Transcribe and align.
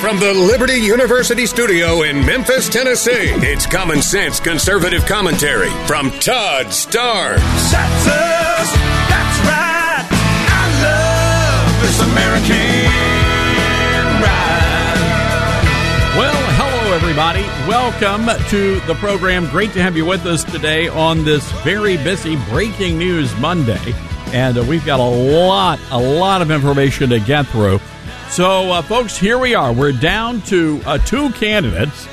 from 0.00 0.18
the 0.18 0.32
Liberty 0.32 0.76
University 0.76 1.44
studio 1.44 2.02
in 2.02 2.24
Memphis, 2.24 2.70
Tennessee, 2.70 3.34
it's 3.44 3.66
common 3.66 4.00
sense 4.00 4.40
conservative 4.40 5.04
commentary 5.04 5.68
from 5.86 6.10
Todd 6.12 6.68
Starnes. 6.68 7.36
That's 7.70 8.04
That's 9.10 9.38
right. 9.44 10.08
I 10.48 10.64
love 10.80 11.82
this 11.82 12.00
American 12.00 12.86
ride. 14.22 14.96
Well, 16.16 16.42
hello, 16.56 16.94
everybody. 16.96 17.42
Welcome 17.68 18.26
to 18.48 18.80
the 18.86 18.94
program. 18.94 19.50
Great 19.50 19.74
to 19.74 19.82
have 19.82 19.98
you 19.98 20.06
with 20.06 20.24
us 20.24 20.44
today 20.44 20.88
on 20.88 21.24
this 21.24 21.44
very 21.62 21.98
busy 21.98 22.36
breaking 22.48 22.96
news 22.96 23.36
Monday. 23.36 23.94
And 24.32 24.56
uh, 24.56 24.64
we've 24.64 24.86
got 24.86 24.98
a 25.00 25.02
lot, 25.02 25.78
a 25.90 25.98
lot 25.98 26.40
of 26.40 26.50
information 26.50 27.10
to 27.10 27.20
get 27.20 27.46
through. 27.48 27.80
So, 28.30 28.70
uh, 28.70 28.82
folks, 28.82 29.18
here 29.18 29.38
we 29.38 29.56
are. 29.56 29.72
We're 29.72 29.90
down 29.90 30.40
to 30.42 30.80
uh, 30.86 30.98
two 30.98 31.30
candidates 31.32 32.08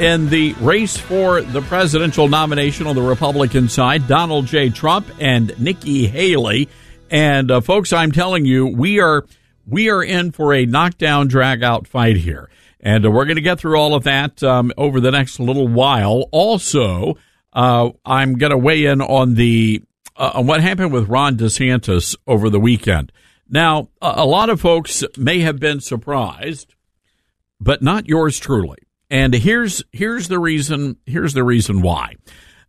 in 0.00 0.30
the 0.30 0.54
race 0.54 0.96
for 0.96 1.42
the 1.42 1.60
presidential 1.60 2.26
nomination 2.26 2.86
on 2.86 2.96
the 2.96 3.02
Republican 3.02 3.68
side 3.68 4.08
Donald 4.08 4.46
J. 4.46 4.70
Trump 4.70 5.06
and 5.20 5.56
Nikki 5.60 6.06
Haley. 6.06 6.70
And, 7.10 7.50
uh, 7.50 7.60
folks, 7.60 7.92
I'm 7.92 8.12
telling 8.12 8.46
you, 8.46 8.66
we 8.66 8.98
are. 9.00 9.26
We 9.66 9.90
are 9.90 10.02
in 10.02 10.32
for 10.32 10.54
a 10.54 10.64
knockdown, 10.64 11.28
drag 11.28 11.62
out 11.62 11.86
fight 11.86 12.16
here. 12.16 12.48
And 12.80 13.04
uh, 13.04 13.10
we're 13.10 13.26
going 13.26 13.36
to 13.36 13.42
get 13.42 13.60
through 13.60 13.78
all 13.78 13.94
of 13.94 14.04
that 14.04 14.42
um, 14.42 14.72
over 14.78 14.98
the 14.98 15.10
next 15.10 15.38
little 15.38 15.68
while. 15.68 16.30
Also, 16.32 17.18
uh, 17.52 17.90
I'm 18.06 18.38
going 18.38 18.52
to 18.52 18.56
weigh 18.56 18.86
in 18.86 19.02
on 19.02 19.34
the 19.34 19.82
uh, 20.16 20.32
on 20.36 20.46
what 20.46 20.62
happened 20.62 20.92
with 20.92 21.10
Ron 21.10 21.36
DeSantis 21.36 22.16
over 22.26 22.48
the 22.48 22.58
weekend. 22.58 23.12
Now, 23.48 23.88
a 24.02 24.26
lot 24.26 24.50
of 24.50 24.60
folks 24.60 25.02
may 25.16 25.40
have 25.40 25.58
been 25.58 25.80
surprised, 25.80 26.74
but 27.60 27.82
not 27.82 28.08
yours 28.08 28.38
truly. 28.38 28.78
And 29.10 29.32
here's 29.32 29.82
here's 29.90 30.28
the 30.28 30.38
reason. 30.38 30.96
Here's 31.06 31.32
the 31.32 31.44
reason 31.44 31.80
why. 31.80 32.16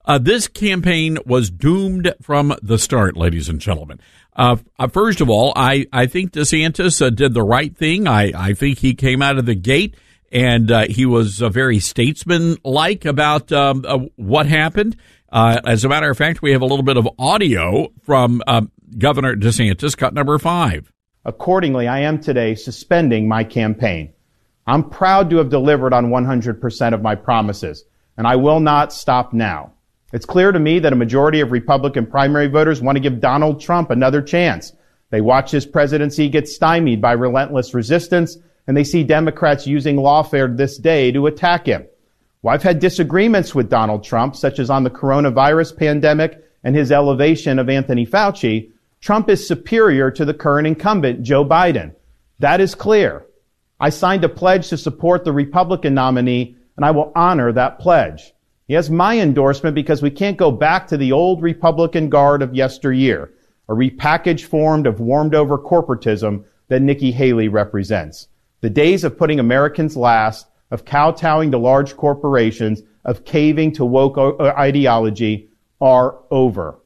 Uh, 0.06 0.18
this 0.18 0.48
campaign 0.48 1.18
was 1.26 1.52
doomed 1.52 2.14
from 2.22 2.56
the 2.64 2.80
start, 2.80 3.18
ladies 3.18 3.50
and 3.50 3.60
gentlemen. 3.60 4.00
Uh, 4.36 4.56
uh, 4.80 4.88
first 4.88 5.22
of 5.22 5.30
all, 5.30 5.54
I, 5.56 5.86
I 5.92 6.08
think 6.08 6.32
DeSantis 6.32 7.06
uh, 7.06 7.10
did 7.10 7.34
the 7.34 7.44
right 7.44 7.76
thing. 7.76 8.08
I, 8.08 8.32
I 8.36 8.54
think 8.54 8.80
he 8.80 8.94
came 8.94 9.22
out 9.22 9.38
of 9.38 9.46
the 9.46 9.56
gate 9.56 9.96
and 10.32 10.72
uh, 10.72 10.86
he 10.88 11.06
was 11.06 11.40
very 11.40 11.80
statesman-like 11.80 13.06
about 13.06 13.52
um, 13.52 13.84
uh, 13.88 13.98
what 14.16 14.46
happened. 14.46 14.96
as 15.32 15.84
a 15.84 15.90
matter 15.90 16.10
of 16.10 16.18
fact, 16.18 16.42
we 16.42 16.54
have 16.54 16.62
a 16.62 16.66
little 16.66 16.86
bit 16.86 16.98
of 16.98 17.08
audio 17.20 17.92
from 18.04 18.42
um, 18.48 18.72
Governor 18.98 19.36
DeSantis, 19.36 19.96
cut 19.96 20.14
number 20.14 20.38
five. 20.40 20.92
Accordingly, 21.26 21.88
I 21.88 22.00
am 22.00 22.20
today 22.20 22.56
suspending 22.56 23.28
my 23.28 23.44
campaign. 23.44 24.14
I'm 24.66 24.90
proud 24.90 25.30
to 25.30 25.38
have 25.38 25.50
delivered 25.50 25.94
on 25.94 26.08
100% 26.08 26.94
of 26.94 27.02
my 27.02 27.16
promises, 27.16 27.86
and 28.18 28.26
I 28.26 28.36
will 28.36 28.60
not 28.60 28.94
stop 28.94 29.34
now. 29.34 29.74
It's 30.12 30.26
clear 30.26 30.52
to 30.52 30.60
me 30.60 30.80
that 30.80 30.94
a 30.94 30.96
majority 30.96 31.40
of 31.40 31.52
Republican 31.52 32.06
primary 32.06 32.48
voters 32.48 32.82
want 32.82 32.96
to 32.96 33.02
give 33.02 33.20
Donald 33.20 33.62
Trump 33.62 33.92
another 33.92 34.22
chance. 34.22 34.72
They 35.12 35.22
watch 35.22 35.52
his 35.52 35.66
presidency 35.66 36.30
get 36.30 36.48
stymied 36.48 37.02
by 37.02 37.12
relentless 37.12 37.74
resistance, 37.74 38.38
and 38.66 38.76
they 38.76 38.84
see 38.84 39.04
Democrats 39.04 39.68
using 39.68 39.98
lawfare 39.98 40.56
this 40.56 40.78
day 40.78 41.12
to 41.12 41.28
attack 41.28 41.66
him. 41.66 41.86
Well, 42.42 42.54
I've 42.54 42.64
had 42.64 42.80
disagreements 42.80 43.54
with 43.54 43.70
Donald 43.70 44.04
Trump, 44.04 44.36
such 44.36 44.60
as 44.60 44.70
on 44.70 44.84
the 44.84 44.90
coronavirus 44.90 45.78
pandemic 45.78 46.44
and 46.64 46.76
his 46.76 46.92
elevation 46.92 47.60
of 47.60 47.70
Anthony 47.70 48.06
Fauci, 48.06 48.72
Trump 49.02 49.30
is 49.30 49.48
superior 49.48 50.12
to 50.12 50.26
the 50.26 50.34
current 50.34 50.68
incumbent, 50.68 51.24
Joe 51.24 51.46
Biden. 51.46 51.96
That 52.40 52.60
is 52.60 52.76
clear. 52.76 53.26
I 53.80 53.90
signed 53.90 54.26
a 54.26 54.30
pledge 54.30 54.70
to 54.70 54.78
support 54.78 55.24
the 55.24 55.32
Republican 55.32 55.94
nominee, 55.94 56.58
and 56.76 56.86
I 56.86 56.92
will 56.92 57.12
honor 57.16 57.52
that 57.54 57.80
pledge. 57.80 58.34
He 58.68 58.74
has 58.74 58.90
my 58.90 59.18
endorsement 59.18 59.74
because 59.74 60.02
we 60.02 60.12
can't 60.12 60.38
go 60.38 60.52
back 60.52 60.88
to 60.88 60.98
the 60.98 61.12
old 61.12 61.42
Republican 61.42 62.10
guard 62.10 62.42
of 62.42 62.54
yesteryear, 62.54 63.32
a 63.70 63.74
repackaged 63.74 64.46
form 64.46 64.86
of 64.86 65.00
warmed 65.00 65.34
over 65.34 65.58
corporatism 65.58 66.44
that 66.68 66.82
Nikki 66.82 67.12
Haley 67.12 67.48
represents. 67.48 68.28
The 68.62 68.70
days 68.70 69.04
of 69.04 69.18
putting 69.18 69.40
Americans 69.40 69.96
last, 69.96 70.48
of 70.72 70.86
kowtowing 70.86 71.52
to 71.52 71.58
large 71.58 71.96
corporations, 71.96 72.84
of 73.06 73.26
caving 73.26 73.72
to 73.74 73.86
woke 73.86 74.18
uh, 74.18 74.50
ideology 74.50 75.50
are 75.82 76.20
over. 76.30 76.80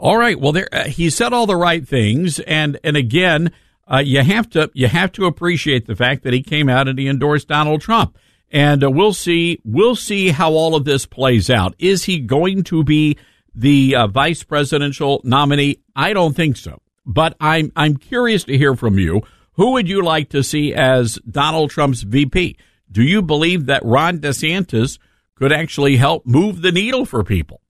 All 0.00 0.16
right. 0.16 0.40
Well, 0.40 0.52
there 0.52 0.68
uh, 0.72 0.84
he 0.84 1.10
said 1.10 1.34
all 1.34 1.44
the 1.44 1.56
right 1.56 1.86
things, 1.86 2.40
and 2.40 2.80
and 2.82 2.96
again, 2.96 3.52
uh, 3.86 3.98
you 3.98 4.22
have 4.22 4.48
to 4.50 4.70
you 4.72 4.88
have 4.88 5.12
to 5.12 5.26
appreciate 5.26 5.86
the 5.86 5.94
fact 5.94 6.22
that 6.22 6.32
he 6.32 6.42
came 6.42 6.70
out 6.70 6.88
and 6.88 6.98
he 6.98 7.06
endorsed 7.06 7.48
Donald 7.48 7.82
Trump, 7.82 8.16
and 8.50 8.82
uh, 8.82 8.90
we'll 8.90 9.12
see 9.12 9.60
we'll 9.62 9.94
see 9.94 10.30
how 10.30 10.52
all 10.52 10.74
of 10.74 10.86
this 10.86 11.04
plays 11.04 11.50
out. 11.50 11.74
Is 11.78 12.04
he 12.04 12.18
going 12.18 12.64
to 12.64 12.82
be 12.82 13.18
the 13.54 13.94
uh, 13.94 14.06
vice 14.06 14.42
presidential 14.42 15.20
nominee? 15.22 15.80
I 15.94 16.14
don't 16.14 16.34
think 16.34 16.56
so, 16.56 16.80
but 17.04 17.36
I'm 17.38 17.70
I'm 17.76 17.98
curious 17.98 18.44
to 18.44 18.56
hear 18.56 18.74
from 18.76 18.98
you. 18.98 19.20
Who 19.52 19.72
would 19.72 19.86
you 19.86 20.02
like 20.02 20.30
to 20.30 20.42
see 20.42 20.72
as 20.72 21.18
Donald 21.30 21.72
Trump's 21.72 22.04
VP? 22.04 22.56
Do 22.90 23.02
you 23.02 23.20
believe 23.20 23.66
that 23.66 23.84
Ron 23.84 24.20
DeSantis 24.20 24.98
could 25.34 25.52
actually 25.52 25.98
help 25.98 26.24
move 26.24 26.62
the 26.62 26.72
needle 26.72 27.04
for 27.04 27.22
people? 27.22 27.60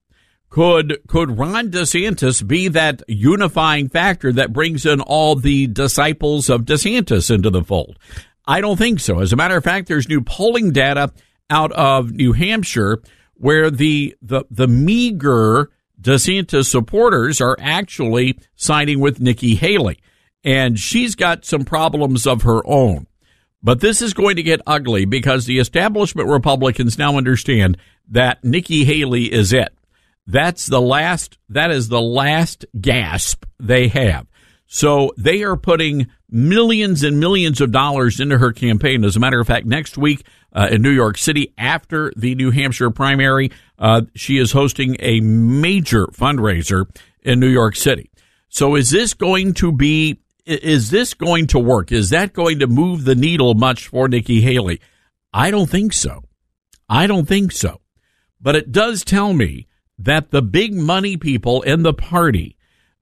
Could 0.51 0.99
could 1.07 1.39
Ron 1.39 1.71
DeSantis 1.71 2.47
be 2.47 2.67
that 2.69 3.03
unifying 3.07 3.89
factor 3.89 4.33
that 4.33 4.53
brings 4.53 4.85
in 4.85 5.01
all 5.01 5.37
the 5.37 5.69
disciples 5.69 6.51
of 6.51 6.63
DeSantis 6.63 7.33
into 7.33 7.51
the 7.51 7.63
fold? 7.63 7.99
I 8.47 8.61
don't 8.61 8.77
think 8.77 8.99
so. 8.99 9.21
As 9.21 9.33
a 9.33 9.37
matter 9.37 9.57
of 9.57 9.63
fact, 9.63 9.87
there's 9.87 10.09
new 10.09 10.21
polling 10.21 10.73
data 10.73 11.13
out 11.51 11.71
of 11.73 12.11
New 12.11 12.33
Hampshire 12.33 13.01
where 13.35 13.71
the 13.71 14.17
the 14.21 14.45
the 14.51 14.67
meager 14.67 15.71
DeSantis 16.01 16.67
supporters 16.67 17.41
are 17.41 17.57
actually 17.61 18.37
siding 18.57 18.99
with 18.99 19.21
Nikki 19.21 19.55
Haley, 19.55 20.01
and 20.43 20.77
she's 20.81 21.15
got 21.15 21.45
some 21.45 21.65
problems 21.65 22.27
of 22.27 22.43
her 22.43 22.61
own. 22.67 23.07
But 23.63 23.81
this 23.81 24.03
is 24.03 24.15
going 24.15 24.35
to 24.35 24.43
get 24.43 24.63
ugly 24.67 25.05
because 25.05 25.45
the 25.45 25.61
establishment 25.61 26.29
Republicans 26.29 26.99
now 26.99 27.17
understand 27.17 27.77
that 28.09 28.43
Nikki 28.43 28.85
Haley 28.85 29.33
is 29.33 29.53
it. 29.53 29.73
That's 30.31 30.67
the 30.67 30.81
last, 30.81 31.39
that 31.49 31.71
is 31.71 31.89
the 31.89 32.01
last 32.01 32.65
gasp 32.81 33.45
they 33.59 33.89
have. 33.89 34.27
So 34.67 35.13
they 35.17 35.43
are 35.43 35.57
putting 35.57 36.07
millions 36.31 37.03
and 37.03 37.19
millions 37.19 37.61
of 37.61 37.73
dollars 37.73 38.21
into 38.21 38.39
her 38.39 38.53
campaign. 38.53 39.05
As 39.05 39.17
a 39.17 39.21
matter 39.21 39.41
of 39.41 39.49
fact, 39.49 39.67
next 39.67 39.99
week 39.99 40.25
uh, 40.53 40.69
in 40.71 40.83
New 40.83 40.93
York 40.93 41.19
City, 41.19 41.53
after 41.59 42.13
the 42.17 42.37
New 42.37 42.53
Hampshire 42.53 42.91
primary, 42.91 43.51
uh, 43.81 44.03
she 44.15 44.39
is 44.39 44.53
hosting 44.53 44.97
a 45.01 45.21
major 45.21 46.07
fundraiser 46.07 46.87
in 47.23 47.41
New 47.41 47.49
York 47.49 47.75
City. 47.75 48.13
So 48.49 48.77
is 48.77 48.91
this 48.91 49.15
going 49.15 49.55
to 49.55 49.73
be, 49.73 50.21
is 50.47 50.91
this 50.91 51.15
going 51.15 51.49
to 51.49 51.59
work? 51.59 51.91
Is 51.91 52.11
that 52.11 52.33
going 52.33 52.61
to 52.61 52.69
move 52.69 53.05
the 53.05 53.17
needle 53.17 53.55
much 53.55 53.89
for 53.89 54.09
Nikki 54.09 54.41
Haley? 54.41 54.81
I 55.33 55.51
don't 55.51 55.69
think 55.69 55.93
so. 55.93 56.23
I 56.89 57.09
don't 57.09 57.27
think 57.27 57.51
so. 57.51 57.81
But 58.41 58.55
it 58.55 58.71
does 58.71 59.05
tell 59.05 59.33
me 59.33 59.67
that 60.01 60.31
the 60.31 60.43
big 60.43 60.75
money 60.75 61.17
people 61.17 61.63
in 61.63 61.83
the 61.83 61.93
party, 61.93 62.57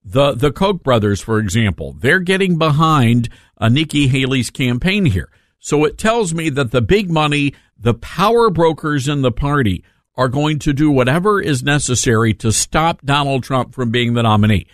the 0.04 0.32
the 0.34 0.50
Koch 0.50 0.82
brothers, 0.82 1.20
for 1.20 1.38
example, 1.38 1.96
they're 1.98 2.20
getting 2.20 2.58
behind 2.58 3.28
uh, 3.58 3.68
Nikki 3.68 4.08
Haley's 4.08 4.50
campaign 4.50 5.06
here. 5.06 5.30
So 5.60 5.84
it 5.84 5.98
tells 5.98 6.34
me 6.34 6.50
that 6.50 6.70
the 6.70 6.82
big 6.82 7.10
money, 7.10 7.54
the 7.78 7.94
power 7.94 8.50
brokers 8.50 9.08
in 9.08 9.22
the 9.22 9.32
party, 9.32 9.84
are 10.16 10.28
going 10.28 10.58
to 10.60 10.72
do 10.72 10.90
whatever 10.90 11.40
is 11.40 11.62
necessary 11.62 12.34
to 12.34 12.52
stop 12.52 13.02
Donald 13.04 13.44
Trump 13.44 13.74
from 13.74 13.90
being 13.90 14.14
the 14.14 14.22
nominee. 14.22 14.66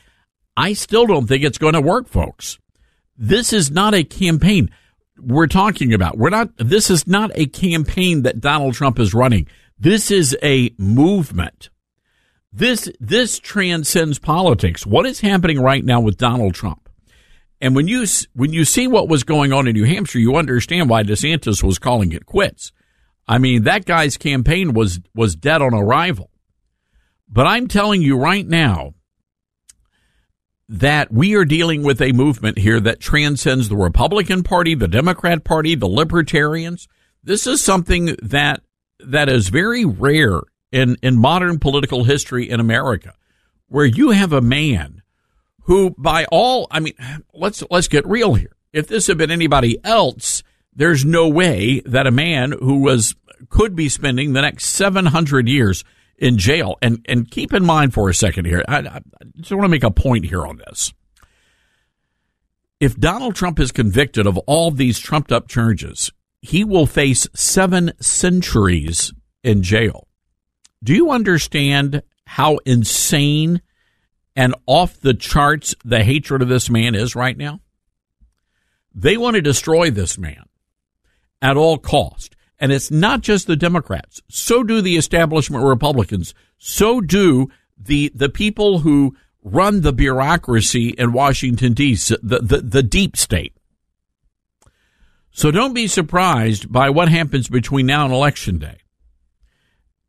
I 0.57 0.73
still 0.73 1.07
don't 1.07 1.27
think 1.27 1.45
it's 1.45 1.59
going 1.59 1.75
to 1.75 1.81
work, 1.81 2.09
folks. 2.09 2.59
This 3.17 3.53
is 3.53 3.71
not 3.71 3.95
a 3.95 4.05
campaign 4.05 4.71
we're 5.21 5.47
talking 5.47 5.93
about. 5.93 6.17
We're 6.17 6.31
not, 6.31 6.51
this 6.57 6.91
is 6.91 7.07
not 7.07 7.31
a 7.35 7.47
campaign 7.47 8.23
that 8.23 8.41
Donald 8.41 8.75
Trump 8.75 8.99
is 8.99 9.15
running. 9.15 9.47
This 9.79 10.11
is 10.11 10.37
a 10.43 10.71
movement. 10.79 11.69
This, 12.57 12.89
this 13.01 13.41
transcends 13.41 14.21
politics. 14.21 14.87
What 14.87 15.07
is 15.07 15.21
happening 15.21 15.61
right 15.61 15.85
now 15.85 16.01
with 16.01 16.17
Donald 16.17 16.55
Trump? 16.55 16.89
And 17.61 17.75
when 17.75 17.89
you, 17.89 18.07
when 18.35 18.53
you 18.53 18.65
see 18.65 18.87
what 18.87 19.09
was 19.09 19.25
going 19.25 19.53
on 19.53 19.67
in 19.67 19.75
New 19.75 19.85
Hampshire, 19.85 20.21
you 20.21 20.37
understand 20.37 20.89
why 20.89 21.03
DeSantis 21.03 21.65
was 21.65 21.81
calling 21.81 22.13
it 22.13 22.27
quits. 22.27 22.71
I 23.27 23.39
mean, 23.39 23.65
that 23.65 23.87
guy's 23.87 24.17
campaign 24.17 24.73
was, 24.73 25.01
was 25.17 25.35
dead 25.35 25.63
on 25.63 25.75
arrival. 25.75 26.31
But 27.29 27.49
I'm 27.49 27.67
telling 27.67 28.03
you 28.03 28.17
right 28.17 28.47
now, 28.47 28.95
that 30.69 31.13
we 31.13 31.35
are 31.35 31.45
dealing 31.45 31.83
with 31.83 32.01
a 32.01 32.13
movement 32.13 32.59
here 32.59 32.81
that 32.81 33.01
transcends 33.01 33.69
the 33.69 33.77
Republican 33.77 34.43
Party, 34.43 34.75
the 34.75 34.89
Democrat 34.89 35.45
Party, 35.45 35.75
the 35.75 35.89
Libertarians. 35.89 36.89
This 37.23 37.47
is 37.47 37.61
something 37.61 38.17
that 38.23 38.63
that 38.99 39.29
is 39.29 39.49
very 39.49 39.85
rare 39.85 40.41
in, 40.75 40.97
in 41.03 41.17
modern 41.17 41.61
political 41.61 42.03
history 42.03 42.51
in 42.51 42.59
America, 42.59 43.15
where 43.69 43.85
you 43.85 44.11
have 44.11 44.33
a 44.33 44.41
man 44.41 45.03
who, 45.63 45.95
by 45.97 46.27
all, 46.33 46.67
I 46.69 46.81
mean, 46.81 46.95
let's 47.33 47.63
let's 47.71 47.87
get 47.87 48.07
real 48.07 48.35
here. 48.35 48.57
If 48.73 48.89
this 48.89 49.07
had 49.07 49.17
been 49.17 49.31
anybody 49.31 49.79
else, 49.85 50.43
there's 50.75 51.05
no 51.05 51.29
way 51.29 51.81
that 51.87 52.09
a 52.09 52.11
man 52.11 52.51
who 52.51 52.81
was 52.81 53.15
could 53.49 53.77
be 53.77 53.89
spending 53.89 54.33
the 54.33 54.43
next 54.43 54.65
700 54.65 55.49
years 55.49 55.85
in 56.19 56.39
jail. 56.39 56.77
And 56.83 57.07
and 57.09 57.31
keep 57.31 57.55
in 57.55 57.65
mind 57.65 57.95
for 57.95 58.09
a 58.09 58.15
second 58.15 58.47
here, 58.47 58.65
I, 58.67 58.79
I 58.79 59.01
just 59.37 59.53
want 59.53 59.65
to 59.65 59.69
make 59.69 59.85
a 59.85 59.93
point 59.93 60.27
here 60.27 60.45
on 60.45 60.57
this. 60.57 60.93
If 62.81 62.99
Donald 62.99 63.37
Trump 63.37 63.61
is 63.61 63.71
convicted 63.71 64.27
of 64.27 64.39
all 64.39 64.73
these 64.73 64.99
trumped 64.99 65.31
up 65.31 65.47
charges, 65.47 66.11
he 66.43 66.65
will 66.65 66.87
face 66.87 67.29
seven 67.33 67.93
centuries 68.01 69.15
in 69.45 69.63
jail. 69.63 70.09
Do 70.85 70.95
you 70.95 71.11
understand 71.11 72.03
how 72.27 72.59
insane 72.67 73.63
and 74.37 74.55
off 74.67 75.01
the 75.01 75.15
charts 75.15 75.75
the 75.83 76.05
hatred 76.05 76.43
of 76.43 76.49
this 76.49 76.69
man 76.69 76.95
is 76.95 77.17
right 77.17 77.37
now? 77.37 77.61
They 78.95 79.17
want 79.17 79.37
to 79.37 79.43
destroy 79.43 79.91
this 79.91 80.19
man 80.19 80.45
at 81.41 81.57
all 81.57 81.79
cost. 81.79 82.37
And 82.61 82.71
it's 82.71 82.91
not 82.91 83.23
just 83.23 83.47
the 83.47 83.57
Democrats. 83.57 84.21
So 84.29 84.63
do 84.63 84.81
the 84.81 84.97
establishment 84.97 85.65
Republicans. 85.65 86.35
So 86.59 87.01
do 87.01 87.49
the, 87.77 88.13
the 88.15 88.29
people 88.29 88.81
who 88.81 89.17
run 89.43 89.81
the 89.81 89.93
bureaucracy 89.93 90.91
in 90.91 91.13
Washington, 91.13 91.73
D.C., 91.73 92.17
the, 92.23 92.39
the, 92.39 92.59
the 92.61 92.83
deep 92.83 93.17
state. 93.17 93.55
So 95.31 95.51
don't 95.51 95.75
be 95.75 95.89
surprised 95.89 96.71
by 96.71 96.91
what 96.91 97.09
happens 97.09 97.49
between 97.49 97.87
now 97.87 98.05
and 98.05 98.15
election 98.15 98.59
day. 98.59 98.79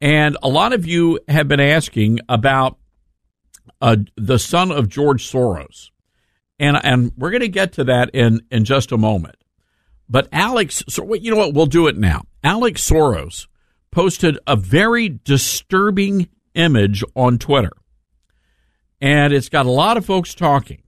And 0.05 0.37
a 0.43 0.49
lot 0.49 0.71
of 0.71 0.85
you 0.85 1.19
have 1.27 1.47
been 1.47 1.59
asking 1.59 2.19
about 2.29 2.77
uh, 3.81 3.97
the 4.15 4.37
son 4.37 4.71
of 4.71 4.87
George 4.87 5.27
Soros. 5.27 5.89
And, 6.59 6.77
and 6.83 7.11
we're 7.17 7.31
going 7.31 7.41
to 7.41 7.47
get 7.47 7.71
to 7.73 7.85
that 7.85 8.11
in, 8.13 8.41
in 8.51 8.65
just 8.65 8.91
a 8.91 8.99
moment. 8.99 9.37
But 10.07 10.27
Alex, 10.31 10.83
so 10.87 11.11
you 11.15 11.31
know 11.31 11.37
what? 11.37 11.55
We'll 11.55 11.65
do 11.65 11.87
it 11.87 11.97
now. 11.97 12.21
Alex 12.43 12.87
Soros 12.87 13.47
posted 13.89 14.37
a 14.45 14.55
very 14.55 15.09
disturbing 15.09 16.29
image 16.53 17.03
on 17.15 17.39
Twitter, 17.39 17.71
and 19.01 19.33
it's 19.33 19.49
got 19.49 19.65
a 19.65 19.71
lot 19.71 19.97
of 19.97 20.05
folks 20.05 20.35
talking. 20.35 20.83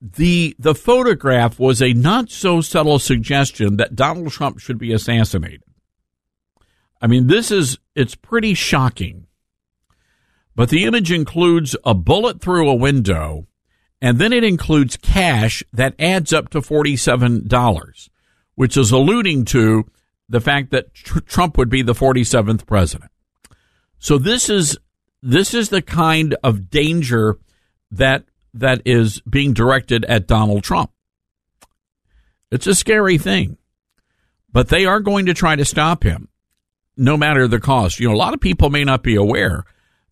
the 0.00 0.54
The 0.60 0.76
photograph 0.76 1.58
was 1.58 1.82
a 1.82 1.94
not 1.94 2.30
so 2.30 2.60
subtle 2.60 3.00
suggestion 3.00 3.76
that 3.78 3.96
Donald 3.96 4.30
Trump 4.30 4.60
should 4.60 4.78
be 4.78 4.92
assassinated. 4.92 5.64
I 7.00 7.06
mean, 7.06 7.26
this 7.26 7.50
is 7.50 7.78
it's 7.94 8.14
pretty 8.14 8.54
shocking. 8.54 9.26
But 10.54 10.70
the 10.70 10.84
image 10.84 11.12
includes 11.12 11.76
a 11.84 11.94
bullet 11.94 12.40
through 12.40 12.68
a 12.68 12.74
window 12.74 13.46
and 14.00 14.18
then 14.18 14.32
it 14.32 14.44
includes 14.44 14.96
cash 14.96 15.62
that 15.72 15.94
adds 15.98 16.32
up 16.32 16.50
to 16.50 16.60
$47, 16.60 18.08
which 18.54 18.76
is 18.76 18.92
alluding 18.92 19.44
to 19.46 19.86
the 20.28 20.40
fact 20.40 20.70
that 20.70 20.94
tr- 20.94 21.20
Trump 21.20 21.58
would 21.58 21.68
be 21.68 21.82
the 21.82 21.94
47th 21.94 22.66
president. 22.66 23.10
So 23.98 24.18
this 24.18 24.48
is 24.48 24.78
this 25.20 25.52
is 25.52 25.70
the 25.70 25.82
kind 25.82 26.36
of 26.44 26.70
danger 26.70 27.38
that 27.90 28.24
that 28.54 28.82
is 28.84 29.20
being 29.22 29.52
directed 29.52 30.04
at 30.04 30.28
Donald 30.28 30.62
Trump. 30.62 30.92
It's 32.52 32.68
a 32.68 32.74
scary 32.74 33.18
thing. 33.18 33.58
But 34.50 34.68
they 34.68 34.86
are 34.86 35.00
going 35.00 35.26
to 35.26 35.34
try 35.34 35.56
to 35.56 35.64
stop 35.64 36.04
him 36.04 36.28
no 36.98 37.16
matter 37.16 37.46
the 37.46 37.60
cost. 37.60 38.00
You 38.00 38.08
know, 38.08 38.14
a 38.14 38.16
lot 38.16 38.34
of 38.34 38.40
people 38.40 38.70
may 38.70 38.84
not 38.84 39.02
be 39.02 39.14
aware 39.14 39.64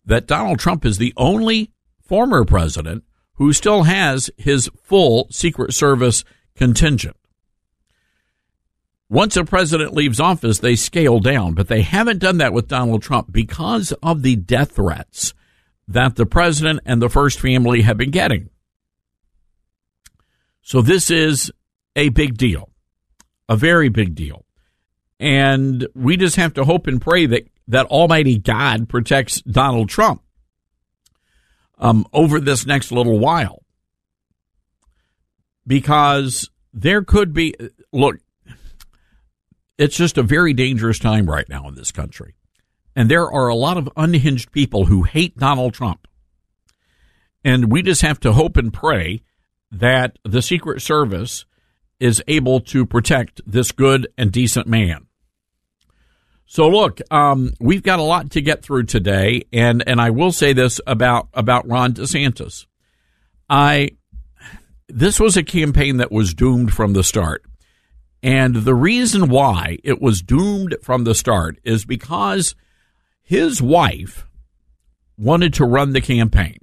that 0.05 0.25
Donald 0.25 0.59
Trump 0.59 0.85
is 0.85 0.97
the 0.97 1.13
only 1.17 1.71
former 2.01 2.45
president 2.45 3.03
who 3.33 3.53
still 3.53 3.83
has 3.83 4.31
his 4.37 4.69
full 4.83 5.27
Secret 5.29 5.73
Service 5.73 6.23
contingent. 6.55 7.15
Once 9.09 9.37
a 9.37 9.45
president 9.45 9.93
leaves 9.93 10.19
office, 10.19 10.59
they 10.59 10.75
scale 10.75 11.19
down, 11.19 11.53
but 11.53 11.67
they 11.67 11.81
haven't 11.81 12.19
done 12.19 12.39
that 12.39 12.51
with 12.51 12.67
Donald 12.67 13.01
Trump 13.01 13.31
because 13.31 13.91
of 14.03 14.21
the 14.21 14.35
death 14.35 14.71
threats 14.71 15.33
that 15.87 16.15
the 16.15 16.25
president 16.25 16.81
and 16.85 17.01
the 17.01 17.09
first 17.09 17.39
family 17.39 17.81
have 17.81 17.97
been 17.97 18.11
getting. 18.11 18.49
So 20.61 20.81
this 20.81 21.09
is 21.09 21.51
a 21.95 22.09
big 22.09 22.37
deal, 22.37 22.69
a 23.47 23.55
very 23.55 23.87
big 23.87 24.13
deal. 24.13 24.43
And 25.19 25.87
we 25.95 26.17
just 26.17 26.35
have 26.35 26.53
to 26.55 26.63
hope 26.63 26.87
and 26.87 27.01
pray 27.01 27.25
that, 27.25 27.47
that 27.67 27.87
Almighty 27.87 28.37
God 28.37 28.87
protects 28.87 29.41
Donald 29.41 29.89
Trump 29.89 30.21
um, 31.79 32.05
over 32.13 32.39
this 32.39 32.65
next 32.65 32.91
little 32.91 33.19
while. 33.19 33.63
Because 35.65 36.49
there 36.73 37.01
could 37.01 37.33
be 37.33 37.55
look 37.91 38.17
it's 39.77 39.95
just 39.95 40.17
a 40.17 40.23
very 40.23 40.53
dangerous 40.53 40.99
time 40.99 41.29
right 41.29 41.47
now 41.47 41.67
in 41.67 41.75
this 41.75 41.91
country. 41.91 42.35
And 42.95 43.09
there 43.09 43.29
are 43.29 43.47
a 43.47 43.55
lot 43.55 43.77
of 43.77 43.89
unhinged 43.95 44.51
people 44.51 44.85
who 44.85 45.03
hate 45.03 45.37
Donald 45.37 45.73
Trump. 45.73 46.07
And 47.43 47.71
we 47.71 47.83
just 47.83 48.01
have 48.01 48.19
to 48.21 48.33
hope 48.33 48.57
and 48.57 48.73
pray 48.73 49.21
that 49.71 50.17
the 50.23 50.41
secret 50.41 50.81
service 50.81 51.45
is 51.99 52.23
able 52.27 52.59
to 52.59 52.85
protect 52.85 53.41
this 53.45 53.71
good 53.71 54.07
and 54.17 54.31
decent 54.31 54.67
man 54.67 55.06
so 56.47 56.67
look, 56.69 57.01
um, 57.11 57.51
we've 57.59 57.83
got 57.83 57.99
a 57.99 58.03
lot 58.03 58.31
to 58.31 58.41
get 58.41 58.63
through 58.63 58.83
today, 58.83 59.43
and 59.51 59.83
and 59.85 60.01
I 60.01 60.09
will 60.09 60.31
say 60.31 60.53
this 60.53 60.79
about 60.87 61.27
about 61.33 61.67
Ron 61.67 61.93
DeSantis. 61.93 62.65
I 63.49 63.91
this 64.87 65.19
was 65.19 65.35
a 65.35 65.43
campaign 65.43 65.97
that 65.97 66.11
was 66.11 66.33
doomed 66.33 66.73
from 66.73 66.93
the 66.93 67.03
start. 67.03 67.43
And 68.23 68.55
the 68.55 68.73
reason 68.73 69.29
why 69.29 69.77
it 69.83 70.01
was 70.01 70.21
doomed 70.21 70.75
from 70.81 71.03
the 71.03 71.13
start 71.13 71.59
is 71.63 71.85
because 71.85 72.55
his 73.21 73.61
wife 73.61 74.25
wanted 75.17 75.53
to 75.55 75.65
run 75.65 75.93
the 75.93 76.01
campaign. 76.01 76.57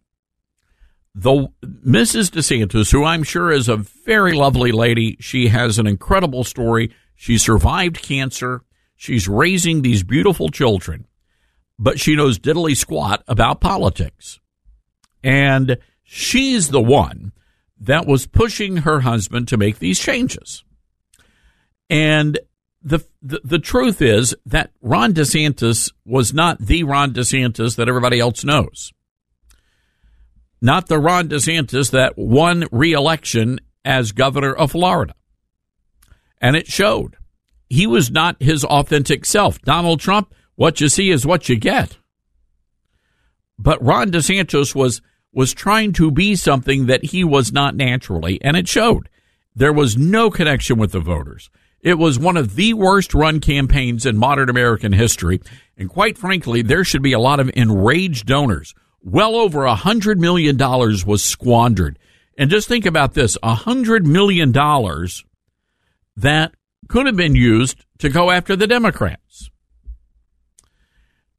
The 1.15 1.49
Mrs. 1.63 2.31
DeSantis, 2.31 2.91
who 2.91 3.05
I'm 3.05 3.23
sure 3.23 3.53
is 3.53 3.69
a 3.69 3.77
very 3.77 4.33
lovely 4.33 4.73
lady, 4.73 5.17
she 5.21 5.49
has 5.49 5.79
an 5.79 5.87
incredible 5.87 6.43
story. 6.43 6.93
She 7.15 7.39
survived 7.39 8.03
cancer. 8.03 8.63
She's 8.97 9.29
raising 9.29 9.83
these 9.83 10.03
beautiful 10.03 10.49
children, 10.49 11.07
but 11.79 11.99
she 12.01 12.17
knows 12.17 12.39
diddly 12.39 12.77
squat 12.77 13.23
about 13.27 13.61
politics. 13.61 14.41
And 15.23 15.79
she's 16.03 16.69
the 16.69 16.83
one 16.83 17.33
that 17.81 18.07
was 18.07 18.27
pushing 18.27 18.79
her 18.79 19.01
husband 19.01 19.49
to 19.49 19.57
make 19.57 19.79
these 19.79 19.99
changes. 19.99 20.65
And 21.91 22.39
the, 22.83 23.05
the, 23.23 23.41
the 23.43 23.59
truth 23.59 24.01
is 24.01 24.35
that 24.47 24.71
Ron 24.81 25.15
DeSantis 25.15 25.91
was 26.05 26.33
not 26.33 26.59
the 26.59 26.85
Ron 26.85 27.13
DeSantis 27.13 27.77
that 27.77 27.89
everybody 27.89 28.21
else 28.21 28.45
knows. 28.45 28.93
Not 30.61 30.87
the 30.87 30.99
Ron 30.99 31.29
DeSantis 31.29 31.91
that 31.91 32.17
won 32.17 32.67
re-election 32.71 33.61
as 33.85 34.13
governor 34.13 34.53
of 34.55 34.73
Florida. 34.73 35.15
And 36.41 36.57
it 36.57 36.67
showed 36.67 37.17
he 37.69 37.87
was 37.87 38.11
not 38.11 38.43
his 38.43 38.65
authentic 38.65 39.25
self. 39.25 39.61
Donald 39.63 40.01
Trump, 40.01 40.35
what 40.55 40.81
you 40.81 40.89
see 40.89 41.11
is 41.11 41.27
what 41.27 41.49
you 41.49 41.57
get. 41.57 41.99
But 43.59 43.83
Ron 43.83 44.11
DeSantis 44.11 44.75
was 44.75 45.01
was 45.33 45.53
trying 45.53 45.93
to 45.93 46.13
be 46.13 46.37
something 46.37 46.87
that 46.87 47.07
he 47.07 47.25
was 47.25 47.53
not 47.53 47.75
naturally, 47.75 48.41
and 48.43 48.57
it 48.57 48.69
showed. 48.69 49.09
There 49.57 49.73
was 49.73 49.97
no 49.97 50.31
connection 50.31 50.79
with 50.79 50.93
the 50.93 51.01
voters. 51.01 51.51
It 51.81 51.99
was 51.99 52.19
one 52.19 52.37
of 52.37 52.55
the 52.55 52.73
worst 52.73 53.13
run 53.15 53.41
campaigns 53.41 54.07
in 54.07 54.17
modern 54.17 54.49
American 54.49 54.93
history. 54.93 55.41
And 55.77 55.91
quite 55.91 56.17
frankly, 56.17 56.63
there 56.63 56.83
should 56.83 57.03
be 57.03 57.13
a 57.13 57.19
lot 57.19 57.41
of 57.41 57.51
enraged 57.55 58.27
donors. 58.27 58.75
Well 59.03 59.37
over 59.37 59.65
a 59.65 59.75
hundred 59.75 60.19
million 60.19 60.57
dollars 60.57 61.05
was 61.05 61.23
squandered. 61.23 61.99
And 62.39 62.49
just 62.49 62.69
think 62.69 62.87
about 62.87 63.15
this, 63.15 63.37
a 63.43 63.55
hundred 63.55 64.07
million 64.07 64.51
dollars 64.51 65.25
that 66.17 66.55
could 66.95 67.07
have 67.07 67.17
been 67.17 67.35
used 67.35 67.85
to 67.99 68.09
go 68.09 68.31
after 68.31 68.55
the 68.55 68.69
Democrats. 68.69 69.51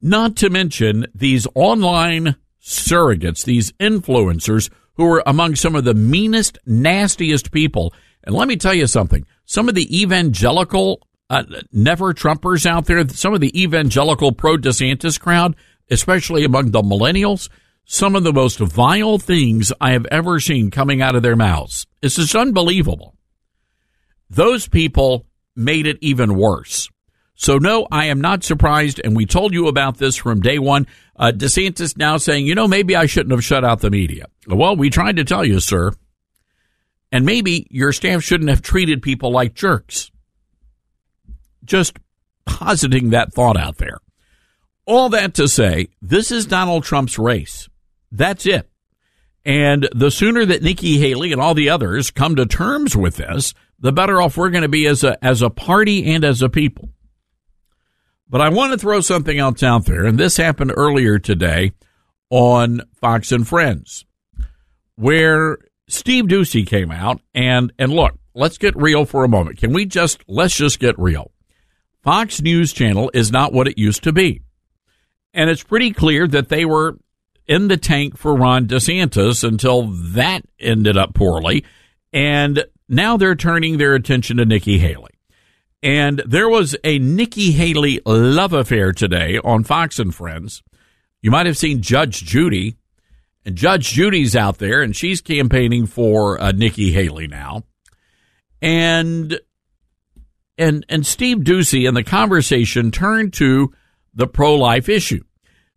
Not 0.02 0.36
to 0.36 0.50
mention 0.50 1.06
these 1.14 1.46
online 1.54 2.36
surrogates, 2.62 3.42
these 3.42 3.72
influencers 3.80 4.68
who 4.96 5.10
are 5.10 5.22
among 5.24 5.54
some 5.54 5.74
of 5.74 5.84
the 5.84 5.94
meanest, 5.94 6.58
nastiest 6.66 7.52
people. 7.52 7.94
And 8.22 8.34
let 8.34 8.48
me 8.48 8.56
tell 8.56 8.74
you 8.74 8.86
something. 8.86 9.26
Some 9.46 9.66
of 9.70 9.74
the 9.74 9.98
evangelical 9.98 11.00
uh, 11.30 11.44
never 11.72 12.12
Trumpers 12.12 12.66
out 12.66 12.84
there, 12.84 13.08
some 13.08 13.32
of 13.32 13.40
the 13.40 13.58
evangelical 13.58 14.32
pro 14.32 14.58
DeSantis 14.58 15.18
crowd, 15.18 15.56
especially 15.90 16.44
among 16.44 16.72
the 16.72 16.82
millennials, 16.82 17.48
some 17.86 18.14
of 18.14 18.24
the 18.24 18.32
most 18.34 18.58
vile 18.58 19.16
things 19.16 19.72
I 19.80 19.92
have 19.92 20.04
ever 20.10 20.38
seen 20.38 20.70
coming 20.70 21.00
out 21.00 21.16
of 21.16 21.22
their 21.22 21.34
mouths. 21.34 21.86
This 22.02 22.18
is 22.18 22.34
unbelievable. 22.34 23.16
Those 24.28 24.68
people 24.68 25.24
made 25.56 25.86
it 25.86 25.98
even 26.00 26.36
worse. 26.36 26.88
So, 27.34 27.58
no, 27.58 27.86
I 27.90 28.06
am 28.06 28.20
not 28.20 28.44
surprised. 28.44 29.00
And 29.04 29.14
we 29.14 29.26
told 29.26 29.52
you 29.52 29.68
about 29.68 29.98
this 29.98 30.16
from 30.16 30.40
day 30.40 30.58
one. 30.58 30.86
Uh, 31.14 31.32
DeSantis 31.34 31.96
now 31.96 32.16
saying, 32.16 32.46
you 32.46 32.54
know, 32.54 32.66
maybe 32.66 32.96
I 32.96 33.06
shouldn't 33.06 33.32
have 33.32 33.44
shut 33.44 33.64
out 33.64 33.80
the 33.80 33.90
media. 33.90 34.26
Well, 34.46 34.76
we 34.76 34.90
tried 34.90 35.16
to 35.16 35.24
tell 35.24 35.44
you, 35.44 35.60
sir. 35.60 35.92
And 37.12 37.24
maybe 37.24 37.66
your 37.70 37.92
staff 37.92 38.22
shouldn't 38.22 38.50
have 38.50 38.62
treated 38.62 39.02
people 39.02 39.30
like 39.30 39.54
jerks. 39.54 40.10
Just 41.64 41.98
positing 42.46 43.10
that 43.10 43.32
thought 43.32 43.56
out 43.56 43.76
there. 43.76 43.98
All 44.86 45.08
that 45.10 45.34
to 45.34 45.48
say, 45.48 45.88
this 46.00 46.30
is 46.30 46.46
Donald 46.46 46.84
Trump's 46.84 47.18
race. 47.18 47.68
That's 48.12 48.46
it. 48.46 48.70
And 49.44 49.88
the 49.94 50.10
sooner 50.10 50.44
that 50.44 50.62
Nikki 50.62 50.98
Haley 50.98 51.32
and 51.32 51.40
all 51.40 51.54
the 51.54 51.70
others 51.70 52.10
come 52.10 52.36
to 52.36 52.46
terms 52.46 52.96
with 52.96 53.16
this, 53.16 53.54
the 53.78 53.92
better 53.92 54.20
off 54.20 54.36
we're 54.36 54.50
going 54.50 54.62
to 54.62 54.68
be 54.68 54.86
as 54.86 55.04
a 55.04 55.22
as 55.24 55.42
a 55.42 55.50
party 55.50 56.12
and 56.12 56.24
as 56.24 56.42
a 56.42 56.48
people. 56.48 56.90
But 58.28 58.40
I 58.40 58.48
want 58.48 58.72
to 58.72 58.78
throw 58.78 59.00
something 59.00 59.38
else 59.38 59.62
out 59.62 59.84
there, 59.86 60.04
and 60.04 60.18
this 60.18 60.36
happened 60.36 60.72
earlier 60.76 61.18
today 61.18 61.72
on 62.30 62.82
Fox 63.00 63.30
and 63.30 63.46
Friends, 63.46 64.04
where 64.96 65.58
Steve 65.88 66.24
Doocy 66.24 66.66
came 66.66 66.90
out 66.90 67.20
and 67.34 67.72
and 67.78 67.92
look, 67.92 68.18
let's 68.34 68.58
get 68.58 68.76
real 68.76 69.04
for 69.04 69.24
a 69.24 69.28
moment. 69.28 69.58
Can 69.58 69.72
we 69.72 69.86
just 69.86 70.24
let's 70.26 70.56
just 70.56 70.80
get 70.80 70.98
real? 70.98 71.30
Fox 72.02 72.40
News 72.40 72.72
Channel 72.72 73.10
is 73.14 73.32
not 73.32 73.52
what 73.52 73.66
it 73.66 73.78
used 73.78 74.04
to 74.04 74.12
be. 74.12 74.40
And 75.34 75.50
it's 75.50 75.64
pretty 75.64 75.90
clear 75.92 76.26
that 76.28 76.48
they 76.48 76.64
were 76.64 76.98
in 77.46 77.68
the 77.68 77.76
tank 77.76 78.16
for 78.16 78.34
Ron 78.34 78.66
DeSantis 78.66 79.46
until 79.46 79.82
that 79.82 80.42
ended 80.58 80.96
up 80.96 81.14
poorly. 81.14 81.64
And 82.12 82.64
now 82.88 83.16
they're 83.16 83.34
turning 83.34 83.78
their 83.78 83.94
attention 83.94 84.36
to 84.36 84.44
Nikki 84.44 84.78
Haley. 84.78 85.10
And 85.82 86.22
there 86.26 86.48
was 86.48 86.76
a 86.84 86.98
Nikki 86.98 87.52
Haley 87.52 88.00
love 88.04 88.52
affair 88.52 88.92
today 88.92 89.38
on 89.44 89.64
Fox 89.64 89.98
and 89.98 90.14
Friends. 90.14 90.62
You 91.22 91.30
might 91.30 91.46
have 91.46 91.58
seen 91.58 91.82
Judge 91.82 92.24
Judy, 92.24 92.76
and 93.44 93.56
Judge 93.56 93.92
Judy's 93.92 94.34
out 94.34 94.58
there, 94.58 94.82
and 94.82 94.94
she's 94.94 95.20
campaigning 95.20 95.86
for 95.86 96.40
uh, 96.40 96.52
Nikki 96.52 96.92
Haley 96.92 97.26
now. 97.26 97.64
And 98.62 99.38
and 100.58 100.86
and 100.88 101.06
Steve 101.06 101.38
Doocy 101.38 101.86
and 101.86 101.96
the 101.96 102.02
conversation 102.02 102.90
turned 102.90 103.32
to 103.34 103.72
the 104.14 104.26
pro 104.26 104.54
life 104.54 104.88
issue. 104.88 105.22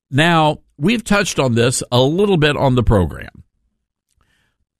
Now 0.09 0.61
we've 0.77 1.03
touched 1.03 1.39
on 1.39 1.55
this 1.55 1.83
a 1.91 2.01
little 2.01 2.37
bit 2.37 2.55
on 2.55 2.75
the 2.75 2.83
program, 2.83 3.43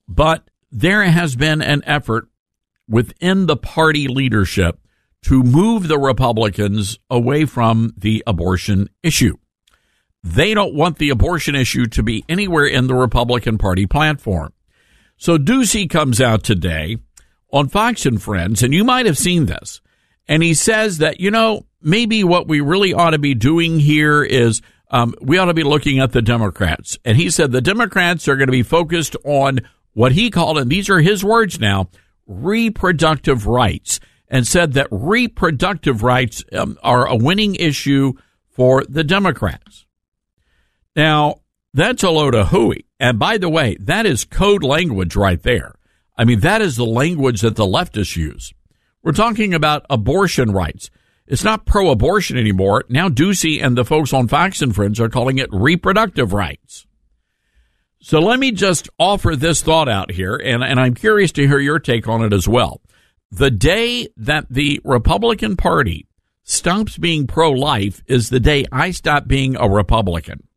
but 0.07 0.50
there 0.72 1.04
has 1.04 1.36
been 1.36 1.62
an 1.62 1.84
effort 1.86 2.28
within 2.88 3.46
the 3.46 3.58
party 3.58 4.08
leadership 4.08 4.80
to 5.22 5.44
move 5.44 5.88
the 5.88 6.00
Republicans 6.00 6.98
away 7.10 7.46
from 7.46 7.94
the 7.98 8.24
abortion 8.26 8.90
issue. 9.04 9.36
They 10.24 10.54
don't 10.54 10.74
want 10.74 10.98
the 10.98 11.10
abortion 11.10 11.56
issue 11.56 11.86
to 11.88 12.04
be 12.04 12.24
anywhere 12.28 12.66
in 12.66 12.88
the 12.88 12.96
Republican 12.96 13.58
Party 13.58 13.86
platform. 13.86 14.54
So 15.18 15.38
Doocy 15.38 15.90
comes 15.90 16.22
out 16.22 16.44
today 16.44 16.98
on 17.52 17.68
Fox 17.68 18.06
and 18.06 18.22
Friends, 18.22 18.64
and 18.64 18.74
you 18.74 18.84
might 18.84 19.06
have 19.06 19.18
seen 19.18 19.46
this. 19.46 19.82
And 20.28 20.44
he 20.44 20.54
says 20.54 21.00
that, 21.00 21.20
you 21.20 21.32
know, 21.32 21.66
maybe 21.82 22.24
what 22.24 22.48
we 22.48 22.62
really 22.62 22.94
ought 22.94 23.12
to 23.12 23.20
be 23.20 23.34
doing 23.34 23.80
here 23.80 24.24
is 24.24 24.62
um, 24.92 25.14
we 25.22 25.38
ought 25.38 25.46
to 25.46 25.54
be 25.54 25.64
looking 25.64 26.00
at 26.00 26.12
the 26.12 26.22
Democrats. 26.22 26.98
And 27.04 27.18
he 27.18 27.30
said 27.30 27.52
the 27.52 27.62
Democrats 27.62 28.28
are 28.28 28.36
going 28.36 28.48
to 28.48 28.52
be 28.52 28.64
focused 28.64 29.16
on 29.24 29.62
what 29.93 30.13
he 30.13 30.29
called, 30.29 30.58
and 30.58 30.69
these 30.69 30.89
are 30.89 31.00
his 31.00 31.24
words 31.24 31.60
now, 31.60 31.89
reproductive 32.27 33.48
rights, 33.48 34.00
and 34.27 34.48
said 34.48 34.74
that 34.74 34.88
reproductive 34.91 36.03
rights 36.03 36.43
um, 36.53 36.77
are 36.84 37.08
a 37.08 37.15
winning 37.15 37.55
issue 37.55 38.13
for 38.50 38.84
the 38.88 39.03
Democrats. 39.03 39.86
Now, 40.96 41.41
that's 41.74 42.03
a 42.03 42.10
load 42.10 42.36
of 42.36 42.50
hooey. 42.50 42.86
And 43.00 43.17
by 43.17 43.38
the 43.38 43.50
way, 43.50 43.77
that 43.79 44.05
is 44.05 44.25
code 44.25 44.63
language 44.63 45.15
right 45.15 45.41
there. 45.41 45.75
I 46.17 46.25
mean, 46.25 46.41
that 46.41 46.62
is 46.62 46.75
the 46.75 46.86
language 46.86 47.41
that 47.41 47.55
the 47.55 47.65
leftists 47.65 48.17
use. 48.17 48.53
We're 49.01 49.13
talking 49.13 49.53
about 49.53 49.86
abortion 49.89 50.51
rights. 50.51 50.91
It's 51.25 51.43
not 51.43 51.65
pro 51.65 51.91
abortion 51.91 52.38
anymore. 52.38 52.84
Now, 52.89 53.08
Doocy 53.08 53.63
and 53.63 53.77
the 53.77 53.86
folks 53.86 54.13
on 54.13 54.27
Fox 54.27 54.62
and 54.62 54.75
Friends 54.75 55.00
are 55.00 55.10
calling 55.10 55.38
it 55.38 55.48
reproductive 55.53 56.34
rights. 56.34 56.86
So 58.01 58.20
let 58.20 58.39
me 58.39 58.51
just 58.51 58.89
offer 58.98 59.36
this 59.36 59.62
thought 59.62 59.89
out 59.89 60.12
here, 60.12 60.36
and, 60.36 60.63
and 60.63 60.79
I'm 60.79 60.94
curious 60.94 61.34
to 61.34 61.46
hear 61.46 61.60
your 61.60 61.79
take 61.79 62.08
on 62.08 62.24
it 62.24 62.32
as 62.32 62.48
well. 62.48 62.82
The 63.32 63.51
day 63.51 64.08
that 64.15 64.48
the 64.50 64.79
Republican 64.86 65.58
Party 65.58 66.08
stops 66.44 66.98
being 66.98 67.27
pro 67.27 67.51
life 67.51 68.01
is 68.08 68.29
the 68.29 68.39
day 68.39 68.65
I 68.72 68.91
stop 68.91 69.27
being 69.27 69.56
a 69.58 69.70
Republican. 69.70 70.48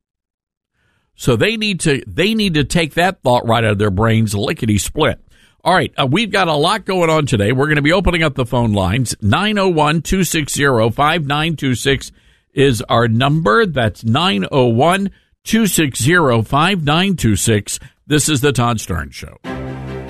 So 1.14 1.36
they 1.36 1.56
need 1.56 1.80
to 1.80 2.02
they 2.06 2.34
need 2.34 2.54
to 2.54 2.64
take 2.64 2.94
that 2.94 3.22
thought 3.22 3.46
right 3.46 3.62
out 3.62 3.72
of 3.72 3.78
their 3.78 3.90
brains, 3.90 4.34
lickety 4.34 4.78
split. 4.78 5.20
All 5.64 5.74
right, 5.74 5.92
uh, 5.96 6.08
we've 6.10 6.32
got 6.32 6.48
a 6.48 6.54
lot 6.54 6.86
going 6.86 7.10
on 7.10 7.26
today. 7.26 7.52
We're 7.52 7.66
going 7.66 7.76
to 7.76 7.82
be 7.82 7.92
opening 7.92 8.22
up 8.22 8.34
the 8.34 8.46
phone 8.46 8.72
lines. 8.72 9.14
901 9.20 10.02
260 10.02 10.64
5926 10.90 12.12
is 12.54 12.82
our 12.88 13.06
number. 13.06 13.66
That's 13.66 14.02
901 14.02 15.10
260 15.44 16.42
5926. 16.42 17.80
This 18.06 18.28
is 18.28 18.40
the 18.40 18.52
Todd 18.52 18.78
Starnes 18.78 19.12
Show. 19.12 19.38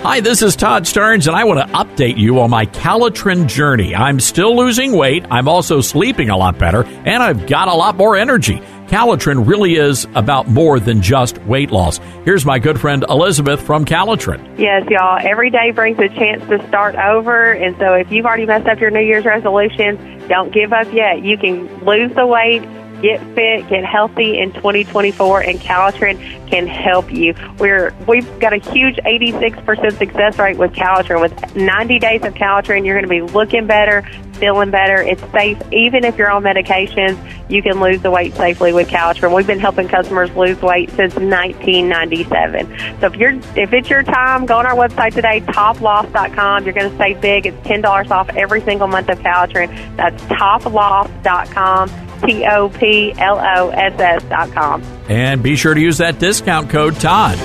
Hi, 0.02 0.20
this 0.20 0.42
is 0.42 0.56
Todd 0.56 0.84
Starnes, 0.84 1.26
and 1.26 1.36
I 1.36 1.44
want 1.44 1.60
to 1.60 1.74
update 1.74 2.18
you 2.18 2.40
on 2.40 2.50
my 2.50 2.66
Calotrim 2.66 3.46
journey. 3.46 3.94
I'm 3.94 4.20
still 4.20 4.56
losing 4.56 4.92
weight, 4.92 5.24
I'm 5.30 5.48
also 5.48 5.80
sleeping 5.80 6.28
a 6.28 6.36
lot 6.36 6.58
better, 6.58 6.84
and 6.84 7.22
I've 7.22 7.46
got 7.46 7.68
a 7.68 7.74
lot 7.74 7.96
more 7.96 8.16
energy. 8.16 8.60
Calotrim 8.88 9.46
really 9.46 9.76
is 9.76 10.06
about 10.14 10.48
more 10.48 10.78
than 10.78 11.00
just 11.00 11.38
weight 11.44 11.70
loss. 11.70 11.98
Here's 12.24 12.44
my 12.44 12.58
good 12.58 12.78
friend 12.78 13.04
Elizabeth 13.08 13.62
from 13.62 13.86
Calotrim. 13.86 14.58
Yes, 14.58 14.86
y'all. 14.90 15.18
Every 15.18 15.48
day 15.48 15.70
brings 15.70 15.98
a 15.98 16.08
chance 16.08 16.46
to 16.48 16.66
start 16.68 16.94
over. 16.96 17.52
And 17.52 17.74
so 17.78 17.94
if 17.94 18.12
you've 18.12 18.26
already 18.26 18.44
messed 18.44 18.66
up 18.66 18.80
your 18.80 18.90
New 18.90 19.00
Year's 19.00 19.24
resolutions, 19.24 19.98
don't 20.28 20.52
give 20.52 20.74
up 20.74 20.92
yet. 20.92 21.24
You 21.24 21.38
can 21.38 21.84
lose 21.86 22.14
the 22.14 22.26
weight 22.26 22.62
get 23.02 23.20
fit, 23.34 23.68
get 23.68 23.84
healthy 23.84 24.38
in 24.38 24.52
2024, 24.52 25.40
and 25.42 25.60
Calotrim 25.60 26.48
can 26.48 26.66
help 26.66 27.12
you. 27.12 27.34
We're 27.58 27.92
we've 28.06 28.38
got 28.38 28.52
a 28.52 28.58
huge 28.58 28.96
86% 28.96 29.98
success 29.98 30.38
rate 30.38 30.56
with 30.56 30.72
Calotrim. 30.72 31.20
With 31.20 31.56
90 31.56 31.98
days 31.98 32.24
of 32.24 32.34
Calotrim, 32.34 32.86
you're 32.86 32.94
going 33.00 33.04
to 33.04 33.26
be 33.26 33.32
looking 33.32 33.66
better, 33.66 34.02
feeling 34.34 34.70
better. 34.70 35.02
It's 35.02 35.22
safe, 35.32 35.58
even 35.72 36.04
if 36.04 36.16
you're 36.16 36.30
on 36.30 36.42
medications. 36.42 37.18
You 37.50 37.62
can 37.62 37.80
lose 37.80 38.00
the 38.00 38.10
weight 38.10 38.34
safely 38.34 38.72
with 38.72 38.88
Calotrim. 38.88 39.34
We've 39.34 39.46
been 39.46 39.58
helping 39.58 39.88
customers 39.88 40.30
lose 40.34 40.60
weight 40.62 40.88
since 40.90 41.14
1997. 41.14 43.00
So 43.00 43.06
if 43.08 43.16
you're 43.16 43.32
if 43.56 43.72
it's 43.72 43.90
your 43.90 44.02
time, 44.02 44.46
go 44.46 44.58
on 44.58 44.66
our 44.66 44.74
website 44.74 45.12
today, 45.14 45.40
toploss.com. 45.40 46.64
You're 46.64 46.72
going 46.72 46.90
to 46.90 46.96
save 46.96 47.20
big. 47.20 47.46
It's 47.46 47.66
ten 47.66 47.80
dollars 47.80 48.10
off 48.10 48.28
every 48.30 48.60
single 48.62 48.86
month 48.86 49.08
of 49.08 49.18
Calotrim. 49.18 49.96
That's 49.96 50.22
toploss.com. 50.24 52.11
T 52.24 52.46
O 52.46 52.68
P 52.68 53.12
L 53.18 53.38
O 53.38 53.70
S 53.70 53.98
S 53.98 54.22
dot 54.24 54.50
com. 54.52 54.82
And 55.08 55.42
be 55.42 55.56
sure 55.56 55.74
to 55.74 55.80
use 55.80 55.98
that 55.98 56.18
discount 56.18 56.70
code 56.70 56.94
Todd. 56.96 57.38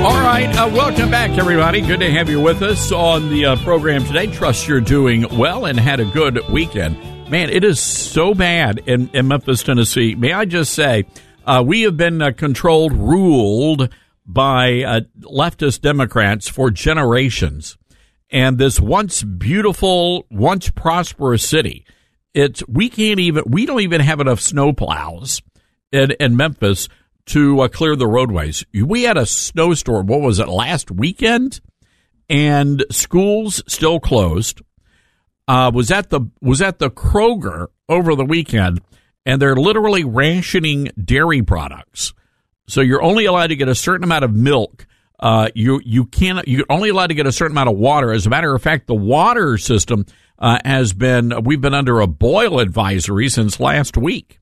All 0.00 0.20
right, 0.22 0.48
uh, 0.56 0.70
welcome 0.72 1.10
back, 1.10 1.32
everybody. 1.32 1.80
Good 1.80 2.00
to 2.00 2.10
have 2.10 2.30
you 2.30 2.40
with 2.40 2.62
us 2.62 2.92
on 2.92 3.28
the 3.28 3.46
uh, 3.46 3.56
program 3.56 4.04
today. 4.04 4.28
Trust 4.28 4.66
you're 4.66 4.80
doing 4.80 5.26
well 5.36 5.66
and 5.66 5.78
had 5.78 6.00
a 6.00 6.04
good 6.06 6.40
weekend. 6.48 6.96
Man, 7.28 7.50
it 7.50 7.62
is 7.62 7.78
so 7.78 8.32
bad 8.32 8.78
in, 8.86 9.10
in 9.12 9.28
Memphis, 9.28 9.62
Tennessee. 9.62 10.14
May 10.14 10.32
I 10.32 10.46
just 10.46 10.72
say, 10.72 11.04
uh, 11.48 11.62
we 11.62 11.82
have 11.82 11.96
been 11.96 12.20
uh, 12.20 12.30
controlled, 12.30 12.92
ruled 12.92 13.88
by 14.26 14.82
uh, 14.82 15.00
leftist 15.22 15.80
Democrats 15.80 16.46
for 16.46 16.70
generations. 16.70 17.78
And 18.30 18.58
this 18.58 18.78
once 18.78 19.22
beautiful, 19.22 20.26
once 20.30 20.68
prosperous 20.68 21.48
city, 21.48 21.86
it's 22.34 22.62
we 22.68 22.90
can't 22.90 23.18
even 23.18 23.44
we 23.46 23.64
don't 23.64 23.80
even 23.80 24.02
have 24.02 24.20
enough 24.20 24.40
snowplows 24.40 25.40
in, 25.90 26.10
in 26.20 26.36
Memphis 26.36 26.90
to 27.26 27.60
uh, 27.62 27.68
clear 27.68 27.96
the 27.96 28.06
roadways. 28.06 28.66
We 28.74 29.04
had 29.04 29.16
a 29.16 29.24
snowstorm. 29.24 30.06
What 30.06 30.20
was 30.20 30.38
it 30.38 30.48
last 30.48 30.90
weekend? 30.90 31.60
And 32.28 32.84
schools 32.90 33.62
still 33.66 34.00
closed 34.00 34.60
uh, 35.48 35.70
was 35.72 35.90
at 35.90 36.10
the 36.10 36.20
was 36.42 36.60
at 36.60 36.78
the 36.78 36.90
Kroger 36.90 37.68
over 37.88 38.14
the 38.14 38.26
weekend, 38.26 38.82
and 39.28 39.42
they're 39.42 39.54
literally 39.54 40.04
rationing 40.04 40.90
dairy 41.04 41.42
products. 41.42 42.14
So 42.66 42.80
you're 42.80 43.02
only 43.02 43.26
allowed 43.26 43.48
to 43.48 43.56
get 43.56 43.68
a 43.68 43.74
certain 43.74 44.02
amount 44.02 44.24
of 44.24 44.34
milk. 44.34 44.86
Uh, 45.20 45.50
you 45.54 45.82
you 45.84 46.06
can't 46.06 46.48
you're 46.48 46.64
only 46.70 46.88
allowed 46.88 47.08
to 47.08 47.14
get 47.14 47.26
a 47.26 47.32
certain 47.32 47.52
amount 47.52 47.68
of 47.68 47.76
water. 47.76 48.10
As 48.10 48.24
a 48.24 48.30
matter 48.30 48.54
of 48.54 48.62
fact, 48.62 48.86
the 48.86 48.94
water 48.94 49.58
system 49.58 50.06
uh, 50.38 50.58
has 50.64 50.94
been 50.94 51.44
we've 51.44 51.60
been 51.60 51.74
under 51.74 52.00
a 52.00 52.06
boil 52.06 52.58
advisory 52.58 53.28
since 53.28 53.60
last 53.60 53.98
week. 53.98 54.40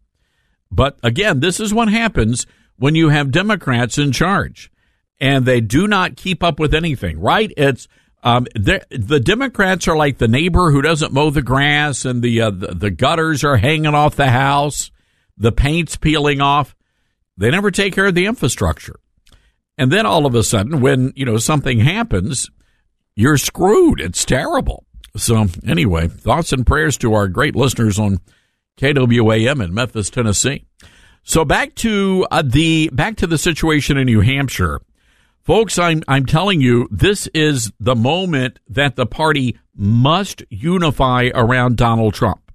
But 0.71 0.99
again, 1.03 1.41
this 1.41 1.59
is 1.59 1.75
what 1.75 1.89
happens 1.89 2.47
when 2.77 2.95
you 2.95 3.09
have 3.09 3.33
Democrats 3.33 3.99
in 3.99 4.13
charge, 4.13 4.71
and 5.19 5.45
they 5.45 5.61
do 5.61 5.89
not 5.89 6.17
keep 6.17 6.45
up 6.45 6.61
with 6.61 6.73
anything. 6.73 7.19
Right? 7.19 7.53
It's 7.57 7.89
um, 8.27 8.47
the 8.55 9.21
Democrats 9.21 9.87
are 9.87 9.97
like 9.97 10.19
the 10.19 10.27
neighbor 10.27 10.73
who 10.73 10.83
doesn't 10.83 11.13
mow 11.13 11.31
the 11.31 11.43
grass, 11.43 12.05
and 12.05 12.23
the, 12.23 12.41
uh, 12.41 12.51
the 12.51 12.75
the 12.75 12.91
gutters 12.91 13.45
are 13.45 13.57
hanging 13.57 13.95
off 13.95 14.17
the 14.17 14.31
house, 14.31 14.91
the 15.39 15.53
paint's 15.53 15.95
peeling 15.95 16.41
off. 16.41 16.75
They 17.37 17.53
never 17.53 17.71
take 17.71 17.95
care 17.95 18.07
of 18.07 18.17
the 18.17 18.27
infrastructure, 18.27 18.99
and 19.79 19.93
then 19.93 20.07
all 20.07 20.27
of 20.27 20.35
a 20.35 20.43
sudden, 20.43 20.81
when 20.81 21.13
you 21.15 21.25
know 21.25 21.37
something 21.37 21.79
happens, 21.79 22.51
you're 23.15 23.39
screwed. 23.39 24.01
It's 24.01 24.25
terrible. 24.25 24.85
So 25.17 25.47
anyway, 25.65 26.09
thoughts 26.09 26.53
and 26.53 26.67
prayers 26.67 26.99
to 26.99 27.15
our 27.15 27.29
great 27.29 27.55
listeners 27.55 27.97
on 27.97 28.19
KWAM 28.77 29.65
in 29.65 29.73
Memphis, 29.73 30.11
Tennessee. 30.11 30.67
So 31.23 31.45
back 31.45 31.77
to 31.77 32.27
uh, 32.33 32.43
the 32.45 32.91
back 32.93 33.19
to 33.19 33.29
the 33.29 33.39
situation 33.39 33.97
in 33.97 34.07
New 34.07 34.21
Hampshire. 34.21 34.81
Folks, 35.47 35.79
I'm, 35.79 36.03
I'm 36.09 36.27
telling 36.27 36.61
you, 36.61 36.89
this 36.91 37.29
is 37.29 37.71
the 37.79 37.95
moment 37.95 38.59
that 38.69 38.97
the 38.97 39.07
party 39.07 39.57
must 39.77 40.43
unify 40.51 41.31
around 41.33 41.77
Donald 41.77 42.15
Trump. 42.15 42.51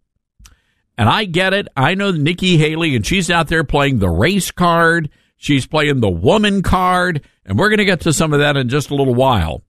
And 0.98 1.08
I 1.08 1.24
get 1.24 1.54
it. 1.54 1.70
I 1.78 1.96
know 1.96 2.12
Nikki 2.12 2.58
Haley, 2.58 2.94
and 2.98 3.08
she's 3.08 3.32
out 3.32 3.48
there 3.48 3.64
playing 3.64 4.00
the 4.00 4.10
race 4.10 4.52
card. 4.52 5.10
She's 5.38 5.66
playing 5.66 6.02
the 6.02 6.10
woman 6.10 6.64
card. 6.64 7.26
And 7.46 7.58
we're 7.58 7.70
going 7.70 7.78
to 7.78 7.86
get 7.86 8.02
to 8.02 8.12
some 8.12 8.34
of 8.34 8.40
that 8.40 8.58
in 8.58 8.68
just 8.68 8.90
a 8.90 8.96
little 8.96 9.16
while. 9.16 9.64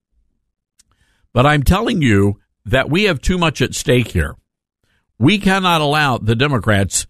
But 1.32 1.46
I'm 1.46 1.62
telling 1.62 2.02
you 2.02 2.40
that 2.64 2.90
we 2.90 3.04
have 3.04 3.20
too 3.20 3.38
much 3.38 3.62
at 3.62 3.76
stake 3.76 4.08
here. 4.08 4.34
We 5.16 5.38
cannot 5.38 5.80
allow 5.80 6.18
the 6.18 6.34
Democrats 6.34 7.06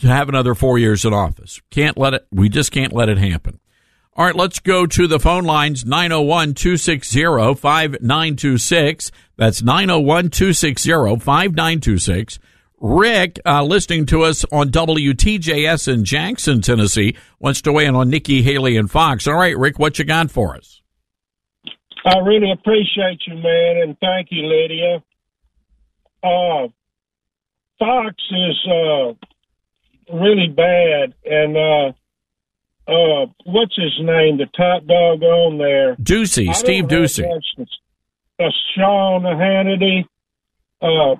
to 0.00 0.06
have 0.06 0.28
another 0.28 0.54
four 0.54 0.76
years 0.76 1.06
in 1.06 1.14
office. 1.14 1.62
Can't 1.70 1.96
let 1.96 2.12
it, 2.12 2.26
we 2.30 2.50
just 2.50 2.72
can't 2.72 2.92
let 2.92 3.08
it 3.08 3.16
happen. 3.16 3.58
All 4.16 4.24
right, 4.24 4.36
let's 4.36 4.60
go 4.60 4.86
to 4.86 5.08
the 5.08 5.18
phone 5.18 5.42
lines 5.42 5.84
901 5.84 6.54
260 6.54 7.54
5926. 7.54 9.10
That's 9.36 9.60
901 9.60 10.30
260 10.30 10.90
5926. 11.18 12.38
Rick, 12.78 13.40
uh, 13.44 13.64
listening 13.64 14.06
to 14.06 14.22
us 14.22 14.44
on 14.52 14.70
WTJS 14.70 15.92
in 15.92 16.04
Jackson, 16.04 16.60
Tennessee, 16.60 17.16
wants 17.40 17.60
to 17.62 17.72
weigh 17.72 17.86
in 17.86 17.96
on 17.96 18.08
Nikki 18.08 18.42
Haley 18.42 18.76
and 18.76 18.88
Fox. 18.88 19.26
All 19.26 19.34
right, 19.34 19.58
Rick, 19.58 19.80
what 19.80 19.98
you 19.98 20.04
got 20.04 20.30
for 20.30 20.54
us? 20.54 20.80
I 22.04 22.18
really 22.18 22.52
appreciate 22.52 23.20
you, 23.26 23.34
man, 23.34 23.82
and 23.82 23.98
thank 23.98 24.28
you, 24.30 24.46
Lydia. 24.46 25.02
Uh, 26.22 26.68
Fox 27.80 28.14
is 28.30 28.66
uh, 28.70 30.14
really 30.14 30.54
bad, 30.54 31.14
and 31.24 31.94
uh, 32.86 33.26
what's 33.44 33.74
his 33.76 33.98
name? 34.00 34.38
The 34.38 34.46
top 34.56 34.86
dog 34.86 35.22
on 35.22 35.58
there. 35.58 35.96
Doocy, 35.96 36.54
Steve 36.54 36.84
Doocy. 36.84 37.24
Uh, 38.38 38.44
Sean 38.74 39.22
Hannity. 39.22 40.06
Uh, 40.82 41.16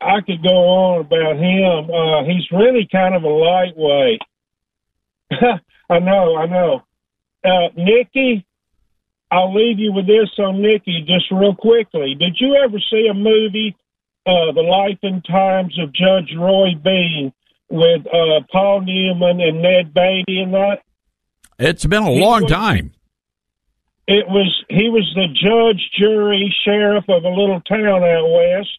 I 0.00 0.20
could 0.22 0.42
go 0.42 0.48
on 0.48 1.00
about 1.02 1.36
him. 1.36 1.90
Uh, 1.90 2.24
he's 2.24 2.50
really 2.50 2.88
kind 2.90 3.14
of 3.14 3.22
a 3.22 3.28
lightweight. 3.28 4.22
I 5.90 5.98
know, 5.98 6.36
I 6.36 6.46
know. 6.46 6.82
Uh, 7.44 7.68
Nikki, 7.76 8.44
I'll 9.30 9.54
leave 9.54 9.78
you 9.78 9.92
with 9.92 10.06
this 10.06 10.30
on 10.38 10.60
Nikki 10.60 11.04
just 11.06 11.30
real 11.30 11.54
quickly. 11.54 12.16
Did 12.18 12.36
you 12.40 12.56
ever 12.56 12.78
see 12.90 13.06
a 13.10 13.14
movie, 13.14 13.76
uh, 14.26 14.52
The 14.52 14.62
Life 14.62 14.98
and 15.02 15.24
Times 15.24 15.78
of 15.78 15.92
Judge 15.92 16.34
Roy 16.36 16.70
Bean? 16.82 17.32
With 17.70 18.06
uh, 18.06 18.40
Paul 18.50 18.82
Newman 18.82 19.40
and 19.40 19.62
Ned 19.62 19.94
Beatty 19.94 20.40
and 20.42 20.52
that? 20.54 20.78
It's 21.58 21.86
been 21.86 22.02
a 22.02 22.10
long 22.10 22.42
was, 22.42 22.50
time. 22.50 22.92
It 24.06 24.26
was 24.28 24.64
he 24.68 24.88
was 24.88 25.10
the 25.14 25.28
judge, 25.28 25.90
jury, 25.98 26.54
sheriff 26.64 27.04
of 27.08 27.24
a 27.24 27.28
little 27.28 27.60
town 27.60 28.02
out 28.02 28.28
west, 28.28 28.78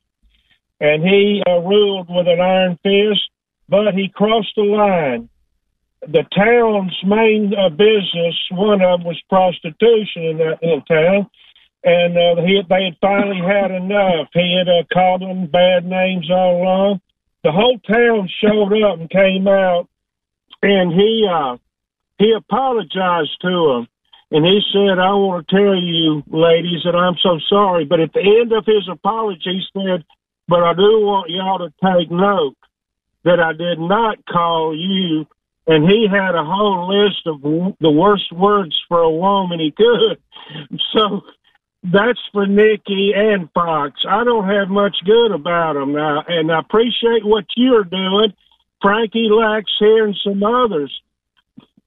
and 0.80 1.04
he 1.04 1.42
uh, 1.48 1.60
ruled 1.60 2.08
with 2.10 2.28
an 2.28 2.42
iron 2.42 2.78
fist. 2.84 3.22
But 3.70 3.94
he 3.94 4.12
crossed 4.14 4.52
the 4.58 4.64
line. 4.64 5.30
The 6.02 6.26
town's 6.36 6.98
main 7.06 7.54
uh, 7.54 7.70
business, 7.70 8.36
one 8.50 8.82
of 8.82 9.00
them 9.00 9.08
was 9.08 9.22
prostitution 9.30 10.24
in 10.24 10.38
that 10.40 10.60
little 10.62 10.82
town, 10.82 11.30
and 11.84 12.18
uh, 12.18 12.42
he, 12.42 12.62
they 12.68 12.86
had 12.86 12.98
finally 13.00 13.40
had 13.40 13.72
enough. 13.72 14.28
He 14.34 14.58
had 14.58 14.68
uh, 14.68 14.84
called 14.92 15.22
them 15.22 15.46
bad 15.46 15.86
names 15.86 16.30
all 16.30 16.64
along 16.64 17.02
the 17.44 17.52
whole 17.52 17.80
town 17.80 18.30
showed 18.42 18.84
up 18.84 19.00
and 19.00 19.10
came 19.10 19.48
out, 19.48 19.88
and 20.62 20.92
he 20.92 21.28
uh, 21.30 21.58
he 22.18 22.34
apologized 22.34 23.36
to 23.42 23.50
them, 23.50 23.88
and 24.32 24.46
he 24.46 24.62
said, 24.72 25.00
"I 25.00 25.14
want 25.14 25.48
to 25.48 25.56
tell 25.56 25.76
you, 25.76 26.24
ladies, 26.28 26.84
that 26.86 26.96
I'm 26.96 27.18
so 27.22 27.40
sorry." 27.50 27.86
But 27.86 28.00
at 28.00 28.14
the 28.14 28.22
end 28.22 28.52
of 28.52 28.66
his 28.66 28.88
apology, 28.90 29.42
he 29.44 29.64
said, 29.74 30.06
"But 30.48 30.64
I 30.64 30.74
do 30.74 31.02
want 31.02 31.32
y'all 31.32 31.60
to 31.60 31.74
take 31.84 32.12
note 32.12 32.58
that 33.24 33.40
I 33.40 33.54
did 33.54 33.80
not 33.80 34.26
call 34.26 34.76
you." 34.76 35.26
And 35.68 35.88
he 35.88 36.08
had 36.10 36.36
a 36.36 36.44
whole 36.44 36.90
list 36.90 37.28
of 37.28 37.42
the 37.80 37.92
worst 37.92 38.32
words 38.32 38.76
for 38.88 39.00
a 39.00 39.12
woman 39.12 39.60
he 39.60 39.72
could. 39.72 40.18
So 40.92 41.22
that's 41.84 42.20
for 42.32 42.46
Nikki 42.46 43.12
and 43.16 43.50
Fox. 43.54 44.02
I 44.08 44.24
don't 44.24 44.48
have 44.48 44.70
much 44.70 44.96
good 45.06 45.32
about 45.32 45.74
them 45.74 45.94
now, 45.94 46.24
and 46.28 46.52
I 46.52 46.60
appreciate 46.60 47.24
what 47.26 47.46
you're 47.56 47.84
doing. 47.84 48.34
Frankie 48.82 49.30
Lax 49.32 49.66
here 49.80 50.06
and 50.06 50.18
some 50.24 50.44
others. 50.44 50.92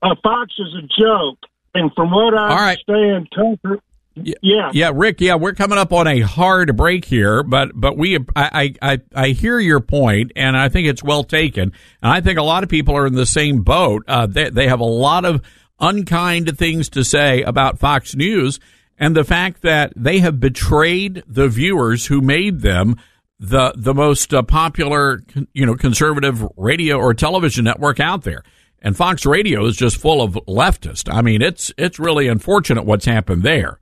Uh, 0.02 0.14
Fox 0.22 0.52
is 0.58 0.74
a 0.74 1.02
joke, 1.02 1.38
and 1.74 1.92
from 1.94 2.10
what 2.10 2.34
I 2.34 2.48
All 2.50 2.56
right. 2.56 2.78
understand, 2.88 3.28
Tucker. 3.34 3.80
Yeah, 4.16 4.70
yeah, 4.72 4.92
Rick. 4.94 5.20
Yeah, 5.20 5.34
we're 5.34 5.54
coming 5.54 5.76
up 5.76 5.92
on 5.92 6.06
a 6.06 6.20
hard 6.20 6.76
break 6.76 7.04
here, 7.04 7.42
but 7.42 7.70
but 7.74 7.96
we 7.96 8.18
I 8.36 8.74
I 8.80 9.00
I 9.12 9.28
hear 9.30 9.58
your 9.58 9.80
point, 9.80 10.30
and 10.36 10.56
I 10.56 10.68
think 10.68 10.86
it's 10.86 11.02
well 11.02 11.24
taken. 11.24 11.72
And 12.00 12.12
I 12.12 12.20
think 12.20 12.38
a 12.38 12.44
lot 12.44 12.62
of 12.62 12.68
people 12.68 12.96
are 12.96 13.08
in 13.08 13.14
the 13.14 13.26
same 13.26 13.62
boat. 13.62 14.04
Uh, 14.06 14.26
they 14.26 14.50
they 14.50 14.68
have 14.68 14.78
a 14.78 14.84
lot 14.84 15.24
of 15.24 15.42
unkind 15.80 16.56
things 16.56 16.88
to 16.90 17.02
say 17.02 17.42
about 17.42 17.80
Fox 17.80 18.14
News, 18.14 18.60
and 18.98 19.16
the 19.16 19.24
fact 19.24 19.62
that 19.62 19.92
they 19.96 20.20
have 20.20 20.40
betrayed 20.40 21.22
the 21.26 21.48
viewers 21.48 22.06
who 22.06 22.20
made 22.20 22.60
them 22.60 22.96
the 23.38 23.72
the 23.76 23.94
most 23.94 24.32
uh, 24.32 24.42
popular 24.42 25.22
you 25.52 25.66
know 25.66 25.74
conservative 25.74 26.46
radio 26.56 26.96
or 26.96 27.14
television 27.14 27.64
network 27.64 28.00
out 28.00 28.22
there. 28.22 28.42
And 28.80 28.96
Fox 28.96 29.24
Radio 29.24 29.64
is 29.64 29.76
just 29.76 29.96
full 29.96 30.20
of 30.20 30.34
leftists. 30.46 31.12
I 31.12 31.22
mean, 31.22 31.42
it's 31.42 31.72
it's 31.76 31.98
really 31.98 32.28
unfortunate 32.28 32.84
what's 32.84 33.06
happened 33.06 33.42
there. 33.42 33.78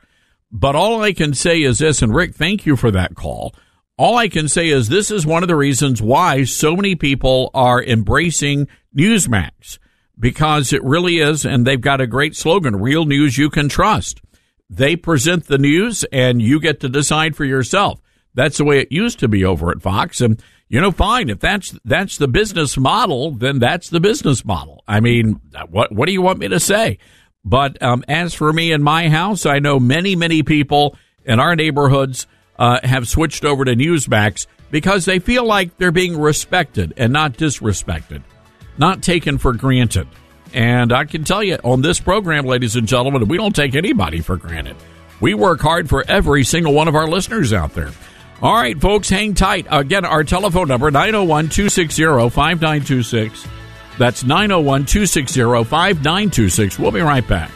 But 0.51 0.77
all 0.77 1.03
I 1.03 1.12
can 1.12 1.35
say 1.35 1.62
is 1.62 1.79
this, 1.79 2.03
and 2.03 2.14
Rick, 2.14 2.35
thank 2.35 2.66
you 2.66 2.77
for 2.77 2.90
that 2.90 3.14
call. 3.14 3.55
All 3.98 4.16
I 4.16 4.29
can 4.29 4.48
say 4.48 4.68
is 4.68 4.88
this 4.88 5.11
is 5.11 5.27
one 5.27 5.42
of 5.42 5.48
the 5.48 5.57
reasons 5.57 6.01
why 6.01 6.44
so 6.44 6.77
many 6.77 6.94
people 6.94 7.51
are 7.55 7.83
embracing 7.83 8.68
Newsmax 8.96 9.79
because 10.18 10.72
it 10.72 10.85
really 10.85 11.18
is, 11.18 11.44
and 11.44 11.66
they've 11.66 11.81
got 11.81 12.01
a 12.01 12.07
great 12.07 12.37
slogan: 12.37 12.77
"Real 12.77 13.05
news 13.05 13.38
you 13.38 13.51
can 13.51 13.68
trust." 13.68 14.20
They 14.73 14.97
present 14.97 15.49
the 15.49 15.59
news 15.59 16.03
and 16.13 16.41
you 16.41 16.59
get 16.59 16.81
to 16.81 16.89
decide 16.89 17.37
for 17.37 17.45
yourself. 17.45 18.01
That's 18.33 18.57
the 18.57 18.65
way 18.65 18.81
it 18.81 18.91
used 18.91 19.19
to 19.19 19.29
be 19.29 19.45
over 19.45 19.71
at 19.71 19.83
Fox. 19.83 20.23
And, 20.23 20.43
you 20.71 20.81
know, 20.81 20.91
fine. 20.91 21.29
If 21.29 21.41
that's, 21.41 21.79
that's 21.85 22.17
the 22.17 22.27
business 22.27 22.79
model, 22.79 23.33
then 23.33 23.59
that's 23.59 23.91
the 23.91 24.01
business 24.01 24.47
model. 24.47 24.83
I 24.89 25.01
mean, 25.01 25.43
what, 25.69 25.93
what 25.93 26.07
do 26.07 26.13
you 26.13 26.23
want 26.23 26.39
me 26.39 26.49
to 26.49 26.59
say? 26.59 26.99
But, 27.45 27.83
um, 27.83 28.03
as 28.09 28.33
for 28.33 28.51
me 28.51 28.73
in 28.73 28.83
my 28.83 29.11
house, 29.11 29.45
I 29.45 29.59
know 29.59 29.79
many, 29.79 30.17
many 30.17 30.43
people 30.43 30.97
in 31.27 31.39
our 31.39 31.55
neighborhoods, 31.55 32.27
uh, 32.59 32.79
have 32.83 33.07
switched 33.07 33.45
over 33.45 33.67
to 33.67 33.75
Newsmax 33.75 34.47
because 34.71 35.05
they 35.05 35.19
feel 35.19 35.45
like 35.45 35.77
they're 35.77 35.93
being 35.93 36.19
respected 36.19 36.95
and 36.97 37.13
not 37.13 37.35
disrespected, 37.35 38.23
not 38.79 39.03
taken 39.03 39.37
for 39.37 39.53
granted. 39.53 40.09
And 40.53 40.93
I 40.93 41.05
can 41.05 41.25
tell 41.25 41.43
you 41.43 41.57
on 41.65 41.83
this 41.83 42.01
program, 42.01 42.45
ladies 42.45 42.77
and 42.77 42.87
gentlemen, 42.87 43.27
we 43.29 43.37
don't 43.37 43.57
take 43.57 43.75
anybody 43.75 44.21
for 44.21 44.37
granted. 44.37 44.77
We 45.21 45.35
work 45.35 45.61
hard 45.61 45.88
for 45.88 46.05
every 46.07 46.45
single 46.45 46.75
one 46.75 46.88
of 46.88 46.95
our 46.95 47.07
listeners 47.07 47.53
out 47.53 47.75
there. 47.75 47.91
All 48.43 48.55
right, 48.55 48.79
folks, 48.81 49.09
hang 49.09 49.35
tight. 49.35 49.67
Again, 49.71 50.05
our 50.05 50.25
telephone 50.25 50.69
number 50.69 50.91
901 50.91 51.49
260 51.49 52.03
5926. 52.31 53.47
That's 53.99 54.25
901 54.25 54.87
260 54.87 55.41
5926. 55.65 56.79
We'll 56.79 56.91
be 56.91 57.01
right 57.01 57.27
back. 57.27 57.51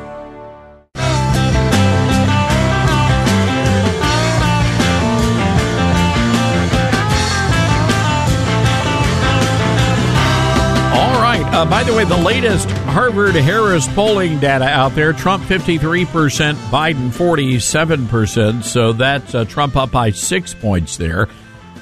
Uh, 11.67 11.71
by 11.71 11.83
the 11.83 11.93
way, 11.93 12.05
the 12.05 12.17
latest 12.17 12.71
Harvard 12.71 13.35
Harris 13.35 13.89
polling 13.89 14.39
data 14.39 14.67
out 14.67 14.95
there 14.95 15.13
Trump 15.13 15.43
53%, 15.45 16.55
Biden 16.71 17.11
47%. 17.11 18.63
So 18.63 18.93
that's 18.93 19.35
uh, 19.35 19.45
Trump 19.47 19.75
up 19.75 19.91
by 19.91 20.11
six 20.11 20.55
points 20.55 20.97
there. 20.97 21.29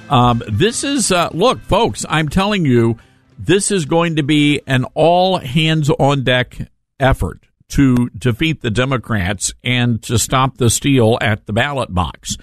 Um, 0.09 0.43
this 0.49 0.85
is, 0.85 1.13
uh, 1.13 1.29
look, 1.33 1.61
folks, 1.61 2.07
I'm 2.09 2.31
telling 2.31 2.65
you, 2.65 2.97
this 3.39 3.71
is 3.71 3.85
going 3.85 4.17
to 4.17 4.23
be 4.23 4.63
an 4.67 4.85
all 4.95 5.39
hands 5.39 5.91
on 5.91 6.25
deck 6.25 6.57
effort 6.99 7.41
to 7.69 8.09
defeat 8.17 8.63
the 8.63 8.71
Democrats 8.71 9.53
and 9.63 10.03
to 10.05 10.19
stop 10.19 10.57
the 10.57 10.71
steal 10.71 11.19
at 11.21 11.45
the 11.45 11.53
ballot 11.53 11.93
box. 11.93 12.39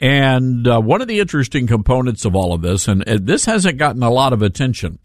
And 0.00 0.66
uh, 0.66 0.80
one 0.80 1.02
of 1.02 1.08
the 1.08 1.20
interesting 1.20 1.66
components 1.66 2.24
of 2.24 2.34
all 2.34 2.54
of 2.54 2.62
this, 2.62 2.88
and 2.88 3.02
this 3.02 3.44
hasn't 3.44 3.76
gotten 3.76 4.02
a 4.02 4.10
lot 4.10 4.32
of 4.32 4.40
attention 4.40 4.98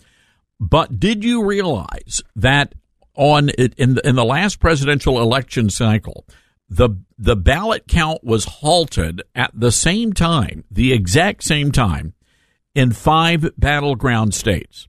but 0.62 1.00
did 1.00 1.24
you 1.24 1.44
realize 1.44 2.22
that 2.36 2.76
on 3.16 3.50
in 3.50 3.96
the, 3.96 4.08
in 4.08 4.16
the 4.16 4.24
last 4.24 4.60
presidential 4.60 5.20
election 5.20 5.72
cycle, 5.72 6.24
the 6.70 6.90
the 7.18 7.36
ballot 7.36 7.88
count 7.88 8.24
was 8.24 8.46
halted 8.46 9.24
at 9.34 9.52
the 9.56 9.72
same 9.72 10.14
time, 10.14 10.64
the 10.70 10.94
exact 10.94 11.44
same 11.44 11.72
time, 11.72 12.14
in 12.76 12.92
five 12.92 13.50
battleground 13.58 14.36
states. 14.36 14.88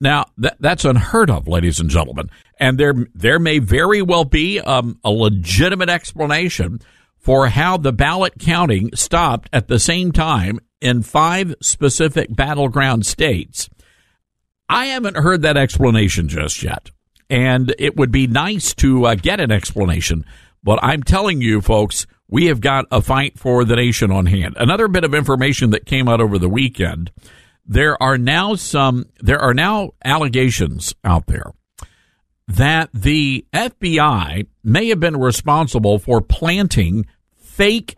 Now 0.00 0.26
that 0.38 0.56
that's 0.60 0.84
unheard 0.84 1.28
of, 1.28 1.48
ladies 1.48 1.80
and 1.80 1.90
gentlemen, 1.90 2.30
and 2.60 2.78
there 2.78 2.94
there 3.12 3.40
may 3.40 3.58
very 3.58 4.02
well 4.02 4.24
be 4.24 4.60
um, 4.60 5.00
a 5.02 5.10
legitimate 5.10 5.90
explanation 5.90 6.80
for 7.18 7.48
how 7.48 7.76
the 7.76 7.92
ballot 7.92 8.34
counting 8.38 8.90
stopped 8.94 9.50
at 9.52 9.66
the 9.66 9.80
same 9.80 10.12
time 10.12 10.60
in 10.80 11.02
five 11.02 11.56
specific 11.60 12.34
battleground 12.34 13.04
states 13.04 13.68
I 14.70 14.86
haven't 14.86 15.16
heard 15.16 15.42
that 15.42 15.56
explanation 15.56 16.28
just 16.28 16.62
yet. 16.62 16.90
And 17.28 17.74
it 17.76 17.96
would 17.96 18.12
be 18.12 18.28
nice 18.28 18.72
to 18.76 19.04
uh, 19.06 19.14
get 19.16 19.40
an 19.40 19.50
explanation. 19.50 20.24
But 20.62 20.78
I'm 20.80 21.02
telling 21.02 21.40
you, 21.40 21.60
folks, 21.60 22.06
we 22.28 22.46
have 22.46 22.60
got 22.60 22.86
a 22.92 23.02
fight 23.02 23.36
for 23.36 23.64
the 23.64 23.74
nation 23.74 24.12
on 24.12 24.26
hand. 24.26 24.54
Another 24.56 24.86
bit 24.86 25.02
of 25.02 25.12
information 25.12 25.70
that 25.70 25.86
came 25.86 26.08
out 26.08 26.20
over 26.20 26.38
the 26.38 26.48
weekend. 26.48 27.10
There 27.66 28.00
are 28.00 28.16
now 28.16 28.54
some, 28.54 29.06
there 29.18 29.40
are 29.40 29.54
now 29.54 29.90
allegations 30.04 30.94
out 31.04 31.26
there 31.26 31.52
that 32.46 32.90
the 32.94 33.44
FBI 33.52 34.46
may 34.62 34.88
have 34.88 35.00
been 35.00 35.16
responsible 35.16 35.98
for 35.98 36.20
planting 36.20 37.06
fake 37.36 37.96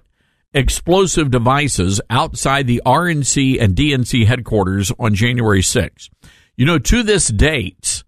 explosive 0.54 1.30
devices 1.30 2.00
outside 2.08 2.66
the 2.66 2.82
RNC 2.84 3.60
and 3.60 3.74
DNC 3.74 4.26
headquarters 4.26 4.90
on 4.98 5.14
January 5.14 5.62
6th. 5.62 6.08
You 6.56 6.66
know, 6.66 6.78
to 6.78 7.02
this 7.02 7.28
date, 7.28 8.04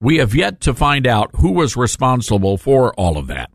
we 0.00 0.18
have 0.18 0.34
yet 0.34 0.60
to 0.62 0.74
find 0.74 1.06
out 1.06 1.30
who 1.36 1.52
was 1.52 1.76
responsible 1.76 2.58
for 2.58 2.92
all 2.94 3.16
of 3.16 3.26
that. 3.28 3.50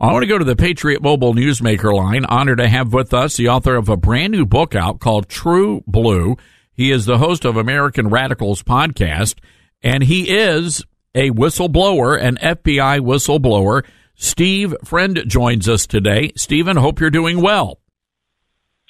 I 0.00 0.12
want 0.12 0.22
to 0.22 0.28
go 0.28 0.38
to 0.38 0.44
the 0.44 0.56
Patriot 0.56 1.02
Mobile 1.02 1.34
Newsmaker 1.34 1.94
line. 1.94 2.24
Honored 2.24 2.58
to 2.58 2.68
have 2.68 2.92
with 2.92 3.12
us 3.12 3.36
the 3.36 3.48
author 3.48 3.76
of 3.76 3.88
a 3.88 3.96
brand 3.96 4.32
new 4.32 4.46
book 4.46 4.74
out 4.74 4.98
called 4.98 5.28
True 5.28 5.84
Blue. 5.86 6.36
He 6.72 6.90
is 6.90 7.04
the 7.04 7.18
host 7.18 7.44
of 7.44 7.56
American 7.56 8.08
Radicals 8.08 8.62
podcast, 8.62 9.34
and 9.82 10.02
he 10.02 10.30
is 10.30 10.82
a 11.14 11.30
whistleblower, 11.30 12.20
an 12.20 12.38
FBI 12.38 13.00
whistleblower. 13.00 13.84
Steve 14.14 14.74
Friend 14.84 15.22
joins 15.26 15.68
us 15.68 15.86
today. 15.86 16.32
Stephen, 16.34 16.76
hope 16.76 16.98
you're 16.98 17.10
doing 17.10 17.40
well. 17.40 17.78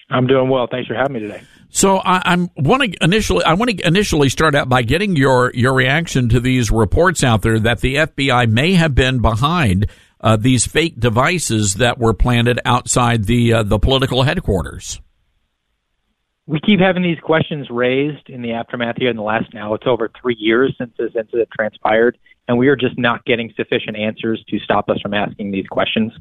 I'm 0.09 0.27
doing 0.27 0.49
well. 0.49 0.69
Thanks 0.71 0.89
for 0.89 0.95
having 0.95 1.15
me 1.15 1.21
today. 1.21 1.43
So 1.71 1.99
I, 1.99 2.33
am 2.33 2.51
want 2.57 2.83
to 2.83 3.05
initially 3.05 3.45
I 3.45 3.55
want 3.55 3.71
to 3.71 3.87
initially 3.87 4.29
start 4.29 4.55
out 4.55 4.69
by 4.69 4.83
getting 4.83 5.15
your 5.15 5.53
your 5.55 5.73
reaction 5.73 6.29
to 6.31 6.41
these 6.41 6.71
reports 6.71 7.23
out 7.23 7.43
there 7.43 7.61
that 7.61 7.81
the 7.81 7.95
FBI 7.95 8.51
may 8.51 8.75
have 8.75 8.95
been 8.95 9.21
behind 9.23 9.87
uh, 10.21 10.37
these 10.37 10.67
fake 10.67 10.99
devices 10.99 11.75
that 11.75 11.99
were 11.99 12.13
planted 12.13 12.61
outside 12.65 13.25
the 13.25 13.53
uh, 13.53 13.63
the 13.63 13.79
political 13.79 14.25
headquarters. 14.25 15.01
We 16.47 16.59
keep 16.59 16.81
having 16.81 17.05
these 17.05 17.21
questions 17.21 17.69
raised 17.71 18.29
in 18.29 18.43
the 18.43 18.53
aftermath 18.53 18.97
here 18.97 19.09
in 19.09 19.17
the 19.17 19.23
last 19.23 19.55
now 19.55 19.73
it's 19.75 19.87
over 19.87 20.11
three 20.21 20.37
years 20.37 20.75
since 20.77 20.93
this 20.99 21.13
incident 21.17 21.49
transpired, 21.57 22.19
and 22.49 22.59
we 22.59 22.67
are 22.67 22.77
just 22.77 22.99
not 22.99 23.25
getting 23.25 23.53
sufficient 23.57 23.97
answers 23.97 24.45
to 24.49 24.59
stop 24.59 24.91
us 24.91 25.01
from 25.01 25.15
asking 25.15 25.53
these 25.53 25.67
questions. 25.69 26.13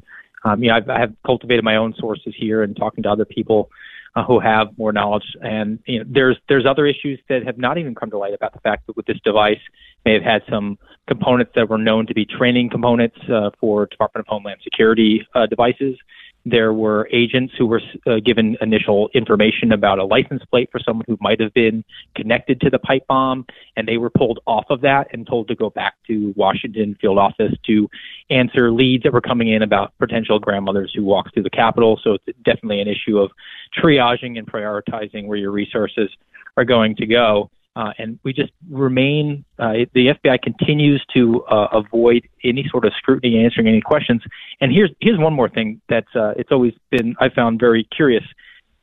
Um, 0.44 0.62
you 0.62 0.70
know, 0.70 0.76
I've, 0.76 0.88
I've 0.88 1.16
cultivated 1.26 1.64
my 1.64 1.76
own 1.76 1.92
sources 1.98 2.32
here 2.38 2.62
and 2.62 2.76
talking 2.76 3.02
to 3.02 3.10
other 3.10 3.24
people 3.24 3.68
uh, 4.16 4.24
who 4.24 4.40
have 4.40 4.76
more 4.78 4.92
knowledge. 4.92 5.24
And 5.42 5.78
you 5.86 6.00
know, 6.00 6.04
there's 6.08 6.36
there's 6.48 6.66
other 6.66 6.86
issues 6.86 7.18
that 7.28 7.44
have 7.44 7.58
not 7.58 7.78
even 7.78 7.94
come 7.94 8.10
to 8.10 8.18
light 8.18 8.34
about 8.34 8.52
the 8.52 8.60
fact 8.60 8.86
that 8.86 8.96
with 8.96 9.06
this 9.06 9.18
device 9.24 9.60
may 10.04 10.14
have 10.14 10.22
had 10.22 10.42
some 10.48 10.78
components 11.06 11.52
that 11.54 11.68
were 11.68 11.78
known 11.78 12.06
to 12.06 12.14
be 12.14 12.24
training 12.24 12.70
components 12.70 13.16
uh, 13.32 13.50
for 13.60 13.86
Department 13.86 14.26
of 14.26 14.28
Homeland 14.28 14.60
Security 14.62 15.26
uh, 15.34 15.46
devices. 15.46 15.96
There 16.46 16.72
were 16.72 17.08
agents 17.12 17.52
who 17.58 17.66
were 17.66 17.82
uh, 18.06 18.16
given 18.24 18.56
initial 18.60 19.10
information 19.12 19.72
about 19.72 19.98
a 19.98 20.04
license 20.04 20.42
plate 20.50 20.70
for 20.72 20.80
someone 20.80 21.04
who 21.06 21.18
might 21.20 21.40
have 21.40 21.52
been 21.52 21.84
connected 22.14 22.60
to 22.62 22.70
the 22.70 22.78
pipe 22.78 23.06
bomb, 23.06 23.46
and 23.76 23.86
they 23.86 23.98
were 23.98 24.10
pulled 24.10 24.40
off 24.46 24.64
of 24.70 24.80
that 24.80 25.08
and 25.12 25.26
told 25.26 25.48
to 25.48 25.54
go 25.54 25.68
back 25.68 25.94
to 26.06 26.32
Washington 26.36 26.96
field 27.00 27.18
office 27.18 27.52
to 27.66 27.88
answer 28.30 28.72
leads 28.72 29.02
that 29.02 29.12
were 29.12 29.20
coming 29.20 29.48
in 29.48 29.62
about 29.62 29.92
potential 29.98 30.38
grandmothers 30.38 30.92
who 30.94 31.04
walked 31.04 31.34
through 31.34 31.42
the 31.42 31.50
Capitol. 31.50 32.00
So 32.02 32.14
it's 32.14 32.38
definitely 32.42 32.80
an 32.80 32.88
issue 32.88 33.18
of 33.18 33.30
triaging 33.76 34.38
and 34.38 34.46
prioritizing 34.46 35.26
where 35.26 35.38
your 35.38 35.50
resources 35.50 36.08
are 36.56 36.64
going 36.64 36.96
to 36.96 37.06
go. 37.06 37.50
Uh, 37.76 37.92
and 37.98 38.18
we 38.24 38.32
just 38.32 38.52
remain, 38.68 39.44
uh, 39.58 39.72
the 39.94 40.08
FBI 40.08 40.42
continues 40.42 41.04
to 41.14 41.42
uh, 41.44 41.68
avoid 41.72 42.28
any 42.42 42.66
sort 42.68 42.84
of 42.84 42.92
scrutiny 42.94 43.44
answering 43.44 43.68
any 43.68 43.80
questions. 43.80 44.22
And 44.60 44.72
here's, 44.72 44.90
here's 45.00 45.18
one 45.18 45.32
more 45.32 45.48
thing 45.48 45.80
that's, 45.88 46.14
uh, 46.16 46.34
it's 46.36 46.50
always 46.50 46.74
been, 46.90 47.14
I 47.20 47.28
found 47.28 47.60
very 47.60 47.84
curious. 47.84 48.24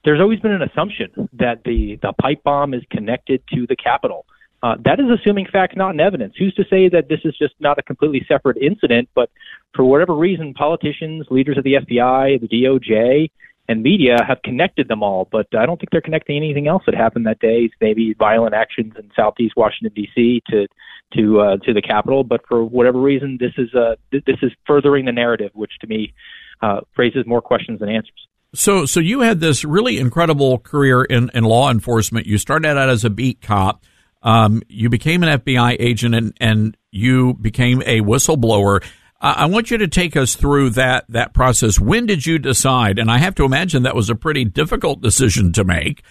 There's 0.06 0.21
always 0.21 0.39
been 0.39 0.54
an 0.54 0.62
assumption 0.62 1.30
that 1.34 1.63
the, 1.65 2.00
the 2.02 2.13
pipe 2.13 2.43
bomb 2.43 2.73
is 2.73 2.84
connected 2.89 3.43
to 3.54 3.67
the 3.67 3.76
Capitol. 3.76 4.26
Uh, 4.63 4.76
that 4.86 5.00
is 5.00 5.06
assuming 5.10 5.45
facts, 5.52 5.76
not 5.76 5.93
in 5.93 6.00
evidence. 6.00 6.34
Who's 6.38 6.54
to 6.56 6.63
say 6.69 6.89
that 6.89 7.10
this 7.10 7.19
is 7.26 7.38
just 7.38 7.54
not 7.60 7.78
a 7.78 7.84
completely 7.84 8.26
separate 8.28 8.58
incident, 8.58 9.10
but 9.13 9.30
for 9.76 9.86
whatever 9.86 10.15
reason, 10.15 10.54
politicians, 10.54 11.28
leaders 11.30 11.58
of 11.58 11.63
the 11.63 11.73
FBI, 11.73 12.41
the 12.41 12.47
DOJ, 12.47 13.30
and 13.68 13.84
media 13.84 14.18
have 14.26 14.42
connected 14.44 14.88
them 14.88 15.04
all, 15.04 15.28
but 15.32 15.48
I 15.58 15.66
don't 15.66 15.78
think 15.78 15.90
they're 15.92 16.02
connecting 16.02 16.38
anything 16.38 16.68
else 16.68 16.84
that 16.86 16.96
happened 16.96 17.26
that 17.26 17.40
day. 17.40 17.70
Maybe 17.82 18.14
violent 18.18 18.54
actions 18.54 18.94
in 18.98 19.12
Southeast 19.16 19.56
Washington 19.58 19.94
D.C. 19.96 20.42
to 20.50 20.68
to 21.16 21.40
uh, 21.40 21.58
to 21.58 21.74
the 21.74 21.82
Capitol, 21.82 22.24
but 22.24 22.42
for 22.48 22.64
whatever 22.64 23.00
reason, 23.00 23.38
this 23.40 23.54
is 23.58 23.74
uh, 23.74 23.96
th- 24.12 24.24
this 24.26 24.38
is 24.42 24.52
furthering 24.66 25.06
the 25.06 25.12
narrative, 25.12 25.52
which 25.54 25.72
to 25.82 25.88
me 25.88 26.14
uh, 26.62 26.82
raises 26.98 27.26
more 27.26 27.42
questions 27.42 27.80
than 27.80 27.90
answers. 27.90 28.28
So, 28.54 28.86
so 28.86 29.00
you 29.00 29.22
had 29.22 29.40
this 29.40 29.66
really 29.66 29.98
incredible 29.98 30.58
career 30.60 31.04
in, 31.04 31.30
in 31.34 31.44
law 31.44 31.70
enforcement. 31.70 32.26
You 32.28 32.38
started 32.38 32.78
out 32.78 32.90
as 32.90 33.04
a 33.04 33.10
beat 33.10 33.42
cop. 33.42 33.84
Um, 34.24 34.64
you 34.68 34.90
became 34.90 35.22
an 35.24 35.40
FBI 35.40 35.76
agent 35.80 36.16
and, 36.16 36.34
and 36.40 36.78
you 36.90 37.36
became 37.36 37.82
a 37.86 38.02
whistleblower. 38.02 38.84
I 39.20 39.46
want 39.46 39.72
you 39.72 39.80
to 39.80 39.88
take 39.88 40.16
us 40.16 40.36
through 40.36 40.72
that 40.72 41.06
that 41.10 41.34
process. 41.34 41.80
When 41.80 42.06
did 42.06 42.26
you 42.26 42.38
decide? 42.38 43.00
And 43.00 43.10
I 43.10 43.18
have 43.18 43.34
to 43.36 43.46
imagine 43.46 43.84
that 43.84 43.96
was 43.96 44.10
a 44.10 44.16
pretty 44.16 44.46
difficult 44.46 45.02
decision 45.02 45.52
to 45.54 45.64
make. 45.64 46.04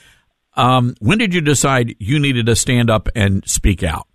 Um, 0.54 0.94
when 1.00 1.18
did 1.18 1.34
you 1.34 1.40
decide 1.40 1.94
you 1.98 2.18
needed 2.18 2.46
to 2.46 2.56
stand 2.56 2.90
up 2.90 3.08
and 3.14 3.46
speak 3.48 3.82
out? 3.82 4.08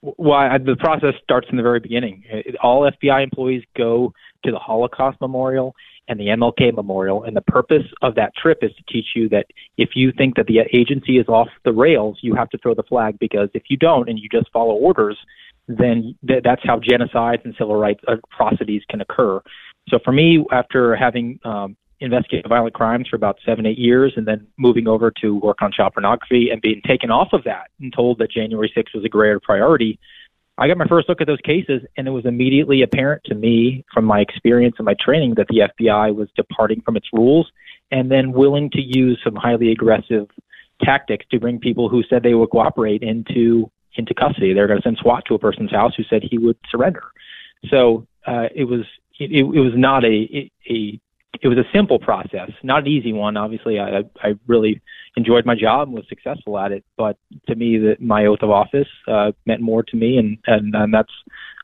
Well, 0.00 0.38
I, 0.38 0.58
the 0.58 0.76
process 0.76 1.14
starts 1.22 1.48
in 1.50 1.56
the 1.56 1.62
very 1.62 1.80
beginning. 1.80 2.24
All 2.62 2.90
FBI 2.90 3.22
employees 3.22 3.62
go 3.76 4.12
to 4.44 4.50
the 4.50 4.58
Holocaust 4.58 5.20
Memorial 5.20 5.74
and 6.08 6.18
the 6.18 6.26
MLK 6.26 6.74
Memorial, 6.74 7.24
and 7.24 7.36
the 7.36 7.42
purpose 7.42 7.84
of 8.00 8.14
that 8.14 8.32
trip 8.34 8.58
is 8.62 8.70
to 8.76 8.82
teach 8.90 9.06
you 9.14 9.28
that 9.28 9.46
if 9.76 9.90
you 9.94 10.10
think 10.16 10.36
that 10.36 10.46
the 10.46 10.60
agency 10.72 11.18
is 11.18 11.28
off 11.28 11.48
the 11.64 11.72
rails, 11.72 12.18
you 12.22 12.34
have 12.34 12.48
to 12.50 12.58
throw 12.58 12.74
the 12.74 12.82
flag 12.82 13.18
because 13.18 13.50
if 13.52 13.64
you 13.68 13.76
don't 13.76 14.08
and 14.08 14.18
you 14.18 14.28
just 14.30 14.50
follow 14.52 14.74
orders, 14.74 15.18
then 15.68 16.16
th- 16.26 16.42
that's 16.42 16.62
how 16.64 16.80
genocides 16.80 17.44
and 17.44 17.54
civil 17.58 17.76
rights 17.76 18.00
atrocities 18.08 18.82
can 18.90 19.00
occur. 19.00 19.40
So 19.88 19.98
for 20.04 20.12
me, 20.12 20.44
after 20.50 20.96
having 20.96 21.38
um, 21.44 21.76
investigated 22.00 22.48
violent 22.48 22.74
crimes 22.74 23.06
for 23.08 23.16
about 23.16 23.38
seven, 23.44 23.66
eight 23.66 23.78
years, 23.78 24.12
and 24.16 24.26
then 24.26 24.46
moving 24.56 24.88
over 24.88 25.12
to 25.20 25.36
work 25.36 25.62
on 25.62 25.72
child 25.72 25.94
pornography 25.94 26.50
and 26.50 26.60
being 26.60 26.80
taken 26.86 27.10
off 27.10 27.28
of 27.32 27.44
that 27.44 27.68
and 27.80 27.92
told 27.92 28.18
that 28.18 28.30
January 28.30 28.72
6th 28.76 28.94
was 28.94 29.04
a 29.04 29.08
greater 29.08 29.40
priority, 29.40 29.98
I 30.60 30.66
got 30.66 30.76
my 30.76 30.86
first 30.88 31.08
look 31.08 31.20
at 31.20 31.28
those 31.28 31.40
cases, 31.44 31.82
and 31.96 32.08
it 32.08 32.10
was 32.10 32.26
immediately 32.26 32.82
apparent 32.82 33.22
to 33.26 33.34
me 33.36 33.84
from 33.94 34.04
my 34.04 34.20
experience 34.20 34.74
and 34.78 34.84
my 34.84 34.96
training 35.00 35.34
that 35.36 35.46
the 35.48 35.68
FBI 35.78 36.14
was 36.14 36.28
departing 36.34 36.80
from 36.80 36.96
its 36.96 37.06
rules 37.12 37.48
and 37.92 38.10
then 38.10 38.32
willing 38.32 38.68
to 38.70 38.80
use 38.80 39.20
some 39.22 39.36
highly 39.36 39.70
aggressive 39.70 40.28
tactics 40.82 41.24
to 41.30 41.38
bring 41.38 41.60
people 41.60 41.88
who 41.88 42.02
said 42.10 42.22
they 42.22 42.34
would 42.34 42.50
cooperate 42.50 43.02
into 43.02 43.70
into 43.98 44.14
custody. 44.14 44.54
They're 44.54 44.66
going 44.66 44.80
to 44.80 44.82
send 44.82 44.98
SWAT 44.98 45.24
to 45.26 45.34
a 45.34 45.38
person's 45.38 45.70
house 45.70 45.94
who 45.96 46.04
said 46.04 46.22
he 46.22 46.38
would 46.38 46.56
surrender. 46.70 47.02
So 47.70 48.06
uh, 48.26 48.48
it 48.54 48.64
was 48.64 48.84
it, 49.18 49.32
it 49.32 49.42
was 49.42 49.72
not 49.74 50.04
a, 50.04 50.50
a 50.70 51.00
it 51.40 51.48
was 51.48 51.58
a 51.58 51.64
simple 51.72 51.98
process, 51.98 52.50
not 52.62 52.80
an 52.80 52.88
easy 52.88 53.12
one. 53.12 53.36
Obviously, 53.36 53.78
I 53.78 54.04
I 54.22 54.34
really 54.46 54.80
enjoyed 55.16 55.44
my 55.44 55.54
job 55.54 55.88
and 55.88 55.96
was 55.96 56.06
successful 56.08 56.58
at 56.58 56.72
it. 56.72 56.84
But 56.96 57.16
to 57.48 57.54
me, 57.54 57.78
that 57.78 58.00
my 58.00 58.26
oath 58.26 58.42
of 58.42 58.50
office 58.50 58.88
uh, 59.06 59.32
meant 59.46 59.60
more 59.60 59.82
to 59.82 59.96
me, 59.96 60.16
and 60.18 60.38
and, 60.46 60.74
and 60.74 60.94
that's 60.94 61.12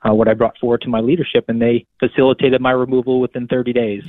uh, 0.07 0.15
what 0.15 0.29
I 0.29 0.35
brought 0.35 0.59
forward 0.59 0.83
to 0.83 0.89
my 0.89 1.01
leadership, 1.01 1.47
and 1.49 1.61
they 1.61 1.87
facilitated 1.99 2.61
my 2.61 2.73
removal 2.73 3.21
within 3.21 3.47
30 3.47 3.73
days. 3.73 4.03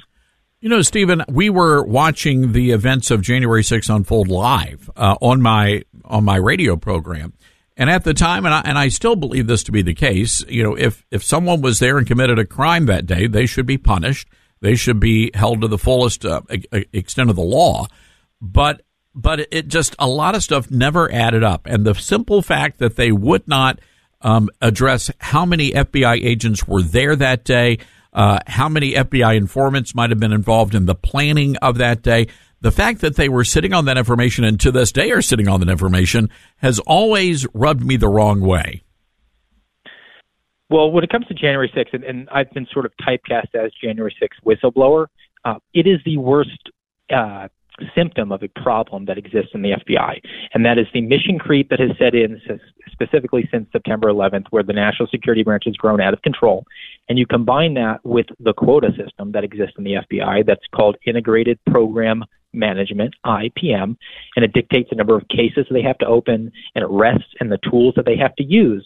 You 0.60 0.70
know, 0.70 0.82
Stephen, 0.82 1.24
we 1.30 1.50
were 1.50 1.84
watching 1.84 2.54
the 2.54 2.72
events 2.72 3.12
of 3.12 3.22
January 3.22 3.62
6th 3.62 3.94
unfold 3.94 4.30
live 4.30 4.90
uh, 4.96 5.16
on 5.22 5.42
my 5.42 5.84
on 6.04 6.24
my 6.24 6.38
radio 6.38 6.76
program, 6.76 7.34
and 7.78 7.90
at 7.90 8.04
the 8.04 8.14
time, 8.14 8.46
and 8.46 8.54
I, 8.54 8.62
and 8.64 8.78
I 8.78 8.88
still 8.88 9.16
believe 9.16 9.48
this 9.48 9.64
to 9.64 9.72
be 9.72 9.82
the 9.82 9.94
case, 9.94 10.44
you 10.48 10.64
know, 10.64 10.76
if, 10.76 11.06
if 11.12 11.24
someone 11.24 11.62
was 11.62 11.80
there 11.80 11.98
and 11.98 12.08
committed 12.08 12.40
a 12.40 12.46
crime 12.46 12.86
that 12.86 13.06
day, 13.06 13.28
they 13.28 13.46
should 13.46 13.66
be 13.66 13.78
punished. 13.78 14.30
They 14.62 14.76
should 14.76 15.00
be 15.00 15.32
held 15.34 15.62
to 15.62 15.68
the 15.68 15.78
fullest 15.78 16.26
uh, 16.26 16.42
extent 16.94 17.30
of 17.30 17.36
the 17.36 17.44
law. 17.44 17.88
But 18.42 18.82
but 19.14 19.48
it 19.52 19.68
just 19.68 19.96
a 19.98 20.08
lot 20.08 20.36
of 20.36 20.44
stuff 20.44 20.70
never 20.70 21.12
added 21.12 21.44
up, 21.44 21.66
and 21.66 21.86
the 21.86 21.96
simple 21.96 22.42
fact 22.42 22.80
that 22.80 22.96
they 22.96 23.12
would 23.12 23.48
not 23.48 23.80
um, 24.22 24.50
address 24.62 25.10
how 25.20 25.46
many 25.46 25.72
FBI 25.72 26.26
agents 26.26 26.68
were 26.68 26.82
there 26.82 27.16
that 27.16 27.46
day, 27.46 27.78
uh, 28.12 28.40
how 28.48 28.68
many 28.68 28.94
FBI 28.94 29.38
informants 29.38 29.96
might 29.96 30.10
have 30.10 30.20
been 30.20 30.34
involved 30.34 30.76
in 30.76 30.86
the 30.86 30.96
planning 30.96 31.56
of 31.58 31.78
that 31.78 32.02
day 32.02 32.28
the 32.66 32.72
fact 32.72 33.02
that 33.02 33.16
they 33.16 33.30
were 33.30 33.44
sitting 33.44 33.74
on 33.74 33.86
that 33.86 33.96
information 33.96 34.44
and 34.44 34.60
to 34.60 34.72
this 34.72 34.92
day 34.92 35.12
are 35.12 35.22
sitting 35.22 35.48
on 35.48 35.60
that 35.60 35.70
information 35.70 36.32
has 36.58 36.80
always 36.80 37.46
rubbed 37.54 37.86
me 37.86 37.96
the 37.96 38.08
wrong 38.08 38.42
way. 38.42 38.82
Well, 40.72 40.90
when 40.90 41.04
it 41.04 41.12
comes 41.12 41.28
to 41.28 41.36
January 41.36 41.72
6th, 41.78 41.94
and, 41.94 42.04
and 42.04 42.28
I've 42.32 42.50
been 42.54 42.66
sort 42.74 42.88
of 42.88 42.92
typecast 43.08 43.54
as 43.54 43.72
January 43.80 44.16
6th 44.20 44.44
whistleblower, 44.44 45.06
uh, 45.46 45.60
it 45.76 45.86
is 45.86 46.00
the 46.06 46.18
worst 46.18 46.58
uh, 47.14 47.50
symptom 47.94 48.32
of 48.32 48.42
a 48.42 48.48
problem 48.60 49.06
that 49.06 49.20
exists 49.20 49.52
in 49.54 49.62
the 49.62 49.74
FBI, 49.74 50.20
and 50.56 50.66
that 50.66 50.80
is 50.80 50.88
the 50.92 51.02
mission 51.02 51.38
creep 51.38 51.70
that 51.70 51.80
has 51.80 51.92
set 52.00 52.16
in 52.16 52.42
specifically 52.92 53.48
since 53.52 53.68
September 53.72 54.08
11th, 54.08 54.46
where 54.50 54.64
the 54.64 54.74
national 54.74 55.08
security 55.10 55.44
branch 55.44 55.66
has 55.68 55.76
grown 55.76 56.02
out 56.02 56.14
of 56.16 56.22
control. 56.24 56.66
And 57.08 57.20
you 57.20 57.26
combine 57.26 57.76
that 57.76 58.04
with 58.04 58.28
the 58.40 58.54
quota 58.54 58.90
system 58.98 59.32
that 59.34 59.44
exists 59.44 59.76
in 59.78 59.84
the 59.84 59.94
FBI 59.94 60.46
that's 60.46 60.66
called 60.74 60.98
Integrated 61.06 61.60
Program 61.66 62.24
Management, 62.54 63.14
IPM, 63.26 63.98
and 64.36 64.46
it 64.46 64.54
dictates 64.54 64.90
the 64.90 64.96
number 64.96 65.16
of 65.16 65.28
cases 65.28 65.68
they 65.70 65.82
have 65.82 65.98
to 66.00 66.08
open 66.08 66.52
and 66.74 66.84
arrests 66.84 67.30
and 67.40 67.52
the 67.52 67.60
tools 67.70 67.94
that 67.96 68.06
they 68.06 68.18
have 68.18 68.36
to 68.38 68.44
use. 68.44 68.86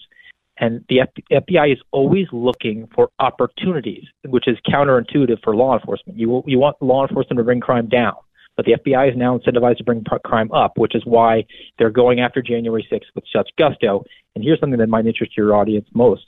And 0.58 0.84
the 0.90 1.02
FBI 1.32 1.72
is 1.72 1.80
always 1.92 2.28
looking 2.34 2.90
for 2.94 3.10
opportunities, 3.20 4.04
which 4.26 4.48
is 4.48 4.58
counterintuitive 4.68 5.42
for 5.42 5.56
law 5.56 5.80
enforcement. 5.80 6.20
You, 6.20 6.44
you 6.46 6.60
want 6.60 6.82
law 6.82 7.08
enforcement 7.08 7.38
to 7.38 7.44
bring 7.44 7.62
crime 7.62 7.88
down. 7.88 8.16
But 8.58 8.66
the 8.66 8.74
FBI 8.74 9.12
is 9.12 9.18
now 9.18 9.38
incentivized 9.38 9.78
to 9.78 9.86
bring 9.86 10.04
crime 10.26 10.52
up, 10.52 10.78
which 10.78 10.94
is 10.94 11.02
why 11.06 11.46
they're 11.78 11.90
going 11.90 12.20
after 12.20 12.42
January 12.42 12.86
6th 12.92 13.06
with 13.16 13.24
such 13.34 13.50
gusto. 13.58 14.04
And 14.36 14.44
here's 14.44 14.60
something 14.60 14.80
that 14.80 14.90
might 14.90 15.06
interest 15.06 15.38
your 15.38 15.56
audience 15.56 15.88
most. 15.94 16.26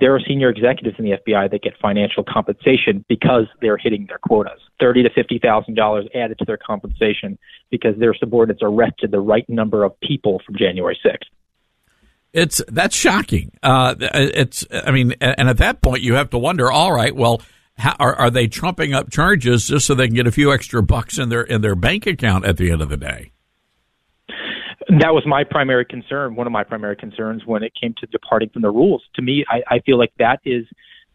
There 0.00 0.14
are 0.14 0.20
senior 0.26 0.48
executives 0.48 0.96
in 0.98 1.04
the 1.04 1.12
FBI 1.12 1.50
that 1.50 1.62
get 1.62 1.74
financial 1.80 2.24
compensation 2.24 3.04
because 3.08 3.44
they're 3.60 3.76
hitting 3.76 4.06
their 4.08 4.18
quotas. 4.18 4.60
Thirty 4.80 5.02
to 5.04 5.10
fifty 5.10 5.38
thousand 5.38 5.74
dollars 5.74 6.06
added 6.14 6.38
to 6.38 6.44
their 6.44 6.56
compensation 6.56 7.38
because 7.70 7.96
their 7.98 8.14
subordinates 8.14 8.60
arrested 8.62 9.12
the 9.12 9.20
right 9.20 9.48
number 9.48 9.84
of 9.84 9.98
people 10.00 10.40
from 10.44 10.56
January 10.56 10.98
6th. 11.04 11.18
It's 12.32 12.60
that's 12.66 12.96
shocking. 12.96 13.52
Uh, 13.62 13.94
it's 14.00 14.66
I 14.72 14.90
mean, 14.90 15.12
and 15.20 15.48
at 15.48 15.58
that 15.58 15.80
point 15.80 16.02
you 16.02 16.14
have 16.14 16.30
to 16.30 16.38
wonder. 16.38 16.70
All 16.70 16.92
right, 16.92 17.14
well, 17.14 17.40
how, 17.76 17.94
are, 18.00 18.14
are 18.16 18.30
they 18.30 18.48
trumping 18.48 18.92
up 18.92 19.10
charges 19.10 19.68
just 19.68 19.86
so 19.86 19.94
they 19.94 20.06
can 20.08 20.16
get 20.16 20.26
a 20.26 20.32
few 20.32 20.52
extra 20.52 20.82
bucks 20.82 21.18
in 21.18 21.28
their 21.28 21.42
in 21.42 21.60
their 21.60 21.76
bank 21.76 22.06
account 22.06 22.44
at 22.44 22.56
the 22.56 22.72
end 22.72 22.82
of 22.82 22.88
the 22.88 22.96
day? 22.96 23.30
That 25.00 25.14
was 25.14 25.24
my 25.26 25.44
primary 25.44 25.84
concern. 25.84 26.36
One 26.36 26.46
of 26.46 26.52
my 26.52 26.64
primary 26.64 26.96
concerns 26.96 27.44
when 27.44 27.62
it 27.62 27.72
came 27.80 27.94
to 27.98 28.06
departing 28.06 28.50
from 28.50 28.62
the 28.62 28.70
rules. 28.70 29.02
To 29.14 29.22
me, 29.22 29.44
I, 29.48 29.62
I 29.68 29.78
feel 29.80 29.98
like 29.98 30.12
that 30.18 30.40
is 30.44 30.66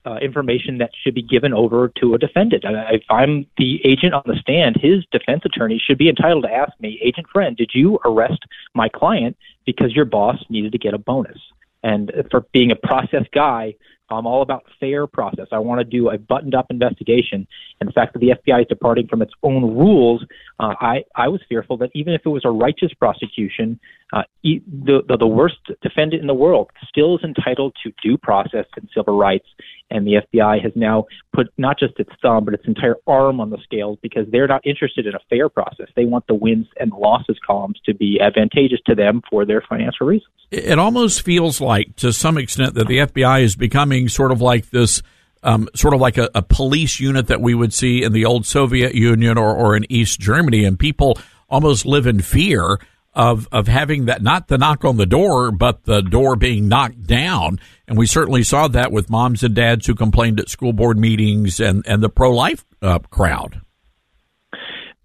uh, 0.05 0.15
information 0.15 0.77
that 0.79 0.91
should 1.01 1.13
be 1.13 1.21
given 1.21 1.53
over 1.53 1.91
to 1.99 2.13
a 2.13 2.17
defendant. 2.17 2.63
If 2.65 3.03
I'm 3.09 3.45
the 3.57 3.79
agent 3.85 4.13
on 4.13 4.23
the 4.25 4.35
stand, 4.41 4.77
his 4.81 5.05
defense 5.11 5.43
attorney 5.45 5.81
should 5.83 5.97
be 5.97 6.09
entitled 6.09 6.43
to 6.43 6.51
ask 6.51 6.71
me, 6.79 6.99
Agent 7.03 7.27
Friend, 7.31 7.55
did 7.55 7.71
you 7.73 7.99
arrest 8.05 8.39
my 8.73 8.89
client 8.89 9.37
because 9.65 9.93
your 9.93 10.05
boss 10.05 10.37
needed 10.49 10.71
to 10.71 10.77
get 10.77 10.93
a 10.93 10.97
bonus? 10.97 11.39
And 11.83 12.11
for 12.29 12.45
being 12.51 12.71
a 12.71 12.75
process 12.75 13.23
guy, 13.33 13.75
I'm 14.11 14.25
all 14.25 14.41
about 14.41 14.63
fair 14.79 15.07
process. 15.07 15.47
I 15.51 15.59
want 15.59 15.79
to 15.79 15.85
do 15.85 16.09
a 16.09 16.17
buttoned 16.17 16.55
up 16.55 16.67
investigation. 16.69 17.47
And 17.79 17.87
the 17.87 17.93
fact 17.93 18.13
that 18.13 18.19
the 18.19 18.29
FBI 18.29 18.61
is 18.61 18.67
departing 18.67 19.07
from 19.07 19.21
its 19.21 19.33
own 19.43 19.77
rules, 19.77 20.25
uh, 20.59 20.73
I, 20.79 21.03
I 21.15 21.27
was 21.27 21.41
fearful 21.47 21.77
that 21.77 21.91
even 21.93 22.13
if 22.13 22.21
it 22.25 22.29
was 22.29 22.43
a 22.43 22.49
righteous 22.49 22.91
prosecution, 22.93 23.79
uh, 24.11 24.23
the, 24.43 25.03
the, 25.07 25.17
the 25.17 25.27
worst 25.27 25.57
defendant 25.81 26.21
in 26.21 26.27
the 26.27 26.33
world 26.33 26.71
still 26.87 27.17
is 27.17 27.23
entitled 27.23 27.75
to 27.83 27.93
due 28.01 28.17
process 28.17 28.65
and 28.75 28.89
civil 28.95 29.17
rights. 29.17 29.47
And 29.91 30.05
the 30.05 30.21
FBI 30.33 30.61
has 30.61 30.71
now 30.75 31.05
put 31.33 31.47
not 31.57 31.79
just 31.79 31.99
its 31.99 32.11
thumb, 32.21 32.45
but 32.45 32.53
its 32.53 32.65
entire 32.67 32.95
arm 33.07 33.39
on 33.39 33.49
the 33.49 33.57
scales 33.63 33.97
because 34.01 34.25
they're 34.31 34.47
not 34.47 34.65
interested 34.65 35.07
in 35.07 35.15
a 35.15 35.19
fair 35.29 35.49
process. 35.49 35.87
They 35.95 36.05
want 36.05 36.27
the 36.27 36.35
wins 36.35 36.67
and 36.79 36.91
losses 36.91 37.37
columns 37.45 37.79
to 37.85 37.93
be 37.93 38.19
advantageous 38.21 38.79
to 38.85 38.95
them 38.95 39.21
for 39.29 39.45
their 39.45 39.63
financial 39.67 40.05
reasons. 40.05 40.31
It 40.51 40.77
almost 40.77 41.23
feels 41.23 41.59
like, 41.59 41.95
to 41.97 42.13
some 42.13 42.37
extent, 42.37 42.75
that 42.75 42.87
the 42.87 42.99
FBI 42.99 43.41
is 43.41 43.55
becoming 43.55 44.09
sort 44.09 44.31
of 44.31 44.41
like 44.41 44.69
this. 44.69 45.01
Um, 45.41 45.69
sort 45.73 45.93
of 45.93 46.01
like 46.01 46.17
a, 46.17 46.29
a, 46.35 46.41
police 46.41 46.99
unit 46.99 47.27
that 47.27 47.39
we 47.39 47.55
would 47.55 47.73
see 47.73 48.03
in 48.03 48.11
the 48.11 48.25
old 48.25 48.45
Soviet 48.45 48.93
Union 48.93 49.37
or, 49.37 49.55
or 49.55 49.73
in 49.73 49.89
East 49.89 50.19
Germany, 50.19 50.65
and 50.65 50.77
people 50.77 51.17
almost 51.47 51.85
live 51.85 52.07
in 52.07 52.19
fear 52.19 52.77
of 53.13 53.47
of 53.51 53.67
having 53.67 54.05
that 54.05 54.21
not 54.21 54.47
the 54.47 54.57
knock 54.57 54.85
on 54.85 54.97
the 54.97 55.05
door, 55.05 55.51
but 55.51 55.83
the 55.83 56.01
door 56.01 56.35
being 56.35 56.67
knocked 56.67 57.03
down. 57.03 57.59
And 57.87 57.97
we 57.97 58.05
certainly 58.05 58.43
saw 58.43 58.67
that 58.67 58.91
with 58.91 59.09
moms 59.09 59.43
and 59.43 59.55
dads 59.55 59.87
who 59.87 59.95
complained 59.95 60.39
at 60.39 60.49
school 60.49 60.73
board 60.73 60.97
meetings 60.97 61.59
and 61.59 61.85
and 61.87 62.03
the 62.03 62.09
pro 62.09 62.31
life 62.31 62.63
uh, 62.81 62.99
crowd. 62.99 63.61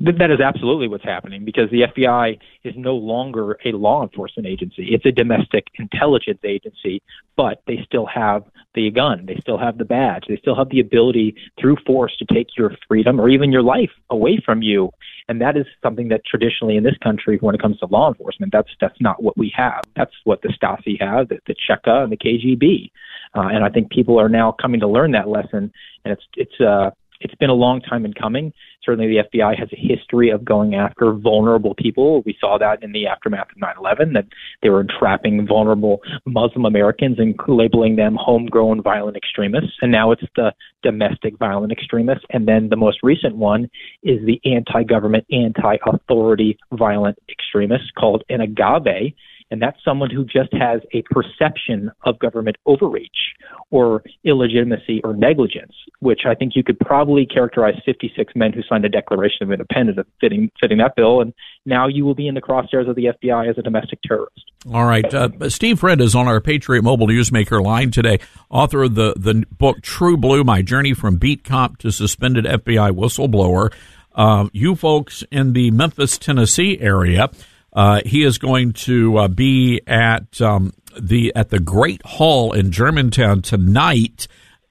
That 0.01 0.31
is 0.31 0.41
absolutely 0.41 0.89
what's 0.89 1.05
happening 1.05 1.45
because 1.45 1.71
the 1.71 1.83
FBI 1.83 2.39
is 2.65 2.75
no 2.77 2.97
longer 2.97 3.57
a 3.65 3.71
law 3.71 4.03
enforcement 4.03 4.47
agency. 4.47 4.89
It's 4.91 5.07
a 5.07 5.13
domestic 5.13 5.69
intelligence 5.79 6.41
agency, 6.45 7.01
but 7.37 7.63
they 7.67 7.79
still 7.87 8.07
have 8.07 8.43
the 8.75 8.91
gun. 8.91 9.25
They 9.27 9.37
still 9.37 9.59
have 9.59 9.79
the 9.79 9.85
badge. 9.85 10.25
They 10.29 10.37
still 10.37 10.57
have 10.57 10.69
the 10.69 10.81
ability 10.81 11.37
through 11.61 11.77
force 11.87 12.17
to 12.19 12.25
take 12.33 12.57
your 12.57 12.73
freedom 12.89 13.21
or 13.21 13.29
even 13.29 13.53
your 13.53 13.63
life 13.63 13.91
away 14.11 14.41
from 14.45 14.63
you. 14.63 14.91
And 15.29 15.41
that 15.41 15.57
is 15.57 15.67
something 15.83 16.09
that 16.09 16.25
traditionally 16.25 16.77
in 16.77 16.85
this 16.85 16.97
country, 17.03 17.39
when 17.41 17.55
it 17.55 17.63
comes 17.63 17.79
to 17.79 17.87
law 17.87 18.09
enforcement, 18.09 18.53
that's 18.53 18.71
that's 18.81 19.01
not 19.01 19.23
what 19.23 19.39
we 19.39 19.53
have. 19.57 19.83
That's 19.97 20.13
what 20.25 20.43
the 20.43 20.49
Stasi 20.49 21.01
have, 21.01 21.29
the, 21.29 21.39
the 21.47 21.55
Cheka 21.55 22.05
and 22.05 22.13
the 22.13 22.17
KGB. 22.17 22.91
Uh, 23.35 23.49
and 23.49 23.65
I 23.65 23.71
think 23.71 23.91
people 23.91 24.21
are 24.21 24.29
now 24.29 24.53
coming 24.53 24.81
to 24.81 24.87
learn 24.87 25.13
that 25.13 25.29
lesson. 25.29 25.73
And 26.05 26.13
it's 26.13 26.25
it's 26.37 26.61
uh, 26.61 26.91
it's 27.25 27.35
been 27.35 27.51
a 27.51 27.55
long 27.55 27.81
time 27.81 28.05
in 28.05 28.13
coming. 28.13 28.53
Certainly, 28.85 29.09
the 29.09 29.39
FBI 29.39 29.59
has 29.59 29.69
a 29.73 29.77
history 29.77 30.31
of 30.31 30.45
going 30.45 30.75
after 30.75 31.13
vulnerable 31.13 31.75
people. 31.75 32.23
We 32.27 32.37
saw 32.39 32.59
that 32.59 32.83
in 32.83 32.93
the 32.93 33.07
aftermath 33.07 33.49
of 33.51 33.57
9/11, 33.57 34.13
that 34.13 34.27
they 34.63 34.69
were 34.69 34.83
entrapping 34.83 35.47
vulnerable 35.47 36.03
Muslim 36.27 36.67
Americans 36.67 37.19
and 37.19 37.35
labeling 37.49 37.97
them 37.97 38.17
homegrown 38.21 38.83
violent 38.83 39.17
extremists. 39.17 39.73
And 39.81 39.91
now 39.91 40.13
it's 40.13 40.23
the 40.37 40.53
domestic 40.83 41.39
violent 41.39 41.73
extremists. 41.73 42.27
And 42.31 42.47
then 42.47 42.69
the 42.69 42.77
most 42.77 42.99
recent 43.03 43.37
one 43.37 43.71
is 44.03 44.25
the 44.27 44.41
anti-government, 44.45 45.25
anti-authority 45.33 46.59
violent 46.73 47.19
extremists 47.31 47.91
called 47.99 48.23
an 48.29 48.43
agave 48.43 49.15
and 49.55 49.63
that's 49.63 49.79
someone 49.85 50.11
who 50.11 50.25
just 50.25 50.53
has 50.53 50.81
a 50.93 51.03
perception 51.13 51.89
of 52.03 52.19
government 52.19 52.57
overreach 52.67 53.37
or 53.71 54.03
illegitimacy 54.25 55.01
or 55.05 55.15
negligence, 55.15 55.73
which 56.01 56.23
I 56.27 56.35
think 56.35 56.57
you 56.57 56.65
could 56.65 56.77
probably 56.81 57.25
characterize 57.25 57.75
56 57.87 58.33
men 58.35 58.53
who 58.53 58.63
signed 58.69 58.85
a 58.85 58.89
Declaration 58.89 59.45
of 59.45 59.53
Independence 59.53 60.01
fitting, 60.21 60.51
fitting 60.61 60.79
that 60.79 60.97
bill. 60.97 61.21
And 61.21 61.33
now 61.65 61.87
you 61.87 62.05
will 62.05 62.17
be 62.17 62.27
in 62.27 62.35
the 62.35 62.43
crosshairs 62.43 62.91
of 62.91 62.97
the 62.97 63.13
FBI 63.23 63.49
as 63.49 63.57
a 63.57 63.63
domestic 63.63 64.01
terrorist. 64.03 64.51
All 64.73 64.85
right. 64.85 65.15
Uh, 65.15 65.29
Steve 65.51 65.79
Friend 65.79 66.01
is 66.01 66.17
on 66.17 66.27
our 66.27 66.41
Patriot 66.41 66.83
Mobile 66.83 67.07
Newsmaker 67.07 67.63
line 67.63 67.93
today, 67.93 68.19
author 68.51 68.83
of 68.83 68.97
the, 68.97 69.15
the 69.17 69.47
book 69.57 69.83
True 69.83 70.17
Blue 70.17 70.43
My 70.43 70.63
Journey 70.63 70.95
from 70.95 71.19
Beat 71.19 71.45
Cop 71.45 71.79
to 71.79 71.93
Suspended 71.93 72.45
FBI 72.45 72.91
Whistleblower. 72.91 73.73
Uh, 74.17 74.49
you 74.53 74.75
folks 74.75 75.23
in 75.31 75.53
the 75.53 75.71
Memphis, 75.71 76.19
Tennessee 76.19 76.81
area, 76.81 77.31
uh, 77.75 78.01
he 78.05 78.23
is 78.23 78.39
going 78.39 78.73
to 78.73 79.17
uh, 79.19 79.29
be 79.29 79.81
at 79.87 80.41
um, 80.41 80.73
the 81.01 81.33
at 81.35 81.51
the 81.51 81.59
Great 81.59 82.05
Hall 82.05 82.53
in 82.53 82.71
Germantown 82.71 83.43
tonight 83.43 84.29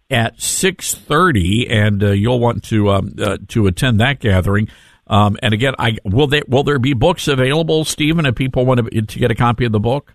at 0.10 0.40
six 0.42 0.94
thirty, 0.94 1.68
and 1.70 2.04
uh, 2.04 2.12
you'll 2.12 2.40
want 2.40 2.64
to 2.66 2.92
um, 2.92 3.14
uh, 3.22 3.38
to 3.50 3.68
attend 3.68 4.00
that 4.00 4.20
gathering. 4.20 4.70
Um, 5.08 5.38
and 5.42 5.54
again, 5.54 5.76
I 5.78 5.98
will 6.06 6.28
there 6.28 6.44
will 6.48 6.64
there 6.64 6.80
be 6.80 6.94
books 6.94 7.28
available, 7.28 7.84
Stephen, 7.84 8.26
if 8.26 8.36
people 8.36 8.66
want 8.66 8.90
to, 8.90 9.02
to 9.02 9.20
get 9.20 9.32
a 9.32 9.36
copy 9.36 9.66
of 9.66 9.72
the 9.72 9.80
book. 9.80 10.14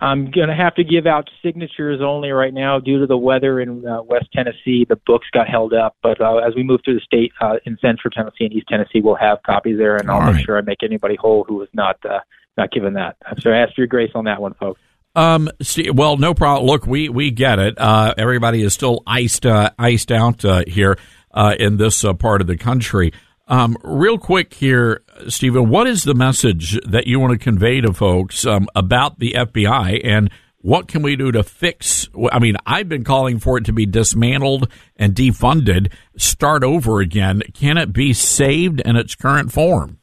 I'm 0.00 0.30
going 0.30 0.48
to 0.48 0.54
have 0.54 0.74
to 0.76 0.84
give 0.84 1.06
out 1.06 1.28
signatures 1.42 2.00
only 2.02 2.30
right 2.30 2.54
now 2.54 2.78
due 2.78 3.00
to 3.00 3.06
the 3.06 3.16
weather 3.16 3.60
in 3.60 3.86
uh, 3.86 4.02
West 4.02 4.26
Tennessee. 4.32 4.86
The 4.88 4.98
books 5.06 5.26
got 5.32 5.48
held 5.48 5.72
up, 5.72 5.96
but 6.02 6.20
uh, 6.20 6.36
as 6.36 6.54
we 6.54 6.62
move 6.62 6.80
through 6.84 6.94
the 6.94 7.00
state 7.00 7.32
uh, 7.40 7.56
in 7.64 7.76
Central 7.80 8.10
Tennessee 8.10 8.44
and 8.44 8.52
East 8.52 8.68
Tennessee, 8.68 9.00
we'll 9.00 9.16
have 9.16 9.38
copies 9.44 9.78
there, 9.78 9.96
and 9.96 10.10
I'll 10.10 10.20
All 10.20 10.32
make 10.32 10.44
sure 10.44 10.58
I 10.58 10.60
make 10.60 10.82
anybody 10.82 11.16
whole 11.16 11.44
who 11.44 11.56
was 11.56 11.68
not 11.72 11.96
uh, 12.08 12.20
not 12.56 12.70
given 12.70 12.94
that. 12.94 13.16
So 13.40 13.50
I 13.50 13.58
ask 13.58 13.74
for 13.74 13.82
your 13.82 13.88
grace 13.88 14.10
on 14.14 14.24
that 14.24 14.40
one, 14.40 14.54
folks. 14.54 14.80
Um, 15.14 15.48
well, 15.94 16.16
no 16.16 16.34
problem. 16.34 16.66
Look, 16.66 16.86
we 16.86 17.08
we 17.08 17.30
get 17.30 17.58
it. 17.58 17.74
Uh, 17.78 18.14
everybody 18.16 18.62
is 18.62 18.74
still 18.74 19.02
iced 19.06 19.46
uh, 19.46 19.70
iced 19.78 20.12
out 20.12 20.44
uh, 20.44 20.62
here 20.66 20.96
uh, 21.32 21.54
in 21.58 21.76
this 21.76 22.04
uh, 22.04 22.12
part 22.12 22.40
of 22.40 22.46
the 22.46 22.56
country. 22.56 23.12
Um, 23.48 23.78
real 23.82 24.18
quick 24.18 24.52
here, 24.52 25.02
Stephen, 25.28 25.70
what 25.70 25.86
is 25.86 26.04
the 26.04 26.14
message 26.14 26.78
that 26.86 27.06
you 27.06 27.18
want 27.18 27.32
to 27.32 27.38
convey 27.38 27.80
to 27.80 27.94
folks 27.94 28.44
um, 28.44 28.68
about 28.74 29.18
the 29.18 29.34
FBI 29.36 30.02
and 30.04 30.30
what 30.60 30.86
can 30.86 31.02
we 31.02 31.16
do 31.16 31.32
to 31.32 31.42
fix? 31.42 32.08
I 32.30 32.40
mean, 32.40 32.56
I've 32.66 32.90
been 32.90 33.04
calling 33.04 33.38
for 33.38 33.56
it 33.56 33.64
to 33.66 33.72
be 33.72 33.86
dismantled 33.86 34.70
and 34.96 35.14
defunded, 35.14 35.92
start 36.16 36.62
over 36.62 37.00
again. 37.00 37.42
Can 37.54 37.78
it 37.78 37.92
be 37.92 38.12
saved 38.12 38.80
in 38.80 38.96
its 38.96 39.14
current 39.14 39.50
form? 39.50 39.98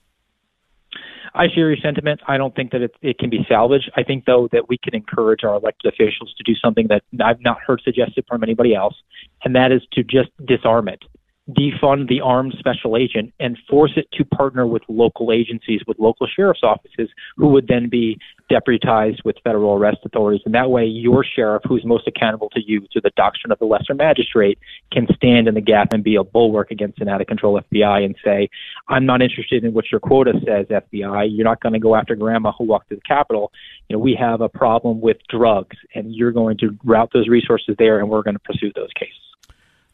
I 1.35 1.47
share 1.53 1.67
your 1.67 1.77
sentiment. 1.83 2.21
I 2.27 2.37
don't 2.37 2.55
think 2.55 2.71
that 2.71 2.81
it, 2.81 2.95
it 3.01 3.19
can 3.19 3.29
be 3.29 3.45
salvaged. 3.47 3.91
I 3.97 4.03
think, 4.03 4.23
though, 4.25 4.47
that 4.53 4.69
we 4.69 4.77
can 4.77 4.95
encourage 4.95 5.43
our 5.43 5.55
elected 5.55 5.93
officials 5.93 6.33
to 6.37 6.43
do 6.43 6.57
something 6.63 6.87
that 6.87 7.03
I've 7.23 7.41
not 7.41 7.57
heard 7.59 7.81
suggested 7.83 8.23
from 8.27 8.41
anybody 8.41 8.73
else, 8.73 8.95
and 9.43 9.53
that 9.55 9.73
is 9.73 9.81
to 9.93 10.03
just 10.03 10.29
disarm 10.45 10.87
it, 10.87 11.03
defund 11.49 12.09
the 12.09 12.21
armed 12.21 12.55
special 12.57 12.97
agent, 12.97 13.31
and 13.39 13.57
force 13.69 13.91
it 13.95 14.07
to 14.13 14.25
partner 14.25 14.65
with 14.65 14.81
local 14.87 15.31
agencies, 15.31 15.81
with 15.87 15.99
local 15.99 16.27
sheriff's 16.27 16.63
offices, 16.63 17.09
who 17.37 17.47
would 17.47 17.67
then 17.67 17.87
be 17.87 18.17
deputized 18.49 19.21
with 19.23 19.35
federal 19.43 19.73
arrest 19.73 19.97
authorities. 20.05 20.41
And 20.45 20.55
that 20.55 20.71
way, 20.71 20.85
your 20.85 21.23
sheriff, 21.23 21.63
who's 21.67 21.85
most 21.85 22.07
accountable 22.07 22.49
to 22.51 22.61
you 22.65 22.87
through 22.91 23.01
the 23.01 23.11
doctrine 23.15 23.51
of 23.51 23.59
the 23.59 23.65
lesser 23.65 23.93
magistrate, 23.93 24.57
can 24.91 25.07
stand 25.15 25.47
in 25.47 25.53
the 25.53 25.61
gap 25.61 25.93
and 25.93 26.03
be 26.03 26.15
a 26.15 26.23
bulwark 26.23 26.71
against 26.71 26.99
an 26.99 27.09
out 27.09 27.21
of 27.21 27.27
control 27.27 27.61
FBI 27.71 28.05
and 28.05 28.15
say, 28.23 28.49
I'm 28.87 29.05
not 29.05 29.21
interested 29.21 29.63
in 29.63 29.73
what 29.73 29.85
your 29.91 29.99
quota 29.99 30.33
says, 30.45 30.65
FBI. 30.67 31.27
You're 31.29 31.45
not 31.45 31.61
going 31.61 31.73
to 31.73 31.79
go 31.79 31.95
after 31.95 32.15
grandma 32.15 32.53
who 32.57 32.65
walked 32.65 32.89
to 32.89 32.95
the 32.95 33.01
Capitol. 33.01 33.51
You 33.89 33.95
know, 33.95 33.99
we 33.99 34.17
have 34.19 34.41
a 34.41 34.49
problem 34.49 34.99
with 35.01 35.17
drugs, 35.29 35.77
and 35.93 36.13
you're 36.13 36.31
going 36.31 36.57
to 36.59 36.77
route 36.83 37.11
those 37.13 37.27
resources 37.27 37.75
there, 37.77 37.99
and 37.99 38.09
we're 38.09 38.23
going 38.23 38.35
to 38.35 38.39
pursue 38.39 38.71
those 38.75 38.89
cases. 38.97 39.24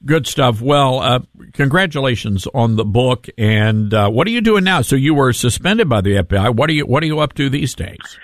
Good 0.03 0.25
stuff. 0.25 0.61
Well, 0.61 0.99
uh, 0.99 1.19
congratulations 1.53 2.47
on 2.53 2.75
the 2.75 2.85
book. 2.85 3.27
And 3.37 3.93
uh, 3.93 4.09
what 4.09 4.25
are 4.27 4.31
you 4.31 4.41
doing 4.41 4.63
now? 4.63 4.81
So 4.81 4.95
you 4.95 5.13
were 5.13 5.31
suspended 5.31 5.87
by 5.87 6.01
the 6.01 6.15
FBI. 6.15 6.55
What 6.55 6.69
are 6.69 6.73
you 6.73 6.85
What 6.85 7.03
are 7.03 7.05
you 7.05 7.19
up 7.19 7.33
to 7.33 7.49
these 7.49 7.75
days? 7.75 8.19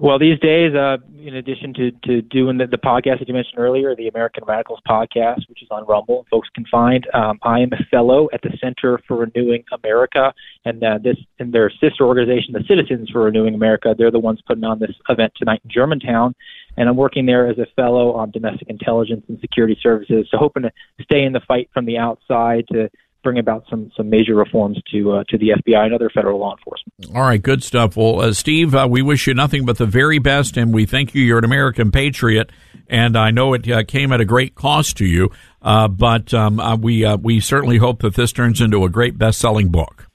Well, 0.00 0.18
these 0.18 0.38
days, 0.40 0.74
uh, 0.74 0.96
in 1.18 1.34
addition 1.34 1.74
to, 1.74 1.90
to 2.04 2.22
doing 2.22 2.56
the, 2.56 2.66
the 2.66 2.78
podcast 2.78 3.18
that 3.18 3.28
you 3.28 3.34
mentioned 3.34 3.58
earlier, 3.58 3.94
the 3.94 4.08
American 4.08 4.44
Radicals 4.46 4.80
podcast, 4.88 5.46
which 5.48 5.62
is 5.62 5.68
on 5.70 5.84
Rumble, 5.84 6.24
folks 6.30 6.48
can 6.54 6.64
find. 6.70 7.06
Um, 7.12 7.38
I 7.42 7.60
am 7.60 7.70
a 7.72 7.84
fellow 7.90 8.28
at 8.32 8.40
the 8.40 8.56
Center 8.62 8.98
for 9.06 9.18
Renewing 9.18 9.64
America, 9.72 10.32
and 10.64 10.82
uh, 10.82 10.98
this 11.02 11.16
and 11.38 11.52
their 11.52 11.70
sister 11.70 12.06
organization, 12.06 12.54
the 12.54 12.64
Citizens 12.66 13.10
for 13.10 13.24
Renewing 13.24 13.54
America. 13.54 13.94
They're 13.96 14.10
the 14.10 14.18
ones 14.18 14.40
putting 14.46 14.64
on 14.64 14.78
this 14.78 14.94
event 15.10 15.32
tonight 15.36 15.60
in 15.64 15.70
Germantown, 15.70 16.34
and 16.76 16.88
I'm 16.88 16.96
working 16.96 17.26
there 17.26 17.48
as 17.48 17.58
a 17.58 17.66
fellow 17.76 18.12
on 18.12 18.30
domestic 18.30 18.68
intelligence 18.68 19.24
and 19.28 19.38
security 19.40 19.78
services. 19.82 20.28
So, 20.30 20.38
hoping 20.38 20.64
to 20.64 20.72
stay 21.02 21.24
in 21.24 21.32
the 21.32 21.40
fight 21.40 21.70
from 21.72 21.86
the 21.86 21.98
outside 21.98 22.66
to 22.72 22.90
bring 23.22 23.38
about 23.38 23.64
some 23.68 23.90
some 23.96 24.08
major 24.08 24.34
reforms 24.34 24.80
to 24.92 25.12
uh, 25.12 25.24
to 25.28 25.38
the 25.38 25.50
FBI 25.50 25.86
and 25.86 25.94
other 25.94 26.10
federal 26.10 26.38
law 26.38 26.56
enforcement. 26.56 27.16
All 27.16 27.22
right, 27.22 27.42
good 27.42 27.62
stuff. 27.62 27.96
Well, 27.96 28.20
uh, 28.20 28.32
Steve, 28.32 28.74
uh, 28.74 28.86
we 28.90 29.02
wish 29.02 29.26
you 29.26 29.34
nothing 29.34 29.64
but 29.64 29.78
the 29.78 29.86
very 29.86 30.18
best, 30.18 30.56
and 30.56 30.72
we 30.72 30.86
thank 30.86 31.14
you. 31.14 31.22
You're 31.22 31.38
an 31.38 31.44
American 31.44 31.90
patriot, 31.90 32.50
and 32.88 33.16
I 33.16 33.30
know 33.30 33.54
it 33.54 33.70
uh, 33.70 33.84
came 33.84 34.12
at 34.12 34.20
a 34.20 34.24
great 34.24 34.54
cost 34.54 34.96
to 34.98 35.06
you, 35.06 35.30
uh, 35.62 35.88
but 35.88 36.32
um, 36.34 36.60
uh, 36.60 36.76
we 36.76 37.06
we 37.16 37.40
certainly 37.40 37.78
hope 37.78 38.02
that 38.02 38.14
this 38.14 38.32
turns 38.32 38.60
into 38.60 38.84
a 38.84 38.88
great 38.88 39.18
best-selling 39.18 39.68
book. 39.68 40.09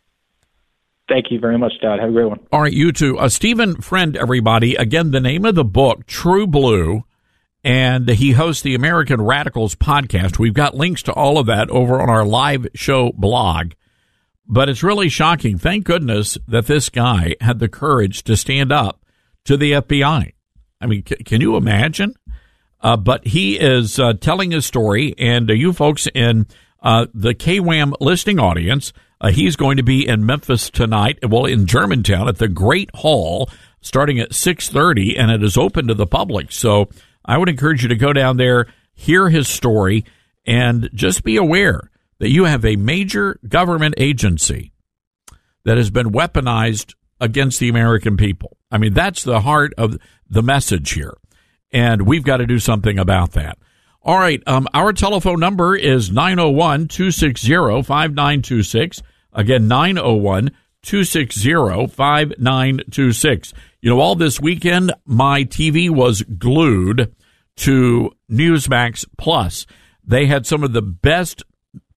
Thank 1.07 1.29
you 1.29 1.39
very 1.39 1.57
much, 1.57 1.73
Todd. 1.81 1.99
Have 1.99 2.09
a 2.09 2.13
great 2.13 2.25
one. 2.25 2.39
All 2.51 2.61
right, 2.61 2.73
you 2.73 2.91
too. 2.91 3.17
Uh, 3.19 3.29
Stephen 3.29 3.79
Friend, 3.81 4.17
everybody. 4.17 4.75
Again, 4.75 5.11
the 5.11 5.19
name 5.19 5.45
of 5.45 5.53
the 5.55 5.63
book, 5.63 6.07
True 6.07 6.47
Blue, 6.47 7.03
and 7.63 8.09
he 8.09 8.31
hosts 8.31 8.63
the 8.63 8.73
American 8.75 9.21
Radicals 9.21 9.75
podcast. 9.75 10.39
We've 10.39 10.53
got 10.53 10.75
links 10.75 11.03
to 11.03 11.13
all 11.13 11.37
of 11.37 11.45
that 11.45 11.69
over 11.69 12.01
on 12.01 12.09
our 12.09 12.25
live 12.25 12.67
show 12.73 13.11
blog. 13.11 13.73
But 14.47 14.69
it's 14.69 14.83
really 14.83 15.09
shocking. 15.09 15.57
Thank 15.57 15.85
goodness 15.85 16.37
that 16.47 16.67
this 16.67 16.89
guy 16.89 17.35
had 17.41 17.59
the 17.59 17.67
courage 17.67 18.23
to 18.25 18.37
stand 18.37 18.71
up 18.71 19.03
to 19.45 19.57
the 19.57 19.73
FBI. 19.73 20.33
I 20.81 20.85
mean, 20.85 21.03
c- 21.05 21.15
can 21.17 21.41
you 21.41 21.55
imagine? 21.55 22.15
Uh, 22.81 22.97
but 22.97 23.25
he 23.25 23.59
is 23.59 23.97
uh, 23.99 24.13
telling 24.13 24.51
his 24.51 24.65
story, 24.65 25.15
and 25.17 25.49
uh, 25.49 25.53
you 25.53 25.73
folks 25.73 26.07
in 26.13 26.45
uh, 26.83 27.07
the 27.13 27.33
KWAM 27.33 27.93
listening 27.99 28.39
audience, 28.39 28.93
uh, 29.21 29.29
he's 29.29 29.55
going 29.55 29.77
to 29.77 29.83
be 29.83 30.07
in 30.07 30.25
Memphis 30.25 30.69
tonight. 30.69 31.19
Well, 31.27 31.45
in 31.45 31.65
Germantown 31.65 32.27
at 32.27 32.37
the 32.37 32.47
Great 32.47 32.89
Hall, 32.95 33.49
starting 33.81 34.19
at 34.19 34.33
six 34.33 34.69
thirty, 34.69 35.17
and 35.17 35.31
it 35.31 35.43
is 35.43 35.57
open 35.57 35.87
to 35.87 35.93
the 35.93 36.07
public. 36.07 36.51
So 36.51 36.89
I 37.23 37.37
would 37.37 37.49
encourage 37.49 37.83
you 37.83 37.89
to 37.89 37.95
go 37.95 38.13
down 38.13 38.37
there, 38.37 38.67
hear 38.93 39.29
his 39.29 39.47
story, 39.47 40.05
and 40.45 40.89
just 40.93 41.23
be 41.23 41.37
aware 41.37 41.89
that 42.19 42.29
you 42.29 42.45
have 42.45 42.65
a 42.65 42.75
major 42.75 43.39
government 43.47 43.95
agency 43.97 44.71
that 45.63 45.77
has 45.77 45.89
been 45.89 46.11
weaponized 46.11 46.93
against 47.19 47.59
the 47.59 47.69
American 47.69 48.17
people. 48.17 48.57
I 48.71 48.77
mean, 48.77 48.93
that's 48.93 49.23
the 49.23 49.41
heart 49.41 49.73
of 49.77 49.97
the 50.29 50.43
message 50.43 50.91
here. 50.91 51.15
And 51.71 52.03
we've 52.03 52.23
got 52.23 52.37
to 52.37 52.45
do 52.45 52.59
something 52.59 52.99
about 52.99 53.33
that. 53.33 53.57
All 54.01 54.17
right. 54.17 54.41
Um, 54.45 54.67
our 54.73 54.93
telephone 54.93 55.39
number 55.39 55.75
is 55.75 56.11
901 56.11 56.87
260 56.87 57.49
5926. 57.83 59.01
Again, 59.35 59.67
901 59.67 60.51
260 60.81 61.87
5926. 61.87 63.53
You 63.81 63.89
know, 63.91 63.99
all 63.99 64.15
this 64.15 64.39
weekend, 64.39 64.93
my 65.05 65.43
TV 65.43 65.89
was 65.89 66.23
glued 66.23 67.13
to 67.57 68.11
Newsmax 68.31 69.05
Plus. 69.17 69.67
They 70.03 70.25
had 70.25 70.47
some 70.47 70.63
of 70.63 70.73
the 70.73 70.81
best 70.81 71.43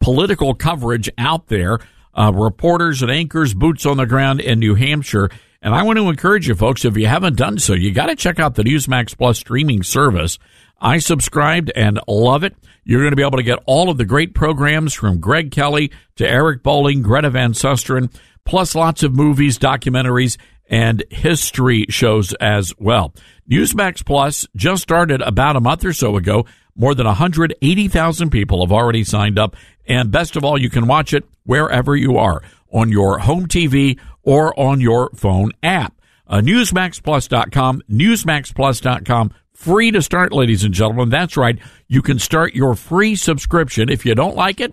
political 0.00 0.54
coverage 0.54 1.08
out 1.16 1.46
there 1.46 1.78
uh, 2.14 2.32
reporters 2.34 3.02
and 3.02 3.10
anchors, 3.10 3.54
boots 3.54 3.86
on 3.86 3.96
the 3.96 4.06
ground 4.06 4.40
in 4.40 4.58
New 4.58 4.74
Hampshire. 4.74 5.30
And 5.62 5.74
I 5.74 5.82
want 5.82 5.98
to 5.98 6.08
encourage 6.08 6.48
you 6.48 6.54
folks, 6.54 6.84
if 6.84 6.96
you 6.96 7.06
haven't 7.06 7.36
done 7.36 7.58
so, 7.58 7.74
you 7.74 7.92
got 7.92 8.06
to 8.06 8.16
check 8.16 8.38
out 8.38 8.54
the 8.54 8.64
Newsmax 8.64 9.16
Plus 9.16 9.38
streaming 9.38 9.82
service. 9.82 10.38
I 10.80 10.98
subscribed 10.98 11.72
and 11.74 12.00
love 12.06 12.44
it. 12.44 12.54
You're 12.84 13.00
going 13.00 13.12
to 13.12 13.16
be 13.16 13.22
able 13.22 13.38
to 13.38 13.42
get 13.42 13.62
all 13.66 13.90
of 13.90 13.98
the 13.98 14.04
great 14.04 14.34
programs 14.34 14.94
from 14.94 15.20
Greg 15.20 15.50
Kelly 15.50 15.92
to 16.16 16.28
Eric 16.28 16.62
Bolling, 16.62 17.02
Greta 17.02 17.30
Van 17.30 17.52
Susteren, 17.52 18.12
plus 18.44 18.74
lots 18.74 19.02
of 19.02 19.14
movies, 19.14 19.58
documentaries, 19.58 20.38
and 20.70 21.04
history 21.10 21.86
shows 21.88 22.32
as 22.34 22.72
well. 22.78 23.14
Newsmax 23.50 24.04
Plus 24.04 24.46
just 24.54 24.82
started 24.82 25.22
about 25.22 25.56
a 25.56 25.60
month 25.60 25.84
or 25.84 25.92
so 25.92 26.16
ago. 26.16 26.46
More 26.74 26.94
than 26.94 27.06
180,000 27.06 28.30
people 28.30 28.64
have 28.64 28.72
already 28.72 29.02
signed 29.04 29.38
up. 29.38 29.56
And 29.86 30.10
best 30.10 30.36
of 30.36 30.44
all, 30.44 30.60
you 30.60 30.70
can 30.70 30.86
watch 30.86 31.12
it 31.12 31.24
wherever 31.44 31.96
you 31.96 32.18
are 32.18 32.42
on 32.70 32.90
your 32.90 33.18
home 33.18 33.46
TV 33.46 33.98
or 34.22 34.58
on 34.58 34.80
your 34.80 35.10
phone 35.14 35.52
app. 35.62 35.94
Uh, 36.26 36.40
NewsmaxPlus.com, 36.40 37.82
NewsmaxPlus.com, 37.90 39.32
free 39.58 39.90
to 39.90 40.00
start, 40.00 40.32
ladies 40.32 40.62
and 40.62 40.72
gentlemen. 40.72 41.08
That's 41.08 41.36
right. 41.36 41.58
You 41.88 42.00
can 42.00 42.20
start 42.20 42.54
your 42.54 42.76
free 42.76 43.16
subscription. 43.16 43.88
If 43.88 44.06
you 44.06 44.14
don't 44.14 44.36
like 44.36 44.60
it, 44.60 44.72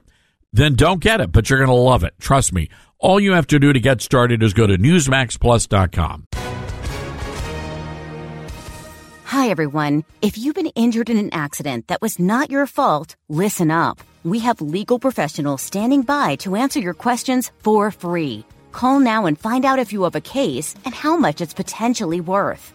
then 0.54 0.76
don't 0.76 1.02
get 1.02 1.22
it, 1.22 1.32
but 1.32 1.50
you're 1.50 1.58
going 1.58 1.70
to 1.70 1.74
love 1.74 2.04
it. 2.04 2.14
Trust 2.20 2.54
me. 2.54 2.70
All 3.00 3.20
you 3.20 3.34
have 3.34 3.48
to 3.48 3.60
do 3.60 3.74
to 3.74 3.80
get 3.80 4.02
started 4.02 4.44
is 4.44 4.54
go 4.54 4.68
to 4.68 4.78
NewsmaxPlus.com. 4.78 6.28
Hi, 9.26 9.50
everyone. 9.50 10.04
If 10.22 10.38
you've 10.38 10.56
been 10.56 10.68
injured 10.76 11.10
in 11.10 11.18
an 11.18 11.34
accident 11.34 11.88
that 11.88 12.02
was 12.02 12.20
not 12.20 12.52
your 12.52 12.68
fault, 12.68 13.16
listen 13.28 13.72
up. 13.72 14.00
We 14.24 14.40
have 14.40 14.62
legal 14.62 15.00
professionals 15.00 15.64
standing 15.64 16.04
by 16.04 16.36
to 16.38 16.56
answer 16.56 16.80
your 16.80 16.94
questions 16.94 17.52
for 17.64 17.90
free. 17.90 18.46
Call 18.72 19.00
now 19.00 19.26
and 19.26 19.38
find 19.38 19.66
out 19.66 19.80
if 19.80 19.92
you 19.92 20.04
have 20.04 20.16
a 20.16 20.22
case 20.22 20.76
and 20.86 20.94
how 20.94 21.18
much 21.18 21.42
it's 21.42 21.56
potentially 21.56 22.22
worth. 22.22 22.75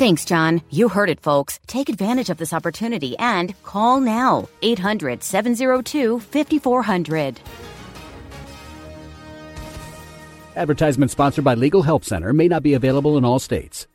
Thanks, 0.00 0.24
John. 0.24 0.62
You 0.70 0.88
heard 0.88 1.10
it, 1.10 1.20
folks. 1.20 1.60
Take 1.66 1.90
advantage 1.90 2.30
of 2.30 2.38
this 2.38 2.54
opportunity 2.54 3.18
and 3.18 3.54
call 3.64 4.00
now. 4.00 4.48
800 4.62 5.22
702 5.22 6.20
5400. 6.20 7.38
Advertisement 10.56 11.10
sponsored 11.10 11.44
by 11.44 11.52
Legal 11.52 11.82
Help 11.82 12.06
Center 12.06 12.32
may 12.32 12.48
not 12.48 12.62
be 12.62 12.72
available 12.72 13.18
in 13.18 13.26
all 13.26 13.38
states. 13.38 13.86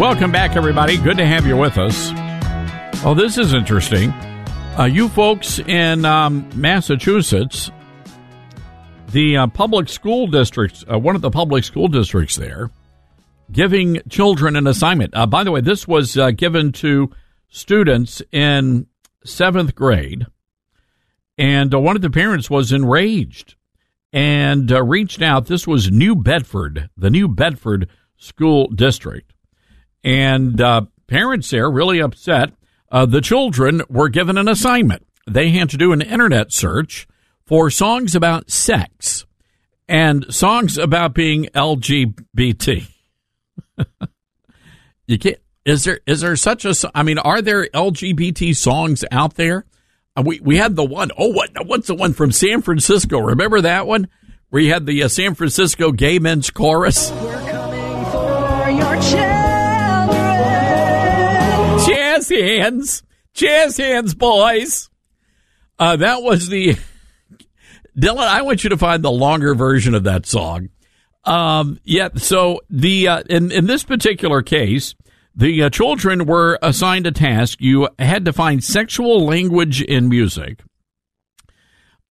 Welcome 0.00 0.32
back, 0.32 0.56
everybody. 0.56 0.96
Good 0.96 1.18
to 1.18 1.26
have 1.26 1.46
you 1.46 1.58
with 1.58 1.76
us. 1.76 2.10
Oh, 3.04 3.12
this 3.14 3.36
is 3.36 3.52
interesting. 3.52 4.08
Uh, 4.78 4.88
you 4.90 5.10
folks 5.10 5.58
in 5.58 6.06
um, 6.06 6.48
Massachusetts, 6.54 7.70
the 9.08 9.36
uh, 9.36 9.46
public 9.48 9.90
school 9.90 10.26
districts, 10.26 10.86
uh, 10.90 10.98
one 10.98 11.16
of 11.16 11.20
the 11.20 11.30
public 11.30 11.64
school 11.64 11.86
districts 11.86 12.36
there, 12.36 12.70
giving 13.52 14.00
children 14.08 14.56
an 14.56 14.66
assignment. 14.66 15.14
Uh, 15.14 15.26
by 15.26 15.44
the 15.44 15.50
way, 15.50 15.60
this 15.60 15.86
was 15.86 16.16
uh, 16.16 16.30
given 16.30 16.72
to 16.72 17.10
students 17.50 18.22
in 18.32 18.86
seventh 19.22 19.74
grade, 19.74 20.24
and 21.36 21.74
uh, 21.74 21.78
one 21.78 21.94
of 21.94 22.00
the 22.00 22.08
parents 22.08 22.48
was 22.48 22.72
enraged 22.72 23.54
and 24.14 24.70
reached 24.70 25.20
out. 25.20 25.44
This 25.44 25.66
was 25.66 25.90
New 25.90 26.16
Bedford, 26.16 26.88
the 26.96 27.10
New 27.10 27.28
Bedford 27.28 27.86
School 28.16 28.66
District, 28.68 29.29
and 30.04 30.60
uh, 30.60 30.82
parents 31.06 31.50
there 31.50 31.70
really 31.70 32.00
upset. 32.00 32.52
Uh, 32.90 33.06
the 33.06 33.20
children 33.20 33.82
were 33.88 34.08
given 34.08 34.36
an 34.38 34.48
assignment. 34.48 35.06
They 35.26 35.50
had 35.50 35.70
to 35.70 35.76
do 35.76 35.92
an 35.92 36.02
internet 36.02 36.52
search 36.52 37.06
for 37.46 37.70
songs 37.70 38.14
about 38.14 38.50
sex 38.50 39.26
and 39.88 40.32
songs 40.32 40.78
about 40.78 41.14
being 41.14 41.46
LGBT. 41.54 42.88
you 45.06 45.18
can't. 45.18 45.38
Is 45.66 45.84
there 45.84 46.00
is 46.06 46.22
there 46.22 46.36
such 46.36 46.64
a? 46.64 46.74
I 46.94 47.02
mean, 47.02 47.18
are 47.18 47.42
there 47.42 47.66
LGBT 47.68 48.56
songs 48.56 49.04
out 49.12 49.34
there? 49.34 49.66
Uh, 50.16 50.22
we 50.24 50.40
we 50.40 50.56
had 50.56 50.74
the 50.74 50.84
one. 50.84 51.10
Oh, 51.18 51.28
what 51.28 51.50
what's 51.66 51.86
the 51.86 51.94
one 51.94 52.14
from 52.14 52.32
San 52.32 52.62
Francisco? 52.62 53.18
Remember 53.18 53.60
that 53.60 53.86
one 53.86 54.08
where 54.48 54.62
you 54.62 54.72
had 54.72 54.86
the 54.86 55.02
uh, 55.02 55.08
San 55.08 55.34
Francisco 55.34 55.92
Gay 55.92 56.18
Men's 56.18 56.50
Chorus? 56.50 57.12
Jazz 59.00 59.49
hands, 62.30 63.02
jazz 63.34 63.76
hands, 63.76 64.14
boys. 64.14 64.90
Uh, 65.78 65.96
that 65.96 66.22
was 66.22 66.48
the 66.48 66.76
Dylan. 67.98 68.18
I 68.26 68.42
want 68.42 68.64
you 68.64 68.70
to 68.70 68.76
find 68.76 69.02
the 69.02 69.10
longer 69.10 69.54
version 69.54 69.94
of 69.94 70.04
that 70.04 70.26
song. 70.26 70.68
Um, 71.24 71.78
yeah. 71.84 72.08
So 72.16 72.60
the 72.70 73.08
uh, 73.08 73.22
in 73.28 73.50
in 73.52 73.66
this 73.66 73.84
particular 73.84 74.42
case, 74.42 74.94
the 75.34 75.64
uh, 75.64 75.70
children 75.70 76.26
were 76.26 76.58
assigned 76.62 77.06
a 77.06 77.12
task. 77.12 77.58
You 77.60 77.88
had 77.98 78.24
to 78.24 78.32
find 78.32 78.62
sexual 78.62 79.24
language 79.24 79.82
in 79.82 80.08
music. 80.08 80.62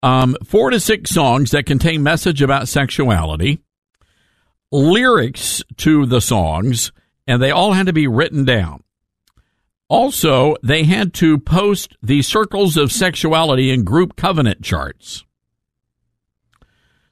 Um, 0.02 0.36
four 0.44 0.70
to 0.70 0.78
six 0.78 1.10
songs 1.10 1.50
that 1.50 1.66
contain 1.66 2.02
message 2.02 2.40
about 2.40 2.68
sexuality, 2.68 3.60
lyrics 4.70 5.62
to 5.78 6.06
the 6.06 6.20
songs, 6.20 6.92
and 7.26 7.42
they 7.42 7.50
all 7.50 7.72
had 7.72 7.86
to 7.86 7.92
be 7.92 8.06
written 8.06 8.44
down. 8.44 8.84
Also, 9.88 10.54
they 10.62 10.84
had 10.84 11.14
to 11.14 11.38
post 11.38 11.96
the 12.02 12.20
circles 12.22 12.76
of 12.76 12.92
sexuality 12.92 13.70
in 13.70 13.84
group 13.84 14.16
covenant 14.16 14.62
charts. 14.62 15.24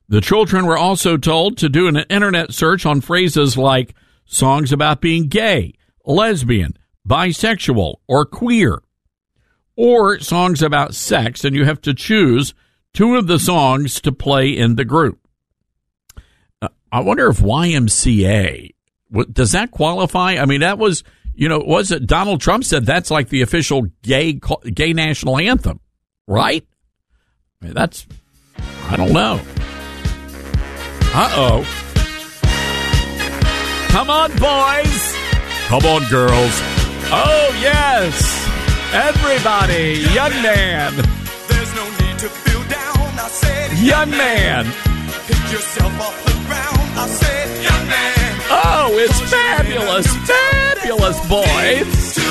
The 0.08 0.20
children 0.20 0.66
were 0.66 0.76
also 0.76 1.16
told 1.16 1.56
to 1.58 1.68
do 1.68 1.88
an 1.88 1.96
internet 1.96 2.52
search 2.52 2.86
on 2.86 3.00
phrases 3.00 3.56
like 3.56 3.94
songs 4.26 4.72
about 4.72 5.00
being 5.00 5.28
gay, 5.28 5.74
lesbian, 6.04 6.76
bisexual, 7.08 7.96
or 8.06 8.24
queer, 8.24 8.82
or 9.74 10.20
songs 10.20 10.62
about 10.62 10.94
sex, 10.94 11.44
and 11.44 11.56
you 11.56 11.64
have 11.64 11.80
to 11.80 11.94
choose 11.94 12.54
two 12.92 13.16
of 13.16 13.26
the 13.26 13.38
songs 13.38 14.00
to 14.02 14.12
play 14.12 14.50
in 14.50 14.76
the 14.76 14.84
group. 14.84 15.18
Uh, 16.62 16.68
I 16.92 17.00
wonder 17.00 17.28
if 17.28 17.38
YMCA 17.38 18.74
does 19.32 19.52
that 19.52 19.70
qualify? 19.70 20.32
I 20.32 20.46
mean, 20.46 20.60
that 20.60 20.78
was 20.78 21.04
you 21.36 21.48
know 21.48 21.60
was 21.60 21.92
it 21.92 22.06
Donald 22.06 22.40
Trump 22.40 22.64
said 22.64 22.84
that's 22.84 23.10
like 23.10 23.28
the 23.28 23.42
official 23.42 23.82
gay 24.02 24.40
gay 24.72 24.92
national 24.92 25.38
anthem, 25.38 25.80
right? 26.26 26.66
I 27.60 27.64
mean, 27.64 27.74
that's 27.74 28.06
I 28.88 28.96
don't 28.96 29.12
know. 29.12 29.40
Uh 31.14 31.32
oh. 31.34 31.82
Come 33.88 34.10
on, 34.10 34.30
boys. 34.32 35.16
Come 35.68 35.86
on, 35.86 36.08
girls. 36.10 36.60
Oh, 37.08 37.58
yes. 37.62 38.46
Everybody. 38.92 40.04
Young 40.12 40.30
man. 40.42 40.94
There's 41.48 41.74
no 41.74 41.84
need 41.84 42.18
to 42.18 42.28
feel 42.28 42.62
down. 42.68 43.18
I 43.18 43.28
said, 43.28 43.78
Young 43.78 44.10
man. 44.10 44.66
Pick 45.26 45.52
yourself 45.52 45.92
off 46.00 46.24
the 46.24 46.32
ground. 46.46 46.78
I 46.98 47.06
said, 47.08 47.62
young 47.62 47.88
man. 47.88 48.40
Oh, 48.48 48.96
it's 48.98 49.20
fabulous. 49.30 50.06
Fabulous, 50.26 51.18
boys. 51.28 52.14
To 52.14 52.26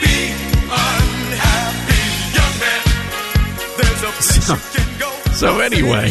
be 0.00 0.30
unhappy, 0.68 2.04
young 2.36 2.54
man. 2.60 2.82
There's 3.76 4.02
a 4.02 4.12
place 4.12 4.48
you 4.48 4.82
can 4.82 4.98
go. 5.00 5.10
So, 5.32 5.60
anyway, 5.60 6.10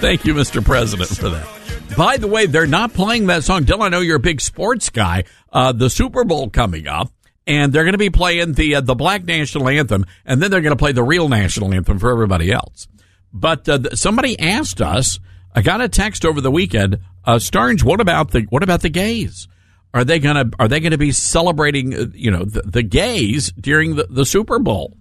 thank 0.00 0.24
you, 0.24 0.34
Mr. 0.34 0.64
President, 0.64 1.10
for 1.10 1.28
that. 1.30 1.96
By 1.96 2.16
the 2.16 2.28
way, 2.28 2.46
they're 2.46 2.66
not 2.66 2.94
playing 2.94 3.26
that 3.26 3.42
song. 3.44 3.64
Dylan, 3.64 3.82
I 3.82 3.88
know 3.88 4.00
you're 4.00 4.16
a 4.16 4.20
big 4.20 4.40
sports 4.40 4.88
guy. 4.90 5.24
Uh, 5.52 5.72
the 5.72 5.90
Super 5.90 6.24
Bowl 6.24 6.48
coming 6.48 6.86
up, 6.86 7.12
and 7.46 7.72
they're 7.72 7.82
going 7.82 7.92
to 7.92 7.98
be 7.98 8.10
playing 8.10 8.52
the 8.52 8.76
uh, 8.76 8.80
the 8.80 8.94
Black 8.94 9.24
National 9.24 9.68
Anthem, 9.68 10.06
and 10.24 10.40
then 10.40 10.50
they're 10.50 10.60
going 10.60 10.76
to 10.76 10.78
play 10.78 10.92
the 10.92 11.02
real 11.02 11.28
national 11.28 11.74
anthem 11.74 11.98
for 11.98 12.10
everybody 12.10 12.52
else. 12.52 12.86
But 13.32 13.68
uh, 13.68 13.96
somebody 13.96 14.38
asked 14.38 14.80
us. 14.80 15.18
I 15.54 15.62
got 15.62 15.80
a 15.80 15.88
text 15.88 16.24
over 16.24 16.40
the 16.40 16.50
weekend. 16.50 17.00
Uh, 17.24 17.36
Starnes, 17.36 17.82
what 17.82 18.00
about 18.00 18.30
the 18.30 18.42
what 18.50 18.62
about 18.62 18.82
the 18.82 18.88
gays? 18.88 19.48
are 19.92 20.04
they 20.04 20.20
to 20.20 20.50
are 20.58 20.68
they 20.68 20.80
to 20.80 20.98
be 20.98 21.12
celebrating 21.12 21.94
uh, 21.94 22.06
you 22.14 22.30
know 22.30 22.44
the, 22.44 22.62
the 22.62 22.82
gays 22.82 23.52
during 23.52 23.96
the, 23.96 24.06
the 24.08 24.24
Super 24.24 24.58
Bowl? 24.58 24.96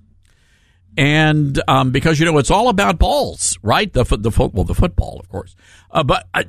And 0.97 1.62
um, 1.68 1.91
because 1.91 2.20
you 2.20 2.26
know 2.26 2.38
it's 2.39 2.52
all 2.52 2.70
about 2.70 2.97
balls, 2.97 3.58
right? 3.62 3.91
The 3.91 4.04
the 4.04 4.32
football, 4.32 4.64
the 4.64 4.76
football, 4.76 5.20
of 5.20 5.30
course. 5.30 5.56
Uh, 5.91 6.04
but 6.04 6.28
I, 6.34 6.45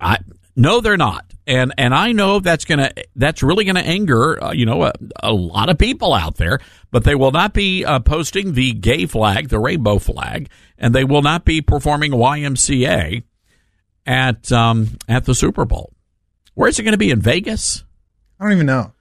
I, 0.00 0.18
no, 0.56 0.80
they're 0.80 0.96
not. 0.96 1.24
And 1.46 1.72
and 1.78 1.94
I 1.94 2.12
know 2.12 2.40
that's 2.40 2.64
gonna 2.64 2.90
that's 3.14 3.42
really 3.42 3.64
gonna 3.64 3.80
anger 3.80 4.42
uh, 4.42 4.52
you 4.52 4.66
know 4.66 4.82
a, 4.84 4.92
a, 5.22 5.32
lot 5.32 5.68
of 5.68 5.78
people 5.78 6.12
out 6.12 6.36
there. 6.36 6.58
But 6.90 7.04
they 7.04 7.14
will 7.14 7.30
not 7.30 7.52
be 7.52 7.84
uh, 7.84 8.00
posting 8.00 8.54
the 8.54 8.72
gay 8.72 9.06
flag, 9.06 9.48
the 9.48 9.60
rainbow 9.60 9.98
flag, 9.98 10.48
and 10.78 10.94
they 10.94 11.04
will 11.04 11.22
not 11.22 11.44
be 11.44 11.60
performing 11.60 12.10
YMCA 12.12 13.22
at 14.06 14.50
um, 14.50 14.98
at 15.08 15.24
the 15.24 15.34
Super 15.34 15.64
Bowl. 15.64 15.92
Where 16.54 16.68
is 16.68 16.78
it 16.78 16.84
going 16.84 16.92
to 16.92 16.98
be 16.98 17.10
in 17.10 17.20
Vegas? 17.20 17.84
I 18.40 18.44
don't 18.44 18.54
even 18.54 18.66
know. 18.66 18.92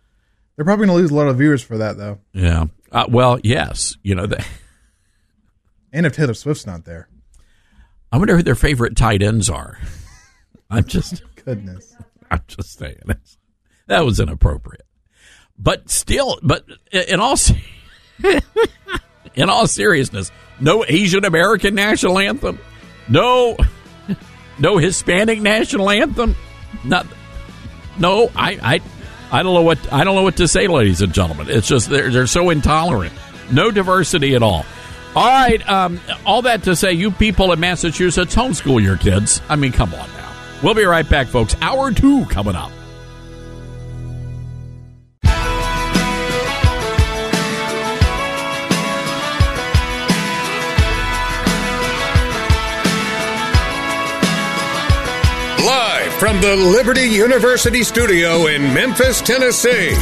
They're 0.56 0.66
probably 0.66 0.88
going 0.88 0.98
to 0.98 1.02
lose 1.02 1.12
a 1.12 1.16
lot 1.16 1.28
of 1.28 1.38
viewers 1.38 1.64
for 1.64 1.78
that, 1.78 1.98
though. 1.98 2.20
Yeah. 2.34 2.66
Uh, 2.92 3.06
well, 3.10 3.40
yes. 3.44 3.98
You 4.04 4.16
know, 4.16 4.26
they, 4.26 4.44
and 5.94 6.06
if 6.06 6.14
Taylor 6.14 6.34
Swift's 6.34 6.66
not 6.66 6.86
there, 6.86 7.08
I 8.12 8.18
wonder 8.18 8.36
who 8.36 8.44
their 8.44 8.56
favorite 8.56 8.96
tight 8.96 9.22
ends 9.22 9.50
are. 9.50 9.80
I'm 10.70 10.86
just 10.86 11.22
goodness. 11.46 11.96
I'm 12.32 12.42
just 12.48 12.78
saying 12.78 13.00
that 13.88 14.06
was 14.06 14.20
inappropriate, 14.20 14.86
but 15.58 15.90
still, 15.90 16.40
but 16.42 16.66
in 16.92 17.20
all 17.20 17.38
in 19.36 19.50
all 19.50 19.68
seriousness, 19.68 20.32
no 20.60 20.84
Asian 20.88 21.24
American 21.24 21.76
national 21.76 22.20
anthem, 22.20 22.60
no 23.08 23.56
no 24.58 24.78
Hispanic 24.78 25.42
national 25.42 25.90
anthem, 25.90 26.36
not 26.84 27.06
no. 28.00 28.32
I 28.36 28.58
I 28.62 28.82
I 29.32 29.44
don't 29.44 29.54
know 29.54 29.62
what 29.62 29.94
I 29.94 30.04
don't 30.04 30.16
know 30.16 30.24
what 30.24 30.38
to 30.38 30.48
say, 30.48 30.68
ladies 30.68 31.02
and 31.02 31.14
gentlemen. 31.14 31.48
It's 31.50 31.68
just 31.68 31.90
they're 31.90 32.10
they're 32.10 32.28
so 32.28 32.50
intolerant. 32.50 33.14
No 33.52 33.70
diversity 33.70 34.34
at 34.36 34.42
all. 34.42 34.66
All 35.16 35.28
right, 35.28 35.70
um, 35.70 36.02
all 36.26 36.42
that 36.42 36.64
to 36.64 36.76
say, 36.76 36.92
you 36.92 37.10
people 37.10 37.54
in 37.54 37.60
Massachusetts, 37.60 38.36
homeschool 38.36 38.84
your 38.84 38.98
kids. 38.98 39.42
I 39.48 39.56
mean, 39.56 39.72
come 39.72 39.94
on 39.94 40.10
now. 40.12 40.35
We'll 40.64 40.74
be 40.74 40.86
right 40.86 41.08
back, 41.08 41.28
folks. 41.28 41.56
Hour 41.62 41.92
two 41.92 42.26
coming 42.26 42.56
up. 42.56 42.72
Live 55.66 56.14
from 56.14 56.40
the 56.42 56.56
Liberty 56.56 57.08
University 57.08 57.84
studio 57.84 58.48
in 58.48 58.74
Memphis, 58.74 59.22
Tennessee, 59.22 59.94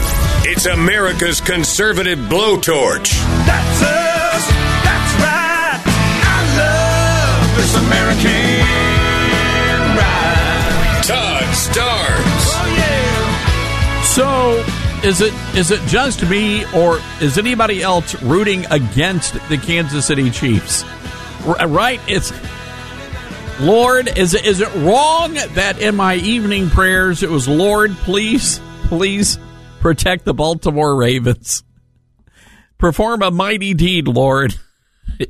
it's 0.46 0.66
America's 0.66 1.40
conservative 1.40 2.20
blowtorch. 2.20 3.14
That's 3.46 3.82
us. 3.82 4.48
That's 4.84 5.14
right. 5.24 5.82
I 6.26 6.38
love 6.58 7.58
this 7.58 7.76
American 7.76 8.83
is 15.04 15.20
it 15.20 15.34
is 15.56 15.70
it 15.70 15.82
just 15.88 16.24
me, 16.30 16.66
or 16.74 17.00
is 17.20 17.38
anybody 17.38 17.82
else 17.82 18.22
rooting 18.22 18.66
against 18.72 19.34
the 19.50 19.58
Kansas 19.58 20.06
City 20.06 20.32
Chiefs? 20.32 20.86
Right? 21.46 22.00
It's 22.08 22.32
Lord. 23.60 24.18
Is 24.18 24.34
it 24.34 24.46
is 24.46 24.62
it 24.62 24.74
wrong 24.76 25.34
that 25.34 25.82
in 25.82 25.96
my 25.96 26.16
evening 26.16 26.70
prayers 26.70 27.22
it 27.22 27.30
was 27.30 27.48
Lord, 27.50 27.92
please, 27.98 28.62
please 28.86 29.38
protect 29.82 30.24
the 30.24 30.34
Baltimore 30.34 30.96
Ravens. 30.96 31.64
Perform 32.78 33.22
a 33.24 33.32
mighty 33.32 33.74
deed, 33.74 34.08
Lord. 34.08 34.56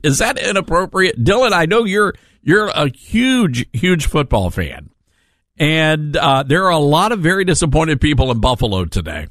Is 0.03 0.19
that 0.19 0.39
inappropriate, 0.39 1.23
Dylan? 1.23 1.51
I 1.51 1.65
know 1.65 1.83
you're 1.83 2.13
you're 2.43 2.67
a 2.67 2.89
huge 2.89 3.65
huge 3.73 4.05
football 4.05 4.51
fan. 4.51 4.91
And 5.57 6.15
uh, 6.15 6.43
there 6.43 6.65
are 6.65 6.71
a 6.71 6.77
lot 6.79 7.11
of 7.11 7.19
very 7.19 7.45
disappointed 7.45 8.01
people 8.01 8.31
in 8.31 8.39
Buffalo 8.39 8.85
today. 8.85 9.27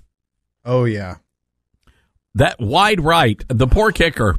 Oh 0.65 0.85
yeah, 0.85 1.17
That 2.35 2.61
wide 2.61 3.01
right, 3.01 3.43
the 3.49 3.67
poor 3.67 3.93
kicker. 3.93 4.37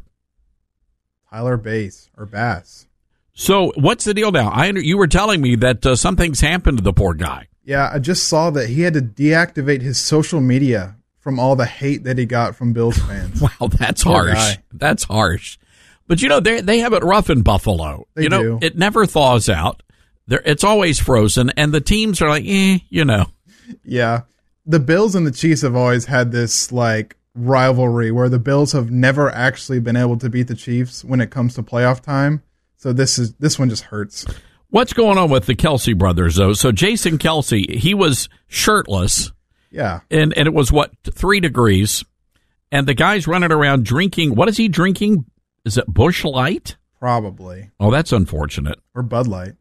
Tyler 1.30 1.58
Bass 1.58 2.10
or 2.18 2.26
Bass. 2.26 2.88
So 3.34 3.72
what's 3.76 4.06
the 4.06 4.14
deal 4.14 4.32
now? 4.32 4.50
I 4.50 4.68
under, 4.70 4.82
you 4.82 4.98
were 4.98 5.08
telling 5.08 5.42
me 5.42 5.56
that 5.58 5.86
uh, 5.86 5.96
something's 5.96 6.40
happened 6.42 6.78
to 6.78 6.84
the 6.84 6.94
poor 6.94 7.14
guy. 7.16 7.48
Yeah, 7.64 7.90
I 7.92 8.00
just 8.00 8.28
saw 8.28 8.50
that 8.52 8.70
he 8.70 8.82
had 8.82 8.94
to 8.94 9.02
deactivate 9.02 9.82
his 9.82 9.98
social 9.98 10.40
media 10.42 10.96
from 11.20 11.40
all 11.40 11.56
the 11.56 11.66
hate 11.66 12.04
that 12.04 12.18
he 12.18 12.26
got 12.26 12.56
from 12.56 12.74
Bills 12.74 12.98
fans. 13.08 13.42
Wow, 13.42 13.68
that's 13.70 14.04
Poor 14.04 14.28
harsh. 14.28 14.34
guy. 14.58 14.64
That's 14.74 15.04
harsh. 15.06 15.58
But 16.08 16.22
you 16.22 16.28
know 16.30 16.40
they 16.42 16.62
they 16.62 16.80
have 16.80 16.94
it 16.94 17.04
rough 17.04 17.30
in 17.30 17.42
Buffalo. 17.42 18.06
They 18.14 18.24
you 18.24 18.30
know 18.30 18.44
do. 18.44 18.60
it 18.62 18.78
never 18.78 19.06
thaws 19.06 19.50
out. 19.50 19.82
There, 20.28 20.42
it's 20.46 20.64
always 20.64 21.00
frozen, 21.00 21.50
and 21.58 21.74
the 21.74 21.82
teams 21.82 22.22
are 22.22 22.30
like, 22.30 22.44
eh, 22.46 22.80
you 22.90 23.06
know. 23.06 23.26
Yeah. 23.84 24.22
The 24.66 24.80
Bills 24.80 25.16
and 25.16 25.28
the 25.28 25.32
Chiefs 25.32 25.62
have 25.62 25.76
always 25.76 26.06
had 26.06 26.32
this 26.32 26.72
like 26.72 27.18
rivalry 27.36 28.12
where 28.12 28.30
the 28.30 28.40
Bills 28.40 28.72
have 28.72 28.92
never 28.92 29.30
actually 29.32 29.80
been 29.80 29.96
able 29.96 30.18
to 30.18 30.30
beat 30.30 30.48
the 30.48 30.56
Chiefs 30.56 31.04
when 31.04 31.20
it 31.22 31.32
comes 31.32 31.56
to 31.56 31.64
playoff 31.64 32.02
time. 32.02 32.44
So 32.78 32.94
this 32.94 33.18
is 33.18 33.34
this 33.36 33.58
one 33.60 33.70
just 33.70 33.84
hurts. 33.86 34.26
What's 34.70 34.94
going 34.94 35.18
on 35.18 35.30
with 35.30 35.46
the 35.46 35.56
Kelce 35.56 35.98
brothers 35.98 36.36
though? 36.36 36.54
So 36.54 36.72
Jason 36.72 37.18
Kelce, 37.18 37.70
he 37.76 37.94
was 37.94 38.30
shirtless. 38.48 39.32
Yeah. 39.72 40.02
and 40.12 40.34
and 40.38 40.48
it 40.48 40.54
was 40.54 40.72
what 40.72 40.92
three 41.04 41.40
degrees, 41.40 42.04
and 42.72 42.88
the 42.88 42.94
guy's 42.94 43.28
running 43.28 43.52
around 43.52 43.86
drinking. 43.86 44.36
What 44.36 44.48
is 44.50 44.58
he 44.58 44.68
drinking? 44.68 45.26
Is 45.66 45.78
it 45.78 45.86
Busch 45.88 46.24
Light? 46.24 46.78
Probably. 47.00 47.72
Oh, 47.80 47.90
that's 47.92 48.12
unfortunate. 48.12 48.80
Or 48.94 49.02
Bud 49.02 49.28
Light. 49.28 49.54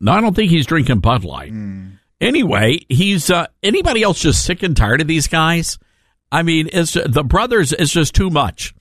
No, 0.00 0.12
I 0.12 0.20
don't 0.20 0.34
think 0.34 0.50
he's 0.50 0.66
drinking 0.66 1.00
Bud 1.00 1.24
Light. 1.24 1.50
Hmm. 1.50 1.88
Anyway, 2.20 2.80
he's 2.88 3.30
uh, 3.30 3.46
anybody 3.62 4.02
else 4.02 4.20
just 4.20 4.44
sick 4.44 4.62
and 4.62 4.76
tired 4.76 5.00
of 5.00 5.06
these 5.06 5.26
guys? 5.26 5.78
I 6.30 6.42
mean, 6.42 6.68
it's 6.72 6.92
the 6.92 7.24
brothers 7.24 7.72
is 7.72 7.90
just 7.90 8.14
too 8.14 8.30
much. 8.30 8.74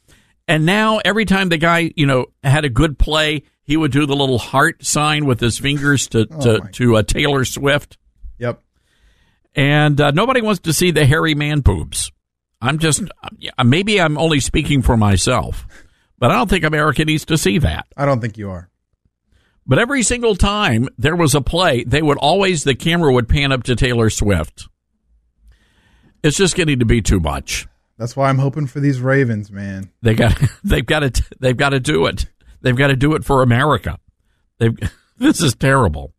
And 0.47 0.65
now 0.65 0.99
every 1.05 1.25
time 1.25 1.49
the 1.49 1.57
guy, 1.57 1.91
you 1.95 2.05
know, 2.05 2.25
had 2.43 2.65
a 2.65 2.69
good 2.69 2.97
play, 2.99 3.43
he 3.63 3.77
would 3.77 3.91
do 3.91 4.05
the 4.05 4.15
little 4.15 4.39
heart 4.39 4.83
sign 4.83 5.25
with 5.25 5.39
his 5.39 5.57
fingers 5.57 6.07
to 6.09 6.25
to, 6.25 6.59
to 6.73 6.97
uh, 6.97 7.03
Taylor 7.03 7.45
Swift. 7.45 7.97
Yep. 8.39 8.61
and 9.55 9.99
uh, 9.99 10.11
nobody 10.11 10.41
wants 10.41 10.61
to 10.61 10.73
see 10.73 10.91
the 10.91 11.05
hairy 11.05 11.35
man 11.35 11.59
boobs. 11.61 12.11
I'm 12.61 12.77
just 12.79 13.03
uh, 13.03 13.63
maybe 13.63 14.01
I'm 14.01 14.17
only 14.17 14.39
speaking 14.39 14.81
for 14.81 14.97
myself, 14.97 15.65
but 16.17 16.31
I 16.31 16.35
don't 16.35 16.49
think 16.49 16.63
America 16.65 17.05
needs 17.05 17.25
to 17.25 17.37
see 17.37 17.57
that. 17.59 17.87
I 17.95 18.05
don't 18.05 18.19
think 18.21 18.37
you 18.37 18.49
are. 18.49 18.69
But 19.69 19.77
every 19.77 20.01
single 20.01 20.35
time 20.35 20.89
there 20.97 21.15
was 21.15 21.35
a 21.35 21.41
play, 21.41 21.83
they 21.83 22.01
would 22.01 22.17
always 22.17 22.63
the 22.63 22.73
camera 22.73 23.13
would 23.13 23.29
pan 23.29 23.51
up 23.51 23.61
to 23.63 23.75
Taylor 23.75 24.09
Swift. 24.09 24.67
It's 26.23 26.35
just 26.35 26.55
getting 26.55 26.79
to 26.79 26.85
be 26.85 27.03
too 27.03 27.19
much. 27.19 27.67
That's 27.95 28.15
why 28.15 28.29
I'm 28.29 28.39
hoping 28.39 28.65
for 28.65 28.79
these 28.79 28.99
Ravens, 28.99 29.51
man. 29.51 29.91
They 30.01 30.15
got 30.15 30.41
they've 30.63 30.85
got 30.85 31.01
to 31.01 31.23
they've 31.39 31.55
got 31.55 31.69
to 31.69 31.79
do 31.79 32.07
it. 32.07 32.25
They've 32.61 32.75
got 32.75 32.87
to 32.87 32.95
do 32.95 33.13
it 33.13 33.23
for 33.23 33.43
America. 33.43 33.99
They've 34.57 34.75
this 35.19 35.39
is 35.39 35.53
terrible. 35.53 36.15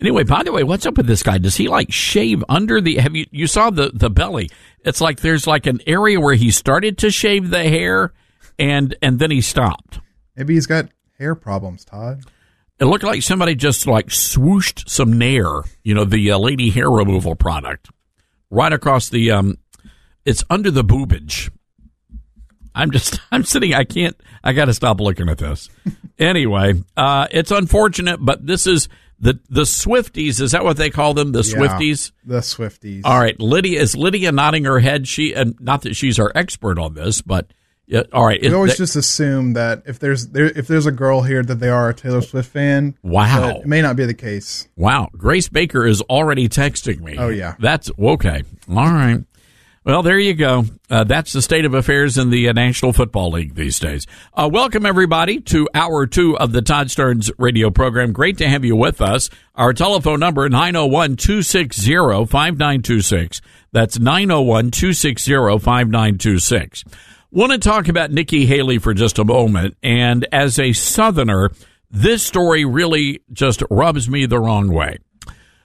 Anyway, 0.00 0.24
by 0.24 0.42
the 0.42 0.52
way, 0.52 0.64
what's 0.64 0.86
up 0.86 0.96
with 0.96 1.06
this 1.06 1.22
guy? 1.22 1.36
Does 1.36 1.56
he 1.56 1.68
like 1.68 1.92
shave 1.92 2.42
under 2.48 2.80
the? 2.80 2.96
Have 2.96 3.14
you 3.14 3.26
you 3.30 3.46
saw 3.46 3.68
the 3.68 3.90
the 3.92 4.08
belly? 4.08 4.48
It's 4.86 5.02
like 5.02 5.20
there's 5.20 5.46
like 5.46 5.66
an 5.66 5.80
area 5.86 6.18
where 6.18 6.34
he 6.34 6.50
started 6.50 6.96
to 6.98 7.10
shave 7.10 7.50
the 7.50 7.62
hair, 7.62 8.14
and 8.58 8.96
and 9.02 9.18
then 9.18 9.30
he 9.30 9.42
stopped. 9.42 10.00
Maybe 10.34 10.54
he's 10.54 10.66
got 10.66 10.88
hair 11.18 11.34
problems, 11.34 11.84
Todd. 11.84 12.22
It 12.78 12.84
looked 12.84 13.04
like 13.04 13.22
somebody 13.22 13.54
just 13.54 13.86
like 13.86 14.08
swooshed 14.08 14.88
some 14.88 15.18
Nair, 15.18 15.62
you 15.82 15.94
know, 15.94 16.04
the 16.04 16.30
uh, 16.32 16.38
lady 16.38 16.70
hair 16.70 16.90
removal 16.90 17.34
product, 17.34 17.88
right 18.50 18.72
across 18.72 19.08
the. 19.08 19.30
um 19.30 19.56
It's 20.24 20.44
under 20.50 20.70
the 20.70 20.84
boobage. 20.84 21.50
I'm 22.74 22.90
just, 22.90 23.18
I'm 23.32 23.44
sitting. 23.44 23.72
I 23.74 23.84
can't. 23.84 24.16
I 24.44 24.52
got 24.52 24.66
to 24.66 24.74
stop 24.74 25.00
looking 25.00 25.28
at 25.28 25.38
this. 25.38 25.70
anyway, 26.18 26.74
uh 26.96 27.26
it's 27.30 27.50
unfortunate, 27.50 28.18
but 28.20 28.46
this 28.46 28.66
is 28.66 28.88
the 29.18 29.40
the 29.48 29.62
Swifties. 29.62 30.40
Is 30.42 30.52
that 30.52 30.62
what 30.64 30.76
they 30.76 30.90
call 30.90 31.14
them? 31.14 31.32
The 31.32 31.40
Yeah, 31.42 31.56
Swifties. 31.56 32.12
The 32.24 32.40
Swifties. 32.40 33.02
All 33.04 33.18
right, 33.18 33.38
Lydia 33.40 33.80
is 33.80 33.96
Lydia 33.96 34.32
nodding 34.32 34.64
her 34.64 34.80
head. 34.80 35.08
She 35.08 35.32
and 35.34 35.58
not 35.60 35.82
that 35.82 35.96
she's 35.96 36.18
our 36.18 36.30
expert 36.34 36.78
on 36.78 36.92
this, 36.94 37.22
but 37.22 37.50
yeah, 37.86 38.02
all 38.12 38.24
right. 38.26 38.40
We 38.40 38.48
it- 38.48 38.52
always 38.54 38.72
they- 38.72 38.78
just 38.78 38.96
assume 38.96 39.52
that 39.54 39.82
if 39.86 39.98
there's 39.98 40.28
there 40.28 40.46
if 40.46 40.66
there's 40.66 40.86
a 40.86 40.92
girl 40.92 41.22
here 41.22 41.42
that 41.42 41.56
they 41.60 41.68
are 41.68 41.88
a 41.88 41.94
Taylor 41.94 42.22
Swift 42.22 42.50
fan. 42.50 42.96
Wow. 43.02 43.58
it 43.60 43.66
may 43.66 43.80
not 43.82 43.96
be 43.96 44.04
the 44.06 44.14
case. 44.14 44.68
Wow, 44.76 45.08
Grace 45.16 45.48
Baker 45.48 45.86
is 45.86 46.00
already 46.02 46.48
texting 46.48 47.00
me. 47.00 47.16
Oh, 47.18 47.28
yeah. 47.28 47.54
that's 47.58 47.90
okay. 47.98 48.42
All 48.68 48.74
right. 48.76 49.24
Well, 49.84 50.02
there 50.02 50.18
you 50.18 50.34
go. 50.34 50.64
Uh, 50.90 51.04
that's 51.04 51.32
the 51.32 51.40
state 51.40 51.64
of 51.64 51.72
affairs 51.72 52.18
in 52.18 52.30
the 52.30 52.48
uh, 52.48 52.52
National 52.52 52.92
Football 52.92 53.30
League 53.30 53.54
these 53.54 53.78
days. 53.78 54.04
Uh, 54.34 54.50
welcome, 54.52 54.84
everybody, 54.84 55.38
to 55.42 55.68
hour 55.74 56.08
two 56.08 56.36
of 56.36 56.50
the 56.50 56.60
Todd 56.60 56.88
Starnes 56.88 57.30
radio 57.38 57.70
program. 57.70 58.10
Great 58.10 58.36
to 58.38 58.48
have 58.48 58.64
you 58.64 58.74
with 58.74 59.00
us. 59.00 59.30
Our 59.54 59.72
telephone 59.72 60.18
number, 60.18 60.48
901 60.48 61.14
260 61.14 61.92
5926. 62.26 63.40
That's 63.70 64.00
901 64.00 64.72
260 64.72 65.32
5926. 65.60 66.84
Want 67.30 67.52
to 67.52 67.58
talk 67.58 67.88
about 67.88 68.12
Nikki 68.12 68.46
Haley 68.46 68.78
for 68.78 68.94
just 68.94 69.18
a 69.18 69.24
moment. 69.24 69.76
And 69.82 70.26
as 70.32 70.58
a 70.58 70.72
Southerner, 70.72 71.50
this 71.90 72.22
story 72.22 72.64
really 72.64 73.20
just 73.32 73.62
rubs 73.70 74.08
me 74.08 74.26
the 74.26 74.38
wrong 74.38 74.72
way. 74.72 74.98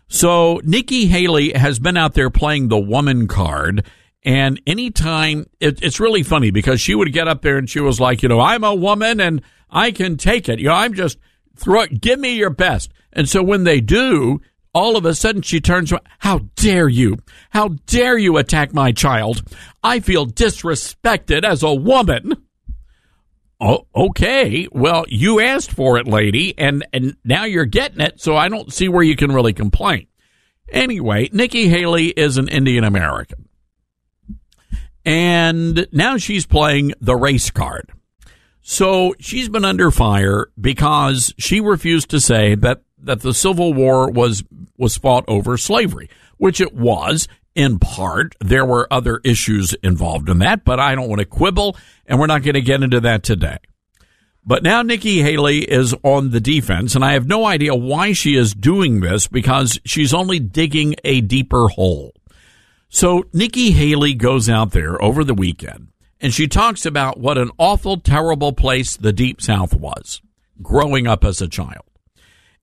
So 0.07 0.59
Nikki 0.63 1.05
Haley 1.05 1.53
has 1.53 1.79
been 1.79 1.97
out 1.97 2.15
there 2.15 2.29
playing 2.29 2.67
the 2.67 2.79
woman 2.79 3.27
card. 3.27 3.85
And 4.23 4.59
anytime, 4.67 5.45
it, 5.59 5.81
it's 5.81 5.99
really 5.99 6.23
funny 6.23 6.51
because 6.51 6.81
she 6.81 6.95
would 6.95 7.13
get 7.13 7.27
up 7.27 7.41
there 7.41 7.57
and 7.57 7.69
she 7.69 7.79
was 7.79 7.99
like, 7.99 8.23
you 8.23 8.29
know, 8.29 8.39
I'm 8.39 8.63
a 8.63 8.75
woman 8.75 9.19
and 9.19 9.41
I 9.69 9.91
can 9.91 10.17
take 10.17 10.49
it. 10.49 10.59
You 10.59 10.67
know, 10.67 10.75
I'm 10.75 10.93
just 10.93 11.17
throw 11.55 11.81
it, 11.81 12.01
give 12.01 12.19
me 12.19 12.35
your 12.35 12.49
best. 12.49 12.91
And 13.13 13.29
so 13.29 13.41
when 13.43 13.63
they 13.63 13.81
do, 13.81 14.41
all 14.73 14.95
of 14.95 15.05
a 15.05 15.15
sudden 15.15 15.41
she 15.41 15.59
turns 15.59 15.91
around, 15.91 16.07
how 16.19 16.39
dare 16.55 16.87
you? 16.87 17.17
How 17.49 17.69
dare 17.85 18.17
you 18.17 18.37
attack 18.37 18.73
my 18.73 18.91
child? 18.91 19.43
I 19.83 19.99
feel 19.99 20.25
disrespected 20.25 21.43
as 21.43 21.63
a 21.63 21.73
woman. 21.73 22.45
Oh, 23.59 23.85
okay. 23.95 24.67
Well, 24.71 25.05
you 25.07 25.39
asked 25.39 25.71
for 25.71 25.97
it, 25.97 26.07
lady, 26.07 26.57
and, 26.57 26.85
and 26.93 27.15
now 27.23 27.43
you're 27.43 27.65
getting 27.65 28.01
it, 28.01 28.19
so 28.19 28.35
I 28.35 28.49
don't 28.49 28.73
see 28.73 28.87
where 28.87 29.03
you 29.03 29.15
can 29.15 29.31
really 29.31 29.53
complain. 29.53 30.07
Anyway, 30.69 31.29
Nikki 31.31 31.67
Haley 31.67 32.07
is 32.07 32.37
an 32.37 32.47
Indian 32.47 32.83
American. 32.83 33.49
And 35.05 35.87
now 35.91 36.17
she's 36.17 36.45
playing 36.45 36.93
the 37.01 37.15
race 37.15 37.51
card. 37.51 37.91
So 38.61 39.15
she's 39.19 39.49
been 39.49 39.65
under 39.65 39.91
fire 39.91 40.47
because 40.59 41.33
she 41.37 41.59
refused 41.59 42.09
to 42.11 42.19
say 42.19 42.55
that, 42.55 42.81
that 43.03 43.21
the 43.21 43.33
Civil 43.33 43.73
War 43.73 44.09
was, 44.09 44.43
was 44.77 44.97
fought 44.97 45.25
over 45.27 45.57
slavery, 45.57 46.09
which 46.37 46.61
it 46.61 46.73
was 46.73 47.27
in 47.55 47.79
part. 47.79 48.35
There 48.39 48.65
were 48.65 48.91
other 48.91 49.19
issues 49.23 49.73
involved 49.83 50.29
in 50.29 50.39
that, 50.39 50.63
but 50.63 50.79
I 50.79 50.95
don't 50.95 51.09
want 51.09 51.19
to 51.19 51.25
quibble, 51.25 51.75
and 52.05 52.19
we're 52.19 52.27
not 52.27 52.43
going 52.43 52.55
to 52.55 52.61
get 52.61 52.83
into 52.83 52.99
that 53.01 53.23
today. 53.23 53.57
But 54.43 54.63
now 54.63 54.81
Nikki 54.81 55.21
Haley 55.21 55.59
is 55.59 55.93
on 56.03 56.31
the 56.31 56.41
defense, 56.41 56.95
and 56.95 57.05
I 57.05 57.13
have 57.13 57.27
no 57.27 57.45
idea 57.45 57.75
why 57.75 58.13
she 58.13 58.35
is 58.35 58.55
doing 58.55 59.01
this 59.01 59.27
because 59.27 59.79
she's 59.85 60.13
only 60.13 60.39
digging 60.39 60.95
a 61.03 61.21
deeper 61.21 61.67
hole. 61.67 62.13
So 62.89 63.25
Nikki 63.33 63.71
Haley 63.71 64.15
goes 64.15 64.49
out 64.49 64.71
there 64.71 65.01
over 65.01 65.23
the 65.23 65.33
weekend 65.33 65.91
and 66.21 66.33
she 66.33 66.47
talks 66.47 66.85
about 66.85 67.19
what 67.19 67.37
an 67.37 67.49
awful, 67.57 67.97
terrible 67.97 68.53
place 68.53 68.95
the 68.95 69.11
Deep 69.11 69.41
South 69.41 69.73
was 69.73 70.21
growing 70.61 71.07
up 71.07 71.25
as 71.25 71.41
a 71.41 71.47
child. 71.47 71.85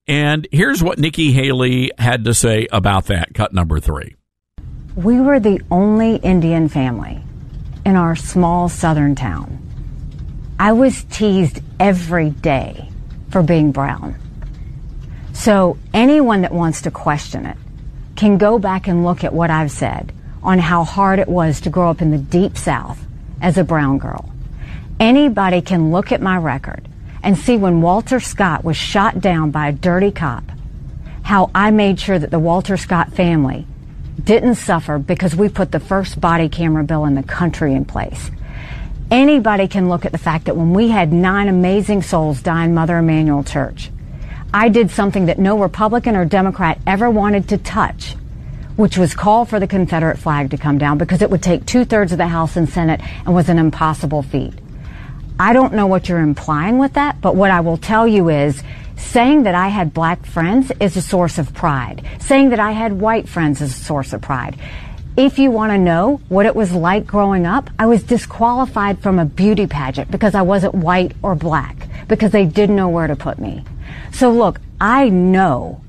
And 0.09 0.47
here's 0.51 0.81
what 0.81 0.97
Nikki 0.97 1.33
Haley 1.33 1.91
had 1.99 2.25
to 2.25 2.33
say 2.33 2.67
about 2.71 3.05
that, 3.05 3.35
cut 3.35 3.53
number 3.53 3.79
three. 3.79 4.15
We 4.95 5.21
were 5.21 5.39
the 5.39 5.61
only 5.69 6.15
Indian 6.15 6.67
family 6.67 7.21
in 7.85 7.95
our 7.95 8.15
small 8.15 8.69
southern 8.69 9.13
town. 9.13 9.59
I 10.59 10.71
was 10.71 11.03
teased 11.03 11.61
every 11.79 12.31
day 12.31 12.89
for 13.29 13.43
being 13.43 13.71
brown. 13.71 14.15
So 15.31 15.77
anyone 15.93 16.41
that 16.41 16.53
wants 16.53 16.81
to 16.81 16.91
question 16.91 17.45
it 17.45 17.57
can 18.15 18.39
go 18.39 18.57
back 18.57 18.87
and 18.87 19.05
look 19.05 19.23
at 19.23 19.31
what 19.31 19.51
I've 19.51 19.71
said 19.71 20.11
on 20.41 20.57
how 20.57 20.85
hard 20.85 21.19
it 21.19 21.27
was 21.27 21.61
to 21.61 21.69
grow 21.69 21.91
up 21.91 22.01
in 22.01 22.09
the 22.09 22.17
deep 22.17 22.57
south 22.57 22.99
as 23.43 23.59
a 23.59 23.63
brown 23.63 23.99
girl. 23.99 24.27
Anybody 24.99 25.61
can 25.61 25.91
look 25.91 26.11
at 26.11 26.19
my 26.19 26.35
record 26.37 26.89
and 27.23 27.37
see 27.37 27.57
when 27.57 27.81
Walter 27.81 28.19
Scott 28.19 28.63
was 28.63 28.77
shot 28.77 29.19
down 29.19 29.51
by 29.51 29.67
a 29.67 29.73
dirty 29.73 30.11
cop, 30.11 30.43
how 31.23 31.51
I 31.53 31.71
made 31.71 31.99
sure 31.99 32.17
that 32.17 32.31
the 32.31 32.39
Walter 32.39 32.77
Scott 32.77 33.13
family 33.13 33.65
didn't 34.23 34.55
suffer 34.55 34.97
because 34.97 35.35
we 35.35 35.49
put 35.49 35.71
the 35.71 35.79
first 35.79 36.19
body 36.19 36.49
camera 36.49 36.83
bill 36.83 37.05
in 37.05 37.15
the 37.15 37.23
country 37.23 37.73
in 37.73 37.85
place. 37.85 38.31
Anybody 39.11 39.67
can 39.67 39.89
look 39.89 40.05
at 40.05 40.11
the 40.11 40.17
fact 40.17 40.45
that 40.45 40.55
when 40.55 40.73
we 40.73 40.89
had 40.89 41.11
nine 41.11 41.47
amazing 41.47 42.01
souls 42.01 42.41
die 42.41 42.65
in 42.65 42.73
Mother 42.73 42.97
Emanuel 42.97 43.43
Church, 43.43 43.89
I 44.53 44.69
did 44.69 44.91
something 44.91 45.27
that 45.27 45.39
no 45.39 45.59
Republican 45.59 46.15
or 46.15 46.25
Democrat 46.25 46.79
ever 46.85 47.09
wanted 47.09 47.49
to 47.49 47.57
touch 47.57 48.15
which 48.79 48.97
was 48.97 49.13
call 49.13 49.43
for 49.43 49.59
the 49.59 49.67
Confederate 49.67 50.17
flag 50.17 50.51
to 50.51 50.57
come 50.57 50.77
down 50.77 50.97
because 50.97 51.21
it 51.21 51.29
would 51.29 51.43
take 51.43 51.65
two 51.65 51.83
thirds 51.83 52.13
of 52.13 52.17
the 52.17 52.27
House 52.27 52.55
and 52.55 52.69
Senate 52.69 53.01
and 53.25 53.35
was 53.35 53.49
an 53.49 53.59
impossible 53.59 54.21
feat. 54.23 54.53
I 55.39 55.53
don't 55.53 55.73
know 55.73 55.87
what 55.87 56.09
you're 56.09 56.19
implying 56.19 56.79
with 56.79 56.93
that, 56.93 57.21
but 57.21 57.33
what 57.33 57.49
I 57.49 57.61
will 57.61 57.77
tell 57.77 58.05
you 58.05 58.27
is 58.27 58.61
saying 58.97 59.43
that 59.43 59.55
I 59.55 59.69
had 59.69 59.93
black 59.93 60.25
friends 60.25 60.69
is 60.81 60.97
a 60.97 61.01
source 61.01 61.37
of 61.37 61.53
pride. 61.53 62.05
Saying 62.19 62.49
that 62.49 62.59
I 62.59 62.73
had 62.73 62.99
white 62.99 63.29
friends 63.29 63.61
is 63.61 63.71
a 63.71 63.83
source 63.83 64.11
of 64.11 64.21
pride. 64.21 64.57
If 65.15 65.39
you 65.39 65.49
want 65.49 65.71
to 65.71 65.77
know 65.77 66.19
what 66.27 66.45
it 66.45 66.55
was 66.55 66.73
like 66.73 67.07
growing 67.07 67.45
up, 67.45 67.69
I 67.79 67.85
was 67.85 68.03
disqualified 68.03 68.99
from 68.99 69.17
a 69.17 69.23
beauty 69.23 69.65
pageant 69.65 70.11
because 70.11 70.35
I 70.35 70.41
wasn't 70.41 70.75
white 70.75 71.13
or 71.23 71.35
black, 71.35 71.87
because 72.09 72.31
they 72.31 72.45
didn't 72.45 72.75
know 72.75 72.89
where 72.89 73.07
to 73.07 73.15
put 73.15 73.39
me. 73.39 73.63
So 74.11 74.31
look, 74.31 74.59
I 74.81 75.07
know 75.07 75.81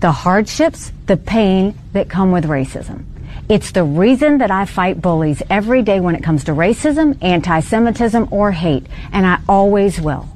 the 0.00 0.12
hardships, 0.12 0.92
the 1.06 1.18
pain 1.18 1.78
that 1.92 2.08
come 2.08 2.32
with 2.32 2.44
racism. 2.44 3.04
It's 3.48 3.72
the 3.72 3.84
reason 3.84 4.38
that 4.38 4.50
I 4.50 4.64
fight 4.64 5.00
bullies 5.00 5.42
every 5.50 5.82
day 5.82 6.00
when 6.00 6.14
it 6.14 6.22
comes 6.22 6.44
to 6.44 6.52
racism, 6.52 7.18
anti-Semitism, 7.22 8.28
or 8.30 8.52
hate, 8.52 8.86
and 9.12 9.26
I 9.26 9.40
always 9.48 10.00
will. 10.00 10.28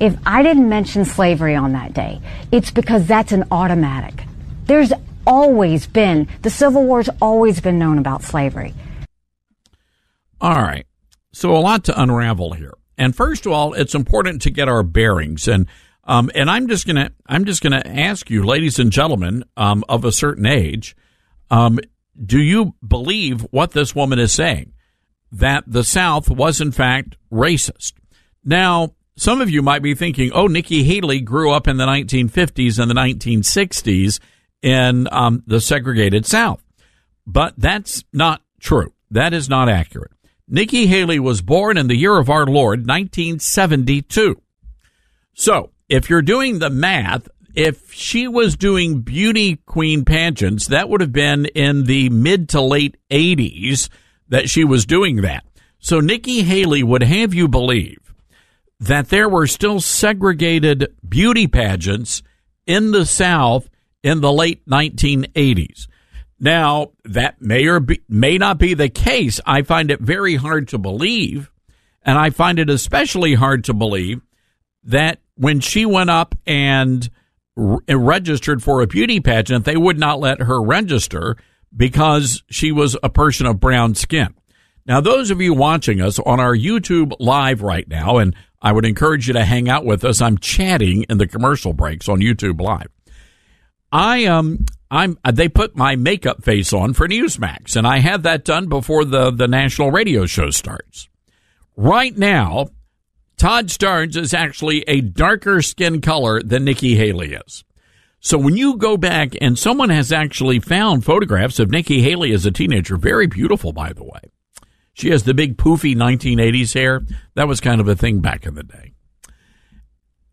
If 0.00 0.16
I 0.26 0.42
didn't 0.42 0.68
mention 0.68 1.04
slavery 1.04 1.54
on 1.54 1.72
that 1.72 1.94
day, 1.94 2.20
it's 2.52 2.70
because 2.70 3.06
that's 3.06 3.32
an 3.32 3.44
automatic. 3.50 4.24
There's 4.66 4.92
always 5.26 5.86
been, 5.86 6.28
the 6.42 6.50
Civil 6.50 6.84
War's 6.84 7.08
always 7.20 7.60
been 7.60 7.78
known 7.78 7.98
about 7.98 8.22
slavery. 8.22 8.74
All 10.40 10.62
right. 10.62 10.86
So 11.32 11.56
a 11.56 11.58
lot 11.58 11.84
to 11.84 12.00
unravel 12.00 12.52
here. 12.52 12.74
And 12.96 13.14
first 13.14 13.46
of 13.46 13.52
all, 13.52 13.74
it's 13.74 13.94
important 13.94 14.42
to 14.42 14.50
get 14.50 14.68
our 14.68 14.82
bearings. 14.82 15.48
And 15.48 15.66
um, 16.04 16.30
and 16.34 16.50
I'm 16.50 16.68
just 16.68 16.86
gonna 16.86 17.10
I'm 17.26 17.44
just 17.44 17.62
gonna 17.62 17.82
ask 17.84 18.30
you, 18.30 18.42
ladies 18.42 18.78
and 18.78 18.90
gentlemen, 18.90 19.44
um, 19.56 19.84
of 19.88 20.04
a 20.04 20.10
certain 20.10 20.46
age, 20.46 20.96
um, 21.50 21.78
do 22.24 22.40
you 22.40 22.74
believe 22.86 23.42
what 23.50 23.72
this 23.72 23.94
woman 23.94 24.18
is 24.18 24.32
saying 24.32 24.72
that 25.32 25.64
the 25.66 25.84
South 25.84 26.28
was 26.28 26.60
in 26.60 26.72
fact 26.72 27.16
racist? 27.32 27.92
Now, 28.44 28.94
some 29.16 29.40
of 29.40 29.50
you 29.50 29.62
might 29.62 29.82
be 29.82 29.94
thinking, 29.94 30.30
"Oh, 30.32 30.46
Nikki 30.46 30.84
Haley 30.84 31.20
grew 31.20 31.50
up 31.50 31.66
in 31.68 31.76
the 31.76 31.86
1950s 31.86 32.78
and 32.78 32.90
the 32.90 32.94
1960s 32.94 34.20
in 34.62 35.08
um, 35.12 35.42
the 35.46 35.60
segregated 35.60 36.24
South," 36.26 36.62
but 37.26 37.54
that's 37.56 38.04
not 38.12 38.42
true. 38.60 38.92
That 39.10 39.32
is 39.32 39.48
not 39.48 39.68
accurate. 39.68 40.12
Nikki 40.48 40.86
Haley 40.86 41.18
was 41.18 41.42
born 41.42 41.76
in 41.76 41.88
the 41.88 41.96
year 41.96 42.18
of 42.18 42.30
our 42.30 42.46
Lord, 42.46 42.86
1972. 42.86 44.40
So 45.34 45.70
if 45.88 46.08
you're 46.08 46.22
doing 46.22 46.58
the 46.58 46.70
math, 46.70 47.28
if 47.58 47.92
she 47.92 48.28
was 48.28 48.56
doing 48.56 49.00
beauty 49.00 49.56
queen 49.66 50.04
pageants, 50.04 50.68
that 50.68 50.88
would 50.88 51.00
have 51.00 51.12
been 51.12 51.46
in 51.46 51.86
the 51.86 52.08
mid 52.08 52.48
to 52.50 52.60
late 52.60 52.96
80s 53.10 53.88
that 54.28 54.48
she 54.48 54.62
was 54.62 54.86
doing 54.86 55.22
that. 55.22 55.44
So 55.80 55.98
Nikki 55.98 56.42
Haley 56.42 56.84
would 56.84 57.02
have 57.02 57.34
you 57.34 57.48
believe 57.48 58.14
that 58.78 59.08
there 59.08 59.28
were 59.28 59.48
still 59.48 59.80
segregated 59.80 60.94
beauty 61.06 61.48
pageants 61.48 62.22
in 62.64 62.92
the 62.92 63.04
South 63.04 63.68
in 64.04 64.20
the 64.20 64.32
late 64.32 64.64
1980s. 64.66 65.88
Now, 66.38 66.92
that 67.06 67.42
may 67.42 67.66
or 67.66 67.80
be, 67.80 68.02
may 68.08 68.38
not 68.38 68.58
be 68.58 68.74
the 68.74 68.88
case. 68.88 69.40
I 69.44 69.62
find 69.62 69.90
it 69.90 70.00
very 70.00 70.36
hard 70.36 70.68
to 70.68 70.78
believe, 70.78 71.50
and 72.02 72.16
I 72.16 72.30
find 72.30 72.60
it 72.60 72.70
especially 72.70 73.34
hard 73.34 73.64
to 73.64 73.74
believe 73.74 74.20
that 74.84 75.18
when 75.34 75.58
she 75.58 75.84
went 75.84 76.10
up 76.10 76.36
and 76.46 77.10
re- 77.58 77.80
registered 77.88 78.62
for 78.62 78.80
a 78.80 78.86
beauty 78.86 79.20
pageant, 79.20 79.64
they 79.64 79.76
would 79.76 79.98
not 79.98 80.20
let 80.20 80.40
her 80.40 80.62
register 80.62 81.36
because 81.76 82.42
she 82.48 82.72
was 82.72 82.96
a 83.02 83.10
person 83.10 83.46
of 83.46 83.60
brown 83.60 83.94
skin. 83.94 84.34
Now, 84.86 85.00
those 85.02 85.30
of 85.30 85.40
you 85.40 85.52
watching 85.52 86.00
us 86.00 86.18
on 86.18 86.40
our 86.40 86.56
YouTube 86.56 87.12
live 87.18 87.60
right 87.60 87.86
now, 87.86 88.16
and 88.16 88.34
I 88.62 88.72
would 88.72 88.86
encourage 88.86 89.26
you 89.26 89.34
to 89.34 89.44
hang 89.44 89.68
out 89.68 89.84
with 89.84 90.02
us. 90.04 90.22
I'm 90.22 90.38
chatting 90.38 91.04
in 91.10 91.18
the 91.18 91.26
commercial 91.26 91.74
breaks 91.74 92.08
on 92.08 92.20
YouTube 92.20 92.60
live. 92.60 92.88
I 93.92 94.26
um 94.26 94.66
I'm 94.90 95.18
they 95.30 95.48
put 95.48 95.76
my 95.76 95.96
makeup 95.96 96.42
face 96.42 96.72
on 96.72 96.94
for 96.94 97.06
Newsmax, 97.06 97.76
and 97.76 97.86
I 97.86 97.98
had 97.98 98.22
that 98.22 98.44
done 98.44 98.68
before 98.68 99.04
the 99.04 99.30
the 99.30 99.48
national 99.48 99.90
radio 99.90 100.26
show 100.26 100.50
starts. 100.50 101.08
Right 101.76 102.16
now, 102.16 102.70
Todd 103.38 103.68
Starnes 103.68 104.16
is 104.16 104.34
actually 104.34 104.82
a 104.88 105.00
darker 105.00 105.62
skin 105.62 106.00
color 106.00 106.42
than 106.42 106.64
Nikki 106.64 106.96
Haley 106.96 107.34
is. 107.34 107.64
So 108.20 108.36
when 108.36 108.56
you 108.56 108.76
go 108.76 108.96
back 108.96 109.30
and 109.40 109.56
someone 109.56 109.90
has 109.90 110.12
actually 110.12 110.58
found 110.58 111.04
photographs 111.04 111.60
of 111.60 111.70
Nikki 111.70 112.02
Haley 112.02 112.32
as 112.32 112.44
a 112.44 112.50
teenager, 112.50 112.96
very 112.96 113.28
beautiful, 113.28 113.72
by 113.72 113.92
the 113.92 114.02
way. 114.02 114.20
She 114.92 115.10
has 115.10 115.22
the 115.22 115.34
big 115.34 115.56
poofy 115.56 115.94
1980s 115.94 116.74
hair. 116.74 117.02
That 117.36 117.46
was 117.46 117.60
kind 117.60 117.80
of 117.80 117.86
a 117.86 117.94
thing 117.94 118.18
back 118.20 118.44
in 118.44 118.54
the 118.54 118.64
day. 118.64 118.94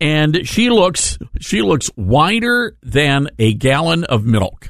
And 0.00 0.46
she 0.46 0.68
looks, 0.68 1.16
she 1.38 1.62
looks 1.62 1.86
whiter 1.94 2.76
than 2.82 3.28
a 3.38 3.54
gallon 3.54 4.02
of 4.02 4.24
milk. 4.24 4.68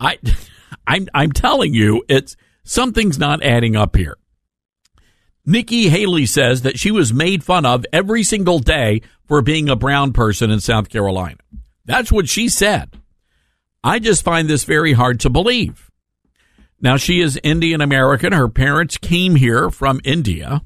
I, 0.00 0.18
I'm, 0.88 1.08
I'm 1.14 1.30
telling 1.30 1.72
you, 1.72 2.02
it's, 2.08 2.36
something's 2.64 3.20
not 3.20 3.44
adding 3.44 3.76
up 3.76 3.94
here. 3.94 4.18
Nikki 5.44 5.88
Haley 5.88 6.26
says 6.26 6.62
that 6.62 6.78
she 6.78 6.90
was 6.90 7.12
made 7.12 7.42
fun 7.42 7.66
of 7.66 7.84
every 7.92 8.22
single 8.22 8.60
day 8.60 9.02
for 9.26 9.42
being 9.42 9.68
a 9.68 9.76
brown 9.76 10.12
person 10.12 10.50
in 10.50 10.60
South 10.60 10.88
Carolina. 10.88 11.38
That's 11.84 12.12
what 12.12 12.28
she 12.28 12.48
said. 12.48 12.96
I 13.82 13.98
just 13.98 14.22
find 14.22 14.48
this 14.48 14.64
very 14.64 14.92
hard 14.92 15.20
to 15.20 15.30
believe. 15.30 15.90
Now, 16.80 16.96
she 16.96 17.20
is 17.20 17.38
Indian 17.42 17.80
American. 17.80 18.32
Her 18.32 18.48
parents 18.48 18.96
came 18.98 19.36
here 19.36 19.70
from 19.70 20.00
India. 20.04 20.62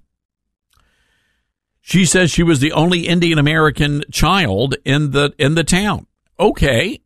She 1.81 2.05
says 2.05 2.31
she 2.31 2.43
was 2.43 2.61
the 2.61 2.73
only 2.73 3.07
Indian 3.07 3.39
American 3.39 4.03
child 4.11 4.75
in 4.85 5.13
the 5.13 5.33
in 5.39 5.55
the 5.55 5.63
town. 5.63 6.07
Okay. 6.39 7.01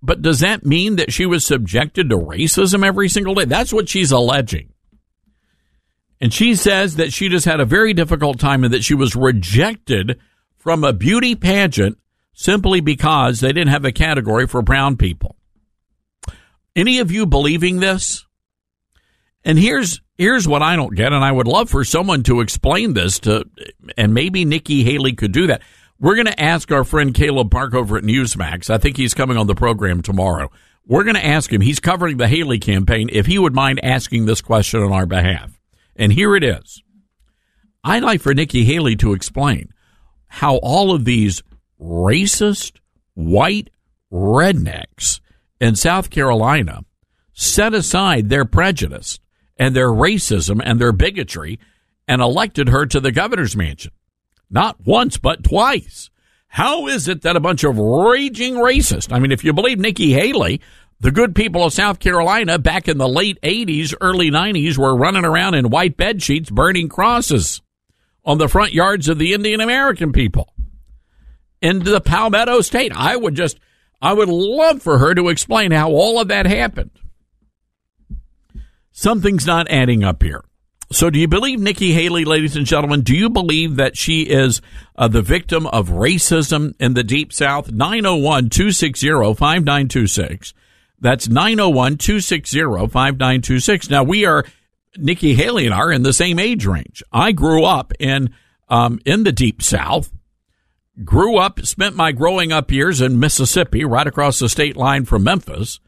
But 0.00 0.22
does 0.22 0.40
that 0.40 0.64
mean 0.64 0.96
that 0.96 1.12
she 1.12 1.26
was 1.26 1.44
subjected 1.44 2.10
to 2.10 2.16
racism 2.16 2.86
every 2.86 3.08
single 3.08 3.34
day? 3.34 3.46
That's 3.46 3.72
what 3.72 3.88
she's 3.88 4.12
alleging. 4.12 4.72
And 6.20 6.32
she 6.32 6.54
says 6.54 6.96
that 6.96 7.12
she 7.12 7.28
just 7.28 7.44
had 7.44 7.60
a 7.60 7.66
very 7.66 7.92
difficult 7.92 8.38
time 8.38 8.64
and 8.64 8.72
that 8.72 8.84
she 8.84 8.94
was 8.94 9.14
rejected 9.14 10.18
from 10.56 10.82
a 10.82 10.92
beauty 10.92 11.34
pageant 11.34 11.98
simply 12.32 12.80
because 12.80 13.40
they 13.40 13.52
didn't 13.52 13.68
have 13.68 13.84
a 13.84 13.92
category 13.92 14.46
for 14.46 14.62
brown 14.62 14.96
people. 14.96 15.36
Any 16.74 16.98
of 16.98 17.10
you 17.10 17.26
believing 17.26 17.80
this? 17.80 18.26
And 19.44 19.58
here's 19.58 20.00
here's 20.18 20.48
what 20.48 20.62
I 20.62 20.76
don't 20.76 20.94
get, 20.94 21.12
and 21.12 21.24
I 21.24 21.30
would 21.32 21.46
love 21.46 21.70
for 21.70 21.84
someone 21.84 22.22
to 22.24 22.40
explain 22.40 22.94
this 22.94 23.20
to, 23.20 23.44
and 23.96 24.12
maybe 24.12 24.44
Nikki 24.44 24.82
Haley 24.82 25.12
could 25.12 25.32
do 25.32 25.46
that. 25.46 25.62
We're 25.98 26.16
going 26.16 26.26
to 26.26 26.40
ask 26.40 26.70
our 26.72 26.84
friend 26.84 27.14
Caleb 27.14 27.50
Park 27.50 27.72
over 27.72 27.96
at 27.96 28.04
Newsmax. 28.04 28.68
I 28.68 28.78
think 28.78 28.96
he's 28.96 29.14
coming 29.14 29.36
on 29.38 29.46
the 29.46 29.54
program 29.54 30.02
tomorrow. 30.02 30.50
We're 30.86 31.04
going 31.04 31.16
to 31.16 31.24
ask 31.24 31.50
him. 31.50 31.62
He's 31.62 31.80
covering 31.80 32.18
the 32.18 32.28
Haley 32.28 32.58
campaign. 32.58 33.08
If 33.10 33.26
he 33.26 33.38
would 33.38 33.54
mind 33.54 33.80
asking 33.82 34.26
this 34.26 34.40
question 34.42 34.82
on 34.82 34.92
our 34.92 35.06
behalf, 35.06 35.55
and 35.98 36.12
here 36.12 36.36
it 36.36 36.44
is. 36.44 36.82
I'd 37.84 38.02
like 38.02 38.20
for 38.20 38.34
Nikki 38.34 38.64
Haley 38.64 38.96
to 38.96 39.12
explain 39.12 39.72
how 40.28 40.56
all 40.56 40.92
of 40.92 41.04
these 41.04 41.42
racist 41.80 42.78
white 43.14 43.70
rednecks 44.12 45.20
in 45.60 45.76
South 45.76 46.10
Carolina 46.10 46.84
set 47.32 47.74
aside 47.74 48.28
their 48.28 48.44
prejudice 48.44 49.20
and 49.56 49.74
their 49.74 49.88
racism 49.88 50.60
and 50.64 50.80
their 50.80 50.92
bigotry 50.92 51.58
and 52.08 52.20
elected 52.20 52.68
her 52.68 52.86
to 52.86 53.00
the 53.00 53.12
governor's 53.12 53.56
mansion. 53.56 53.92
Not 54.50 54.86
once, 54.86 55.18
but 55.18 55.44
twice. 55.44 56.10
How 56.48 56.86
is 56.86 57.08
it 57.08 57.22
that 57.22 57.36
a 57.36 57.40
bunch 57.40 57.64
of 57.64 57.78
raging 57.78 58.54
racists, 58.54 59.12
I 59.12 59.18
mean, 59.18 59.32
if 59.32 59.44
you 59.44 59.52
believe 59.52 59.78
Nikki 59.78 60.12
Haley, 60.12 60.60
the 61.00 61.10
good 61.10 61.34
people 61.34 61.64
of 61.64 61.72
South 61.72 62.00
Carolina 62.00 62.58
back 62.58 62.88
in 62.88 62.98
the 62.98 63.08
late 63.08 63.38
80s, 63.42 63.94
early 64.00 64.30
90s 64.30 64.78
were 64.78 64.96
running 64.96 65.24
around 65.24 65.54
in 65.54 65.70
white 65.70 65.96
bed 65.96 66.22
sheets 66.22 66.50
burning 66.50 66.88
crosses 66.88 67.60
on 68.24 68.38
the 68.38 68.48
front 68.48 68.72
yards 68.72 69.08
of 69.08 69.18
the 69.18 69.32
Indian 69.32 69.60
American 69.60 70.12
people 70.12 70.52
into 71.60 71.90
the 71.90 72.00
Palmetto 72.00 72.60
State. 72.62 72.92
I 72.94 73.16
would 73.16 73.34
just, 73.34 73.58
I 74.00 74.12
would 74.12 74.28
love 74.28 74.82
for 74.82 74.98
her 74.98 75.14
to 75.14 75.28
explain 75.28 75.70
how 75.70 75.90
all 75.90 76.20
of 76.20 76.28
that 76.28 76.46
happened. 76.46 76.90
Something's 78.90 79.46
not 79.46 79.70
adding 79.70 80.02
up 80.02 80.22
here. 80.22 80.42
So, 80.92 81.10
do 81.10 81.18
you 81.18 81.26
believe 81.26 81.58
Nikki 81.58 81.92
Haley, 81.92 82.24
ladies 82.24 82.56
and 82.56 82.64
gentlemen? 82.64 83.02
Do 83.02 83.14
you 83.14 83.28
believe 83.28 83.76
that 83.76 83.96
she 83.96 84.22
is 84.22 84.62
uh, 84.94 85.08
the 85.08 85.20
victim 85.20 85.66
of 85.66 85.88
racism 85.88 86.74
in 86.78 86.94
the 86.94 87.02
Deep 87.02 87.32
South? 87.32 87.72
901 87.72 88.50
260 88.50 89.08
5926. 89.34 90.54
That's 91.00 91.28
901 91.28 91.98
260 91.98 92.60
5926. 92.60 93.90
Now, 93.90 94.02
we 94.02 94.24
are, 94.24 94.44
Nikki 94.96 95.34
Haley 95.34 95.66
and 95.66 95.74
I 95.74 95.78
are 95.78 95.92
in 95.92 96.02
the 96.02 96.12
same 96.12 96.38
age 96.38 96.66
range. 96.66 97.02
I 97.12 97.32
grew 97.32 97.64
up 97.64 97.92
in, 97.98 98.34
um, 98.68 99.00
in 99.04 99.24
the 99.24 99.32
Deep 99.32 99.62
South 99.62 100.10
grew 101.04 101.36
up, 101.36 101.64
spent 101.66 101.96
my 101.96 102.12
growing 102.12 102.52
up 102.52 102.70
years 102.70 103.00
in 103.00 103.20
Mississippi, 103.20 103.84
right 103.84 104.06
across 104.06 104.38
the 104.38 104.48
state 104.48 104.76
line 104.76 105.04
from 105.04 105.24
Memphis. 105.24 105.80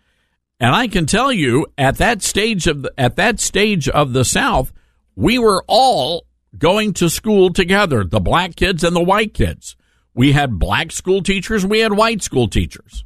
And 0.61 0.75
I 0.75 0.89
can 0.89 1.07
tell 1.07 1.33
you 1.33 1.67
at 1.77 1.99
that 1.99 2.23
stage 2.23 2.67
of 2.67 2.83
the, 2.83 2.93
at 2.99 3.17
that 3.17 3.41
stage 3.41 3.89
of 3.89 4.13
the 4.13 4.25
South, 4.25 4.73
we 5.15 5.39
were 5.39 5.65
all 5.67 6.27
going 6.57 6.93
to 6.95 7.09
school 7.09 7.53
together, 7.53 8.05
the 8.05 8.21
black 8.21 8.57
kids 8.57 8.83
and 8.83 8.95
the 8.95 9.03
white 9.03 9.35
kids. 9.35 9.77
We 10.15 10.33
had 10.33 10.59
black 10.59 10.91
school 10.91 11.23
teachers, 11.23 11.65
we 11.65 11.81
had 11.81 11.93
white 11.93 12.23
school 12.23 12.49
teachers. 12.49 13.05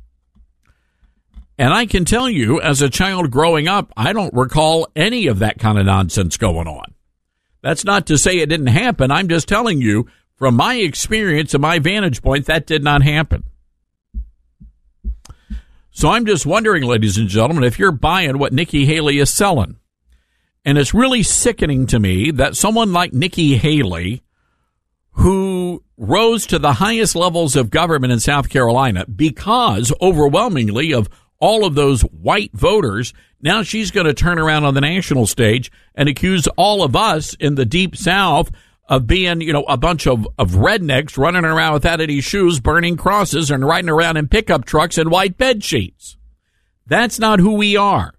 And 1.58 1.72
I 1.72 1.86
can 1.86 2.04
tell 2.04 2.28
you, 2.28 2.60
as 2.60 2.82
a 2.82 2.90
child 2.90 3.30
growing 3.30 3.68
up, 3.68 3.92
I 3.96 4.12
don't 4.12 4.34
recall 4.34 4.88
any 4.96 5.26
of 5.26 5.40
that 5.40 5.58
kind 5.58 5.78
of 5.78 5.86
nonsense 5.86 6.36
going 6.36 6.66
on. 6.66 6.94
That's 7.62 7.84
not 7.84 8.06
to 8.06 8.18
say 8.18 8.38
it 8.38 8.48
didn't 8.48 8.66
happen. 8.68 9.10
I'm 9.10 9.28
just 9.28 9.48
telling 9.48 9.80
you 9.80 10.06
from 10.34 10.56
my 10.56 10.74
experience 10.74 11.54
and 11.54 11.62
my 11.62 11.78
vantage 11.78 12.22
point, 12.22 12.46
that 12.46 12.66
did 12.66 12.82
not 12.82 13.02
happen. 13.02 13.44
So 15.92 16.08
I'm 16.08 16.26
just 16.26 16.46
wondering, 16.46 16.84
ladies 16.84 17.18
and 17.18 17.28
gentlemen, 17.28 17.64
if 17.64 17.78
you're 17.78 17.92
buying 17.92 18.38
what 18.38 18.52
Nikki 18.52 18.86
Haley 18.86 19.18
is 19.18 19.32
selling. 19.32 19.76
And 20.64 20.78
it's 20.78 20.94
really 20.94 21.22
sickening 21.22 21.86
to 21.88 22.00
me 22.00 22.30
that 22.32 22.56
someone 22.56 22.92
like 22.92 23.12
Nikki 23.12 23.56
Haley, 23.56 24.22
who 25.12 25.84
rose 25.96 26.46
to 26.46 26.58
the 26.58 26.74
highest 26.74 27.14
levels 27.14 27.54
of 27.54 27.70
government 27.70 28.12
in 28.12 28.20
South 28.20 28.48
Carolina 28.48 29.04
because 29.06 29.92
overwhelmingly 30.00 30.92
of 30.92 31.08
all 31.42 31.66
of 31.66 31.74
those 31.74 32.02
white 32.02 32.52
voters, 32.52 33.12
now 33.40 33.64
she's 33.64 33.90
going 33.90 34.06
to 34.06 34.14
turn 34.14 34.38
around 34.38 34.64
on 34.64 34.74
the 34.74 34.80
national 34.80 35.26
stage 35.26 35.72
and 35.92 36.08
accuse 36.08 36.46
all 36.56 36.84
of 36.84 36.94
us 36.94 37.34
in 37.34 37.56
the 37.56 37.64
deep 37.64 37.96
South 37.96 38.52
of 38.88 39.08
being, 39.08 39.40
you 39.40 39.52
know, 39.52 39.64
a 39.64 39.76
bunch 39.76 40.06
of, 40.06 40.28
of 40.38 40.52
rednecks 40.52 41.18
running 41.18 41.44
around 41.44 41.72
without 41.72 42.00
any 42.00 42.20
shoes, 42.20 42.60
burning 42.60 42.96
crosses, 42.96 43.50
and 43.50 43.66
riding 43.66 43.90
around 43.90 44.16
in 44.18 44.28
pickup 44.28 44.64
trucks 44.64 44.96
and 44.96 45.10
white 45.10 45.36
bed 45.36 45.64
sheets. 45.64 46.16
That's 46.86 47.18
not 47.18 47.40
who 47.40 47.54
we 47.54 47.76
are. 47.76 48.14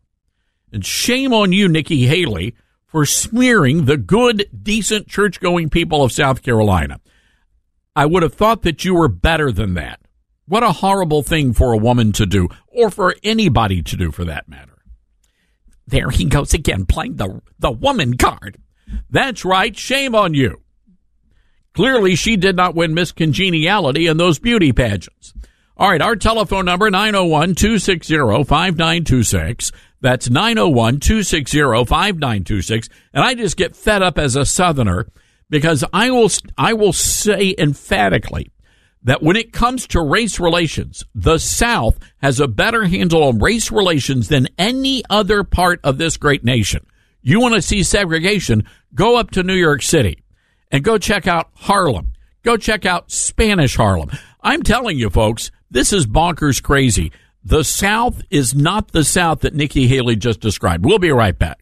And 0.74 0.86
shame 0.86 1.34
on 1.34 1.54
you, 1.54 1.70
Nikki 1.70 2.08
Haley, 2.08 2.56
for 2.86 3.06
smearing 3.06 3.86
the 3.86 3.96
good, 3.96 4.50
decent, 4.62 5.08
church 5.08 5.40
going 5.40 5.70
people 5.70 6.04
of 6.04 6.12
South 6.12 6.42
Carolina. 6.42 7.00
I 7.96 8.06
would 8.06 8.24
have 8.24 8.34
thought 8.34 8.64
that 8.64 8.84
you 8.84 8.96
were 8.96 9.08
better 9.08 9.50
than 9.50 9.76
that. 9.76 10.02
What 10.46 10.64
a 10.64 10.74
horrible 10.74 11.24
thing 11.24 11.54
for 11.54 11.72
a 11.72 11.78
woman 11.78 12.12
to 12.14 12.26
do, 12.26 12.50
or 12.74 12.90
for 12.90 13.16
anybody 13.24 13.82
to 13.82 13.96
do 13.96 14.12
for 14.12 14.26
that 14.26 14.50
matter. 14.50 14.74
There 15.88 16.10
he 16.10 16.26
goes 16.26 16.54
again, 16.54 16.86
playing 16.86 17.16
the, 17.18 17.42
the 17.60 17.72
woman 17.72 18.18
card. 18.18 18.58
That's 19.10 19.44
right, 19.44 19.76
shame 19.78 20.16
on 20.16 20.34
you. 20.34 20.62
Clearly, 21.74 22.16
she 22.16 22.38
did 22.38 22.56
not 22.56 22.76
win 22.76 22.94
Miss 22.94 23.12
Congeniality 23.12 24.08
in 24.08 24.16
those 24.18 24.40
beauty 24.40 24.72
pageants. 24.72 25.34
All 25.76 25.90
right, 25.90 26.02
our 26.02 26.16
telephone 26.16 26.66
number 26.66 26.92
901-260-5926. 26.92 29.72
That's 30.02 30.30
901-260-5926. 30.30 32.90
And 33.14 33.24
I 33.24 33.34
just 33.34 33.58
get 33.58 33.76
fed 33.76 34.04
up 34.04 34.20
as 34.20 34.36
a 34.36 34.46
southerner 34.46 35.08
because 35.50 35.84
I 35.92 36.12
will 36.12 36.30
I 36.58 36.74
will 36.74 36.94
say 36.94 37.56
emphatically 37.58 38.52
that 39.04 39.22
when 39.22 39.36
it 39.36 39.52
comes 39.54 39.88
to 39.88 40.02
race 40.02 40.40
relations, 40.40 41.04
the 41.14 41.38
South 41.38 42.00
has 42.22 42.40
a 42.40 42.48
better 42.48 42.86
handle 42.86 43.24
on 43.24 43.40
race 43.40 43.72
relations 43.72 44.30
than 44.30 44.48
any 44.58 45.04
other 45.10 45.44
part 45.44 45.80
of 45.84 45.98
this 45.98 46.18
great 46.18 46.44
nation. 46.44 46.86
You 47.22 47.40
want 47.40 47.56
to 47.56 47.62
see 47.62 47.84
segregation, 47.84 48.64
go 48.96 49.18
up 49.18 49.32
to 49.32 49.44
New 49.44 49.56
York 49.56 49.82
City 49.82 50.24
and 50.72 50.84
go 50.84 50.98
check 50.98 51.28
out 51.28 51.50
Harlem. 51.54 52.14
Go 52.44 52.58
check 52.58 52.86
out 52.86 53.12
Spanish 53.12 53.76
Harlem. 53.76 54.12
I'm 54.42 54.64
telling 54.64 54.98
you, 54.98 55.10
folks, 55.10 55.52
this 55.72 55.94
is 55.94 56.06
bonkers 56.06 56.62
crazy. 56.62 57.12
The 57.46 57.64
South 57.64 58.22
is 58.30 58.54
not 58.54 58.92
the 58.92 59.04
South 59.04 59.42
that 59.42 59.54
Nikki 59.54 59.88
Haley 59.88 60.16
just 60.16 60.40
described. 60.40 60.86
We'll 60.86 61.00
be 61.00 61.12
right 61.12 61.38
back. 61.38 61.60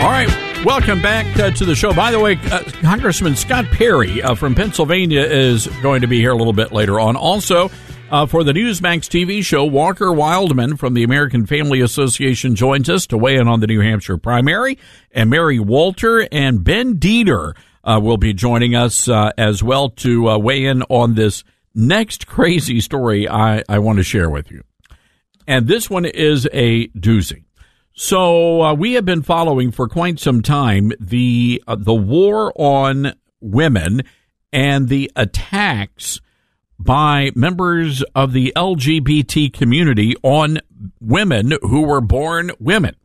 All 0.00 0.08
right, 0.08 0.64
welcome 0.64 1.02
back 1.02 1.26
uh, 1.38 1.50
to 1.50 1.64
the 1.66 1.74
show. 1.74 1.92
By 1.92 2.10
the 2.10 2.18
way, 2.18 2.38
uh, 2.50 2.62
Congressman 2.80 3.36
Scott 3.36 3.66
Perry 3.66 4.22
uh, 4.22 4.34
from 4.34 4.54
Pennsylvania 4.54 5.20
is 5.20 5.66
going 5.82 6.00
to 6.00 6.06
be 6.06 6.18
here 6.18 6.32
a 6.32 6.36
little 6.36 6.54
bit 6.54 6.72
later 6.72 6.98
on. 6.98 7.16
Also, 7.16 7.70
Uh, 8.10 8.26
for 8.26 8.42
the 8.42 8.52
Newsmax 8.52 9.06
TV 9.06 9.40
show, 9.44 9.64
Walker 9.64 10.12
Wildman 10.12 10.76
from 10.76 10.94
the 10.94 11.04
American 11.04 11.46
Family 11.46 11.80
Association 11.80 12.56
joins 12.56 12.90
us 12.90 13.06
to 13.06 13.16
weigh 13.16 13.36
in 13.36 13.46
on 13.46 13.60
the 13.60 13.68
New 13.68 13.80
Hampshire 13.80 14.16
primary, 14.16 14.78
and 15.12 15.30
Mary 15.30 15.60
Walter 15.60 16.26
and 16.32 16.64
Ben 16.64 16.98
Dieter 16.98 17.54
uh, 17.84 18.00
will 18.02 18.16
be 18.16 18.32
joining 18.32 18.74
us 18.74 19.06
uh, 19.06 19.30
as 19.38 19.62
well 19.62 19.90
to 19.90 20.36
weigh 20.38 20.64
in 20.64 20.82
on 20.88 21.14
this 21.14 21.44
next 21.72 22.26
crazy 22.26 22.80
story 22.80 23.28
I, 23.28 23.62
I 23.68 23.78
want 23.78 23.98
to 23.98 24.02
share 24.02 24.28
with 24.28 24.50
you. 24.50 24.64
And 25.46 25.68
this 25.68 25.88
one 25.88 26.04
is 26.04 26.48
a 26.52 26.88
doozy. 26.88 27.44
So 28.02 28.62
uh, 28.62 28.72
we 28.72 28.94
have 28.94 29.04
been 29.04 29.20
following 29.20 29.72
for 29.72 29.86
quite 29.86 30.18
some 30.18 30.40
time 30.40 30.90
the 30.98 31.62
uh, 31.68 31.76
the 31.78 31.94
war 31.94 32.50
on 32.56 33.12
women 33.42 34.04
and 34.50 34.88
the 34.88 35.12
attacks 35.14 36.18
by 36.78 37.30
members 37.34 38.02
of 38.14 38.32
the 38.32 38.54
LGBT 38.56 39.52
community 39.52 40.14
on 40.22 40.60
women 40.98 41.52
who 41.60 41.82
were 41.82 42.00
born 42.00 42.52
women. 42.58 42.96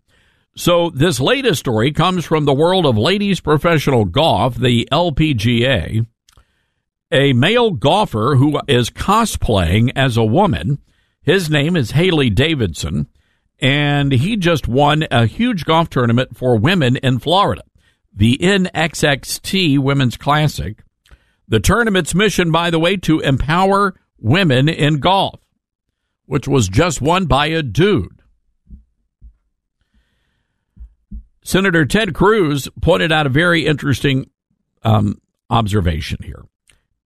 So 0.56 0.92
this 0.92 1.20
latest 1.20 1.60
story 1.60 1.92
comes 1.92 2.24
from 2.24 2.46
the 2.46 2.54
world 2.54 2.86
of 2.86 2.98
ladies 2.98 3.42
professional 3.42 4.06
golf, 4.06 4.56
the 4.56 4.88
LPGA. 4.94 6.08
A 7.12 7.34
male 7.34 7.72
golfer 7.72 8.38
who 8.38 8.62
is 8.70 8.90
cosplaying 8.92 9.92
as 9.94 10.16
a 10.16 10.24
woman. 10.24 10.80
His 11.22 11.50
name 11.50 11.76
is 11.76 11.92
Haley 11.92 12.30
Davidson, 12.30 13.10
and 13.60 14.12
he 14.12 14.36
just 14.36 14.68
won 14.68 15.06
a 15.12 15.26
huge 15.26 15.66
golf 15.66 15.90
tournament 15.90 16.36
for 16.38 16.58
women 16.58 16.98
in 16.98 17.20
Florida, 17.20 17.64
the 18.14 18.38
NXXT 18.42 19.80
Women's 19.80 20.18
Classic. 20.18 20.84
The 21.48 21.60
tournament's 21.60 22.16
mission, 22.16 22.52
by 22.52 22.70
the 22.72 22.80
way, 22.80 22.98
to 22.98 23.20
empower 23.20 23.96
women 24.20 24.68
in 24.68 25.00
golf, 25.00 25.40
which 26.26 26.48
was 26.48 26.68
just 26.68 27.02
won 27.02 27.26
by 27.26 27.48
a 27.48 27.62
dude. 27.62 28.22
Senator 31.44 31.86
Ted 31.86 32.16
Cruz 32.16 32.68
pointed 32.82 33.12
out 33.12 33.28
a 33.28 33.30
very 33.30 33.68
interesting 33.68 34.32
um, 34.84 35.22
observation 35.52 36.18
here. 36.24 36.44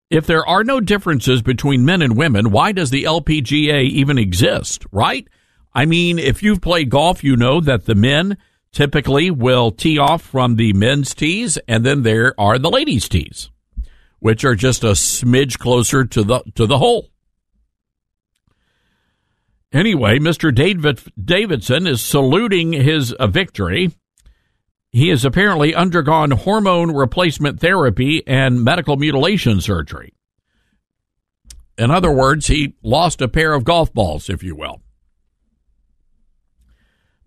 If 0.10 0.26
there 0.26 0.48
are 0.48 0.64
no 0.64 0.80
differences 0.80 1.42
between 1.42 1.86
men 1.86 2.02
and 2.02 2.18
women, 2.18 2.50
why 2.50 2.72
does 2.72 2.90
the 2.90 3.04
LPGA 3.04 3.84
even 3.84 4.18
exist, 4.18 4.86
right? 4.92 5.28
I 5.80 5.86
mean, 5.86 6.20
if 6.20 6.44
you've 6.44 6.60
played 6.60 6.90
golf, 6.90 7.24
you 7.24 7.38
know 7.38 7.62
that 7.62 7.86
the 7.86 7.96
men 7.96 8.38
typically 8.74 9.32
will 9.32 9.72
tee 9.72 9.98
off 9.98 10.22
from 10.22 10.58
the 10.58 10.74
men's 10.74 11.16
tees, 11.16 11.58
and 11.70 11.86
then 11.86 12.04
there 12.04 12.38
are 12.38 12.60
the 12.60 12.70
ladies' 12.70 13.08
tees 13.08 13.50
which 14.20 14.44
are 14.44 14.56
just 14.56 14.84
a 14.84 14.88
smidge 14.88 15.58
closer 15.58 16.04
to 16.04 16.22
the 16.22 16.42
to 16.56 16.68
the 16.68 16.80
hole. 16.80 17.08
Anyway, 19.72 20.20
Mr. 20.20 20.54
David 20.54 21.00
Davidson 21.18 21.88
is 21.88 22.02
saluting 22.02 22.74
his 22.74 23.14
uh, 23.14 23.28
victory. 23.28 23.94
He 24.92 25.08
has 25.08 25.24
apparently 25.24 25.74
undergone 25.74 26.32
hormone 26.32 26.94
replacement 26.94 27.62
therapy 27.62 28.22
and 28.28 28.66
medical 28.66 28.98
mutilation 28.98 29.62
surgery. 29.62 30.14
In 31.78 31.90
other 31.90 32.12
words, 32.12 32.48
he 32.48 32.76
lost 32.84 33.22
a 33.22 33.30
pair 33.30 33.54
of 33.54 33.64
golf 33.64 33.94
balls, 33.94 34.30
if 34.30 34.44
you 34.44 34.58
will. 34.58 34.82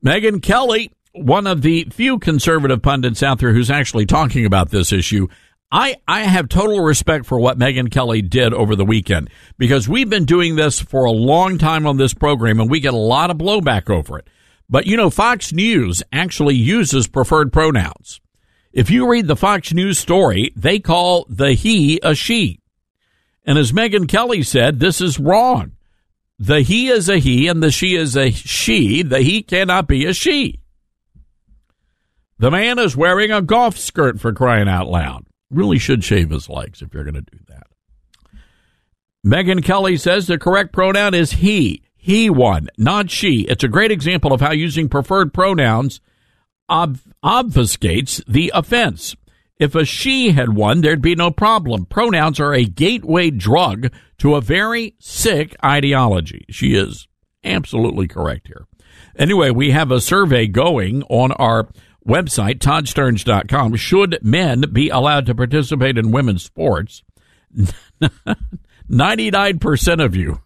Megyn 0.05 0.43
Kelly, 0.43 0.91
one 1.13 1.47
of 1.47 1.63
the 1.63 1.87
few 1.93 2.19
conservative 2.19 2.83
pundits 2.83 3.23
out 3.23 3.39
there 3.39 3.53
who's 3.53 3.71
actually 3.71 4.07
talking 4.07 4.45
about 4.45 4.71
this 4.71 4.93
issue, 4.93 5.29
I, 5.71 5.97
I 6.09 6.25
have 6.25 6.49
total 6.49 6.81
respect 6.81 7.25
for 7.25 7.39
what 7.39 7.59
Megyn 7.59 7.91
Kelly 7.91 8.21
did 8.21 8.53
over 8.53 8.75
the 8.75 8.85
weekend 8.85 9.31
because 9.59 9.89
we've 9.89 10.11
been 10.11 10.25
doing 10.25 10.57
this 10.57 10.81
for 10.81 11.05
a 11.05 11.13
long 11.13 11.57
time 11.57 11.87
on 11.87 11.99
this 11.99 12.15
program 12.15 12.59
and 12.59 12.69
we 12.69 12.81
get 12.81 12.95
a 12.95 12.99
lot 12.99 13.31
of 13.31 13.39
blowback 13.39 13.89
over 13.89 14.19
it. 14.19 14.29
But 14.69 14.87
you 14.87 14.97
know, 14.97 15.09
Fox 15.09 15.53
News 15.53 16.03
actually 16.13 16.57
uses 16.57 17.07
preferred 17.07 17.53
pronouns. 17.53 18.21
If 18.73 18.91
you 18.91 19.09
read 19.09 19.29
the 19.29 19.37
Fox 19.37 19.73
News 19.73 19.99
story, 19.99 20.53
they 20.57 20.81
call 20.81 21.27
the 21.29 21.53
he 21.53 22.01
a 22.03 22.15
she. 22.15 22.61
And 23.45 23.57
as 23.57 23.71
Megyn 23.71 24.09
Kelly 24.09 24.43
said, 24.43 24.81
this 24.81 25.01
is 25.01 25.21
wrong. 25.21 25.73
The 26.43 26.63
he 26.63 26.89
is 26.89 27.09
a 27.09 27.19
he 27.19 27.47
and 27.47 27.63
the 27.63 27.71
she 27.71 27.95
is 27.95 28.17
a 28.17 28.33
she. 28.33 29.05
The 29.05 29.21
he 29.21 29.45
cannot 29.45 29.87
be 29.87 30.07
a 30.07 30.13
she. 30.13 30.59
The 32.41 32.51
man 32.51 32.81
is 32.81 32.97
wearing 32.97 33.31
a 33.31 33.41
golf 33.41 33.79
skirt 33.79 34.19
for 34.19 34.33
crying 34.33 34.69
out 34.69 34.89
loud 34.89 35.25
really 35.53 35.79
should 35.79 36.03
shave 36.03 36.31
his 36.31 36.49
legs 36.49 36.83
if 36.83 36.93
you're 36.93 37.05
going 37.05 37.15
to 37.15 37.21
do 37.21 37.39
that. 37.47 37.69
Megyn 39.25 39.63
Kelly 39.63 39.97
says 39.97 40.27
the 40.27 40.37
correct 40.37 40.73
pronoun 40.73 41.15
is 41.15 41.31
he. 41.31 41.81
He 41.95 42.29
won, 42.29 42.69
not 42.77 43.09
she. 43.09 43.43
It's 43.43 43.63
a 43.63 43.69
great 43.69 43.93
example 43.93 44.33
of 44.33 44.41
how 44.41 44.51
using 44.51 44.89
preferred 44.89 45.33
pronouns 45.33 46.01
ob- 46.69 46.99
obfuscates 47.25 48.21
the 48.27 48.51
offense. 48.53 49.15
If 49.63 49.77
a 49.77 49.85
she 49.85 50.33
had 50.33 50.57
won, 50.57 50.81
there'd 50.81 51.01
be 51.01 51.15
no 51.15 51.31
problem. 51.31 51.87
Pronouns 51.87 52.41
are 52.41 52.53
a 52.53 52.65
gateway 52.65 53.31
drug 53.31 53.93
to 54.19 54.35
a 54.35 54.41
very 54.41 54.97
sick 54.99 55.55
ideology. 55.65 56.47
She 56.51 56.75
is 56.75 57.07
absolutely 57.45 58.09
correct 58.09 58.49
here. 58.49 58.67
Anyway, 59.17 59.51
we 59.51 59.71
have 59.71 59.93
a 59.93 60.01
survey 60.01 60.49
going 60.49 61.05
on 61.05 61.31
our 61.31 61.69
website, 62.05 62.59
toddstarnes.com, 62.59 63.77
should 63.77 64.19
men 64.21 64.65
be 64.73 64.89
allowed 64.89 65.27
to 65.27 65.35
participate 65.37 65.97
in 65.97 66.11
women's 66.11 66.43
sports? 66.43 67.05
99% 68.91 70.05
of 70.05 70.17
you, 70.17 70.41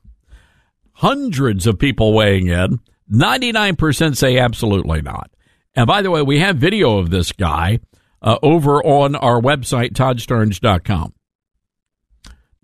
hundreds 0.92 1.66
of 1.66 1.78
people 1.78 2.12
weighing 2.12 2.48
in, 2.48 2.80
99% 3.10 4.14
say 4.14 4.36
absolutely 4.36 5.00
not. 5.00 5.30
And 5.74 5.86
by 5.86 6.02
the 6.02 6.10
way, 6.10 6.20
we 6.20 6.40
have 6.40 6.58
video 6.58 6.98
of 6.98 7.08
this 7.08 7.32
guy 7.32 7.80
uh, 8.26 8.38
over 8.42 8.84
on 8.84 9.14
our 9.14 9.40
website, 9.40 9.92
toddstarnes.com. 9.92 11.14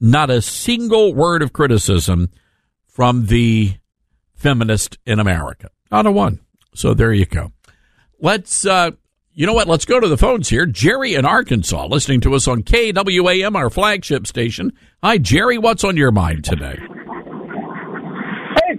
Not 0.01 0.29
a 0.29 0.43
single 0.43 1.15
word 1.15 1.43
of 1.43 1.53
criticism 1.53 2.31
from 2.89 3.27
the 3.27 3.75
feminist 4.35 4.99
in 5.07 5.21
America. 5.21 5.71
Not 5.93 6.07
a 6.07 6.11
one. 6.11 6.41
So 6.75 6.93
there 6.93 7.13
you 7.13 7.27
go. 7.27 7.53
Let's, 8.21 8.67
uh, 8.67 8.91
you 9.33 9.47
know 9.47 9.53
what? 9.53 9.69
Let's 9.69 9.85
go 9.85 10.01
to 10.01 10.09
the 10.09 10.19
phones 10.19 10.49
here. 10.49 10.67
Jerry 10.67 11.15
in 11.15 11.25
Arkansas, 11.25 11.87
listening 11.87 12.21
to 12.23 12.35
us 12.35 12.49
on 12.49 12.65
KWAM, 12.65 13.57
our 13.57 13.71
flagship 13.71 14.27
station. 14.27 14.73
Hi, 15.03 15.19
Jerry. 15.19 15.59
What's 15.59 15.85
on 15.85 15.97
your 15.97 16.11
mind 16.11 16.45
today? 16.45 16.77
Hey, 16.77 16.87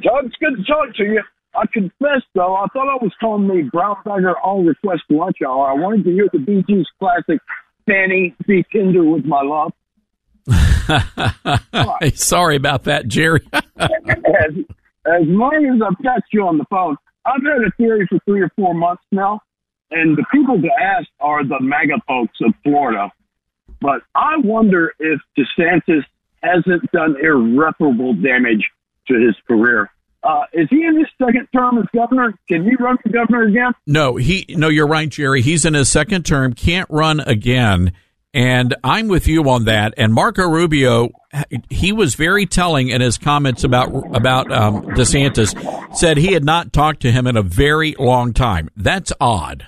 Todd. 0.03 0.25
It's 0.25 0.35
good 0.35 0.57
to 0.57 0.63
talk 0.65 0.93
to 0.97 1.03
you. 1.03 1.21
I 1.55 1.65
confess, 1.71 2.21
though, 2.33 2.55
I 2.55 2.65
thought 2.73 2.89
I 2.89 3.03
was 3.03 3.11
calling 3.19 3.47
the 3.47 3.69
Brown 3.71 3.97
Bagger 4.03 4.37
All 4.39 4.63
Request 4.63 5.03
Lunch 5.09 5.37
Hour. 5.45 5.69
I 5.69 5.73
wanted 5.73 6.03
to 6.05 6.11
hear 6.11 6.27
the 6.31 6.39
Bee 6.39 6.63
Gees 6.67 6.87
classic, 6.99 7.39
Fanny, 7.85 8.35
Be 8.47 8.65
Tender 8.71 9.03
with 9.03 9.25
My 9.25 9.41
Love. 9.43 9.73
Sorry 12.15 12.55
about 12.55 12.85
that, 12.85 13.07
Jerry. 13.07 13.41
as, 13.53 13.61
as 15.05 15.21
long 15.27 15.65
as 15.73 15.81
I've 15.85 16.03
got 16.03 16.21
you 16.31 16.47
on 16.47 16.57
the 16.57 16.65
phone, 16.69 16.97
I've 17.25 17.43
had 17.43 17.65
a 17.67 17.71
theory 17.77 18.07
for 18.09 18.19
three 18.25 18.41
or 18.41 18.49
four 18.55 18.73
months 18.73 19.03
now, 19.11 19.39
and 19.91 20.17
the 20.17 20.25
people 20.31 20.61
to 20.61 20.69
ask 20.81 21.07
are 21.19 21.45
the 21.45 21.59
MAGA 21.61 22.01
folks 22.07 22.37
of 22.41 22.53
Florida. 22.63 23.11
But 23.79 24.01
I 24.15 24.37
wonder 24.37 24.93
if 24.99 25.21
DeSantis 25.37 26.03
hasn't 26.41 26.91
done 26.91 27.15
irreparable 27.21 28.13
damage 28.13 28.69
to 29.07 29.13
his 29.15 29.35
career. 29.47 29.89
Uh, 30.23 30.43
is 30.53 30.67
he 30.69 30.85
in 30.85 30.97
his 30.97 31.07
second 31.21 31.47
term 31.53 31.77
as 31.77 31.85
governor? 31.93 32.33
Can 32.47 32.63
he 32.63 32.75
run 32.79 32.97
for 33.03 33.09
governor 33.09 33.43
again? 33.43 33.73
No, 33.85 34.15
he. 34.15 34.45
No, 34.49 34.69
you're 34.69 34.87
right, 34.87 35.09
Jerry. 35.09 35.41
He's 35.41 35.65
in 35.65 35.73
his 35.73 35.89
second 35.89 36.25
term. 36.25 36.53
Can't 36.53 36.89
run 36.89 37.19
again. 37.19 37.91
And 38.33 38.73
I'm 38.83 39.09
with 39.09 39.27
you 39.27 39.47
on 39.49 39.65
that. 39.65 39.93
And 39.97 40.11
Marco 40.13 40.47
Rubio, 40.47 41.09
he 41.69 41.91
was 41.91 42.15
very 42.15 42.47
telling 42.47 42.89
in 42.89 42.99
his 43.01 43.17
comments 43.17 43.63
about 43.63 43.89
about 44.15 44.51
um, 44.51 44.83
DeSantis. 44.87 45.53
Said 45.95 46.17
he 46.17 46.33
had 46.33 46.45
not 46.45 46.73
talked 46.73 47.01
to 47.01 47.11
him 47.11 47.27
in 47.27 47.37
a 47.37 47.43
very 47.43 47.93
long 47.99 48.33
time. 48.33 48.69
That's 48.75 49.11
odd. 49.19 49.67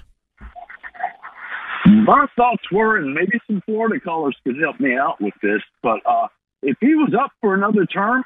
My 1.85 2.25
thoughts 2.35 2.63
were, 2.71 2.97
and 2.97 3.13
maybe 3.13 3.39
some 3.45 3.61
Florida 3.65 3.99
callers 3.99 4.35
could 4.43 4.55
help 4.59 4.79
me 4.79 4.95
out 4.95 5.21
with 5.21 5.35
this, 5.43 5.61
but 5.83 5.99
uh, 6.07 6.27
if 6.63 6.77
he 6.81 6.95
was 6.95 7.13
up 7.13 7.31
for 7.41 7.53
another 7.53 7.85
term 7.85 8.23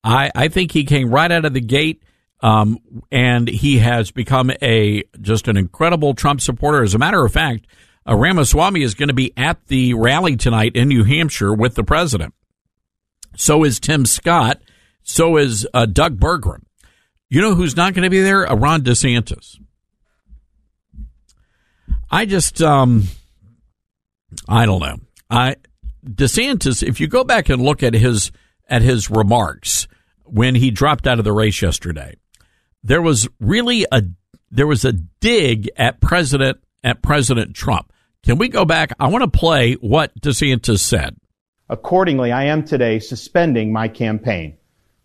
I, 0.02 0.32
I 0.34 0.48
think 0.48 0.72
he 0.72 0.84
came 0.84 1.10
right 1.10 1.30
out 1.30 1.44
of 1.44 1.54
the 1.54 1.60
gate. 1.60 2.02
Um, 2.42 2.78
and 3.12 3.48
he 3.48 3.78
has 3.78 4.10
become 4.10 4.50
a 4.62 5.04
just 5.20 5.46
an 5.46 5.56
incredible 5.56 6.14
Trump 6.14 6.40
supporter. 6.40 6.82
As 6.82 6.94
a 6.94 6.98
matter 6.98 7.24
of 7.24 7.32
fact, 7.32 7.66
uh, 8.08 8.16
Ramaswamy 8.16 8.82
is 8.82 8.94
going 8.94 9.08
to 9.08 9.14
be 9.14 9.32
at 9.36 9.66
the 9.66 9.94
rally 9.94 10.36
tonight 10.36 10.74
in 10.74 10.88
New 10.88 11.04
Hampshire 11.04 11.52
with 11.52 11.74
the 11.74 11.84
president. 11.84 12.34
So 13.36 13.64
is 13.64 13.78
Tim 13.78 14.06
Scott. 14.06 14.62
So 15.02 15.36
is 15.36 15.66
uh, 15.74 15.86
Doug 15.86 16.18
Burgum. 16.18 16.62
You 17.28 17.40
know 17.40 17.54
who's 17.54 17.76
not 17.76 17.94
going 17.94 18.04
to 18.04 18.10
be 18.10 18.20
there? 18.20 18.50
Uh, 18.50 18.56
Ron 18.56 18.82
DeSantis. 18.82 19.58
I 22.10 22.26
just, 22.26 22.60
um, 22.60 23.04
I 24.48 24.66
don't 24.66 24.80
know. 24.80 24.96
I 25.28 25.56
DeSantis. 26.04 26.82
If 26.82 27.00
you 27.00 27.06
go 27.06 27.22
back 27.22 27.48
and 27.48 27.62
look 27.62 27.82
at 27.82 27.94
his 27.94 28.32
at 28.68 28.82
his 28.82 29.10
remarks 29.10 29.86
when 30.24 30.54
he 30.54 30.70
dropped 30.70 31.06
out 31.06 31.18
of 31.18 31.24
the 31.24 31.32
race 31.32 31.60
yesterday, 31.60 32.16
there 32.82 33.02
was 33.02 33.28
really 33.38 33.86
a 33.90 34.02
there 34.50 34.66
was 34.66 34.84
a 34.84 34.92
dig 34.92 35.70
at 35.76 36.00
President 36.00 36.58
at 36.82 37.02
President 37.02 37.54
Trump. 37.54 37.92
Can 38.22 38.38
we 38.38 38.48
go 38.48 38.64
back? 38.64 38.92
I 38.98 39.08
want 39.08 39.22
to 39.22 39.38
play 39.38 39.74
what 39.74 40.18
DeSantis 40.20 40.80
said. 40.80 41.16
Accordingly, 41.68 42.32
I 42.32 42.44
am 42.44 42.64
today 42.64 42.98
suspending 42.98 43.72
my 43.72 43.88
campaign. 43.88 44.56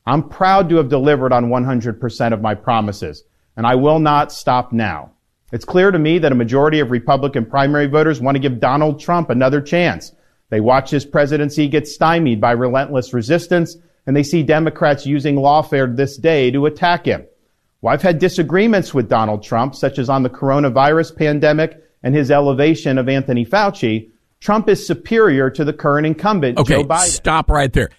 I'm 0.05 0.29
proud 0.29 0.69
to 0.69 0.77
have 0.77 0.89
delivered 0.89 1.31
on 1.31 1.45
100% 1.49 2.33
of 2.33 2.41
my 2.41 2.55
promises, 2.55 3.23
and 3.55 3.65
I 3.65 3.75
will 3.75 3.99
not 3.99 4.31
stop 4.31 4.73
now. 4.73 5.11
It's 5.51 5.65
clear 5.65 5.91
to 5.91 5.99
me 5.99 6.19
that 6.19 6.31
a 6.31 6.35
majority 6.35 6.79
of 6.79 6.91
Republican 6.91 7.45
primary 7.45 7.87
voters 7.87 8.19
want 8.19 8.35
to 8.35 8.39
give 8.39 8.59
Donald 8.59 8.99
Trump 8.99 9.29
another 9.29 9.61
chance. 9.61 10.11
They 10.49 10.59
watch 10.59 10.89
his 10.89 11.05
presidency 11.05 11.67
get 11.67 11.87
stymied 11.87 12.41
by 12.41 12.51
relentless 12.51 13.13
resistance, 13.13 13.77
and 14.05 14.15
they 14.15 14.23
see 14.23 14.43
Democrats 14.43 15.05
using 15.05 15.35
lawfare 15.35 15.95
this 15.95 16.17
day 16.17 16.51
to 16.51 16.65
attack 16.65 17.05
him. 17.05 17.25
Well, 17.85 17.93
I've 17.93 18.01
had 18.01 18.17
disagreements 18.17 18.95
with 18.95 19.09
Donald 19.09 19.43
Trump, 19.43 19.75
such 19.75 19.99
as 19.99 20.09
on 20.09 20.23
the 20.23 20.29
coronavirus 20.31 21.15
pandemic 21.15 21.83
and 22.01 22.15
his 22.15 22.31
elevation 22.31 22.97
of 22.97 23.07
Anthony 23.07 23.45
Fauci. 23.45 24.09
Trump 24.39 24.67
is 24.69 24.87
superior 24.87 25.51
to 25.51 25.63
the 25.63 25.71
current 25.71 26.07
incumbent, 26.07 26.57
okay, 26.57 26.81
Joe 26.81 26.83
Biden. 26.83 27.09
Stop 27.09 27.51
right 27.51 27.71
there. 27.71 27.91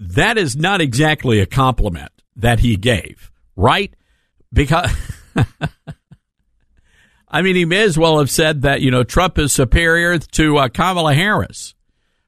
That 0.00 0.38
is 0.38 0.56
not 0.56 0.80
exactly 0.80 1.38
a 1.38 1.46
compliment 1.46 2.10
that 2.34 2.58
he 2.58 2.74
gave, 2.74 3.30
right? 3.54 3.94
Because, 4.52 4.90
I 7.28 7.42
mean, 7.42 7.54
he 7.54 7.64
may 7.64 7.82
as 7.82 7.96
well 7.96 8.18
have 8.18 8.32
said 8.32 8.62
that, 8.62 8.80
you 8.80 8.90
know, 8.90 9.04
Trump 9.04 9.38
is 9.38 9.52
superior 9.52 10.18
to 10.18 10.58
uh, 10.58 10.68
Kamala 10.68 11.14
Harris. 11.14 11.76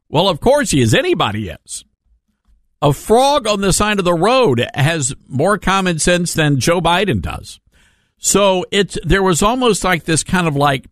Well, 0.08 0.28
of 0.28 0.38
course 0.38 0.70
he 0.70 0.80
is. 0.80 0.94
Anybody 0.94 1.48
is. 1.48 1.84
A 2.82 2.92
frog 2.92 3.46
on 3.46 3.60
the 3.60 3.72
side 3.72 3.98
of 3.98 4.04
the 4.04 4.14
road 4.14 4.66
has 4.74 5.14
more 5.28 5.58
common 5.58 5.98
sense 5.98 6.32
than 6.32 6.60
Joe 6.60 6.80
Biden 6.80 7.20
does. 7.20 7.60
So 8.18 8.64
it's 8.70 8.98
there 9.02 9.22
was 9.22 9.42
almost 9.42 9.84
like 9.84 10.04
this 10.04 10.24
kind 10.24 10.46
of 10.46 10.56
like 10.56 10.86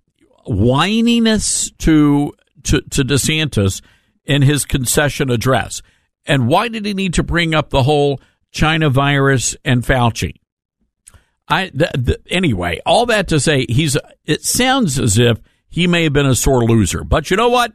whininess 0.47 1.71
to 1.79 2.33
to, 2.65 2.81
to 2.83 3.05
DeSantis 3.05 3.81
in 4.25 4.43
his 4.43 4.65
concession 4.65 5.31
address. 5.31 5.81
And 6.27 6.49
why 6.49 6.69
did 6.69 6.85
he 6.85 6.93
need 6.93 7.15
to 7.15 7.23
bring 7.23 7.55
up 7.55 7.71
the 7.71 7.83
whole 7.83 8.21
China 8.51 8.91
virus 8.91 9.57
and 9.65 9.83
Fauci? 9.83 10.35
I 11.49 11.73
anyway, 12.29 12.81
all 12.85 13.07
that 13.07 13.29
to 13.29 13.41
say, 13.41 13.65
he's. 13.67 13.97
It 14.27 14.45
sounds 14.45 14.99
as 14.99 15.19
if 15.19 15.41
he 15.71 15.87
may 15.87 16.05
have 16.05 16.13
been 16.13 16.27
a 16.27 16.35
sore 16.35 16.65
loser, 16.65 17.05
but 17.05 17.31
you 17.31 17.37
know 17.39 17.49
what? 17.49 17.73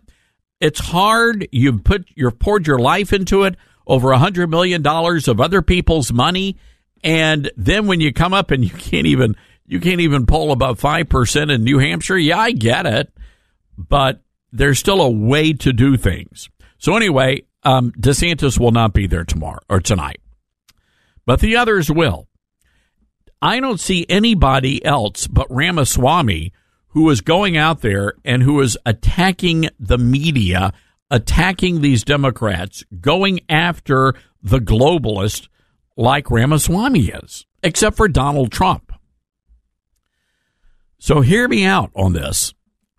It's 0.60 0.80
hard. 0.80 1.48
You've 1.52 1.84
put 1.84 2.08
you've 2.16 2.38
poured 2.38 2.68
your 2.68 2.78
life 2.78 3.12
into 3.12 3.44
it 3.44 3.56
over 3.86 4.12
a 4.12 4.18
hundred 4.18 4.50
million 4.50 4.82
dollars 4.82 5.28
of 5.28 5.40
other 5.40 5.62
people's 5.62 6.12
money, 6.12 6.58
and 7.04 7.52
then 7.58 7.88
when 7.88 8.02
you 8.02 8.14
come 8.14 8.34
up 8.34 8.52
and 8.52 8.64
you 8.64 8.70
can't 8.70 9.08
even 9.08 9.36
you 9.66 9.80
can't 9.80 10.02
even 10.02 10.26
poll 10.26 10.52
above 10.52 10.80
five 10.80 11.10
percent 11.10 11.52
in 11.52 11.64
New 11.64 11.80
Hampshire. 11.80 12.18
Yeah, 12.18 12.40
I 12.40 12.52
get 12.52 12.86
it, 12.86 13.12
but 13.78 14.22
there's 14.52 14.80
still 14.80 15.02
a 15.02 15.10
way 15.10 15.54
to 15.54 15.74
do 15.74 15.98
things. 15.98 16.50
So 16.78 16.96
anyway, 16.96 17.44
um, 17.64 17.92
DeSantis 17.92 18.60
will 18.60 18.72
not 18.72 18.94
be 18.94 19.08
there 19.08 19.24
tomorrow 19.24 19.62
or 19.70 19.80
tonight, 19.80 20.22
but 21.26 21.40
the 21.40 21.56
others 21.56 21.90
will. 21.90 22.28
I 23.42 23.60
don't 23.60 23.80
see 23.80 24.06
anybody 24.08 24.84
else 24.86 25.28
but 25.28 25.48
Ramaswamy 25.50 26.54
who 26.94 27.10
is 27.10 27.22
going 27.22 27.58
out 27.58 27.82
there 27.82 28.14
and 28.24 28.44
who 28.44 28.62
is 28.62 28.78
attacking 28.86 29.68
the 29.80 29.98
media 29.98 30.72
attacking 31.14 31.80
these 31.80 32.04
Democrats, 32.04 32.84
going 33.00 33.40
after 33.48 34.16
the 34.42 34.58
globalist 34.58 35.48
like 35.96 36.32
Ramaswamy 36.32 37.10
is, 37.10 37.46
except 37.62 37.96
for 37.96 38.08
Donald 38.08 38.52
Trump. 38.52 38.92
So 40.98 41.22
hear 41.22 41.48
me 41.48 41.66
out 41.66 41.92
on 41.96 42.14
this. 42.14 42.56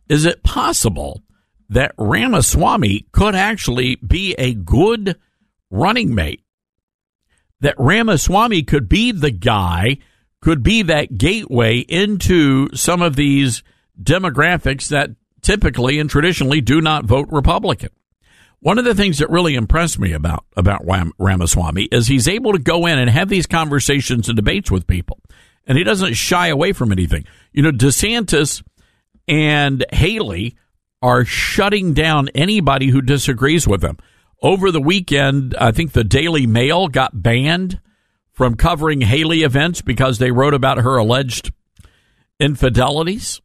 Is 0.08 0.24
it 0.24 0.44
possible 0.44 1.22
that 1.68 1.92
Ramaswamy 1.98 3.08
could 3.10 3.34
actually 3.34 3.96
be 3.96 4.34
a 4.38 4.54
good 4.54 5.16
running 5.68 6.14
mate? 6.14 6.44
That 7.62 7.74
Ramaswamy 7.78 8.62
could 8.62 8.88
be 8.88 9.10
the 9.10 9.32
guy, 9.32 9.98
could 10.40 10.62
be 10.62 10.82
that 10.82 11.18
gateway 11.18 11.78
into 11.78 12.68
some 12.76 13.02
of 13.02 13.16
these 13.16 13.64
demographics 14.00 14.88
that 14.90 15.10
typically 15.42 15.98
and 15.98 16.08
traditionally 16.08 16.60
do 16.60 16.80
not 16.80 17.06
vote 17.06 17.26
Republican. 17.32 17.90
One 18.64 18.78
of 18.78 18.86
the 18.86 18.94
things 18.94 19.18
that 19.18 19.28
really 19.28 19.56
impressed 19.56 19.98
me 19.98 20.14
about 20.14 20.46
about 20.56 20.86
Ram, 20.86 21.12
Ramaswamy 21.18 21.82
is 21.92 22.06
he's 22.06 22.26
able 22.26 22.52
to 22.52 22.58
go 22.58 22.86
in 22.86 22.98
and 22.98 23.10
have 23.10 23.28
these 23.28 23.46
conversations 23.46 24.26
and 24.26 24.36
debates 24.36 24.70
with 24.70 24.86
people, 24.86 25.20
and 25.66 25.76
he 25.76 25.84
doesn't 25.84 26.14
shy 26.14 26.46
away 26.46 26.72
from 26.72 26.90
anything. 26.90 27.26
You 27.52 27.62
know, 27.62 27.72
DeSantis 27.72 28.62
and 29.28 29.84
Haley 29.92 30.56
are 31.02 31.26
shutting 31.26 31.92
down 31.92 32.30
anybody 32.34 32.86
who 32.86 33.02
disagrees 33.02 33.68
with 33.68 33.82
them. 33.82 33.98
Over 34.42 34.70
the 34.70 34.80
weekend, 34.80 35.54
I 35.60 35.70
think 35.70 35.92
the 35.92 36.02
Daily 36.02 36.46
Mail 36.46 36.88
got 36.88 37.22
banned 37.22 37.82
from 38.32 38.54
covering 38.54 39.02
Haley 39.02 39.42
events 39.42 39.82
because 39.82 40.16
they 40.16 40.30
wrote 40.30 40.54
about 40.54 40.78
her 40.78 40.96
alleged 40.96 41.52
infidelities. 42.40 43.42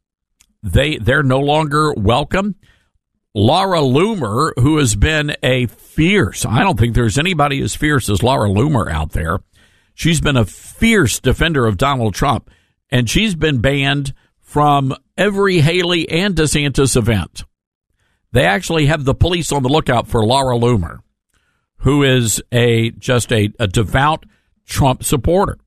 They 0.64 0.96
they're 0.98 1.24
no 1.24 1.42
longer 1.42 1.94
welcome. 1.96 2.56
Laura 3.36 3.80
Loomer, 3.80 4.54
who 4.58 4.78
has 4.78 4.96
been 4.96 5.36
a 5.44 5.68
fierce, 5.68 6.46
I 6.46 6.64
don't 6.64 6.80
think 6.80 6.96
there's 6.96 7.18
anybody 7.18 7.62
as 7.62 7.76
fierce 7.76 8.10
as 8.10 8.24
Laura 8.24 8.50
Loomer 8.50 8.92
out 8.92 9.12
there. 9.12 9.40
She's 9.94 10.22
been 10.22 10.38
a 10.38 10.46
fierce 10.46 11.20
defender 11.20 11.68
of 11.68 11.78
Donald 11.78 12.16
Trump, 12.16 12.50
and 12.90 13.10
she's 13.10 13.36
been 13.36 13.60
banned 13.60 14.14
from 14.40 14.96
every 15.18 15.60
Haley 15.60 16.10
and 16.10 16.36
DeSantis 16.36 16.96
event. 16.96 17.44
They 18.32 18.46
actually 18.46 18.88
have 18.88 19.06
the 19.06 19.14
police 19.14 19.52
on 19.52 19.62
the 19.62 19.70
lookout 19.70 20.08
for 20.08 20.26
Laura 20.26 20.58
Loomer, 20.58 21.00
who 21.78 22.04
is 22.04 22.42
a 22.52 22.92
just 22.92 23.32
a, 23.32 23.52
a 23.60 23.68
devout 23.68 24.26
Trump 24.66 25.04
supporter. 25.04 25.58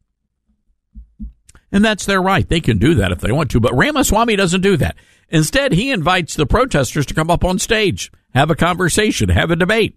And 1.71 1.85
that's 1.85 2.07
their 2.07 2.21
right. 2.21 2.49
They 2.49 2.61
can 2.61 2.79
do 2.79 2.95
that 2.97 3.13
if 3.13 3.21
they 3.21 3.33
want 3.33 3.51
to. 3.53 3.61
But 3.61 3.75
Ramaswamy 3.75 4.37
doesn't 4.37 4.61
do 4.61 4.77
that. 4.77 4.97
Instead, 5.33 5.73
he 5.73 5.91
invites 5.91 6.35
the 6.37 6.47
protesters 6.47 7.07
to 7.07 7.15
come 7.15 7.31
up 7.31 7.43
on 7.43 7.59
stage, 7.59 8.13
have 8.35 8.51
a 8.51 8.55
conversation, 8.55 9.31
have 9.31 9.51
a 9.51 9.57
debate. 9.57 9.97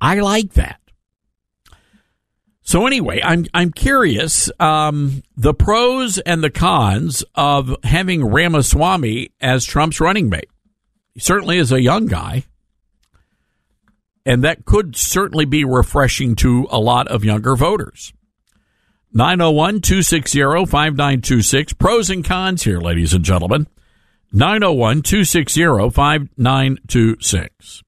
I 0.00 0.18
like 0.18 0.54
that. 0.54 0.80
So 2.62 2.86
anyway, 2.86 3.20
I'm 3.22 3.46
I'm 3.54 3.70
curious 3.70 4.50
um, 4.58 5.22
the 5.36 5.54
pros 5.54 6.18
and 6.18 6.42
the 6.42 6.50
cons 6.50 7.22
of 7.34 7.76
having 7.84 8.24
Ramaswamy 8.24 9.30
as 9.40 9.64
Trump's 9.64 10.00
running 10.00 10.28
mate. 10.28 10.48
He 11.12 11.20
certainly 11.20 11.58
is 11.58 11.70
a 11.70 11.82
young 11.82 12.06
guy, 12.06 12.44
and 14.26 14.42
that 14.42 14.64
could 14.64 14.96
certainly 14.96 15.44
be 15.44 15.64
refreshing 15.64 16.34
to 16.36 16.66
a 16.70 16.80
lot 16.80 17.06
of 17.08 17.24
younger 17.24 17.54
voters. 17.54 18.12
901 19.12 19.82
260 19.82 20.40
5926. 20.40 21.74
Pros 21.74 22.10
and 22.10 22.24
cons 22.24 22.64
here, 22.64 22.80
ladies 22.80 23.14
and 23.14 23.24
gentlemen. 23.24 23.68
901 24.36 25.02
260 25.02 25.90
5926. 25.90 27.82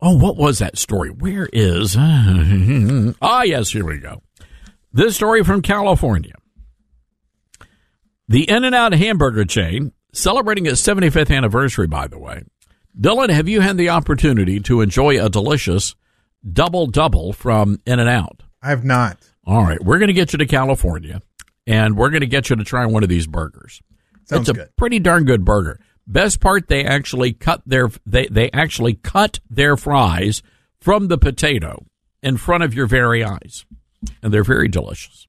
Oh, 0.00 0.16
what 0.16 0.38
was 0.38 0.60
that 0.60 0.78
story? 0.78 1.10
Where 1.10 1.46
is. 1.52 1.94
ah, 1.98 3.42
yes, 3.42 3.68
here 3.70 3.84
we 3.84 3.98
go. 3.98 4.22
This 4.94 5.14
story 5.14 5.44
from 5.44 5.60
California. 5.60 6.32
The 8.28 8.48
In 8.48 8.64
N 8.64 8.72
Out 8.72 8.94
hamburger 8.94 9.44
chain, 9.44 9.92
celebrating 10.14 10.64
its 10.64 10.80
75th 10.80 11.36
anniversary, 11.36 11.86
by 11.86 12.06
the 12.06 12.18
way. 12.18 12.44
Dylan, 12.98 13.28
have 13.28 13.46
you 13.46 13.60
had 13.60 13.76
the 13.76 13.90
opportunity 13.90 14.58
to 14.60 14.80
enjoy 14.80 15.22
a 15.22 15.28
delicious 15.28 15.94
double 16.50 16.86
double 16.86 17.34
from 17.34 17.78
In 17.84 18.00
N 18.00 18.08
Out? 18.08 18.42
I 18.62 18.70
have 18.70 18.86
not. 18.86 19.18
All 19.44 19.64
right, 19.64 19.84
we're 19.84 19.98
going 19.98 20.08
to 20.08 20.14
get 20.14 20.32
you 20.32 20.38
to 20.38 20.46
California, 20.46 21.20
and 21.66 21.94
we're 21.94 22.08
going 22.08 22.22
to 22.22 22.26
get 22.26 22.48
you 22.48 22.56
to 22.56 22.64
try 22.64 22.86
one 22.86 23.02
of 23.02 23.10
these 23.10 23.26
burgers. 23.26 23.82
Sounds 24.30 24.48
it's 24.48 24.56
a 24.56 24.60
good. 24.60 24.76
pretty 24.76 24.98
darn 24.98 25.24
good 25.24 25.44
burger. 25.44 25.80
Best 26.06 26.40
part, 26.40 26.68
they 26.68 26.84
actually 26.84 27.32
cut 27.32 27.62
their 27.66 27.90
they 28.06 28.26
they 28.26 28.50
actually 28.52 28.94
cut 28.94 29.40
their 29.48 29.76
fries 29.76 30.42
from 30.80 31.08
the 31.08 31.18
potato 31.18 31.84
in 32.22 32.36
front 32.36 32.64
of 32.64 32.74
your 32.74 32.86
very 32.86 33.22
eyes, 33.22 33.64
and 34.22 34.32
they're 34.32 34.44
very 34.44 34.68
delicious. 34.68 35.28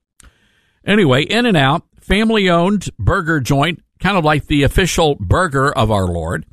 Anyway, 0.85 1.23
In 1.23 1.45
and 1.45 1.57
Out, 1.57 1.83
family 1.99 2.49
owned 2.49 2.89
burger 2.97 3.39
joint, 3.39 3.83
kind 3.99 4.17
of 4.17 4.25
like 4.25 4.47
the 4.47 4.63
official 4.63 5.15
burger 5.19 5.71
of 5.71 5.91
our 5.91 6.05
Lord. 6.05 6.45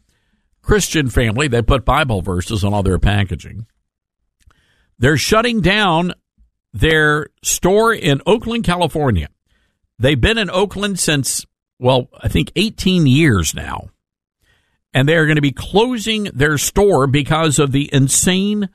Christian 0.60 1.08
family, 1.08 1.48
they 1.48 1.62
put 1.62 1.86
Bible 1.86 2.20
verses 2.20 2.62
on 2.62 2.74
all 2.74 2.82
their 2.82 2.98
packaging. 2.98 3.66
They're 4.98 5.16
shutting 5.16 5.62
down 5.62 6.12
their 6.74 7.28
store 7.42 7.94
in 7.94 8.20
Oakland, 8.26 8.64
California. 8.64 9.28
They've 9.98 10.20
been 10.20 10.36
in 10.36 10.50
Oakland 10.50 10.98
since, 10.98 11.46
well, 11.78 12.08
I 12.20 12.28
think 12.28 12.52
18 12.56 13.06
years 13.06 13.54
now. 13.54 13.90
And 14.94 15.08
they're 15.08 15.26
going 15.26 15.36
to 15.36 15.42
be 15.42 15.52
closing 15.52 16.24
their 16.24 16.58
store 16.58 17.06
because 17.06 17.58
of 17.58 17.72
the 17.72 17.90
insane 17.92 18.70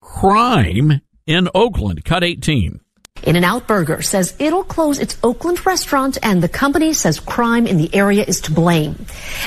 crime 0.00 1.00
in 1.26 1.48
Oakland. 1.54 2.04
Cut 2.04 2.22
18. 2.22 2.80
In 3.22 3.34
n 3.34 3.44
Out 3.44 3.66
Burger 3.66 4.02
says 4.02 4.34
it'll 4.38 4.62
close 4.62 4.98
its 4.98 5.16
Oakland 5.22 5.64
restaurant 5.66 6.18
and 6.22 6.42
the 6.42 6.48
company 6.48 6.92
says 6.92 7.18
crime 7.18 7.66
in 7.66 7.76
the 7.76 7.92
area 7.94 8.24
is 8.24 8.40
to 8.42 8.52
blame. 8.52 8.94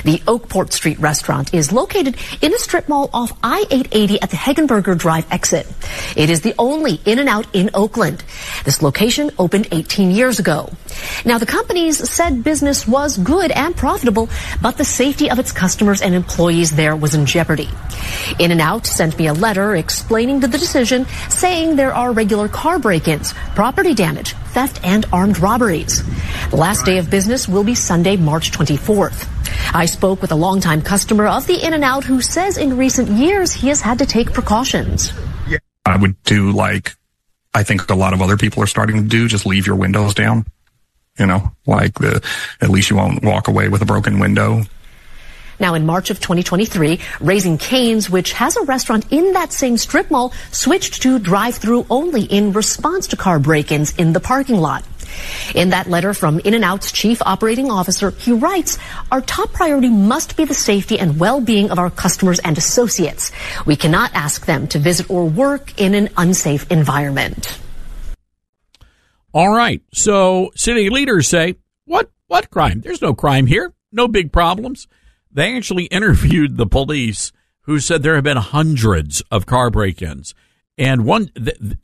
The 0.03 0.19
Oakport 0.27 0.73
Street 0.73 0.99
restaurant 0.99 1.53
is 1.53 1.71
located 1.71 2.17
in 2.41 2.53
a 2.53 2.57
strip 2.57 2.89
mall 2.89 3.09
off 3.13 3.31
I-880 3.43 4.17
at 4.21 4.31
the 4.31 4.37
Hegenberger 4.37 4.97
Drive 4.97 5.25
exit. 5.31 5.67
It 6.15 6.29
is 6.29 6.41
the 6.41 6.55
only 6.57 6.99
In 7.05 7.19
n 7.19 7.27
Out 7.27 7.47
in 7.53 7.69
Oakland. 7.73 8.23
This 8.65 8.81
location 8.81 9.31
opened 9.39 9.67
18 9.71 10.11
years 10.11 10.39
ago. 10.39 10.69
Now 11.23 11.37
the 11.37 11.45
company's 11.45 12.09
said 12.09 12.43
business 12.43 12.87
was 12.87 13.17
good 13.17 13.51
and 13.51 13.75
profitable, 13.75 14.29
but 14.61 14.77
the 14.77 14.85
safety 14.85 15.29
of 15.29 15.39
its 15.39 15.51
customers 15.51 16.01
and 16.01 16.13
employees 16.13 16.75
there 16.75 16.95
was 16.95 17.15
in 17.15 17.25
jeopardy. 17.25 17.69
In 18.39 18.51
n 18.51 18.59
Out 18.59 18.85
sent 18.87 19.17
me 19.17 19.27
a 19.27 19.33
letter 19.33 19.75
explaining 19.75 20.39
the 20.39 20.47
decision, 20.47 21.05
saying 21.29 21.75
there 21.75 21.93
are 21.93 22.11
regular 22.11 22.47
car 22.49 22.79
break-ins, 22.79 23.33
property 23.59 23.93
damage, 23.93 24.35
theft, 24.53 24.79
and 24.85 25.05
armed 25.11 25.37
robberies. 25.37 26.01
The 26.49 26.55
last 26.55 26.85
day 26.85 26.97
of 26.97 27.09
business 27.09 27.45
will 27.45 27.65
be 27.65 27.75
Sunday, 27.75 28.15
March 28.15 28.51
24th. 28.51 29.27
I 29.75 29.85
spoke 29.85 30.21
with 30.21 30.31
a 30.31 30.35
longtime 30.35 30.81
customer 30.81 31.27
of 31.27 31.45
the 31.45 31.61
In 31.61 31.73
n 31.73 31.83
Out 31.83 32.05
who 32.05 32.21
says 32.21 32.57
in 32.57 32.77
recent 32.77 33.09
years 33.09 33.51
he 33.51 33.67
has 33.67 33.81
had 33.81 33.99
to 33.99 34.05
take 34.05 34.31
precautions. 34.31 35.11
I 35.85 35.97
would 35.97 36.15
do 36.23 36.53
like 36.53 36.95
I 37.53 37.63
think 37.63 37.89
a 37.89 37.95
lot 37.95 38.13
of 38.13 38.21
other 38.21 38.37
people 38.37 38.63
are 38.63 38.67
starting 38.67 38.95
to 38.95 39.03
do, 39.03 39.27
just 39.27 39.45
leave 39.45 39.67
your 39.67 39.75
windows 39.75 40.13
down. 40.13 40.45
You 41.17 41.25
know, 41.25 41.51
like 41.67 41.95
the 41.95 42.25
at 42.61 42.69
least 42.69 42.89
you 42.89 42.95
won't 42.95 43.25
walk 43.25 43.49
away 43.49 43.67
with 43.67 43.81
a 43.81 43.85
broken 43.85 44.19
window. 44.19 44.61
Now, 45.59 45.73
in 45.73 45.85
March 45.85 46.09
of 46.09 46.19
2023, 46.19 46.99
Raising 47.19 47.57
Cane's, 47.57 48.09
which 48.09 48.33
has 48.33 48.55
a 48.55 48.63
restaurant 48.63 49.11
in 49.11 49.33
that 49.33 49.51
same 49.51 49.77
strip 49.77 50.09
mall, 50.09 50.33
switched 50.51 51.01
to 51.01 51.19
drive-through 51.19 51.85
only 51.89 52.23
in 52.23 52.53
response 52.53 53.07
to 53.07 53.17
car 53.17 53.39
break-ins 53.39 53.95
in 53.95 54.13
the 54.13 54.19
parking 54.19 54.57
lot. 54.57 54.85
In 55.55 55.69
that 55.69 55.89
letter 55.89 56.13
from 56.13 56.39
In 56.39 56.53
n 56.53 56.63
Out's 56.63 56.91
chief 56.91 57.21
operating 57.23 57.69
officer, 57.71 58.11
he 58.11 58.31
writes, 58.31 58.77
Our 59.11 59.21
top 59.21 59.51
priority 59.51 59.89
must 59.89 60.37
be 60.37 60.45
the 60.45 60.53
safety 60.53 60.99
and 60.99 61.19
well-being 61.19 61.71
of 61.71 61.79
our 61.79 61.89
customers 61.89 62.39
and 62.39 62.57
associates. 62.57 63.31
We 63.65 63.75
cannot 63.75 64.11
ask 64.13 64.45
them 64.45 64.67
to 64.67 64.79
visit 64.79 65.09
or 65.09 65.25
work 65.25 65.79
in 65.79 65.93
an 65.93 66.09
unsafe 66.15 66.71
environment. 66.71 67.59
All 69.33 69.53
right. 69.53 69.81
So 69.93 70.51
city 70.55 70.89
leaders 70.89 71.27
say, 71.27 71.55
what, 71.85 72.11
what 72.27 72.49
crime? 72.49 72.81
There's 72.81 73.01
no 73.01 73.13
crime 73.13 73.45
here. 73.45 73.73
No 73.91 74.07
big 74.07 74.31
problems. 74.31 74.87
They 75.31 75.55
actually 75.55 75.85
interviewed 75.85 76.57
the 76.57 76.67
police 76.67 77.31
who 77.61 77.79
said 77.79 78.01
there 78.01 78.15
have 78.15 78.23
been 78.23 78.37
hundreds 78.37 79.21
of 79.31 79.45
car 79.45 79.69
break-ins. 79.69 80.33
And 80.77 81.05
one, 81.05 81.29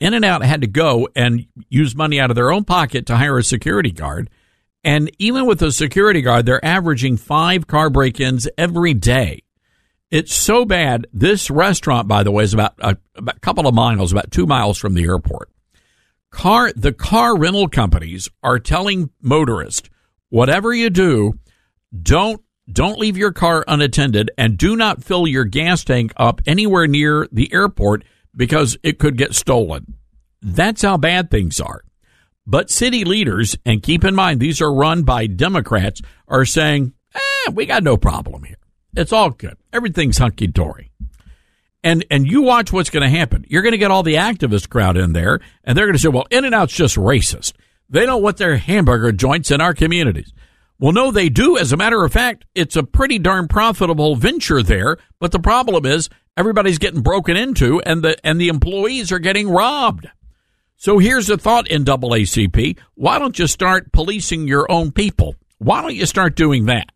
In 0.00 0.14
and 0.14 0.24
Out 0.24 0.42
had 0.42 0.62
to 0.62 0.66
go 0.66 1.08
and 1.14 1.46
use 1.68 1.94
money 1.94 2.18
out 2.18 2.30
of 2.30 2.34
their 2.34 2.50
own 2.50 2.64
pocket 2.64 3.06
to 3.06 3.16
hire 3.16 3.36
a 3.36 3.44
security 3.44 3.92
guard. 3.92 4.30
And 4.82 5.10
even 5.18 5.46
with 5.46 5.60
a 5.62 5.70
security 5.70 6.22
guard, 6.22 6.46
they're 6.46 6.64
averaging 6.64 7.18
five 7.18 7.66
car 7.66 7.90
break-ins 7.90 8.48
every 8.56 8.94
day. 8.94 9.42
It's 10.10 10.34
so 10.34 10.64
bad. 10.64 11.06
This 11.12 11.50
restaurant, 11.50 12.08
by 12.08 12.22
the 12.22 12.30
way, 12.30 12.44
is 12.44 12.54
about 12.54 12.74
a, 12.78 12.96
about 13.16 13.36
a 13.36 13.40
couple 13.40 13.66
of 13.66 13.74
miles, 13.74 14.12
about 14.12 14.30
two 14.30 14.46
miles 14.46 14.78
from 14.78 14.94
the 14.94 15.04
airport. 15.04 15.50
Car, 16.30 16.72
the 16.74 16.92
car 16.92 17.36
rental 17.36 17.68
companies 17.68 18.28
are 18.42 18.58
telling 18.58 19.10
motorists, 19.20 19.90
whatever 20.30 20.72
you 20.72 20.90
do, 20.90 21.38
don't 22.02 22.42
don't 22.70 22.98
leave 22.98 23.16
your 23.16 23.32
car 23.32 23.64
unattended 23.68 24.30
and 24.36 24.58
do 24.58 24.76
not 24.76 25.04
fill 25.04 25.26
your 25.26 25.44
gas 25.44 25.84
tank 25.84 26.12
up 26.16 26.40
anywhere 26.46 26.86
near 26.86 27.28
the 27.30 27.52
airport 27.52 28.04
because 28.34 28.76
it 28.82 28.98
could 28.98 29.16
get 29.16 29.34
stolen. 29.34 29.94
That's 30.42 30.82
how 30.82 30.96
bad 30.96 31.30
things 31.30 31.60
are. 31.60 31.82
But 32.46 32.70
city 32.70 33.04
leaders, 33.04 33.56
and 33.64 33.82
keep 33.82 34.04
in 34.04 34.14
mind 34.14 34.40
these 34.40 34.60
are 34.60 34.72
run 34.72 35.02
by 35.02 35.26
Democrats, 35.26 36.00
are 36.28 36.44
saying, 36.44 36.92
eh, 37.14 37.50
we 37.52 37.66
got 37.66 37.82
no 37.82 37.96
problem 37.96 38.44
here. 38.44 38.58
It's 38.94 39.12
all 39.12 39.30
good. 39.30 39.56
Everything's 39.72 40.18
hunky 40.18 40.46
dory. 40.46 40.90
And 41.84 42.04
and 42.10 42.26
you 42.26 42.42
watch 42.42 42.72
what's 42.72 42.90
going 42.90 43.08
to 43.08 43.16
happen. 43.16 43.44
You're 43.48 43.62
going 43.62 43.72
to 43.72 43.78
get 43.78 43.92
all 43.92 44.02
the 44.02 44.14
activist 44.14 44.68
crowd 44.68 44.96
in 44.96 45.12
there, 45.12 45.38
and 45.62 45.78
they're 45.78 45.86
going 45.86 45.94
to 45.94 46.00
say, 46.00 46.08
"Well, 46.08 46.26
In 46.32 46.44
and 46.44 46.54
Out's 46.54 46.72
just 46.72 46.96
racist. 46.96 47.52
They 47.88 48.04
don't 48.06 48.22
want 48.22 48.38
their 48.38 48.56
hamburger 48.56 49.12
joints 49.12 49.52
in 49.52 49.60
our 49.60 49.72
communities." 49.72 50.32
Well, 50.78 50.92
no, 50.92 51.10
they 51.10 51.28
do. 51.28 51.56
As 51.56 51.72
a 51.72 51.76
matter 51.76 52.04
of 52.04 52.12
fact, 52.12 52.44
it's 52.54 52.76
a 52.76 52.82
pretty 52.82 53.18
darn 53.18 53.48
profitable 53.48 54.14
venture 54.16 54.62
there. 54.62 54.98
But 55.18 55.32
the 55.32 55.38
problem 55.38 55.86
is 55.86 56.10
everybody's 56.36 56.78
getting 56.78 57.00
broken 57.00 57.36
into, 57.36 57.80
and 57.80 58.02
the 58.02 58.16
and 58.26 58.40
the 58.40 58.48
employees 58.48 59.10
are 59.10 59.18
getting 59.18 59.48
robbed. 59.48 60.06
So 60.76 60.98
here's 60.98 61.30
a 61.30 61.38
thought 61.38 61.66
NAACP: 61.68 62.78
Why 62.94 63.18
don't 63.18 63.38
you 63.38 63.46
start 63.46 63.92
policing 63.92 64.46
your 64.46 64.70
own 64.70 64.92
people? 64.92 65.36
Why 65.58 65.80
don't 65.80 65.94
you 65.94 66.04
start 66.04 66.36
doing 66.36 66.66
that? 66.66 66.90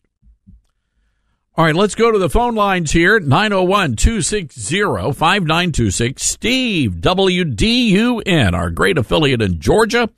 All 1.57 1.65
right, 1.65 1.75
let's 1.75 1.95
go 1.95 2.11
to 2.11 2.19
the 2.19 2.31
phone 2.31 2.55
lines 2.55 2.93
here 2.93 3.19
901 3.19 3.97
260 3.97 5.13
5926. 5.13 6.23
Steve, 6.23 6.93
WDUN, 7.01 8.53
our 8.53 8.71
great 8.71 8.99
affiliate 8.99 9.43
in 9.43 9.61
Georgia. 9.61 10.09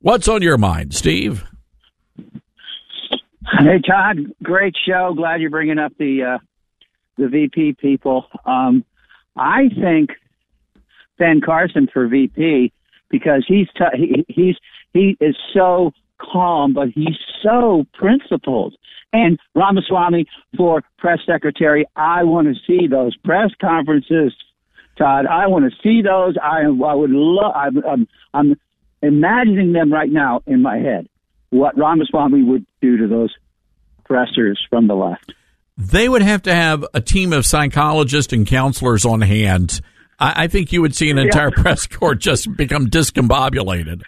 What's 0.00 0.28
on 0.28 0.42
your 0.42 0.58
mind, 0.58 0.94
Steve? 0.94 1.44
Hey 3.58 3.78
Todd, 3.86 4.18
great 4.42 4.74
show. 4.86 5.14
Glad 5.16 5.40
you're 5.40 5.50
bringing 5.50 5.78
up 5.78 5.92
the 5.96 6.22
uh, 6.22 6.38
the 7.16 7.28
VP 7.28 7.74
people. 7.80 8.26
Um, 8.44 8.84
I 9.36 9.68
think 9.80 10.10
Ben 11.18 11.40
Carson 11.40 11.88
for 11.92 12.08
VP 12.08 12.72
because 13.10 13.44
he's 13.46 13.68
t- 13.78 13.84
he, 13.96 14.24
he's 14.28 14.56
he 14.92 15.16
is 15.20 15.36
so 15.52 15.92
calm, 16.20 16.72
but 16.74 16.88
he's 16.88 17.16
so 17.42 17.86
principled. 17.94 18.74
And 19.12 19.38
Ramaswamy 19.54 20.26
for 20.56 20.82
press 20.98 21.20
secretary. 21.24 21.86
I 21.94 22.24
want 22.24 22.48
to 22.48 22.54
see 22.66 22.88
those 22.88 23.16
press 23.18 23.50
conferences, 23.60 24.34
Todd. 24.98 25.26
I 25.26 25.46
want 25.46 25.64
to 25.70 25.78
see 25.80 26.02
those. 26.02 26.34
I 26.42 26.62
I 26.62 26.94
would 26.94 27.10
love. 27.10 27.52
I'm, 27.54 27.84
I'm 27.84 28.08
I'm 28.34 28.56
imagining 29.00 29.72
them 29.72 29.92
right 29.92 30.10
now 30.10 30.42
in 30.46 30.60
my 30.60 30.78
head. 30.78 31.08
What 31.50 31.78
Ramaswamy 31.78 32.42
would 32.42 32.66
do 32.82 32.96
to 32.96 33.06
those 33.06 33.32
pressers 34.04 34.64
from 34.68 34.86
the 34.86 34.94
left. 34.94 35.32
They 35.76 36.08
would 36.08 36.22
have 36.22 36.42
to 36.42 36.54
have 36.54 36.84
a 36.94 37.00
team 37.00 37.32
of 37.32 37.44
psychologists 37.44 38.32
and 38.32 38.46
counselors 38.46 39.04
on 39.04 39.20
hand. 39.20 39.80
I, 40.18 40.44
I 40.44 40.46
think 40.46 40.72
you 40.72 40.82
would 40.82 40.94
see 40.94 41.10
an 41.10 41.18
entire 41.18 41.50
press 41.56 41.86
corps 41.86 42.14
just 42.14 42.54
become 42.56 42.88
discombobulated. 42.88 44.02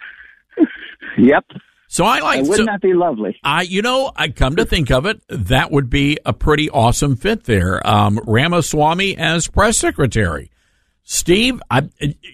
Yep. 1.17 1.45
So 1.89 2.05
I 2.05 2.19
like. 2.19 2.41
Wouldn't 2.41 2.57
so- 2.57 2.65
that 2.65 2.81
be 2.81 2.93
lovely? 2.93 3.37
I, 3.43 3.63
you 3.63 3.81
know, 3.81 4.11
I 4.15 4.29
come 4.29 4.57
to 4.57 4.65
think 4.65 4.91
of 4.91 5.05
it, 5.05 5.21
that 5.29 5.71
would 5.71 5.89
be 5.89 6.17
a 6.25 6.33
pretty 6.33 6.69
awesome 6.69 7.15
fit 7.15 7.45
there. 7.45 7.85
Um, 7.87 8.19
Ramaswamy 8.25 9.17
as 9.17 9.47
press 9.47 9.77
secretary. 9.77 10.51
Steve, 11.03 11.61
I, 11.71 11.87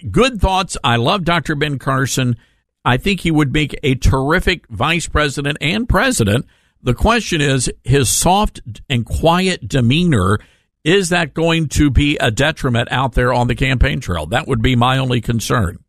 good 0.10 0.41
thoughts. 0.41 0.77
I 0.84 0.95
love 0.95 1.23
Dr. 1.23 1.53
Ben 1.53 1.77
Carson. 1.77 2.35
I 2.84 2.98
think 2.98 3.19
he 3.19 3.30
would 3.30 3.53
make 3.53 3.80
a 3.84 3.94
terrific 3.95 4.68
vice 4.68 5.07
president 5.07 5.60
and 5.61 5.88
president. 5.88 6.45
The 6.84 6.93
question 6.93 7.41
is 7.41 7.72
his 7.84 8.10
soft 8.10 8.61
and 8.89 9.05
quiet 9.05 9.68
demeanor. 9.68 10.39
Is 10.84 11.10
that 11.10 11.34
going 11.34 11.69
to 11.69 11.89
be 11.89 12.18
a 12.18 12.30
detriment 12.30 12.89
out 12.91 13.14
there 13.14 13.34
on 13.34 13.47
the 13.47 13.55
campaign 13.55 14.01
trail? 14.01 14.26
That 14.26 14.49
would 14.49 14.61
be 14.61 14.76
my 14.76 14.97
only 14.97 15.22
concern. 15.22 15.80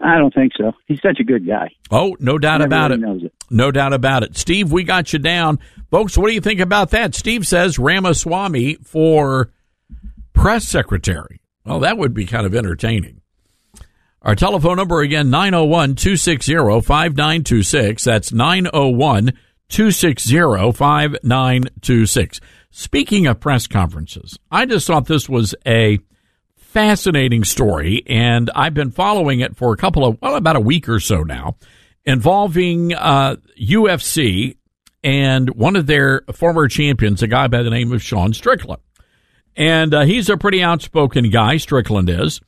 I 0.00 0.16
don't 0.16 0.32
think 0.32 0.52
so. 0.56 0.72
He's 0.86 1.02
such 1.02 1.18
a 1.20 1.24
good 1.24 1.46
guy. 1.46 1.70
Oh, 1.90 2.16
no 2.20 2.38
doubt 2.38 2.62
about 2.62 2.92
it. 2.92 3.02
It. 3.02 3.32
No 3.50 3.70
doubt 3.70 3.92
about 3.92 4.22
it. 4.22 4.36
Steve, 4.36 4.72
we 4.72 4.84
got 4.84 5.12
you 5.12 5.18
down. 5.18 5.58
Folks, 5.90 6.16
what 6.16 6.28
do 6.28 6.34
you 6.34 6.40
think 6.40 6.60
about 6.60 6.90
that? 6.90 7.14
Steve 7.14 7.46
says 7.46 7.78
Ramaswamy 7.78 8.76
for 8.76 9.50
press 10.32 10.66
secretary. 10.66 11.40
Well, 11.66 11.80
that 11.80 11.98
would 11.98 12.14
be 12.14 12.24
kind 12.24 12.46
of 12.46 12.54
entertaining. 12.54 13.19
Our 14.22 14.34
telephone 14.34 14.76
number 14.76 15.00
again, 15.00 15.30
901 15.30 15.94
260 15.94 16.54
5926. 16.82 18.04
That's 18.04 18.32
901 18.32 19.32
260 19.70 20.72
5926. 20.72 22.40
Speaking 22.70 23.26
of 23.26 23.40
press 23.40 23.66
conferences, 23.66 24.38
I 24.50 24.66
just 24.66 24.86
thought 24.86 25.06
this 25.06 25.26
was 25.26 25.54
a 25.66 26.00
fascinating 26.56 27.44
story, 27.44 28.02
and 28.06 28.50
I've 28.54 28.74
been 28.74 28.90
following 28.90 29.40
it 29.40 29.56
for 29.56 29.72
a 29.72 29.76
couple 29.78 30.04
of, 30.04 30.18
well, 30.20 30.36
about 30.36 30.56
a 30.56 30.60
week 30.60 30.88
or 30.88 31.00
so 31.00 31.22
now, 31.22 31.56
involving 32.04 32.92
uh, 32.92 33.36
UFC 33.58 34.56
and 35.02 35.48
one 35.50 35.76
of 35.76 35.86
their 35.86 36.22
former 36.32 36.68
champions, 36.68 37.22
a 37.22 37.26
guy 37.26 37.48
by 37.48 37.62
the 37.62 37.70
name 37.70 37.90
of 37.90 38.02
Sean 38.02 38.34
Strickland. 38.34 38.82
And 39.56 39.94
uh, 39.94 40.04
he's 40.04 40.28
a 40.28 40.36
pretty 40.36 40.62
outspoken 40.62 41.30
guy, 41.30 41.56
Strickland 41.56 42.10
is. 42.10 42.40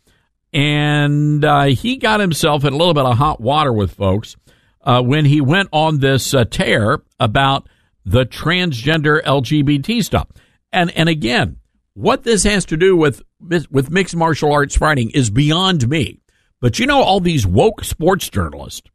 And 0.52 1.44
uh, 1.44 1.64
he 1.64 1.96
got 1.96 2.20
himself 2.20 2.64
in 2.64 2.72
a 2.72 2.76
little 2.76 2.94
bit 2.94 3.06
of 3.06 3.16
hot 3.16 3.40
water 3.40 3.72
with 3.72 3.92
folks 3.94 4.36
uh, 4.82 5.02
when 5.02 5.24
he 5.24 5.40
went 5.40 5.68
on 5.72 5.98
this 5.98 6.34
uh, 6.34 6.44
tear 6.44 7.02
about 7.18 7.68
the 8.04 8.26
transgender 8.26 9.22
LGBT 9.22 10.04
stuff. 10.04 10.28
And 10.72 10.90
and 10.92 11.08
again, 11.08 11.56
what 11.94 12.24
this 12.24 12.44
has 12.44 12.64
to 12.66 12.76
do 12.76 12.96
with 12.96 13.22
with 13.70 13.90
mixed 13.90 14.16
martial 14.16 14.52
arts 14.52 14.76
fighting 14.76 15.10
is 15.10 15.30
beyond 15.30 15.88
me. 15.88 16.20
But 16.60 16.78
you 16.78 16.86
know, 16.86 17.02
all 17.02 17.20
these 17.20 17.46
woke 17.46 17.84
sports 17.84 18.28
journalists. 18.28 18.88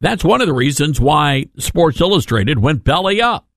That's 0.00 0.24
one 0.24 0.40
of 0.40 0.46
the 0.46 0.54
reasons 0.54 1.00
why 1.00 1.46
Sports 1.58 2.00
Illustrated 2.00 2.58
went 2.60 2.84
belly 2.84 3.20
up. 3.20 3.48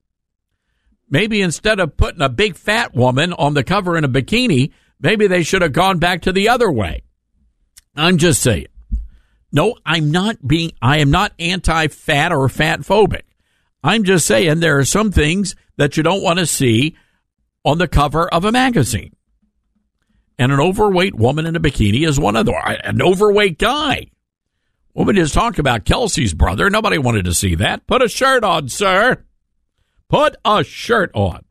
Maybe 1.10 1.42
instead 1.42 1.80
of 1.80 1.98
putting 1.98 2.22
a 2.22 2.30
big 2.30 2.56
fat 2.56 2.96
woman 2.96 3.34
on 3.34 3.54
the 3.54 3.64
cover 3.64 3.96
in 3.96 4.04
a 4.04 4.10
bikini, 4.10 4.72
maybe 5.02 5.28
they 5.28 5.44
should 5.44 5.62
have 5.62 5.74
gone 5.74 6.00
back 6.00 6.22
to 6.22 6.32
the 6.32 6.50
other 6.50 6.72
way. 6.72 7.04
I'm 7.96 8.18
just 8.18 8.42
saying. 8.42 8.68
No, 9.52 9.76
I'm 9.86 10.12
not 10.12 10.48
being, 10.48 10.72
I 10.82 11.00
am 11.00 11.12
not 11.12 11.34
anti 11.38 11.88
fat 11.88 12.32
or 12.32 12.48
fat 12.48 12.82
phobic. 12.82 13.24
I'm 13.84 14.04
just 14.04 14.26
saying 14.26 14.60
there 14.60 14.78
are 14.78 14.86
some 14.86 15.12
things 15.12 15.56
that 15.78 15.98
you 15.98 16.04
don't 16.04 16.24
want 16.24 16.40
to 16.40 16.46
see 16.46 16.96
on 17.66 17.78
the 17.78 17.88
cover 17.88 18.28
of 18.34 18.46
a 18.46 18.52
magazine. 18.52 19.16
And 20.40 20.52
an 20.52 20.60
overweight 20.60 21.16
woman 21.16 21.46
in 21.46 21.56
a 21.56 21.60
bikini 21.60 22.08
is 22.08 22.20
one 22.20 22.36
of 22.36 22.46
the, 22.46 22.54
an 22.86 23.02
overweight 23.02 23.60
guy. 23.60 24.08
Woman 24.94 25.16
just 25.16 25.34
talked 25.34 25.60
about 25.60 25.86
Kelce's 25.86 26.34
brother. 26.34 26.70
Nobody 26.70 26.98
wanted 26.98 27.26
to 27.26 27.34
see 27.34 27.56
that. 27.56 27.86
Put 27.88 28.02
a 28.02 28.10
shirt 28.10 28.44
on, 28.44 28.70
sir. 28.70 29.24
Put 30.10 30.36
a 30.44 30.64
shirt 30.64 31.12
on. 31.14 31.46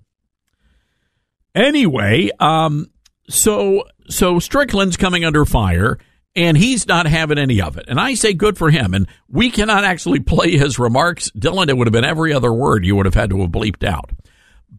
Anyway, 1.55 2.31
um, 2.39 2.90
so 3.31 3.85
so 4.09 4.39
Strickland's 4.39 4.97
coming 4.97 5.24
under 5.24 5.44
fire, 5.44 5.98
and 6.35 6.57
he's 6.57 6.86
not 6.86 7.07
having 7.07 7.39
any 7.39 7.61
of 7.61 7.77
it. 7.77 7.86
And 7.89 7.98
I 7.98 8.15
say 8.15 8.35
good 8.35 8.59
for 8.59 8.70
him. 8.70 8.94
And 8.94 9.09
we 9.28 9.51
cannot 9.51 9.85
actually 9.85 10.20
play 10.20 10.57
his 10.57 10.78
remarks, 10.78 11.31
Dylan. 11.31 11.69
It 11.69 11.77
would 11.77 11.86
have 11.86 11.93
been 11.93 12.05
every 12.05 12.32
other 12.32 12.52
word 12.52 12.85
you 12.85 12.97
would 12.97 13.07
have 13.07 13.15
had 13.15 13.31
to 13.31 13.40
have 13.40 13.51
bleeped 13.51 13.86
out. 13.86 14.11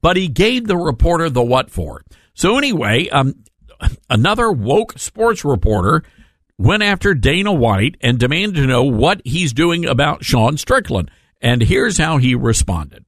But 0.01 0.17
he 0.17 0.27
gave 0.27 0.67
the 0.67 0.77
reporter 0.77 1.29
the 1.29 1.43
what 1.43 1.69
for. 1.69 2.03
So 2.33 2.57
anyway, 2.57 3.09
um, 3.09 3.43
another 4.09 4.51
woke 4.51 4.97
sports 4.97 5.43
reporter 5.43 6.03
went 6.57 6.83
after 6.83 7.13
Dana 7.13 7.51
White 7.51 7.97
and 8.01 8.19
demanded 8.19 8.55
to 8.61 8.67
know 8.67 8.83
what 8.83 9.21
he's 9.25 9.53
doing 9.53 9.85
about 9.85 10.23
Sean 10.23 10.57
Strickland. 10.57 11.09
And 11.41 11.61
here's 11.61 11.97
how 11.97 12.17
he 12.17 12.35
responded. 12.35 13.03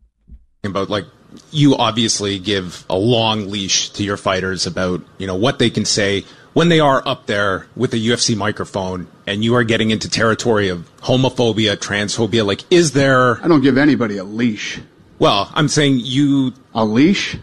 about 0.64 0.90
like 0.90 1.06
you 1.52 1.76
obviously 1.76 2.40
give 2.40 2.86
a 2.90 2.98
long 2.98 3.50
leash 3.50 3.90
to 3.90 4.04
your 4.04 4.18
fighters 4.18 4.66
about 4.66 5.02
you 5.18 5.28
know 5.28 5.36
what 5.36 5.60
they 5.60 5.70
can 5.70 5.86
say 5.86 6.24
when 6.54 6.70
they 6.70 6.80
are 6.80 7.02
up 7.08 7.26
there 7.26 7.68
with 7.76 7.94
a 7.94 7.98
UFC 7.98 8.38
microphone 8.38 9.08
and 9.26 9.44
you 9.44 9.56
are 9.56 9.64
getting 9.64 9.90
into 9.90 10.08
territory 10.10 10.70
of 10.70 10.90
homophobia, 11.02 11.76
transphobia 11.76 12.46
like 12.46 12.62
is 12.72 12.94
there 12.94 13.44
I 13.44 13.48
don't 13.48 13.62
give 13.62 13.78
anybody 13.78 14.18
a 14.18 14.24
leash. 14.24 14.80
Well, 15.20 15.52
I'm 15.54 15.68
saying 15.68 16.00
you 16.00 16.54
a 16.74 16.86
leash? 16.86 17.38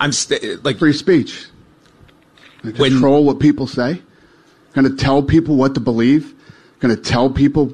I'm 0.00 0.12
st- 0.12 0.64
like 0.64 0.78
free 0.78 0.92
speech. 0.92 1.46
Control 2.62 3.24
what 3.24 3.40
people 3.40 3.66
say. 3.66 4.02
Going 4.72 4.88
to 4.88 4.96
tell 4.96 5.22
people 5.22 5.56
what 5.56 5.74
to 5.74 5.80
believe. 5.80 6.34
Going 6.80 6.94
to 6.94 7.00
tell 7.00 7.30
people. 7.30 7.72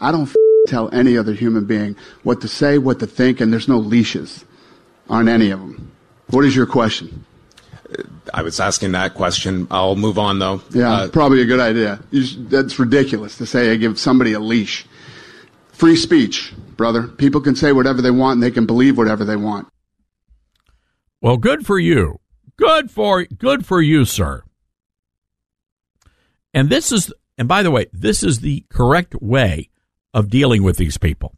I 0.00 0.12
don't 0.12 0.28
f- 0.28 0.34
tell 0.66 0.92
any 0.92 1.16
other 1.16 1.32
human 1.32 1.64
being 1.64 1.96
what 2.22 2.40
to 2.42 2.48
say, 2.48 2.78
what 2.78 3.00
to 3.00 3.06
think, 3.06 3.40
and 3.40 3.52
there's 3.52 3.68
no 3.68 3.78
leashes 3.78 4.44
on 5.08 5.28
any 5.28 5.50
of 5.50 5.60
them. 5.60 5.92
What 6.30 6.44
is 6.44 6.54
your 6.54 6.66
question? 6.66 7.24
I 8.34 8.42
was 8.42 8.60
asking 8.60 8.92
that 8.92 9.14
question. 9.14 9.66
I'll 9.70 9.96
move 9.96 10.18
on 10.18 10.38
though. 10.38 10.62
Yeah, 10.70 10.92
Uh, 10.92 11.08
probably 11.08 11.40
a 11.40 11.46
good 11.46 11.60
idea. 11.60 12.00
You 12.10 12.24
sh- 12.24 12.36
that's 12.38 12.78
ridiculous 12.78 13.38
to 13.38 13.46
say 13.46 13.72
I 13.72 13.76
give 13.76 13.98
somebody 13.98 14.32
a 14.34 14.40
leash. 14.40 14.84
Free 15.72 15.96
speech, 15.96 16.52
brother. 16.76 17.04
People 17.06 17.40
can 17.40 17.54
say 17.56 17.72
whatever 17.72 18.02
they 18.02 18.10
want 18.10 18.34
and 18.34 18.42
they 18.42 18.50
can 18.50 18.66
believe 18.66 18.98
whatever 18.98 19.24
they 19.24 19.36
want. 19.36 19.68
Well, 21.22 21.36
good 21.38 21.64
for 21.64 21.78
you. 21.78 22.20
Good 22.56 22.90
for 22.90 23.24
good 23.24 23.64
for 23.64 23.80
you, 23.80 24.04
sir. 24.04 24.42
And 26.52 26.68
this 26.68 26.92
is 26.92 27.12
and 27.38 27.48
by 27.48 27.62
the 27.62 27.70
way, 27.70 27.86
this 27.92 28.22
is 28.22 28.40
the 28.40 28.64
correct 28.68 29.14
way 29.20 29.70
of 30.12 30.28
dealing 30.28 30.62
with 30.62 30.76
these 30.76 30.98
people. 30.98 31.34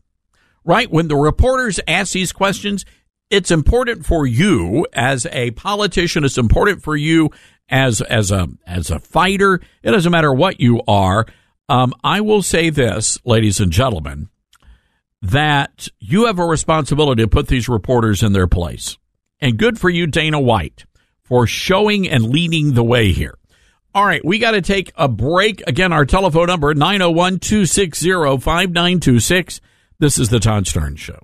Right? 0.65 0.91
When 0.91 1.09
the 1.09 1.17
reporters 1.17 1.79
ask 1.87 2.13
these 2.13 2.33
questions, 2.33 2.85
it's 3.31 3.51
important 3.51 4.05
for 4.05 4.27
you 4.27 4.87
as 4.93 5.27
a 5.27 5.53
politician, 5.53 6.25
it's 6.25 6.39
important 6.39 6.83
for 6.83 6.97
you 6.97 7.31
as 7.69 8.01
as 8.03 8.31
a 8.31 8.49
as 8.67 8.91
a 8.91 8.99
fighter. 8.99 9.61
It 9.83 9.93
doesn't 9.93 10.11
matter 10.11 10.33
what 10.33 10.61
you 10.61 10.83
are. 10.87 11.27
Um, 11.69 11.95
I 12.03 12.21
will 12.21 12.43
say 12.43 12.71
this, 12.71 13.19
ladies 13.25 13.61
and 13.61 13.71
gentlemen, 13.71 14.29
that 15.23 15.89
you 16.01 16.27
have 16.27 16.41
a 16.41 16.45
responsibility 16.45 17.23
to 17.23 17.29
put 17.29 17.47
these 17.47 17.69
reporters 17.69 18.25
in 18.25 18.33
their 18.33 18.49
place. 18.49 18.99
And 19.41 19.57
good 19.57 19.79
for 19.79 19.89
you, 19.89 20.09
Dana 20.09 20.41
White, 20.41 20.85
for 21.23 21.47
showing 21.47 22.09
and 22.09 22.27
leading 22.27 22.75
the 22.75 22.85
way 22.85 23.13
here. 23.13 23.39
All 23.95 24.05
right, 24.05 24.25
we 24.25 24.39
got 24.39 24.53
to 24.53 24.63
take 24.63 24.93
a 24.97 25.09
break. 25.09 25.63
Again, 25.67 25.93
our 25.93 26.05
telephone 26.05 26.47
number, 26.47 26.75
901 26.75 27.39
260 27.39 28.11
5926. 28.39 29.61
This 29.99 30.19
is 30.19 30.29
the 30.29 30.41
Todd 30.41 30.65
Starnes 30.65 30.99
Show. 30.99 31.21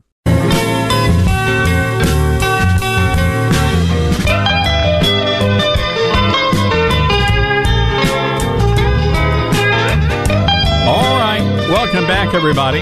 Welcome 11.77 12.07
back, 12.07 12.32
everybody. 12.32 12.81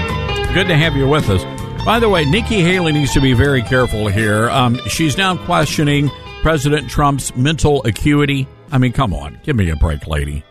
Good 0.53 0.69
to 0.69 0.77
have 0.77 0.95
you 0.95 1.05
with 1.05 1.29
us. 1.29 1.43
By 1.83 1.99
the 1.99 2.07
way, 2.07 2.23
Nikki 2.23 2.61
Haley 2.61 2.93
needs 2.93 3.11
to 3.11 3.19
be 3.19 3.33
very 3.33 3.61
careful 3.61 4.07
here. 4.07 4.49
Um, 4.49 4.79
she's 4.87 5.17
now 5.17 5.35
questioning 5.35 6.09
President 6.41 6.89
Trump's 6.89 7.35
mental 7.35 7.83
acuity. 7.83 8.47
I 8.71 8.77
mean, 8.77 8.93
come 8.93 9.13
on, 9.13 9.37
give 9.43 9.57
me 9.57 9.69
a 9.69 9.75
break, 9.75 10.07
lady. 10.07 10.45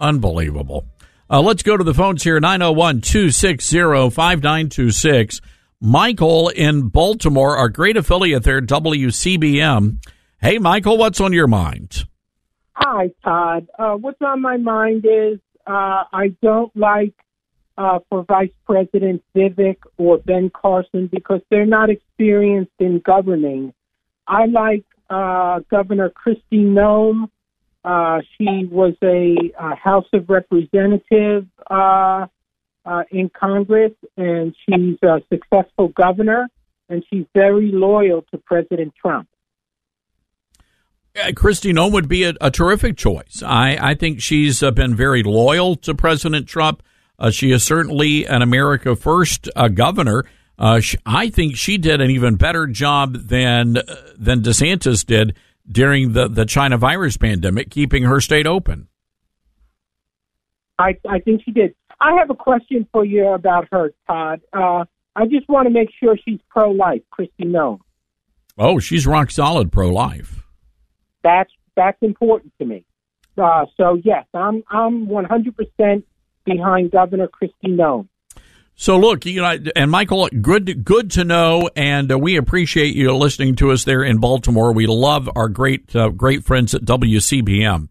Unbelievable. 0.00 0.86
Uh, 1.28 1.42
let's 1.42 1.64
go 1.64 1.76
to 1.76 1.82
the 1.82 1.92
phones 1.92 2.22
here 2.22 2.38
901 2.38 3.00
260 3.00 4.10
5926. 4.10 5.40
Michael 5.80 6.50
in 6.50 6.86
Baltimore, 6.88 7.56
our 7.56 7.68
great 7.68 7.96
affiliate 7.96 8.44
there, 8.44 8.60
WCBM. 8.60 9.98
Hey, 10.40 10.58
Michael, 10.58 10.98
what's 10.98 11.20
on 11.20 11.32
your 11.32 11.48
mind? 11.48 12.04
Hi, 12.74 13.10
Todd. 13.24 13.66
Uh, 13.76 13.94
what's 13.94 14.22
on 14.22 14.40
my 14.40 14.56
mind 14.56 15.04
is 15.04 15.40
uh, 15.66 16.04
I 16.12 16.28
don't 16.40 16.74
like 16.76 17.14
uh, 17.76 17.98
for 18.08 18.24
Vice 18.24 18.52
President 18.66 19.22
Vivek 19.34 19.78
or 19.96 20.18
Ben 20.18 20.50
Carson 20.50 21.08
because 21.08 21.40
they're 21.50 21.66
not 21.66 21.90
experienced 21.90 22.72
in 22.78 23.00
governing. 23.04 23.72
I 24.26 24.46
like 24.46 24.84
uh, 25.10 25.60
Governor 25.70 26.10
Kristi 26.10 26.64
Noem. 26.64 27.28
Uh, 27.84 28.22
she 28.38 28.66
was 28.70 28.94
a, 29.02 29.36
uh 29.60 29.74
House 29.76 30.06
of 30.14 30.30
Representative 30.30 31.46
uh, 31.70 32.26
uh, 32.86 33.02
in 33.10 33.28
Congress, 33.28 33.92
and 34.16 34.54
she's 34.64 34.96
a 35.02 35.20
successful 35.30 35.88
governor, 35.88 36.48
and 36.88 37.04
she's 37.10 37.26
very 37.34 37.70
loyal 37.72 38.22
to 38.30 38.38
President 38.38 38.94
Trump. 39.00 39.28
Uh, 41.16 41.28
Kristi 41.28 41.72
Noem 41.72 41.92
would 41.92 42.08
be 42.08 42.24
a, 42.24 42.34
a 42.40 42.50
terrific 42.50 42.96
choice. 42.96 43.42
I, 43.44 43.76
I 43.80 43.94
think 43.94 44.20
she's 44.20 44.62
uh, 44.62 44.70
been 44.70 44.96
very 44.96 45.22
loyal 45.22 45.76
to 45.76 45.94
President 45.94 46.48
Trump. 46.48 46.82
Uh, 47.18 47.30
she 47.30 47.52
is 47.52 47.62
certainly 47.62 48.26
an 48.26 48.42
America 48.42 48.96
First 48.96 49.48
uh, 49.54 49.68
governor. 49.68 50.24
Uh, 50.58 50.80
sh- 50.80 50.96
I 51.06 51.30
think 51.30 51.56
she 51.56 51.78
did 51.78 52.00
an 52.00 52.10
even 52.10 52.36
better 52.36 52.66
job 52.66 53.14
than 53.14 53.78
uh, 53.78 53.82
than 54.16 54.42
DeSantis 54.42 55.04
did 55.04 55.36
during 55.70 56.12
the, 56.12 56.28
the 56.28 56.44
China 56.44 56.76
virus 56.76 57.16
pandemic, 57.16 57.70
keeping 57.70 58.04
her 58.04 58.20
state 58.20 58.46
open. 58.46 58.88
I, 60.78 60.96
I 61.08 61.20
think 61.20 61.42
she 61.44 61.52
did. 61.52 61.74
I 62.00 62.16
have 62.18 62.30
a 62.30 62.34
question 62.34 62.86
for 62.92 63.04
you 63.04 63.28
about 63.28 63.68
her, 63.70 63.92
Todd. 64.06 64.40
Uh, 64.52 64.84
I 65.16 65.26
just 65.26 65.48
want 65.48 65.66
to 65.66 65.72
make 65.72 65.90
sure 65.98 66.16
she's 66.22 66.40
pro 66.50 66.72
life, 66.72 67.02
Kristi 67.16 67.46
Noem. 67.46 67.78
Oh, 68.58 68.78
she's 68.78 69.06
rock 69.06 69.30
solid 69.30 69.72
pro 69.72 69.88
life. 69.88 70.42
That's 71.22 71.50
that's 71.76 71.98
important 72.02 72.52
to 72.58 72.64
me. 72.64 72.84
Uh, 73.36 73.66
so 73.76 74.00
yes, 74.04 74.26
I'm 74.34 74.62
I'm 74.68 75.08
100 75.08 75.56
percent 75.56 76.04
behind 76.44 76.90
Governor 76.90 77.28
Kristi 77.28 77.76
Noem. 77.76 78.08
So 78.76 78.98
look, 78.98 79.24
you 79.24 79.40
know, 79.40 79.56
and 79.76 79.90
Michael, 79.90 80.28
good 80.40 80.84
good 80.84 81.12
to 81.12 81.24
know, 81.24 81.70
and 81.76 82.10
uh, 82.10 82.18
we 82.18 82.36
appreciate 82.36 82.96
you 82.96 83.14
listening 83.14 83.54
to 83.56 83.70
us 83.70 83.84
there 83.84 84.02
in 84.02 84.18
Baltimore. 84.18 84.72
We 84.72 84.86
love 84.86 85.28
our 85.36 85.48
great 85.48 85.94
uh, 85.94 86.08
great 86.08 86.44
friends 86.44 86.74
at 86.74 86.82
WCBM. 86.82 87.88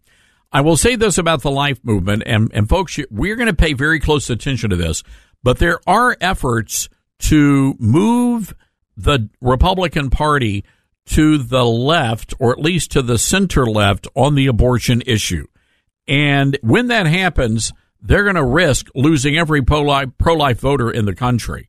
I 0.52 0.60
will 0.60 0.76
say 0.76 0.94
this 0.94 1.16
about 1.16 1.42
the 1.42 1.50
life 1.50 1.80
movement, 1.82 2.22
and 2.26 2.50
and 2.52 2.68
folks, 2.68 2.98
we're 3.10 3.36
going 3.36 3.48
to 3.48 3.54
pay 3.54 3.72
very 3.72 3.98
close 3.98 4.28
attention 4.28 4.70
to 4.70 4.76
this. 4.76 5.02
But 5.42 5.58
there 5.58 5.80
are 5.86 6.16
efforts 6.20 6.90
to 7.20 7.74
move 7.78 8.54
the 8.96 9.30
Republican 9.40 10.10
Party 10.10 10.64
to 11.06 11.38
the 11.38 11.64
left, 11.64 12.34
or 12.38 12.52
at 12.52 12.60
least 12.60 12.92
to 12.92 13.02
the 13.02 13.18
center 13.18 13.66
left, 13.66 14.06
on 14.14 14.34
the 14.34 14.46
abortion 14.46 15.02
issue. 15.06 15.46
And 16.06 16.58
when 16.62 16.88
that 16.88 17.06
happens, 17.06 17.72
they're 18.04 18.22
going 18.22 18.36
to 18.36 18.44
risk 18.44 18.88
losing 18.94 19.36
every 19.36 19.62
pro 19.62 19.82
life 19.82 20.60
voter 20.60 20.90
in 20.90 21.06
the 21.06 21.14
country. 21.14 21.68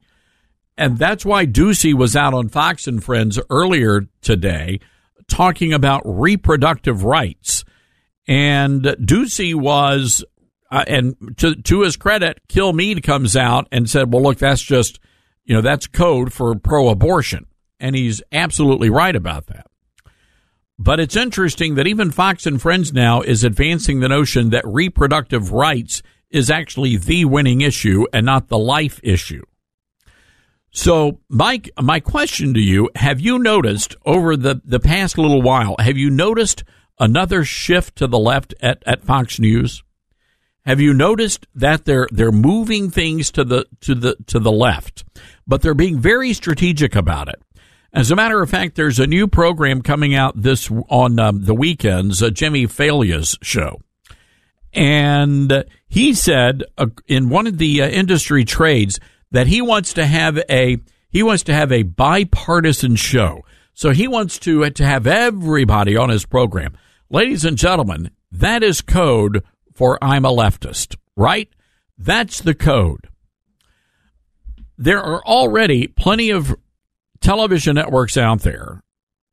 And 0.77 0.97
that's 0.97 1.25
why 1.25 1.45
Doocy 1.45 1.93
was 1.93 2.15
out 2.15 2.33
on 2.33 2.49
Fox 2.49 2.85
and 2.85 3.01
Friends 3.01 3.39
earlier 3.49 4.07
today 4.21 4.81
talking 5.27 5.73
about 5.73 6.01
reproductive 6.05 7.05
rights. 7.05 7.63
And 8.27 8.83
Doocy 8.83 9.55
was, 9.55 10.25
uh, 10.69 10.83
and 10.85 11.15
to, 11.37 11.55
to 11.55 11.81
his 11.81 11.95
credit, 11.95 12.41
Kilmeade 12.49 13.03
comes 13.03 13.37
out 13.37 13.67
and 13.71 13.89
said, 13.89 14.11
well, 14.11 14.21
look, 14.21 14.37
that's 14.37 14.61
just, 14.61 14.99
you 15.45 15.55
know, 15.55 15.61
that's 15.61 15.87
code 15.87 16.33
for 16.33 16.53
pro 16.55 16.89
abortion. 16.89 17.45
And 17.79 17.95
he's 17.95 18.21
absolutely 18.33 18.89
right 18.89 19.15
about 19.15 19.47
that. 19.47 19.67
But 20.77 20.99
it's 20.99 21.15
interesting 21.15 21.75
that 21.75 21.87
even 21.87 22.11
Fox 22.11 22.45
and 22.45 22.61
Friends 22.61 22.91
now 22.91 23.21
is 23.21 23.45
advancing 23.45 24.01
the 24.01 24.09
notion 24.09 24.49
that 24.49 24.67
reproductive 24.67 25.53
rights 25.53 26.03
is 26.35 26.51
actually 26.51 26.97
the 26.97 27.25
winning 27.25 27.61
issue 27.61 28.05
and 28.11 28.25
not 28.25 28.47
the 28.47 28.57
life 28.57 28.99
issue. 29.03 29.43
So, 30.71 31.19
Mike, 31.29 31.69
my 31.81 32.01
question 32.01 32.53
to 32.53 32.59
you, 32.59 32.89
have 32.95 33.21
you 33.21 33.39
noticed 33.39 33.95
over 34.05 34.35
the, 34.35 34.61
the 34.65 34.79
past 34.79 35.17
little 35.17 35.41
while, 35.41 35.77
have 35.79 35.97
you 35.97 36.09
noticed 36.09 36.65
another 36.99 37.45
shift 37.45 37.95
to 37.97 38.07
the 38.07 38.19
left 38.19 38.53
at, 38.61 38.83
at 38.85 39.03
Fox 39.03 39.39
News? 39.39 39.83
Have 40.65 40.81
you 40.81 40.93
noticed 40.93 41.47
that 41.53 41.85
they're 41.85 42.07
they're 42.11 42.31
moving 42.31 42.89
things 42.89 43.31
to 43.31 43.43
the 43.43 43.67
to 43.81 43.93
the 43.93 44.15
to 44.25 44.39
the 44.39 44.51
left, 44.51 45.05
but 45.45 45.61
they're 45.61 45.75
being 45.75 45.99
very 45.99 46.33
strategic 46.33 46.95
about 46.95 47.27
it. 47.27 47.41
As 47.93 48.11
a 48.11 48.15
matter 48.15 48.41
of 48.41 48.49
fact, 48.49 48.75
there's 48.75 48.99
a 48.99 49.07
new 49.07 49.27
program 49.27 49.81
coming 49.81 50.15
out 50.15 50.41
this 50.41 50.69
on 50.89 51.19
um, 51.19 51.45
the 51.45 51.53
weekends, 51.53 52.21
uh, 52.21 52.31
Jimmy 52.31 52.65
Failla's 52.65 53.37
show, 53.41 53.79
and 54.75 55.65
he 55.87 56.13
said 56.13 56.63
uh, 56.77 56.87
in 57.07 57.29
one 57.29 57.47
of 57.47 57.57
the 57.57 57.81
uh, 57.81 57.87
industry 57.87 58.43
trades 58.43 58.99
that 59.31 59.47
he 59.47 59.61
wants 59.61 59.93
to 59.93 60.05
have 60.05 60.37
a 60.49 60.77
he 61.09 61.23
wants 61.23 61.43
to 61.43 61.53
have 61.53 61.71
a 61.71 61.83
bipartisan 61.83 62.97
show. 62.97 63.45
So 63.73 63.91
he 63.91 64.07
wants 64.07 64.37
to 64.39 64.65
uh, 64.65 64.69
to 64.71 64.85
have 64.85 65.07
everybody 65.07 65.95
on 65.95 66.09
his 66.09 66.25
program. 66.25 66.77
Ladies 67.09 67.45
and 67.45 67.57
gentlemen, 67.57 68.11
that 68.31 68.63
is 68.63 68.81
code 68.81 69.43
for 69.73 69.97
I'm 70.03 70.25
a 70.25 70.29
leftist, 70.29 70.95
right? 71.15 71.49
That's 71.97 72.41
the 72.41 72.55
code. 72.55 73.07
There 74.77 75.01
are 75.01 75.23
already 75.23 75.87
plenty 75.87 76.29
of 76.31 76.55
television 77.21 77.75
networks 77.75 78.17
out 78.17 78.41
there 78.41 78.83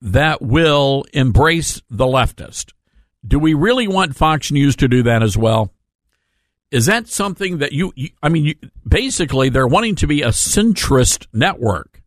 that 0.00 0.40
will 0.40 1.04
embrace 1.12 1.82
the 1.90 2.06
leftist. 2.06 2.72
Do 3.26 3.38
we 3.38 3.54
really 3.54 3.88
want 3.88 4.16
Fox 4.16 4.50
News 4.50 4.76
to 4.76 4.88
do 4.88 5.04
that 5.04 5.22
as 5.22 5.36
well? 5.36 5.72
Is 6.70 6.86
that 6.86 7.06
something 7.06 7.58
that 7.58 7.72
you, 7.72 7.92
you 7.94 8.10
I 8.22 8.28
mean, 8.28 8.44
you, 8.46 8.54
basically, 8.86 9.50
they're 9.50 9.66
wanting 9.66 9.94
to 9.96 10.06
be 10.06 10.22
a 10.22 10.28
centrist 10.28 11.26
network 11.32 12.02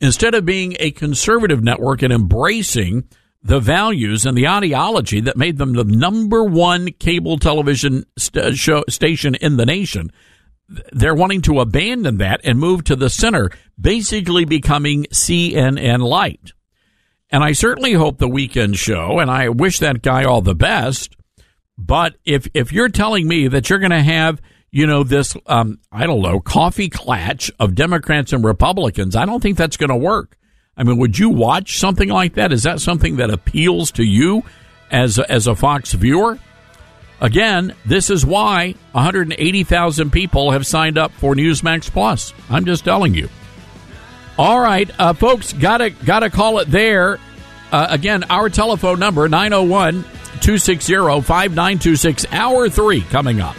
instead 0.00 0.34
of 0.34 0.46
being 0.46 0.76
a 0.80 0.90
conservative 0.90 1.62
network 1.62 2.02
and 2.02 2.12
embracing 2.12 3.04
the 3.42 3.60
values 3.60 4.26
and 4.26 4.36
the 4.36 4.48
ideology 4.48 5.20
that 5.20 5.36
made 5.36 5.58
them 5.58 5.74
the 5.74 5.84
number 5.84 6.44
one 6.44 6.92
cable 6.92 7.38
television 7.38 8.04
st- 8.18 8.56
show, 8.56 8.84
station 8.88 9.34
in 9.34 9.56
the 9.56 9.66
nation. 9.66 10.10
They're 10.92 11.14
wanting 11.14 11.42
to 11.42 11.60
abandon 11.60 12.18
that 12.18 12.40
and 12.44 12.58
move 12.58 12.84
to 12.84 12.96
the 12.96 13.10
center, 13.10 13.50
basically 13.78 14.44
becoming 14.44 15.04
CNN 15.12 16.00
light. 16.00 16.52
And 17.32 17.44
I 17.44 17.52
certainly 17.52 17.92
hope 17.92 18.18
the 18.18 18.28
weekend 18.28 18.76
show, 18.76 19.20
and 19.20 19.30
I 19.30 19.48
wish 19.50 19.78
that 19.78 20.02
guy 20.02 20.24
all 20.24 20.42
the 20.42 20.54
best. 20.54 21.16
But 21.78 22.16
if 22.24 22.48
if 22.54 22.72
you're 22.72 22.88
telling 22.88 23.26
me 23.26 23.48
that 23.48 23.70
you're 23.70 23.78
going 23.78 23.90
to 23.90 24.02
have, 24.02 24.40
you 24.70 24.86
know, 24.86 25.04
this, 25.04 25.36
um, 25.46 25.78
I 25.92 26.06
don't 26.06 26.22
know, 26.22 26.40
coffee 26.40 26.88
clatch 26.88 27.50
of 27.60 27.74
Democrats 27.74 28.32
and 28.32 28.44
Republicans, 28.44 29.14
I 29.14 29.26
don't 29.26 29.40
think 29.40 29.56
that's 29.56 29.76
going 29.76 29.90
to 29.90 29.96
work. 29.96 30.36
I 30.76 30.82
mean, 30.82 30.98
would 30.98 31.18
you 31.18 31.30
watch 31.30 31.78
something 31.78 32.08
like 32.08 32.34
that? 32.34 32.52
Is 32.52 32.64
that 32.64 32.80
something 32.80 33.16
that 33.16 33.30
appeals 33.30 33.92
to 33.92 34.04
you 34.04 34.42
as 34.90 35.18
a, 35.18 35.30
as 35.30 35.46
a 35.46 35.54
Fox 35.54 35.92
viewer? 35.92 36.38
Again, 37.20 37.74
this 37.84 38.08
is 38.08 38.24
why 38.24 38.74
180,000 38.92 40.10
people 40.10 40.52
have 40.52 40.66
signed 40.66 40.96
up 40.96 41.12
for 41.12 41.34
Newsmax 41.34 41.90
Plus. 41.90 42.32
I'm 42.48 42.64
just 42.64 42.84
telling 42.84 43.14
you. 43.14 43.28
All 44.40 44.58
right, 44.58 44.90
uh, 44.98 45.12
folks, 45.12 45.52
gotta 45.52 45.90
gotta 45.90 46.30
call 46.30 46.60
it 46.60 46.70
there. 46.70 47.18
Uh, 47.70 47.88
again, 47.90 48.24
our 48.30 48.48
telephone 48.48 48.98
number 48.98 49.28
901 49.28 50.02
260 50.02 50.94
5926, 51.20 52.24
hour 52.32 52.70
three 52.70 53.02
coming 53.02 53.42
up. 53.42 53.54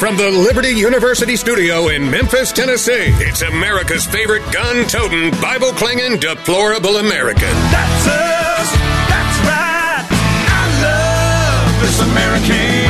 From 0.00 0.16
the 0.16 0.30
Liberty 0.30 0.70
University 0.70 1.36
studio 1.36 1.88
in 1.88 2.10
Memphis, 2.10 2.52
Tennessee, 2.52 3.12
it's 3.20 3.42
America's 3.42 4.06
favorite 4.06 4.40
gun 4.50 4.86
toting, 4.86 5.30
Bible 5.42 5.72
clinging, 5.72 6.18
deplorable 6.18 6.96
American. 6.96 7.50
That's 7.68 8.06
us. 8.06 8.72
That's 9.10 9.38
right. 9.44 10.06
I 10.48 10.64
love 10.80 11.82
this 11.82 12.00
American 12.00 12.88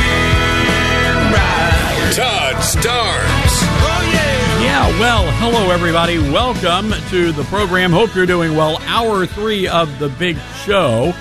ride. 1.35 2.13
Todd 2.15 2.55
Starnes. 2.63 3.59
Oh, 3.83 4.11
yeah. 4.13 4.63
Yeah, 4.63 4.99
well, 5.01 5.29
hello, 5.31 5.69
everybody. 5.69 6.17
Welcome 6.17 6.93
to 7.09 7.33
the 7.33 7.43
program. 7.49 7.91
Hope 7.91 8.15
you're 8.15 8.25
doing 8.25 8.55
well. 8.55 8.77
Hour 8.83 9.25
three 9.25 9.67
of 9.67 9.99
the 9.99 10.07
big 10.07 10.37
show. 10.63 11.13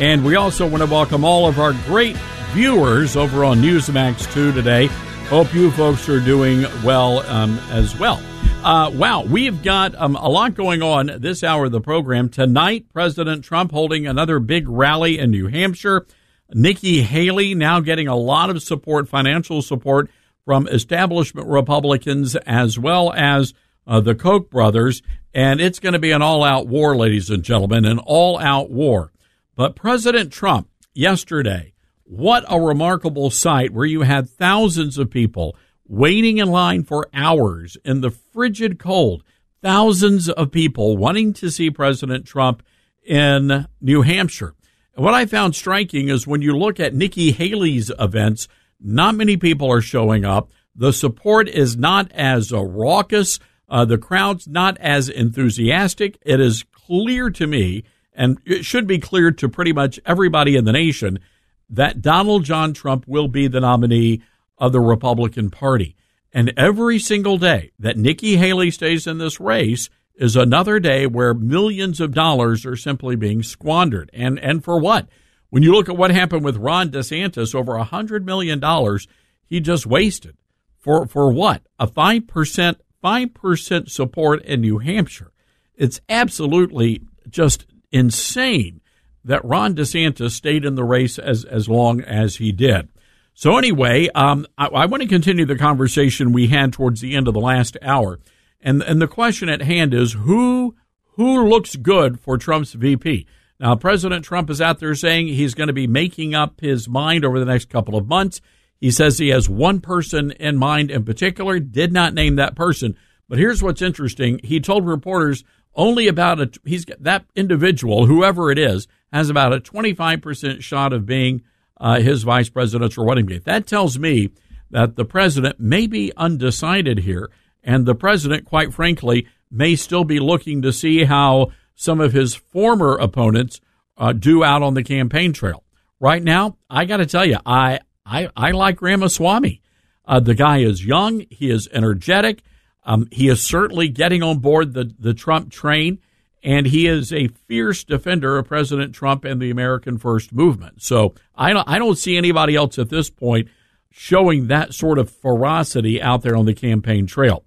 And 0.00 0.24
we 0.24 0.34
also 0.34 0.66
want 0.66 0.82
to 0.82 0.90
welcome 0.90 1.24
all 1.24 1.46
of 1.46 1.60
our 1.60 1.72
great 1.84 2.16
viewers 2.50 3.16
over 3.16 3.44
on 3.44 3.62
Newsmax 3.62 4.32
2 4.32 4.50
today. 4.50 4.88
Hope 5.28 5.52
you 5.52 5.72
folks 5.72 6.08
are 6.08 6.20
doing 6.20 6.62
well 6.84 7.18
um, 7.26 7.58
as 7.70 7.98
well. 7.98 8.22
Uh, 8.62 8.92
wow, 8.94 9.24
we've 9.24 9.60
got 9.60 9.92
um, 9.96 10.14
a 10.14 10.28
lot 10.28 10.54
going 10.54 10.82
on 10.82 11.10
this 11.18 11.42
hour 11.42 11.64
of 11.64 11.72
the 11.72 11.80
program. 11.80 12.28
Tonight, 12.28 12.86
President 12.92 13.42
Trump 13.44 13.72
holding 13.72 14.06
another 14.06 14.38
big 14.38 14.68
rally 14.68 15.18
in 15.18 15.32
New 15.32 15.48
Hampshire. 15.48 16.06
Nikki 16.52 17.02
Haley 17.02 17.56
now 17.56 17.80
getting 17.80 18.06
a 18.06 18.14
lot 18.14 18.50
of 18.50 18.62
support, 18.62 19.08
financial 19.08 19.62
support 19.62 20.08
from 20.44 20.68
establishment 20.68 21.48
Republicans 21.48 22.36
as 22.36 22.78
well 22.78 23.12
as 23.12 23.52
uh, 23.84 23.98
the 23.98 24.14
Koch 24.14 24.48
brothers, 24.48 25.02
and 25.34 25.60
it's 25.60 25.80
going 25.80 25.94
to 25.94 25.98
be 25.98 26.12
an 26.12 26.22
all 26.22 26.44
out 26.44 26.68
war, 26.68 26.96
ladies 26.96 27.30
and 27.30 27.42
gentlemen, 27.42 27.84
an 27.84 27.98
all 27.98 28.38
out 28.38 28.70
war. 28.70 29.10
But 29.56 29.74
President 29.74 30.32
Trump, 30.32 30.68
yesterday, 30.94 31.72
what 32.08 32.44
a 32.48 32.60
remarkable 32.60 33.30
sight 33.30 33.72
where 33.72 33.84
you 33.84 34.02
had 34.02 34.30
thousands 34.30 34.96
of 34.96 35.10
people 35.10 35.56
waiting 35.88 36.38
in 36.38 36.48
line 36.48 36.84
for 36.84 37.08
hours 37.12 37.76
in 37.84 38.00
the 38.00 38.10
frigid 38.10 38.78
cold, 38.78 39.24
thousands 39.60 40.28
of 40.28 40.52
people 40.52 40.96
wanting 40.96 41.32
to 41.32 41.50
see 41.50 41.68
President 41.68 42.24
Trump 42.24 42.62
in 43.04 43.66
New 43.80 44.02
Hampshire. 44.02 44.54
And 44.94 45.04
what 45.04 45.14
I 45.14 45.26
found 45.26 45.56
striking 45.56 46.08
is 46.08 46.26
when 46.26 46.42
you 46.42 46.56
look 46.56 46.78
at 46.78 46.94
Nikki 46.94 47.32
Haley's 47.32 47.90
events, 47.98 48.46
not 48.80 49.16
many 49.16 49.36
people 49.36 49.70
are 49.70 49.80
showing 49.80 50.24
up. 50.24 50.50
The 50.76 50.92
support 50.92 51.48
is 51.48 51.76
not 51.76 52.12
as 52.12 52.52
raucous. 52.52 53.40
Uh, 53.68 53.84
the 53.84 53.98
crowd's 53.98 54.46
not 54.46 54.78
as 54.78 55.08
enthusiastic. 55.08 56.18
It 56.22 56.40
is 56.40 56.64
clear 56.72 57.30
to 57.30 57.46
me, 57.48 57.82
and 58.12 58.38
it 58.44 58.64
should 58.64 58.86
be 58.86 58.98
clear 58.98 59.32
to 59.32 59.48
pretty 59.48 59.72
much 59.72 59.98
everybody 60.06 60.56
in 60.56 60.64
the 60.64 60.72
nation, 60.72 61.18
that 61.68 62.00
Donald 62.00 62.44
John 62.44 62.72
Trump 62.72 63.04
will 63.06 63.28
be 63.28 63.48
the 63.48 63.60
nominee 63.60 64.22
of 64.58 64.72
the 64.72 64.80
Republican 64.80 65.50
Party. 65.50 65.96
And 66.32 66.52
every 66.56 66.98
single 66.98 67.38
day 67.38 67.72
that 67.78 67.96
Nikki 67.96 68.36
Haley 68.36 68.70
stays 68.70 69.06
in 69.06 69.18
this 69.18 69.40
race 69.40 69.88
is 70.16 70.36
another 70.36 70.80
day 70.80 71.06
where 71.06 71.34
millions 71.34 72.00
of 72.00 72.14
dollars 72.14 72.64
are 72.64 72.76
simply 72.76 73.16
being 73.16 73.42
squandered. 73.42 74.10
And, 74.12 74.38
and 74.38 74.64
for 74.64 74.78
what? 74.78 75.08
When 75.50 75.62
you 75.62 75.72
look 75.72 75.88
at 75.88 75.96
what 75.96 76.10
happened 76.10 76.44
with 76.44 76.56
Ron 76.56 76.90
DeSantis, 76.90 77.54
over 77.54 77.76
a 77.76 77.84
hundred 77.84 78.24
million 78.24 78.58
dollars 78.60 79.06
he 79.46 79.60
just 79.60 79.86
wasted. 79.86 80.36
For, 80.78 81.06
for 81.06 81.32
what? 81.32 81.62
A 81.78 81.86
5%, 81.86 82.76
5% 83.02 83.90
support 83.90 84.42
in 84.44 84.60
New 84.60 84.78
Hampshire. 84.78 85.32
It's 85.74 86.00
absolutely 86.08 87.02
just 87.28 87.66
insane 87.90 88.80
that 89.26 89.44
Ron 89.44 89.74
DeSantis 89.74 90.30
stayed 90.30 90.64
in 90.64 90.76
the 90.76 90.84
race 90.84 91.18
as, 91.18 91.44
as 91.44 91.68
long 91.68 92.00
as 92.00 92.36
he 92.36 92.52
did. 92.52 92.88
So 93.34 93.58
anyway, 93.58 94.08
um, 94.14 94.46
I, 94.56 94.66
I, 94.66 94.86
want 94.86 95.02
to 95.02 95.08
continue 95.08 95.44
the 95.44 95.58
conversation 95.58 96.32
we 96.32 96.46
had 96.46 96.72
towards 96.72 97.00
the 97.00 97.14
end 97.14 97.28
of 97.28 97.34
the 97.34 97.40
last 97.40 97.76
hour, 97.82 98.18
and 98.62 98.82
and 98.82 99.02
the 99.02 99.06
question 99.06 99.50
at 99.50 99.60
hand 99.60 99.92
is 99.92 100.14
who 100.14 100.74
who 101.16 101.46
looks 101.46 101.76
good 101.76 102.18
for 102.18 102.38
Trump's 102.38 102.72
VP. 102.72 103.26
Now, 103.60 103.74
President 103.74 104.24
Trump 104.24 104.48
is 104.48 104.62
out 104.62 104.78
there 104.78 104.94
saying 104.94 105.28
he's 105.28 105.54
going 105.54 105.66
to 105.66 105.74
be 105.74 105.86
making 105.86 106.34
up 106.34 106.60
his 106.62 106.88
mind 106.88 107.26
over 107.26 107.38
the 107.38 107.44
next 107.44 107.68
couple 107.68 107.96
of 107.96 108.06
months. 108.06 108.40
He 108.80 108.90
says 108.90 109.18
he 109.18 109.28
has 109.28 109.48
one 109.48 109.80
person 109.80 110.30
in 110.32 110.56
mind 110.56 110.90
in 110.90 111.04
particular. 111.04 111.58
Did 111.58 111.92
not 111.92 112.14
name 112.14 112.36
that 112.36 112.56
person, 112.56 112.96
but 113.28 113.38
here's 113.38 113.62
what's 113.62 113.82
interesting. 113.82 114.40
He 114.44 114.60
told 114.60 114.86
reporters 114.86 115.44
only 115.74 116.08
about 116.08 116.40
a 116.40 116.50
he's 116.64 116.86
that 117.00 117.26
individual, 117.34 118.06
whoever 118.06 118.50
it 118.50 118.58
is, 118.58 118.88
has 119.12 119.30
about 119.30 119.52
a 119.52 119.60
25 119.60 120.20
percent 120.20 120.62
shot 120.62 120.92
of 120.92 121.06
being 121.06 121.42
uh, 121.78 122.00
his 122.00 122.22
vice 122.22 122.48
presidential 122.48 123.04
running 123.04 123.26
mate. 123.26 123.44
That 123.44 123.66
tells 123.66 123.98
me 123.98 124.30
that 124.70 124.96
the 124.96 125.04
president 125.04 125.60
may 125.60 125.86
be 125.86 126.12
undecided 126.16 126.98
here, 127.00 127.30
and 127.62 127.86
the 127.86 127.94
president, 127.94 128.44
quite 128.44 128.72
frankly, 128.72 129.26
may 129.50 129.76
still 129.76 130.04
be 130.04 130.18
looking 130.18 130.62
to 130.62 130.72
see 130.72 131.04
how 131.04 131.52
some 131.74 132.00
of 132.00 132.12
his 132.12 132.34
former 132.34 132.96
opponents 132.96 133.60
uh, 133.96 134.12
do 134.12 134.42
out 134.42 134.62
on 134.62 134.74
the 134.74 134.82
campaign 134.82 135.32
trail. 135.32 135.62
Right 136.00 136.22
now, 136.22 136.56
I 136.68 136.84
got 136.84 136.98
to 136.98 137.06
tell 137.06 137.24
you, 137.24 137.38
I 137.46 137.80
I, 138.04 138.28
I 138.36 138.52
like 138.52 138.80
Ramaswamy. 138.80 139.62
Uh, 140.04 140.20
the 140.20 140.34
guy 140.34 140.58
is 140.58 140.84
young, 140.84 141.24
he 141.30 141.50
is 141.50 141.68
energetic, 141.72 142.42
um, 142.84 143.08
he 143.10 143.28
is 143.28 143.42
certainly 143.42 143.88
getting 143.88 144.22
on 144.22 144.38
board 144.38 144.74
the 144.74 144.92
the 144.98 145.14
Trump 145.14 145.50
train 145.50 145.98
and 146.46 146.68
he 146.68 146.86
is 146.86 147.12
a 147.12 147.26
fierce 147.26 147.82
defender 147.82 148.38
of 148.38 148.46
President 148.46 148.94
Trump 148.94 149.24
and 149.24 149.42
the 149.42 149.50
American 149.50 149.98
First 149.98 150.32
Movement. 150.32 150.80
So 150.80 151.12
I 151.34 151.52
don't, 151.52 151.68
I 151.68 151.80
don't 151.80 151.98
see 151.98 152.16
anybody 152.16 152.54
else 152.54 152.78
at 152.78 152.88
this 152.88 153.10
point 153.10 153.48
showing 153.90 154.46
that 154.46 154.72
sort 154.72 154.98
of 154.98 155.10
ferocity 155.10 156.00
out 156.00 156.22
there 156.22 156.36
on 156.36 156.46
the 156.46 156.54
campaign 156.54 157.08
trail. 157.08 157.44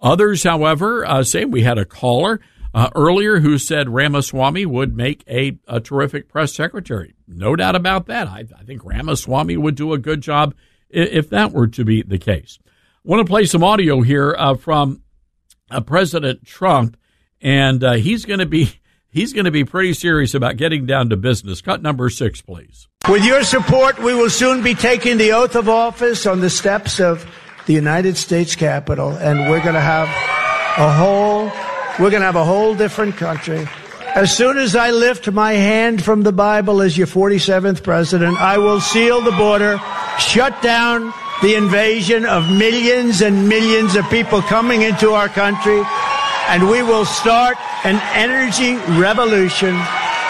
Others, 0.00 0.42
however, 0.42 1.06
uh, 1.06 1.22
say 1.22 1.46
we 1.46 1.62
had 1.62 1.78
a 1.78 1.86
caller 1.86 2.40
uh, 2.74 2.90
earlier 2.94 3.40
who 3.40 3.56
said 3.56 3.88
Ramaswamy 3.88 4.66
would 4.66 4.94
make 4.94 5.24
a, 5.26 5.58
a 5.66 5.80
terrific 5.80 6.28
press 6.28 6.52
secretary. 6.52 7.14
No 7.26 7.56
doubt 7.56 7.74
about 7.74 8.04
that. 8.06 8.28
I, 8.28 8.44
I 8.58 8.64
think 8.64 8.84
Ramaswamy 8.84 9.56
would 9.56 9.76
do 9.76 9.94
a 9.94 9.98
good 9.98 10.20
job 10.20 10.54
if, 10.90 11.08
if, 11.10 11.30
that 11.30 11.52
were 11.52 11.68
to 11.68 11.84
be 11.86 12.02
the 12.02 12.18
case. 12.18 12.58
I 12.66 12.68
want 13.04 13.26
to 13.26 13.30
play 13.30 13.46
some 13.46 13.64
audio 13.64 14.02
here 14.02 14.36
uh, 14.38 14.56
from 14.56 15.02
uh, 15.70 15.80
President 15.80 16.44
Trump 16.44 16.98
and 17.42 17.82
uh, 17.84 17.92
he's 17.92 18.24
going 18.24 18.38
to 18.38 18.46
be 18.46 18.72
he's 19.10 19.32
going 19.32 19.44
to 19.44 19.50
be 19.50 19.64
pretty 19.64 19.92
serious 19.92 20.34
about 20.34 20.56
getting 20.56 20.86
down 20.86 21.10
to 21.10 21.16
business. 21.16 21.60
Cut 21.60 21.82
number 21.82 22.08
six, 22.08 22.40
please. 22.40 22.88
With 23.08 23.24
your 23.24 23.44
support, 23.44 23.98
we 23.98 24.14
will 24.14 24.30
soon 24.30 24.62
be 24.62 24.74
taking 24.74 25.18
the 25.18 25.32
oath 25.32 25.56
of 25.56 25.68
office 25.68 26.24
on 26.26 26.40
the 26.40 26.50
steps 26.50 27.00
of 27.00 27.26
the 27.66 27.72
United 27.72 28.16
States 28.16 28.56
Capitol, 28.56 29.10
and 29.10 29.50
we're 29.50 29.62
going 29.62 29.74
to 29.74 29.80
have 29.80 30.08
a 30.78 30.92
whole 30.92 31.50
we're 31.98 32.10
going 32.10 32.22
to 32.22 32.26
have 32.26 32.36
a 32.36 32.44
whole 32.44 32.74
different 32.74 33.16
country. 33.16 33.68
As 34.14 34.34
soon 34.36 34.58
as 34.58 34.76
I 34.76 34.90
lift 34.90 35.30
my 35.30 35.52
hand 35.52 36.04
from 36.04 36.22
the 36.22 36.32
Bible 36.32 36.82
as 36.82 36.96
your 36.98 37.06
47th 37.06 37.82
president, 37.82 38.36
I 38.38 38.58
will 38.58 38.80
seal 38.80 39.20
the 39.22 39.32
border, 39.32 39.80
shut 40.18 40.60
down 40.62 41.12
the 41.42 41.54
invasion 41.54 42.24
of 42.26 42.50
millions 42.50 43.20
and 43.22 43.48
millions 43.48 43.96
of 43.96 44.08
people 44.10 44.42
coming 44.42 44.82
into 44.82 45.12
our 45.12 45.28
country, 45.28 45.82
and 46.48 46.68
we 46.68 46.82
will 46.82 47.04
start 47.04 47.56
an 47.84 48.00
energy 48.14 48.76
revolution. 49.00 49.74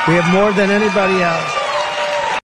We 0.08 0.14
have 0.14 0.32
more 0.32 0.52
than 0.52 0.70
anybody 0.70 1.22
else. 1.22 2.40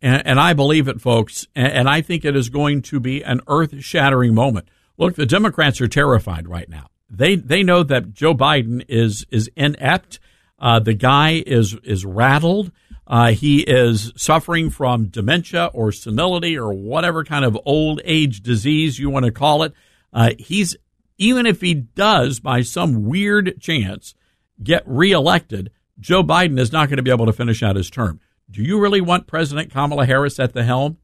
And, 0.00 0.26
and 0.26 0.40
I 0.40 0.52
believe 0.52 0.88
it, 0.88 1.00
folks. 1.00 1.46
And, 1.54 1.72
and 1.72 1.88
I 1.88 2.00
think 2.00 2.24
it 2.24 2.36
is 2.36 2.48
going 2.48 2.82
to 2.82 3.00
be 3.00 3.22
an 3.22 3.40
earth 3.46 3.82
shattering 3.82 4.34
moment. 4.34 4.68
Look, 4.98 5.14
the 5.14 5.26
Democrats 5.26 5.80
are 5.80 5.88
terrified 5.88 6.48
right 6.48 6.68
now. 6.68 6.86
They 7.08 7.36
they 7.36 7.62
know 7.62 7.82
that 7.82 8.14
Joe 8.14 8.34
Biden 8.34 8.84
is 8.88 9.26
is 9.30 9.50
inept. 9.56 10.18
Uh, 10.58 10.78
the 10.78 10.94
guy 10.94 11.42
is 11.46 11.76
is 11.84 12.04
rattled. 12.04 12.72
Uh, 13.06 13.32
he 13.32 13.60
is 13.60 14.12
suffering 14.16 14.70
from 14.70 15.06
dementia 15.06 15.66
or 15.74 15.92
senility 15.92 16.56
or 16.56 16.72
whatever 16.72 17.24
kind 17.24 17.44
of 17.44 17.58
old 17.66 18.00
age 18.04 18.40
disease 18.40 18.98
you 18.98 19.10
want 19.10 19.26
to 19.26 19.32
call 19.32 19.64
it. 19.64 19.74
Uh, 20.12 20.30
he's 20.38 20.76
even 21.18 21.46
if 21.46 21.60
he 21.60 21.74
does, 21.74 22.40
by 22.40 22.62
some 22.62 23.04
weird 23.04 23.60
chance, 23.60 24.14
get 24.62 24.82
reelected, 24.86 25.70
Joe 26.00 26.22
Biden 26.22 26.58
is 26.58 26.72
not 26.72 26.88
going 26.88 26.96
to 26.96 27.02
be 27.02 27.10
able 27.10 27.26
to 27.26 27.32
finish 27.32 27.62
out 27.62 27.76
his 27.76 27.90
term. 27.90 28.20
Do 28.50 28.62
you 28.62 28.80
really 28.80 29.00
want 29.00 29.26
President 29.26 29.72
Kamala 29.72 30.06
Harris 30.06 30.38
at 30.38 30.52
the 30.52 30.64
helm? 30.64 30.98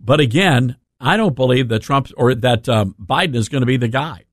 But 0.00 0.20
again, 0.20 0.76
I 1.00 1.16
don't 1.16 1.36
believe 1.36 1.68
that 1.68 1.80
Trump 1.80 2.10
or 2.16 2.34
that 2.34 2.68
um, 2.68 2.94
Biden 3.00 3.34
is 3.34 3.48
going 3.48 3.62
to 3.62 3.66
be 3.66 3.76
the 3.76 3.88
guy. 3.88 4.24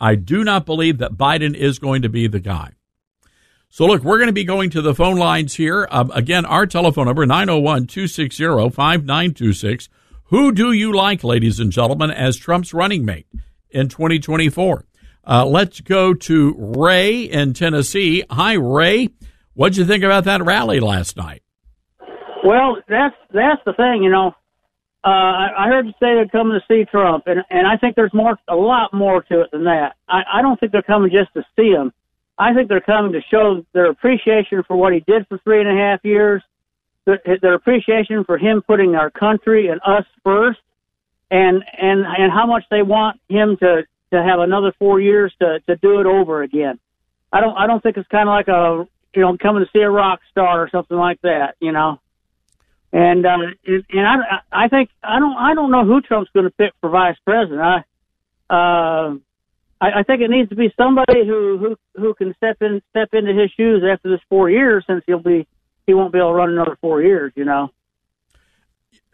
I 0.00 0.14
do 0.14 0.44
not 0.44 0.64
believe 0.64 0.98
that 0.98 1.12
Biden 1.12 1.54
is 1.54 1.78
going 1.78 2.02
to 2.02 2.08
be 2.08 2.26
the 2.26 2.40
guy. 2.40 2.72
So, 3.68 3.86
look, 3.86 4.02
we're 4.02 4.18
going 4.18 4.28
to 4.28 4.32
be 4.32 4.44
going 4.44 4.70
to 4.70 4.82
the 4.82 4.94
phone 4.94 5.16
lines 5.16 5.54
here. 5.54 5.86
Um, 5.90 6.10
again, 6.12 6.44
our 6.44 6.66
telephone 6.66 7.06
number, 7.06 7.24
901 7.24 7.86
260 7.86 8.70
5926. 8.70 9.88
Who 10.24 10.52
do 10.52 10.72
you 10.72 10.92
like, 10.92 11.22
ladies 11.22 11.60
and 11.60 11.70
gentlemen, 11.70 12.10
as 12.10 12.36
Trump's 12.36 12.74
running 12.74 13.04
mate? 13.04 13.26
In 13.72 13.88
2024. 13.88 14.84
Uh, 15.26 15.46
let's 15.46 15.80
go 15.80 16.14
to 16.14 16.54
Ray 16.56 17.22
in 17.22 17.52
Tennessee. 17.52 18.24
Hi, 18.30 18.54
Ray. 18.54 19.10
What'd 19.54 19.76
you 19.76 19.84
think 19.84 20.02
about 20.02 20.24
that 20.24 20.42
rally 20.42 20.80
last 20.80 21.16
night? 21.16 21.42
Well, 22.44 22.78
that's 22.88 23.14
that's 23.32 23.60
the 23.66 23.74
thing, 23.74 24.02
you 24.02 24.10
know. 24.10 24.34
Uh, 25.02 25.08
I, 25.08 25.48
I 25.58 25.68
heard 25.68 25.86
you 25.86 25.92
say 25.92 26.14
they're 26.14 26.28
coming 26.28 26.58
to 26.58 26.64
see 26.66 26.84
Trump, 26.90 27.24
and 27.26 27.40
and 27.50 27.66
I 27.66 27.76
think 27.76 27.96
there's 27.96 28.14
more, 28.14 28.38
a 28.48 28.56
lot 28.56 28.92
more 28.92 29.22
to 29.22 29.42
it 29.42 29.50
than 29.50 29.64
that. 29.64 29.96
I, 30.08 30.22
I 30.34 30.42
don't 30.42 30.58
think 30.58 30.72
they're 30.72 30.82
coming 30.82 31.10
just 31.10 31.32
to 31.34 31.42
see 31.56 31.70
him. 31.70 31.92
I 32.38 32.54
think 32.54 32.68
they're 32.68 32.80
coming 32.80 33.12
to 33.12 33.20
show 33.30 33.64
their 33.74 33.90
appreciation 33.90 34.62
for 34.66 34.76
what 34.76 34.94
he 34.94 35.00
did 35.00 35.26
for 35.28 35.38
three 35.44 35.60
and 35.60 35.68
a 35.68 35.78
half 35.78 36.00
years, 36.04 36.42
their, 37.04 37.20
their 37.42 37.54
appreciation 37.54 38.24
for 38.24 38.38
him 38.38 38.62
putting 38.66 38.94
our 38.94 39.10
country 39.10 39.68
and 39.68 39.80
us 39.86 40.04
first, 40.24 40.60
and 41.30 41.64
and 41.80 42.04
and 42.06 42.32
how 42.32 42.46
much 42.46 42.64
they 42.70 42.82
want 42.82 43.20
him 43.28 43.56
to 43.58 43.82
to 44.12 44.22
have 44.22 44.40
another 44.40 44.72
four 44.78 45.00
years 45.00 45.32
to 45.40 45.60
to 45.68 45.76
do 45.76 46.00
it 46.00 46.06
over 46.06 46.42
again. 46.42 46.78
I 47.32 47.40
don't 47.40 47.56
I 47.56 47.66
don't 47.66 47.82
think 47.82 47.96
it's 47.96 48.08
kind 48.08 48.28
of 48.28 48.32
like 48.32 48.48
a 48.48 48.86
you 49.14 49.22
know 49.22 49.36
coming 49.38 49.64
to 49.64 49.70
see 49.72 49.82
a 49.82 49.90
rock 49.90 50.20
star 50.30 50.62
or 50.62 50.70
something 50.70 50.96
like 50.96 51.20
that, 51.22 51.56
you 51.60 51.72
know. 51.72 52.00
And 52.92 53.24
uh, 53.24 53.38
and 53.66 54.06
I 54.06 54.40
I 54.50 54.68
think 54.68 54.90
I 55.02 55.20
don't 55.20 55.36
I 55.36 55.54
don't 55.54 55.70
know 55.70 55.84
who 55.84 56.00
Trump's 56.00 56.30
going 56.34 56.46
to 56.46 56.50
pick 56.50 56.72
for 56.80 56.90
vice 56.90 57.16
president. 57.24 57.60
I 57.60 57.84
uh 58.50 59.14
I, 59.80 60.00
I 60.00 60.02
think 60.02 60.20
it 60.22 60.30
needs 60.30 60.50
to 60.50 60.56
be 60.56 60.72
somebody 60.76 61.26
who 61.26 61.58
who 61.58 61.76
who 62.00 62.14
can 62.14 62.34
step 62.34 62.56
in 62.60 62.82
step 62.90 63.10
into 63.12 63.32
his 63.32 63.50
shoes 63.52 63.82
after 63.90 64.10
this 64.10 64.20
four 64.28 64.50
years, 64.50 64.84
since 64.86 65.04
he'll 65.06 65.20
be 65.20 65.46
he 65.86 65.94
won't 65.94 66.12
be 66.12 66.18
able 66.18 66.30
to 66.30 66.34
run 66.34 66.50
another 66.50 66.76
four 66.80 67.00
years, 67.02 67.32
you 67.36 67.44
know. 67.44 67.70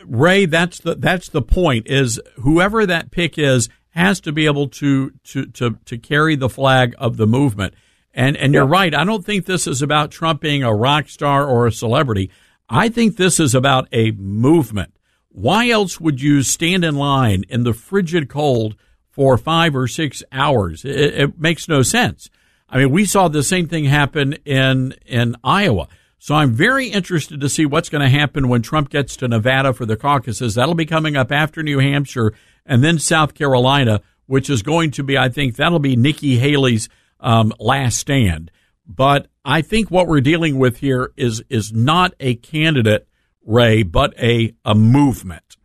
Ray, 0.04 0.46
that's 0.46 0.80
the 0.80 0.94
that's 0.94 1.28
the 1.28 1.42
point. 1.42 1.86
Is 1.88 2.20
whoever 2.36 2.86
that 2.86 3.10
pick 3.10 3.38
is 3.38 3.68
has 3.90 4.20
to 4.20 4.32
be 4.32 4.46
able 4.46 4.68
to 4.68 5.10
to 5.24 5.46
to 5.46 5.78
to 5.86 5.98
carry 5.98 6.36
the 6.36 6.48
flag 6.50 6.94
of 6.98 7.16
the 7.16 7.26
movement. 7.26 7.74
And 8.12 8.36
and 8.36 8.54
you're 8.54 8.66
right. 8.66 8.94
I 8.94 9.04
don't 9.04 9.24
think 9.24 9.44
this 9.44 9.66
is 9.66 9.82
about 9.82 10.10
Trump 10.10 10.40
being 10.40 10.62
a 10.62 10.74
rock 10.74 11.08
star 11.08 11.46
or 11.46 11.66
a 11.66 11.72
celebrity. 11.72 12.30
I 12.68 12.88
think 12.88 13.16
this 13.16 13.40
is 13.40 13.54
about 13.54 13.88
a 13.92 14.10
movement. 14.12 14.92
Why 15.28 15.68
else 15.68 16.00
would 16.00 16.20
you 16.20 16.42
stand 16.42 16.84
in 16.84 16.96
line 16.96 17.44
in 17.48 17.64
the 17.64 17.74
frigid 17.74 18.28
cold 18.28 18.76
for 19.10 19.36
five 19.38 19.76
or 19.76 19.86
six 19.86 20.22
hours? 20.32 20.84
It, 20.84 21.14
it 21.14 21.38
makes 21.38 21.68
no 21.68 21.82
sense. 21.82 22.30
I 22.68 22.78
mean, 22.78 22.90
we 22.90 23.04
saw 23.04 23.28
the 23.28 23.42
same 23.42 23.68
thing 23.68 23.84
happen 23.84 24.34
in 24.44 24.94
in 25.06 25.36
Iowa. 25.44 25.88
So 26.18 26.34
I'm 26.34 26.52
very 26.52 26.88
interested 26.88 27.40
to 27.40 27.48
see 27.48 27.66
what's 27.66 27.88
going 27.88 28.02
to 28.02 28.08
happen 28.08 28.48
when 28.48 28.62
Trump 28.62 28.90
gets 28.90 29.16
to 29.18 29.28
Nevada 29.28 29.72
for 29.72 29.84
the 29.84 29.96
caucuses. 29.96 30.54
That'll 30.54 30.74
be 30.74 30.86
coming 30.86 31.16
up 31.16 31.30
after 31.30 31.62
New 31.62 31.78
Hampshire 31.78 32.32
and 32.64 32.82
then 32.82 32.98
South 32.98 33.34
Carolina, 33.34 34.00
which 34.26 34.48
is 34.50 34.62
going 34.62 34.90
to 34.92 35.02
be, 35.02 35.16
I 35.18 35.28
think, 35.28 35.56
that'll 35.56 35.78
be 35.78 35.94
Nikki 35.94 36.38
Haley's 36.38 36.88
um, 37.20 37.52
last 37.58 37.98
stand. 37.98 38.50
But 38.86 39.28
I 39.44 39.62
think 39.62 39.90
what 39.90 40.06
we're 40.06 40.20
dealing 40.20 40.58
with 40.58 40.78
here 40.78 41.12
is 41.16 41.42
is 41.48 41.72
not 41.72 42.14
a 42.20 42.36
candidate, 42.36 43.08
Ray, 43.44 43.82
but 43.82 44.14
a 44.18 44.54
a 44.64 44.74
movement. 44.74 45.56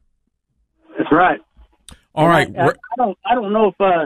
That's 0.98 1.12
right. 1.12 1.40
All 2.14 2.28
right. 2.28 2.50
I, 2.58 2.62
I, 2.62 2.68
I 2.68 2.96
don't. 2.98 3.18
I 3.26 3.36
don't 3.36 3.54
know 3.54 3.68
if. 3.68 3.80
Uh, 3.80 4.06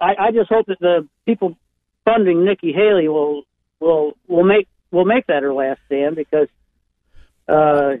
I, 0.00 0.26
I 0.26 0.30
just 0.32 0.48
hope 0.48 0.66
that 0.66 0.78
the 0.80 1.08
people 1.26 1.56
funding 2.04 2.44
Nikki 2.44 2.72
Haley 2.72 3.08
will 3.08 3.42
will 3.80 4.12
will 4.28 4.44
make 4.44 4.68
will 4.94 5.04
make 5.04 5.26
that 5.26 5.42
her 5.42 5.52
last 5.52 5.80
stand 5.86 6.16
because. 6.16 6.48
Uh, 7.48 7.96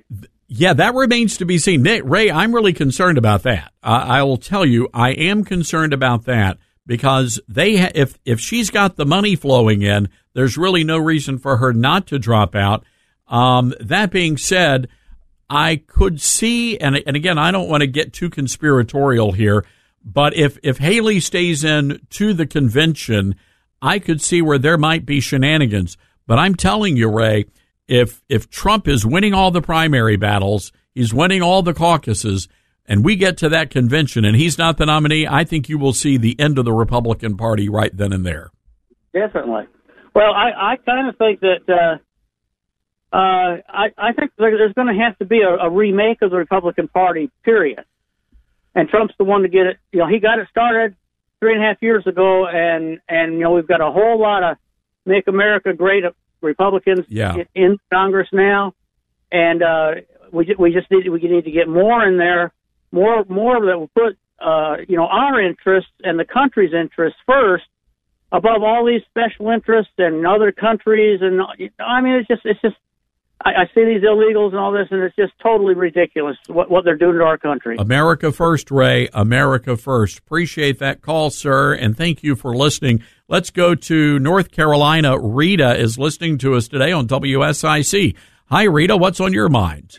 Yeah, 0.46 0.74
that 0.74 0.94
remains 0.94 1.36
to 1.38 1.44
be 1.44 1.58
seen. 1.58 1.82
Nick, 1.82 2.02
Ray, 2.04 2.30
I'm 2.30 2.54
really 2.54 2.72
concerned 2.72 3.18
about 3.18 3.42
that. 3.42 3.72
I 3.82 4.18
I 4.18 4.22
will 4.22 4.36
tell 4.36 4.64
you, 4.64 4.88
I 4.94 5.10
am 5.10 5.44
concerned 5.44 5.92
about 5.92 6.24
that 6.24 6.58
because 6.86 7.40
they, 7.48 7.76
ha- 7.76 7.92
if 7.94 8.18
if 8.24 8.40
she's 8.40 8.70
got 8.70 8.96
the 8.96 9.06
money 9.06 9.36
flowing 9.36 9.82
in, 9.82 10.08
there's 10.34 10.56
really 10.56 10.84
no 10.84 10.98
reason 10.98 11.38
for 11.38 11.56
her 11.56 11.72
not 11.72 12.06
to 12.08 12.18
drop 12.18 12.54
out. 12.54 12.84
Um, 13.26 13.74
that 13.80 14.10
being 14.10 14.36
said, 14.36 14.88
I 15.48 15.76
could 15.76 16.20
see, 16.20 16.78
and 16.78 17.02
and 17.06 17.16
again, 17.16 17.38
I 17.38 17.50
don't 17.50 17.68
want 17.68 17.80
to 17.80 17.86
get 17.86 18.12
too 18.12 18.30
conspiratorial 18.30 19.32
here, 19.32 19.64
but 20.04 20.36
if 20.36 20.58
if 20.62 20.78
Haley 20.78 21.20
stays 21.20 21.64
in 21.64 22.00
to 22.10 22.34
the 22.34 22.46
convention, 22.46 23.34
I 23.80 23.98
could 23.98 24.20
see 24.20 24.42
where 24.42 24.58
there 24.58 24.78
might 24.78 25.04
be 25.06 25.20
shenanigans. 25.20 25.96
But 26.26 26.38
I'm 26.38 26.54
telling 26.54 26.96
you, 26.96 27.10
Ray, 27.10 27.46
if 27.88 28.22
if 28.28 28.48
Trump 28.48 28.88
is 28.88 29.04
winning 29.04 29.34
all 29.34 29.50
the 29.50 29.62
primary 29.62 30.16
battles, 30.16 30.72
he's 30.94 31.12
winning 31.12 31.42
all 31.42 31.62
the 31.62 31.74
caucuses, 31.74 32.48
and 32.86 33.04
we 33.04 33.16
get 33.16 33.36
to 33.38 33.48
that 33.50 33.70
convention 33.70 34.24
and 34.24 34.36
he's 34.36 34.58
not 34.58 34.78
the 34.78 34.86
nominee, 34.86 35.26
I 35.26 35.44
think 35.44 35.68
you 35.68 35.78
will 35.78 35.92
see 35.92 36.16
the 36.16 36.38
end 36.40 36.58
of 36.58 36.64
the 36.64 36.72
Republican 36.72 37.36
Party 37.36 37.68
right 37.68 37.94
then 37.94 38.12
and 38.12 38.24
there. 38.24 38.50
Definitely. 39.12 39.66
Well, 40.14 40.32
I, 40.32 40.72
I 40.72 40.76
kind 40.76 41.08
of 41.08 41.16
think 41.16 41.40
that 41.40 41.68
uh, 41.68 43.16
uh, 43.16 43.58
I, 43.68 43.86
I 43.96 44.12
think 44.12 44.32
there's 44.38 44.72
going 44.72 44.94
to 44.94 45.02
have 45.02 45.18
to 45.18 45.24
be 45.24 45.40
a, 45.42 45.66
a 45.66 45.70
remake 45.70 46.22
of 46.22 46.30
the 46.30 46.36
Republican 46.36 46.88
Party. 46.88 47.30
Period. 47.44 47.84
And 48.74 48.88
Trump's 48.88 49.14
the 49.18 49.24
one 49.24 49.42
to 49.42 49.48
get 49.48 49.66
it. 49.66 49.76
You 49.92 50.00
know, 50.00 50.08
he 50.08 50.18
got 50.18 50.38
it 50.38 50.48
started 50.50 50.96
three 51.38 51.54
and 51.54 51.62
a 51.62 51.66
half 51.66 51.76
years 51.80 52.06
ago, 52.06 52.46
and 52.46 52.98
and 53.08 53.34
you 53.34 53.40
know 53.40 53.52
we've 53.52 53.68
got 53.68 53.80
a 53.80 53.90
whole 53.90 54.20
lot 54.20 54.42
of 54.42 54.56
"Make 55.06 55.28
America 55.28 55.72
Great" 55.72 56.04
Republicans 56.40 57.04
Yeah. 57.08 57.36
in, 57.54 57.78
Congress 57.92 58.28
now, 58.32 58.74
and 59.32 59.62
uh, 59.62 59.92
we 60.32 60.54
we 60.58 60.72
just 60.72 60.90
need 60.90 61.08
we 61.08 61.20
need 61.20 61.44
to 61.44 61.50
get 61.50 61.68
more 61.68 62.06
in 62.06 62.18
there, 62.18 62.52
more 62.92 63.24
more 63.28 63.64
that 63.66 63.78
will 63.78 63.90
put 63.94 64.16
uh, 64.40 64.76
you 64.88 64.96
know 64.96 65.06
our 65.06 65.40
interests 65.40 65.92
and 66.02 66.18
the 66.18 66.24
country's 66.24 66.72
interests 66.74 67.18
first 67.26 67.64
above 68.32 68.62
all 68.62 68.84
these 68.84 69.02
special 69.08 69.50
interests 69.50 69.92
and 69.98 70.26
other 70.26 70.50
countries 70.50 71.20
and 71.22 71.40
I 71.78 72.00
mean 72.00 72.14
it's 72.14 72.28
just 72.28 72.42
it's 72.44 72.60
just 72.60 72.76
I, 73.44 73.50
I 73.50 73.64
see 73.74 73.84
these 73.84 74.02
illegals 74.02 74.48
and 74.48 74.58
all 74.58 74.72
this 74.72 74.88
and 74.90 75.02
it's 75.02 75.16
just 75.16 75.32
totally 75.42 75.74
ridiculous 75.74 76.36
what 76.46 76.70
what 76.70 76.84
they're 76.84 76.96
doing 76.96 77.18
to 77.18 77.24
our 77.24 77.38
country. 77.38 77.76
America 77.78 78.32
first, 78.32 78.70
Ray. 78.70 79.08
America 79.12 79.76
first. 79.76 80.18
Appreciate 80.18 80.78
that 80.78 81.02
call, 81.02 81.30
sir, 81.30 81.74
and 81.74 81.96
thank 81.96 82.22
you 82.22 82.36
for 82.36 82.56
listening. 82.56 83.02
Let's 83.28 83.50
go 83.50 83.74
to 83.74 84.18
North 84.18 84.50
Carolina. 84.50 85.18
Rita 85.18 85.76
is 85.76 85.98
listening 85.98 86.38
to 86.38 86.54
us 86.54 86.68
today 86.68 86.92
on 86.92 87.08
WSIC. 87.08 88.14
Hi, 88.50 88.64
Rita. 88.64 88.96
What's 88.96 89.20
on 89.20 89.32
your 89.32 89.48
mind? 89.48 89.98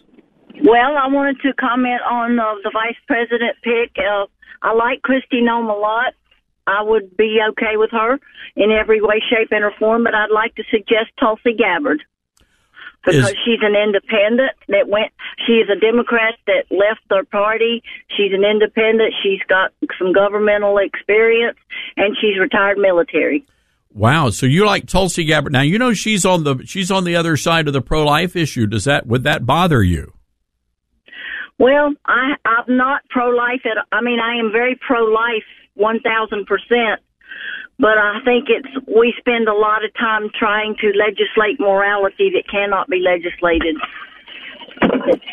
Well, 0.63 0.97
I 0.97 1.07
wanted 1.07 1.41
to 1.41 1.53
comment 1.53 2.01
on 2.09 2.39
uh, 2.39 2.55
the 2.63 2.71
vice 2.71 2.95
president 3.07 3.57
pick. 3.63 3.97
Uh, 3.97 4.25
I 4.61 4.73
like 4.73 5.01
Kristi 5.01 5.41
Noem 5.41 5.69
a 5.69 5.77
lot. 5.77 6.13
I 6.67 6.81
would 6.81 7.15
be 7.17 7.39
okay 7.49 7.77
with 7.77 7.91
her 7.91 8.19
in 8.55 8.71
every 8.71 9.01
way, 9.01 9.21
shape, 9.29 9.49
and 9.51 9.63
or 9.63 9.71
form, 9.77 10.03
but 10.03 10.15
I'd 10.15 10.31
like 10.33 10.55
to 10.55 10.63
suggest 10.71 11.11
Tulsi 11.19 11.53
Gabbard 11.53 12.01
because 13.05 13.29
Is- 13.29 13.35
she's 13.45 13.59
an 13.61 13.75
independent 13.75 14.51
that 14.69 14.87
went. 14.87 15.11
She 15.45 15.53
is 15.53 15.69
a 15.69 15.79
Democrat 15.79 16.35
that 16.47 16.65
left 16.71 17.01
their 17.09 17.23
party. 17.23 17.83
She's 18.17 18.33
an 18.33 18.43
independent. 18.43 19.13
She's 19.21 19.41
got 19.47 19.71
some 19.99 20.11
governmental 20.13 20.77
experience, 20.77 21.57
and 21.97 22.15
she's 22.19 22.39
retired 22.39 22.77
military. 22.77 23.45
Wow. 23.93 24.29
So 24.29 24.45
you 24.45 24.65
like 24.65 24.87
Tulsi 24.87 25.23
Gabbard? 25.23 25.53
Now 25.53 25.61
you 25.61 25.79
know 25.79 25.93
she's 25.93 26.25
on 26.25 26.43
the 26.43 26.57
she's 26.65 26.91
on 26.91 27.05
the 27.05 27.15
other 27.15 27.37
side 27.37 27.67
of 27.67 27.73
the 27.73 27.81
pro 27.81 28.05
life 28.05 28.35
issue. 28.35 28.67
Does 28.67 28.83
that 28.83 29.07
would 29.07 29.23
that 29.23 29.45
bother 29.45 29.81
you? 29.81 30.13
Well, 31.57 31.93
I 32.05 32.33
I'm 32.43 32.75
not 32.75 33.03
pro 33.09 33.29
life 33.29 33.61
at 33.65 33.77
I 33.91 34.01
mean 34.01 34.19
I 34.19 34.37
am 34.37 34.51
very 34.51 34.77
pro 34.85 35.05
life 35.05 35.45
one 35.75 36.01
thousand 36.01 36.45
percent. 36.45 36.99
But 37.77 37.97
I 37.97 38.19
think 38.23 38.45
it's 38.47 38.87
we 38.87 39.13
spend 39.19 39.47
a 39.47 39.53
lot 39.53 39.83
of 39.83 39.93
time 39.95 40.29
trying 40.37 40.75
to 40.79 40.87
legislate 40.97 41.59
morality 41.59 42.31
that 42.33 42.43
cannot 42.49 42.89
be 42.89 42.99
legislated. 42.99 43.75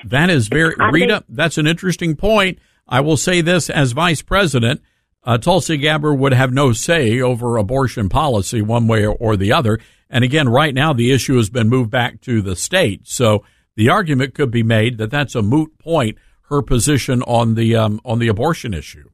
That 0.06 0.30
is 0.30 0.48
very 0.48 0.74
I 0.78 0.90
Rita. 0.90 1.06
think- 1.20 1.24
that's 1.28 1.58
an 1.58 1.66
interesting 1.66 2.16
point. 2.16 2.58
I 2.88 3.00
will 3.00 3.16
say 3.16 3.40
this 3.40 3.70
as 3.70 3.92
vice 3.92 4.22
president. 4.22 4.80
Uh, 5.24 5.38
Tulsi 5.38 5.76
Gabbard 5.76 6.18
would 6.18 6.32
have 6.32 6.52
no 6.52 6.72
say 6.72 7.20
over 7.20 7.56
abortion 7.56 8.08
policy 8.08 8.60
one 8.60 8.88
way 8.88 9.06
or 9.06 9.36
the 9.36 9.52
other. 9.52 9.78
And 10.10 10.24
again, 10.24 10.48
right 10.48 10.74
now 10.74 10.92
the 10.92 11.12
issue 11.12 11.36
has 11.36 11.48
been 11.48 11.68
moved 11.68 11.90
back 11.90 12.20
to 12.22 12.42
the 12.42 12.56
state. 12.56 13.06
So 13.06 13.44
the 13.76 13.88
argument 13.88 14.34
could 14.34 14.50
be 14.50 14.64
made 14.64 14.98
that 14.98 15.10
that's 15.10 15.34
a 15.36 15.42
moot 15.42 15.78
point. 15.78 16.18
Her 16.48 16.60
position 16.60 17.22
on 17.22 17.54
the 17.54 17.76
um, 17.76 18.00
on 18.04 18.18
the 18.18 18.28
abortion 18.28 18.74
issue. 18.74 19.08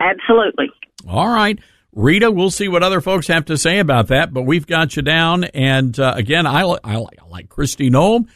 Absolutely. 0.00 0.68
All 1.08 1.28
right. 1.28 1.58
Rita, 1.94 2.30
we'll 2.30 2.50
see 2.50 2.68
what 2.68 2.82
other 2.82 3.02
folks 3.02 3.26
have 3.26 3.44
to 3.46 3.58
say 3.58 3.78
about 3.78 4.08
that, 4.08 4.32
but 4.32 4.42
we've 4.42 4.66
got 4.66 4.96
you 4.96 5.02
down. 5.02 5.44
And 5.44 5.98
uh, 6.00 6.14
again, 6.16 6.46
I, 6.46 6.62
I, 6.62 6.96
like, 6.96 7.18
I 7.22 7.28
like 7.28 7.48
Kristi 7.48 7.90
Noem. 7.90 8.28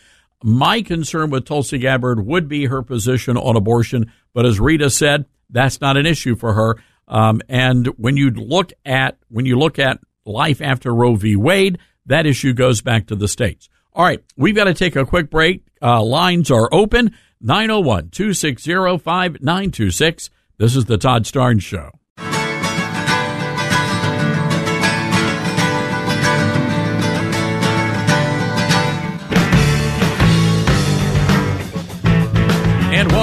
My 0.43 0.83
concern 0.83 1.31
with 1.31 1.47
Tulsi 1.47 1.79
Gabbard 1.79 2.25
would 2.27 2.49
be 2.49 2.67
her 2.67 2.83
position 2.83 3.39
on 3.39 3.57
abortion, 3.57 4.13
but 4.35 4.45
as 4.45 4.61
Rita 4.61 4.91
said, 4.91 5.25
that's 5.49 5.81
not 5.81 5.97
an 5.97 6.05
issue 6.05 6.37
for 6.37 6.53
her. 6.53 6.77
Um, 7.09 7.41
and 7.49 7.87
when 7.99 8.17
you 8.17 8.31
look 8.31 8.73
at 8.85 9.17
when 9.29 9.47
you 9.47 9.59
look 9.59 9.79
at 9.79 10.01
life 10.27 10.61
after 10.61 10.95
Roe 10.95 11.15
v. 11.15 11.37
Wade, 11.37 11.79
that 12.05 12.27
issue 12.27 12.53
goes 12.53 12.83
back 12.83 13.07
to 13.07 13.17
the 13.17 13.29
states. 13.29 13.69
All 13.95 14.05
right, 14.05 14.23
we've 14.37 14.55
got 14.55 14.65
to 14.65 14.75
take 14.75 14.97
a 14.97 15.07
quick 15.07 15.31
break. 15.31 15.65
Uh, 15.81 16.03
lines 16.03 16.51
are 16.51 16.69
open 16.73 17.17
901 17.41 18.11
260 18.11 18.99
5926. 18.99 20.31
This 20.59 20.77
is 20.77 20.85
the 20.85 20.99
Todd 20.99 21.25
Starnes 21.25 21.63
Show. 21.63 21.96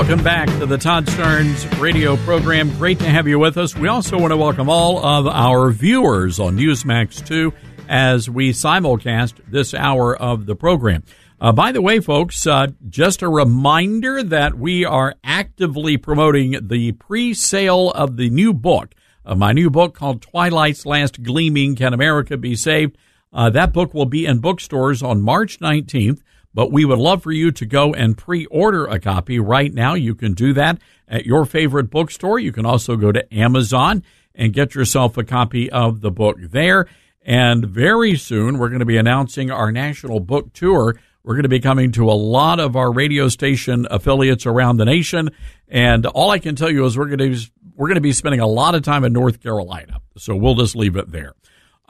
Welcome 0.04 0.22
back 0.22 0.50
to 0.60 0.66
the 0.66 0.78
Todd 0.78 1.06
Starnes 1.06 1.80
radio 1.80 2.18
program. 2.18 2.70
Great 2.78 3.00
to 3.00 3.06
have 3.06 3.26
you 3.26 3.40
with 3.40 3.58
us. 3.58 3.74
We 3.74 3.88
also 3.88 4.20
want 4.20 4.32
to 4.32 4.38
welcome 4.38 4.70
all 4.70 4.98
of 5.02 5.28
our 5.28 5.72
viewers 5.72 6.42
on 6.42 6.58
Newsmax 6.58 7.26
2 7.26 7.54
as 7.88 8.30
we 8.30 8.52
simulcast 8.52 9.36
this 9.48 9.74
hour 9.74 10.14
of 10.14 10.46
the 10.46 10.58
program. 10.58 11.04
Uh, 11.40 11.54
by 11.54 11.72
the 11.72 11.82
way, 11.82 12.02
folks, 12.02 12.46
uh, 12.46 12.68
just 12.90 13.22
a 13.22 13.30
reminder 13.30 14.22
that 14.22 14.56
we 14.56 14.84
are 14.84 15.16
actively 15.24 15.96
promoting 15.96 16.58
the 16.68 16.92
pre 16.92 17.34
sale 17.34 17.90
of 17.92 18.18
the 18.18 18.30
new 18.30 18.54
book, 18.54 18.94
uh, 19.26 19.36
my 19.36 19.54
new 19.54 19.70
book 19.70 19.96
called 19.96 20.22
Twilight's 20.22 20.86
Last 20.86 21.24
Gleaming 21.24 21.78
Can 21.78 21.94
America 21.94 22.36
Be 22.36 22.58
Saved? 22.58 22.98
Uh, 23.32 23.50
that 23.52 23.72
book 23.72 23.94
will 23.94 24.06
be 24.06 24.26
in 24.26 24.40
bookstores 24.40 25.02
on 25.02 25.22
March 25.22 25.62
19th 25.62 26.20
but 26.54 26.72
we 26.72 26.86
would 26.86 27.00
love 27.00 27.24
for 27.24 27.32
you 27.32 27.52
to 27.52 27.66
go 27.66 27.94
and 27.94 28.18
pre-order 28.18 28.86
a 28.86 29.00
copy 29.00 29.40
right 29.40 29.74
now. 29.74 29.94
You 29.94 30.16
can 30.16 30.34
do 30.34 30.54
that 30.54 30.80
at 31.08 31.26
your 31.26 31.46
favorite 31.46 31.90
bookstore. 31.90 32.40
You 32.40 32.52
can 32.52 32.66
also 32.66 32.96
go 32.96 33.12
to 33.12 33.34
Amazon 33.34 34.04
and 34.36 34.54
get 34.54 34.76
yourself 34.76 35.18
a 35.18 35.24
copy 35.24 35.70
of 35.70 36.02
the 36.02 36.12
book 36.12 36.38
there. 36.40 36.88
And 37.26 37.66
very 37.66 38.16
soon, 38.18 38.58
we're 38.58 38.70
going 38.70 38.80
to 38.80 38.86
be 38.86 38.98
announcing 38.98 39.50
our 39.50 39.72
national 39.72 40.20
book 40.20 40.54
tour 40.54 40.98
We're 41.26 41.36
going 41.36 41.44
to 41.44 41.50
be 41.50 41.62
coming 41.62 41.94
to 41.94 42.10
a 42.10 42.12
lot 42.12 42.60
of 42.60 42.76
our 42.76 42.92
radio 42.92 43.30
station 43.30 43.88
affiliates 43.90 44.46
around 44.46 44.76
the 44.76 44.84
nation. 44.84 45.30
And 45.70 46.06
all 46.06 46.32
I 46.32 46.40
can 46.40 46.58
tell 46.58 46.70
you 46.70 46.86
is 46.86 46.98
we're 46.98 47.16
going 47.16 47.34
to, 47.34 47.50
we're 47.76 47.88
going 47.88 47.96
to 47.96 48.02
be 48.02 48.12
spending 48.12 48.42
a 48.42 48.48
lot 48.48 48.76
of 48.76 48.82
time 48.82 49.06
in 49.06 49.14
North 49.14 49.42
Carolina. 49.42 50.02
So 50.18 50.36
we'll 50.36 50.56
just 50.56 50.76
leave 50.76 50.98
it 50.98 51.12
there. 51.12 51.34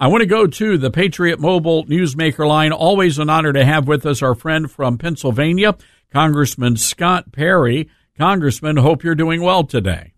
I 0.04 0.08
want 0.08 0.20
to 0.20 0.28
go 0.28 0.48
to 0.48 0.78
the 0.78 0.92
Patriot 0.92 1.40
Mobile 1.40 1.86
Newsmaker 1.86 2.46
line. 2.46 2.74
Always 2.74 3.20
an 3.20 3.30
honor 3.30 3.54
to 3.54 3.64
have 3.64 3.88
with 3.88 4.06
us 4.06 4.22
our 4.22 4.36
friend 4.36 4.70
from 4.70 4.98
Pennsylvania, 4.98 5.78
Congressman 6.12 6.76
Scott 6.76 7.32
Perry. 7.32 7.90
Congressman, 8.18 8.76
hope 8.76 9.06
you're 9.06 9.16
doing 9.16 9.42
well 9.42 9.64
today. 9.64 10.12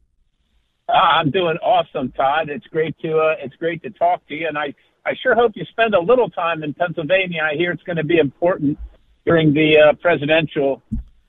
Uh, 0.89 0.93
I'm 0.93 1.29
doing 1.29 1.57
awesome, 1.57 2.11
Todd. 2.13 2.49
It's 2.49 2.65
great 2.65 2.97
to 3.03 3.15
uh, 3.19 3.35
it's 3.43 3.55
great 3.57 3.83
to 3.83 3.91
talk 3.91 4.25
to 4.29 4.33
you, 4.33 4.47
and 4.47 4.57
I 4.57 4.73
I 5.05 5.11
sure 5.21 5.35
hope 5.35 5.51
you 5.53 5.65
spend 5.65 5.93
a 5.93 6.01
little 6.01 6.31
time 6.31 6.63
in 6.63 6.73
Pennsylvania. 6.73 7.41
I 7.43 7.55
hear 7.55 7.71
it's 7.71 7.83
going 7.83 7.97
to 7.97 8.03
be 8.03 8.17
important 8.17 8.79
during 9.23 9.53
the 9.53 9.77
uh, 9.77 9.93
presidential 10.01 10.81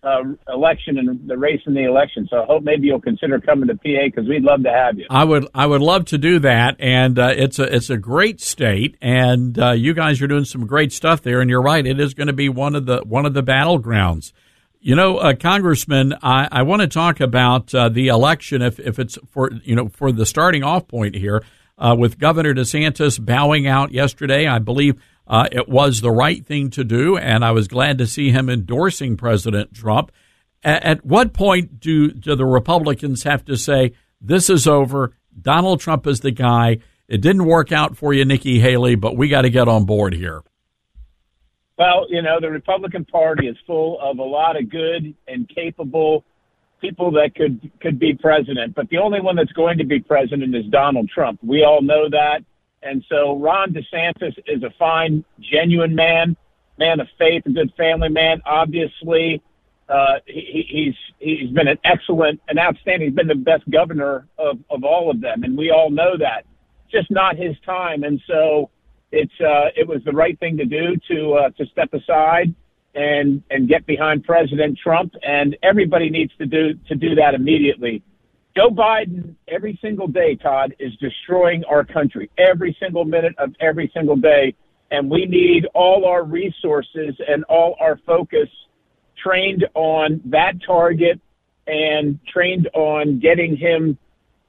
uh, 0.07 0.23
election 0.53 0.99
and 0.99 1.28
the 1.28 1.37
race 1.37 1.61
in 1.66 1.74
the 1.74 1.85
election. 1.85 2.28
So 2.31 2.43
I 2.43 2.47
hope 2.47 2.62
maybe 2.62 2.87
you'll 2.87 3.01
consider 3.01 3.41
coming 3.41 3.69
to 3.69 3.74
PA 3.74 4.07
because 4.07 4.28
we'd 4.28 4.45
love 4.45 4.62
to 4.62 4.70
have 4.70 4.99
you. 4.99 5.07
I 5.11 5.24
would 5.24 5.49
I 5.55 5.66
would 5.66 5.83
love 5.83 6.05
to 6.07 6.19
do 6.19 6.39
that, 6.41 6.77
and 6.78 7.19
uh, 7.19 7.35
it's 7.37 7.59
a 7.59 7.74
it's 7.74 7.91
a 7.91 7.97
great 7.97 8.41
state, 8.41 8.97
and 9.03 9.59
uh, 9.59 9.73
you 9.73 9.95
guys 9.95 10.23
are 10.23 10.28
doing 10.28 10.45
some 10.45 10.66
great 10.66 10.93
stuff 10.93 11.23
there. 11.23 11.41
And 11.41 11.51
you're 11.51 11.62
right, 11.62 11.85
it 11.85 11.99
is 11.99 12.15
going 12.15 12.28
to 12.28 12.33
be 12.33 12.49
one 12.49 12.77
of 12.77 12.87
the 12.87 12.99
one 12.99 13.27
of 13.27 13.35
the 13.35 13.43
battlegrounds. 13.43 14.33
You 14.81 14.95
know, 14.95 15.19
uh, 15.19 15.35
Congressman, 15.35 16.15
I, 16.23 16.49
I 16.53 16.62
want 16.62 16.83
to 16.83 16.89
talk 16.89 17.19
about 17.19 17.74
uh, 17.74 17.89
the 17.89 18.07
election. 18.09 18.62
If 18.62 18.78
if 18.78 19.01
it's 19.01 19.19
for 19.27 19.51
you 19.65 19.74
know 19.74 19.89
for 19.89 20.12
the 20.12 20.24
starting 20.24 20.62
off 20.62 20.87
point 20.87 21.16
here 21.16 21.43
uh, 21.78 21.97
with 21.99 22.20
Governor 22.20 22.55
DeSantis 22.55 23.23
bowing 23.24 23.66
out 23.66 23.91
yesterday, 23.91 24.47
I 24.47 24.61
believe. 24.61 25.03
Uh, 25.27 25.48
it 25.51 25.69
was 25.69 26.01
the 26.01 26.11
right 26.11 26.47
thing 26.47 26.70
to 26.70 26.85
do, 26.85 27.16
and 27.16 27.44
I 27.44 27.51
was 27.51 27.66
glad 27.69 27.98
to 27.98 28.07
see 28.07 28.31
him 28.31 28.48
endorsing 28.48 29.16
President 29.16 29.74
Trump. 29.74 30.12
At, 30.62 30.85
at 30.85 31.05
what 31.05 31.32
point 31.32 31.81
do, 31.81 32.12
do 32.12 32.36
the 32.36 32.47
Republicans 32.47 33.24
have 33.24 33.44
to 33.47 33.57
say, 33.57 33.93
this 34.20 34.48
is 34.48 34.66
over, 34.66 35.15
Donald 35.40 35.81
Trump 35.81 36.07
is 36.07 36.20
the 36.20 36.31
guy, 36.31 36.78
it 37.09 37.20
didn't 37.20 37.44
work 37.47 37.73
out 37.73 37.97
for 37.97 38.12
you, 38.12 38.24
Nikki 38.24 38.61
Haley, 38.61 38.94
but 38.94 39.16
we 39.16 39.28
got 39.28 39.43
to 39.43 39.51
get 39.51 39.69
on 39.69 39.85
board 39.85 40.15
here? 40.15 40.43
Well, 41.78 42.07
you 42.09 42.23
know, 42.23 42.39
the 42.40 42.51
Republican 42.51 43.05
Party 43.05 43.48
is 43.48 43.57
full 43.66 44.01
of 44.01 44.19
a 44.19 44.23
lot 44.23 44.57
of 44.57 44.70
good 44.70 45.15
and 45.28 45.48
capable 45.48 46.24
people 46.81 47.11
that 47.12 47.35
could 47.35 47.70
could 47.81 47.98
be 47.98 48.15
president, 48.15 48.74
but 48.74 48.89
the 48.90 48.98
only 48.98 49.20
one 49.20 49.36
that's 49.36 49.53
going 49.53 49.78
to 49.78 49.85
be 49.85 49.98
president 49.98 50.55
is 50.55 50.65
Donald 50.70 51.09
Trump. 51.09 51.40
We 51.43 51.65
all 51.65 51.82
know 51.82 52.09
that. 52.11 52.40
And 52.87 53.05
so 53.09 53.37
Ron 53.37 53.75
DeSantis 53.75 54.39
is 54.47 54.63
a 54.63 54.71
fine, 54.79 55.25
genuine 55.41 55.95
man, 55.95 56.37
man 56.79 57.01
of 57.01 57.09
faith, 57.19 57.43
a 57.47 57.51
good 57.51 57.73
family 57.77 58.09
man. 58.09 58.41
Obviously, 58.47 59.43
uh, 59.89 60.17
he, 60.27 60.65
he's 60.69 60.95
he's 61.19 61.51
been 61.51 61.69
an 61.69 61.79
excellent, 61.85 62.41
an 62.49 62.59
outstanding. 62.59 63.09
He's 63.09 63.17
been 63.17 63.27
the 63.27 63.35
best 63.35 63.69
governor 63.71 64.27
of 64.39 64.59
of 64.71 64.85
all 64.85 65.11
of 65.11 65.21
them, 65.21 65.43
and 65.43 65.57
we 65.57 65.71
all 65.71 65.91
know 65.91 66.17
that. 66.19 66.45
Just 66.91 67.11
not 67.11 67.37
his 67.37 67.57
time, 67.65 68.05
and 68.05 68.21
so 68.27 68.71
it's 69.11 69.41
uh, 69.41 69.71
it 69.77 69.87
was 69.87 70.03
the 70.05 70.13
right 70.13 70.39
thing 70.39 70.57
to 70.59 70.65
do 70.65 70.97
to 71.09 71.33
uh, 71.35 71.51
to 71.51 71.67
step 71.67 71.93
aside 71.93 72.55
and 72.95 73.43
and 73.51 73.69
get 73.69 73.85
behind 73.87 74.25
President 74.25 74.79
Trump, 74.79 75.15
and 75.23 75.57
everybody 75.63 76.11
needs 76.11 76.33
to 76.39 76.47
do 76.47 76.75
to 76.89 76.95
do 76.95 77.15
that 77.17 77.35
immediately. 77.35 78.03
Joe 78.57 78.70
Biden, 78.70 79.35
every 79.49 79.78
single 79.83 80.09
day, 80.09 80.35
Todd, 80.35 80.74
is 80.78 80.97
destroying 80.97 81.62
our 81.65 81.85
country 81.85 82.31
every 82.39 82.74
single 82.81 83.05
minute 83.05 83.35
of 83.37 83.55
every 83.61 83.91
single 83.93 84.16
day. 84.16 84.55
And 84.91 85.11
we 85.11 85.27
need 85.27 85.66
all 85.74 86.07
our 86.07 86.24
resources 86.24 87.15
and 87.28 87.45
all 87.45 87.77
our 87.81 87.99
focus 88.07 88.49
trained 89.23 89.66
on 89.74 90.23
that 90.27 90.55
target 90.66 91.20
and 91.66 92.19
trained 92.33 92.70
on 92.73 93.19
getting 93.19 93.59
him 93.59 93.99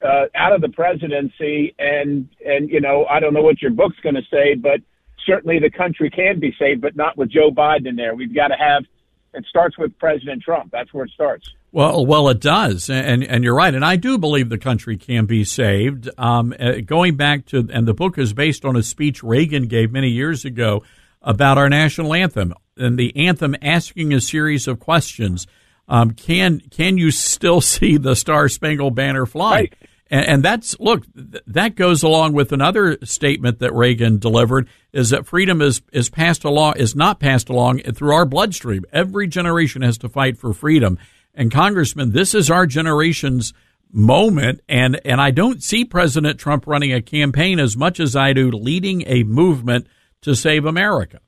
uh, 0.01 0.27
out 0.35 0.53
of 0.53 0.61
the 0.61 0.69
presidency. 0.69 1.75
And, 1.77 2.29
and, 2.45 2.69
you 2.69 2.79
know, 2.79 3.05
I 3.09 3.19
don't 3.19 3.33
know 3.33 3.41
what 3.41 3.61
your 3.61 3.71
book's 3.71 3.99
going 4.01 4.15
to 4.15 4.25
say, 4.31 4.55
but 4.55 4.79
certainly 5.25 5.59
the 5.59 5.71
country 5.71 6.09
can 6.09 6.39
be 6.39 6.55
saved, 6.57 6.79
but 6.79 6.95
not 6.95 7.17
with 7.17 7.29
Joe 7.29 7.51
Biden 7.51 7.97
there. 7.97 8.15
We've 8.15 8.33
got 8.33 8.49
to 8.49 8.57
have, 8.57 8.85
it 9.33 9.45
starts 9.49 9.77
with 9.77 9.97
President 9.99 10.43
Trump. 10.43 10.71
That's 10.71 10.93
where 10.93 11.03
it 11.03 11.11
starts. 11.11 11.51
Well, 11.71 12.05
well, 12.05 12.29
it 12.29 12.39
does, 12.39 12.89
and 12.89 13.23
and 13.23 13.43
you're 13.43 13.55
right, 13.55 13.75
and 13.75 13.83
I 13.83 13.97
do 13.97 14.17
believe 14.17 14.47
the 14.49 14.57
country 14.57 14.97
can 14.97 15.25
be 15.25 15.43
saved. 15.43 16.09
Um, 16.17 16.53
uh, 16.57 16.75
going 16.85 17.17
back 17.17 17.45
to, 17.47 17.67
and 17.71 17.85
the 17.85 17.93
book 17.93 18.17
is 18.17 18.33
based 18.33 18.63
on 18.63 18.77
a 18.77 18.83
speech 18.83 19.21
Reagan 19.21 19.67
gave 19.67 19.91
many 19.91 20.09
years 20.09 20.45
ago 20.45 20.83
about 21.21 21.57
our 21.57 21.67
national 21.67 22.13
anthem, 22.13 22.53
and 22.77 22.97
the 22.97 23.15
anthem 23.17 23.55
asking 23.61 24.13
a 24.13 24.21
series 24.21 24.67
of 24.67 24.79
questions. 24.79 25.45
Um, 25.89 26.11
can 26.11 26.61
can 26.71 26.97
you 26.97 27.11
still 27.11 27.61
see 27.75 27.97
the 27.97 28.15
Star 28.15 28.47
Spangled 28.47 28.95
Banner 28.95 29.25
fly? 29.25 29.55
Right. 29.55 29.73
And, 30.09 30.25
and 30.25 30.43
that's 30.43 30.79
look 30.79 31.03
that 31.15 31.75
goes 31.75 32.01
along 32.01 32.33
with 32.33 32.51
another 32.51 32.97
statement 33.03 33.59
that 33.59 33.73
Reagan 33.73 34.19
delivered 34.19 34.69
is 34.93 35.09
that 35.09 35.25
freedom 35.25 35.61
is 35.61 35.81
is 35.91 36.09
passed 36.09 36.43
along 36.43 36.77
is 36.77 36.95
not 36.95 37.19
passed 37.19 37.49
along 37.49 37.79
through 37.79 38.13
our 38.13 38.25
bloodstream. 38.25 38.85
Every 38.93 39.27
generation 39.27 39.81
has 39.81 39.97
to 39.99 40.09
fight 40.09 40.37
for 40.37 40.53
freedom. 40.53 40.97
And 41.37 41.51
Congressman, 41.51 42.13
this 42.13 42.33
is 42.33 42.49
our 42.49 42.65
generation's 42.65 43.53
moment, 43.93 44.61
and 44.67 44.99
and 45.05 45.21
I 45.21 45.29
don't 45.29 45.61
see 45.61 45.85
President 45.85 46.39
Trump 46.39 46.65
running 46.65 46.91
a 46.91 47.01
campaign 47.01 47.59
as 47.59 47.77
much 47.77 47.99
as 47.99 48.15
I 48.15 48.33
do 48.33 48.49
leading 48.49 49.03
a 49.05 49.21
movement 49.21 49.85
to 50.21 50.35
save 50.35 50.65
America. 50.65 51.19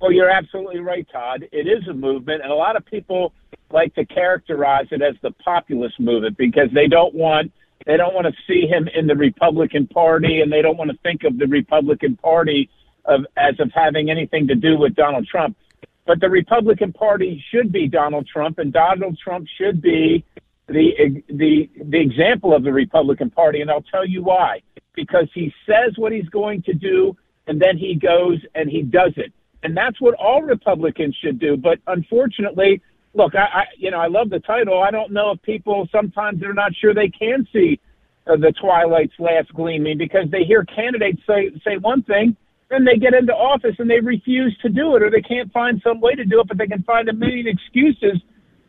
Well, 0.00 0.12
you're 0.12 0.30
absolutely 0.30 0.78
right, 0.78 1.06
Todd. 1.10 1.48
It 1.50 1.66
is 1.66 1.88
a 1.88 1.92
movement, 1.92 2.42
and 2.42 2.52
a 2.52 2.54
lot 2.54 2.76
of 2.76 2.86
people 2.86 3.34
like 3.72 3.92
to 3.96 4.06
characterize 4.06 4.86
it 4.92 5.02
as 5.02 5.16
the 5.22 5.32
populist 5.44 5.98
movement 5.98 6.36
because 6.36 6.68
they 6.72 6.86
don't 6.86 7.16
want 7.16 7.50
they 7.86 7.96
don't 7.96 8.14
want 8.14 8.28
to 8.28 8.32
see 8.46 8.68
him 8.68 8.88
in 8.94 9.08
the 9.08 9.16
Republican 9.16 9.88
Party, 9.88 10.40
and 10.40 10.52
they 10.52 10.62
don't 10.62 10.76
want 10.76 10.92
to 10.92 10.96
think 10.98 11.24
of 11.24 11.36
the 11.36 11.48
Republican 11.48 12.16
Party 12.16 12.70
of 13.06 13.26
as 13.36 13.58
of 13.58 13.72
having 13.74 14.08
anything 14.08 14.46
to 14.46 14.54
do 14.54 14.78
with 14.78 14.94
Donald 14.94 15.26
Trump. 15.26 15.56
But 16.06 16.20
the 16.20 16.28
Republican 16.28 16.92
Party 16.92 17.42
should 17.50 17.72
be 17.72 17.88
Donald 17.88 18.26
Trump, 18.26 18.58
and 18.58 18.72
Donald 18.72 19.18
Trump 19.22 19.46
should 19.58 19.80
be 19.80 20.24
the 20.68 21.22
the 21.28 21.70
the 21.82 22.00
example 22.00 22.54
of 22.54 22.62
the 22.62 22.72
Republican 22.72 23.30
Party. 23.30 23.60
And 23.60 23.70
I'll 23.70 23.82
tell 23.82 24.06
you 24.06 24.22
why. 24.22 24.60
Because 24.94 25.28
he 25.34 25.52
says 25.66 25.94
what 25.96 26.12
he's 26.12 26.28
going 26.28 26.62
to 26.62 26.72
do, 26.72 27.16
and 27.46 27.60
then 27.60 27.76
he 27.76 27.94
goes 27.94 28.38
and 28.54 28.70
he 28.70 28.82
does 28.82 29.12
it. 29.16 29.32
And 29.62 29.76
that's 29.76 30.00
what 30.00 30.14
all 30.14 30.42
Republicans 30.42 31.16
should 31.22 31.38
do. 31.38 31.56
But 31.56 31.78
unfortunately, 31.86 32.82
look, 33.14 33.34
I, 33.34 33.60
I 33.60 33.64
you 33.78 33.90
know 33.90 33.98
I 33.98 34.08
love 34.08 34.28
the 34.28 34.40
title. 34.40 34.82
I 34.82 34.90
don't 34.90 35.12
know 35.12 35.30
if 35.32 35.42
people 35.42 35.88
sometimes 35.90 36.40
they're 36.40 36.52
not 36.52 36.74
sure 36.74 36.92
they 36.92 37.08
can 37.08 37.48
see 37.52 37.80
uh, 38.26 38.36
the 38.36 38.52
twilight's 38.60 39.14
last 39.18 39.52
gleaming 39.54 39.96
because 39.96 40.30
they 40.30 40.44
hear 40.44 40.64
candidates 40.64 41.22
say 41.26 41.50
say 41.64 41.78
one 41.78 42.02
thing 42.02 42.36
then 42.74 42.84
they 42.84 42.98
get 42.98 43.14
into 43.14 43.32
office 43.32 43.76
and 43.78 43.88
they 43.88 44.00
refuse 44.00 44.56
to 44.62 44.68
do 44.68 44.96
it, 44.96 45.02
or 45.02 45.10
they 45.10 45.22
can't 45.22 45.52
find 45.52 45.80
some 45.82 46.00
way 46.00 46.14
to 46.14 46.24
do 46.24 46.40
it, 46.40 46.48
but 46.48 46.58
they 46.58 46.66
can 46.66 46.82
find 46.82 47.08
a 47.08 47.12
million 47.12 47.46
excuses 47.46 48.20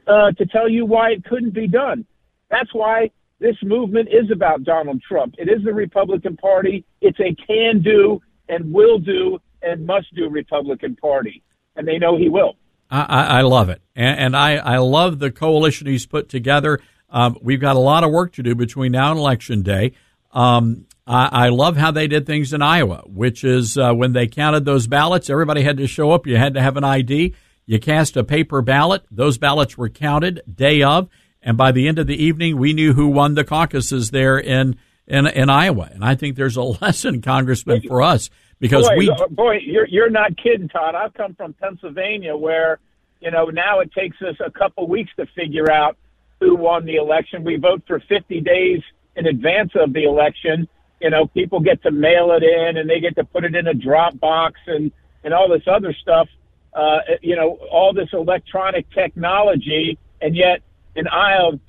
uh, 0.07 0.31
to 0.33 0.45
tell 0.45 0.69
you 0.69 0.85
why 0.85 1.09
it 1.09 1.25
couldn't 1.25 1.53
be 1.53 1.67
done. 1.67 2.05
That's 2.49 2.73
why 2.73 3.09
this 3.39 3.55
movement 3.63 4.09
is 4.09 4.29
about 4.31 4.63
Donald 4.63 5.01
Trump. 5.01 5.35
It 5.37 5.49
is 5.49 5.63
the 5.65 5.73
Republican 5.73 6.37
Party. 6.37 6.85
It's 7.01 7.19
a 7.19 7.35
can 7.47 7.81
do 7.81 8.21
and 8.47 8.71
will 8.71 8.99
do 8.99 9.39
and 9.61 9.85
must 9.85 10.13
do 10.15 10.29
Republican 10.29 10.95
Party. 10.95 11.41
And 11.75 11.87
they 11.87 11.97
know 11.97 12.17
he 12.17 12.29
will. 12.29 12.55
I, 12.89 13.39
I 13.39 13.41
love 13.41 13.69
it. 13.69 13.81
And, 13.95 14.19
and, 14.19 14.37
I, 14.37 14.57
I 14.57 14.77
love 14.77 15.17
the 15.17 15.31
coalition 15.31 15.87
he's 15.87 16.05
put 16.05 16.29
together. 16.29 16.79
Um, 17.09 17.37
we've 17.41 17.59
got 17.59 17.75
a 17.75 17.79
lot 17.79 18.03
of 18.03 18.11
work 18.11 18.33
to 18.33 18.43
do 18.43 18.53
between 18.53 18.91
now 18.91 19.09
and 19.09 19.19
Election 19.19 19.63
Day. 19.63 19.93
Um, 20.31 20.85
I, 21.07 21.45
I 21.45 21.49
love 21.49 21.77
how 21.77 21.91
they 21.91 22.07
did 22.07 22.25
things 22.25 22.53
in 22.53 22.61
Iowa, 22.61 23.03
which 23.05 23.43
is 23.43 23.77
uh, 23.77 23.93
when 23.93 24.13
they 24.13 24.27
counted 24.27 24.65
those 24.65 24.87
ballots, 24.87 25.29
everybody 25.29 25.61
had 25.61 25.77
to 25.77 25.87
show 25.87 26.11
up. 26.11 26.25
You 26.25 26.37
had 26.37 26.55
to 26.55 26.61
have 26.61 26.77
an 26.77 26.83
ID. 26.83 27.35
You 27.65 27.79
cast 27.79 28.17
a 28.17 28.23
paper 28.23 28.61
ballot. 28.61 29.03
Those 29.11 29.37
ballots 29.37 29.77
were 29.77 29.89
counted 29.89 30.41
day 30.51 30.81
of, 30.81 31.09
and 31.41 31.57
by 31.57 31.71
the 31.71 31.87
end 31.87 31.99
of 31.99 32.07
the 32.07 32.21
evening, 32.21 32.57
we 32.57 32.73
knew 32.73 32.93
who 32.93 33.07
won 33.07 33.35
the 33.35 33.43
caucuses 33.43 34.11
there 34.11 34.37
in 34.37 34.77
in, 35.07 35.27
in 35.27 35.49
Iowa. 35.49 35.89
And 35.91 36.03
I 36.03 36.15
think 36.15 36.35
there's 36.35 36.57
a 36.57 36.61
lesson, 36.81 37.21
Congressman, 37.21 37.81
for 37.87 38.01
us 38.01 38.29
because 38.59 38.87
boy, 38.87 38.97
we 38.97 39.09
uh, 39.09 39.27
boy, 39.29 39.57
you're 39.63 39.87
you're 39.87 40.09
not 40.09 40.37
kidding, 40.37 40.69
Todd. 40.69 40.95
I've 40.95 41.13
come 41.13 41.35
from 41.35 41.53
Pennsylvania, 41.53 42.35
where 42.35 42.79
you 43.19 43.31
know 43.31 43.45
now 43.45 43.79
it 43.79 43.91
takes 43.93 44.17
us 44.21 44.35
a 44.43 44.51
couple 44.51 44.87
weeks 44.87 45.11
to 45.17 45.25
figure 45.35 45.71
out 45.71 45.97
who 46.39 46.55
won 46.55 46.85
the 46.85 46.95
election. 46.95 47.43
We 47.43 47.57
vote 47.57 47.83
for 47.87 47.99
50 47.99 48.41
days 48.41 48.81
in 49.15 49.25
advance 49.27 49.71
of 49.75 49.93
the 49.93 50.03
election 50.03 50.67
you 51.05 51.11
know, 51.11 51.27
people 51.27 51.59
get 51.59 51.83
to 51.83 51.91
mail 51.91 52.31
it 52.31 52.41
in 52.41 52.77
and 52.77 52.89
they 52.89 52.99
get 52.99 53.15
to 53.15 53.23
put 53.23 53.45
it 53.45 53.53
in 53.53 53.67
a 53.67 53.75
drop 53.75 54.19
box 54.19 54.59
and, 54.65 54.91
and 55.23 55.35
all 55.35 55.47
this 55.47 55.61
other 55.67 55.93
stuff, 55.93 56.27
uh, 56.73 56.97
you 57.21 57.35
know, 57.35 57.59
all 57.71 57.93
this 57.93 58.09
electronic 58.11 58.89
technology. 58.89 59.99
And 60.19 60.35
yet 60.35 60.63
in 60.95 61.07
Iowa, 61.07 61.59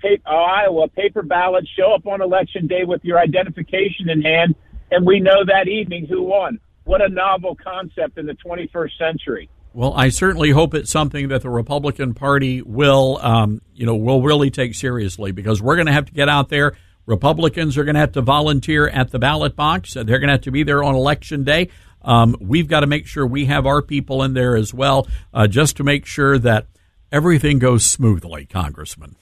paper 0.88 1.22
ballots 1.22 1.68
show 1.68 1.92
up 1.92 2.06
on 2.06 2.22
election 2.22 2.66
day 2.66 2.84
with 2.84 3.04
your 3.04 3.18
identification 3.18 4.08
in 4.08 4.22
hand. 4.22 4.54
And 4.90 5.04
we 5.04 5.20
know 5.20 5.44
that 5.44 5.68
evening 5.68 6.06
who 6.06 6.22
won. 6.22 6.58
What 6.84 7.02
a 7.02 7.08
novel 7.10 7.58
concept 7.62 8.16
in 8.16 8.24
the 8.24 8.36
21st 8.36 8.96
century. 8.96 9.50
Well, 9.74 9.92
I 9.92 10.08
certainly 10.08 10.48
hope 10.48 10.72
it's 10.72 10.90
something 10.90 11.28
that 11.28 11.42
the 11.42 11.50
Republican 11.50 12.14
Party 12.14 12.62
will, 12.62 13.18
um, 13.20 13.60
you 13.74 13.84
know, 13.84 13.96
will 13.96 14.22
really 14.22 14.50
take 14.50 14.74
seriously 14.74 15.32
because 15.32 15.60
we're 15.60 15.76
going 15.76 15.88
to 15.88 15.92
have 15.92 16.06
to 16.06 16.12
get 16.14 16.30
out 16.30 16.48
there. 16.48 16.78
Republicans 17.06 17.78
are 17.78 17.84
going 17.84 17.94
to 17.94 18.00
have 18.00 18.12
to 18.12 18.20
volunteer 18.20 18.88
at 18.88 19.10
the 19.10 19.18
ballot 19.18 19.56
box. 19.56 19.94
They're 19.94 20.04
going 20.04 20.26
to 20.28 20.32
have 20.32 20.42
to 20.42 20.50
be 20.50 20.64
there 20.64 20.82
on 20.82 20.94
election 20.94 21.44
day. 21.44 21.70
Um, 22.02 22.36
we've 22.40 22.68
got 22.68 22.80
to 22.80 22.86
make 22.86 23.06
sure 23.06 23.26
we 23.26 23.46
have 23.46 23.66
our 23.66 23.82
people 23.82 24.22
in 24.22 24.34
there 24.34 24.56
as 24.56 24.74
well, 24.74 25.08
uh, 25.32 25.46
just 25.46 25.76
to 25.78 25.84
make 25.84 26.06
sure 26.06 26.38
that 26.38 26.66
everything 27.10 27.58
goes 27.58 27.84
smoothly, 27.84 28.46
Congressman. 28.46 29.16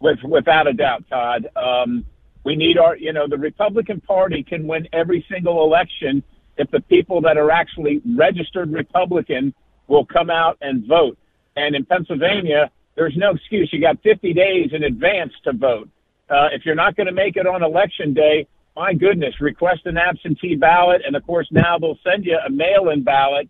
With, 0.00 0.18
without 0.22 0.66
a 0.66 0.72
doubt, 0.72 1.04
Todd. 1.08 1.48
Um, 1.56 2.04
we 2.44 2.56
need 2.56 2.78
our, 2.78 2.96
you 2.96 3.12
know, 3.12 3.26
the 3.28 3.36
Republican 3.36 4.00
Party 4.00 4.42
can 4.42 4.66
win 4.66 4.88
every 4.92 5.24
single 5.30 5.64
election 5.64 6.22
if 6.56 6.70
the 6.70 6.80
people 6.80 7.20
that 7.22 7.36
are 7.36 7.50
actually 7.50 8.00
registered 8.16 8.70
Republican 8.70 9.54
will 9.86 10.06
come 10.06 10.30
out 10.30 10.56
and 10.60 10.86
vote. 10.86 11.18
And 11.56 11.74
in 11.74 11.84
Pennsylvania, 11.84 12.70
there's 12.96 13.16
no 13.16 13.32
excuse. 13.32 13.70
You 13.72 13.80
got 13.80 14.02
50 14.02 14.32
days 14.32 14.70
in 14.72 14.84
advance 14.84 15.32
to 15.44 15.52
vote. 15.52 15.88
Uh, 16.30 16.48
if 16.52 16.64
you're 16.64 16.76
not 16.76 16.94
going 16.96 17.08
to 17.08 17.12
make 17.12 17.36
it 17.36 17.46
on 17.46 17.62
election 17.62 18.14
day, 18.14 18.46
my 18.76 18.94
goodness, 18.94 19.34
request 19.40 19.80
an 19.86 19.96
absentee 19.96 20.54
ballot. 20.54 21.02
And 21.04 21.16
of 21.16 21.26
course, 21.26 21.48
now 21.50 21.76
they'll 21.78 21.98
send 22.08 22.24
you 22.24 22.38
a 22.46 22.50
mail 22.50 22.90
in 22.90 23.02
ballot. 23.02 23.48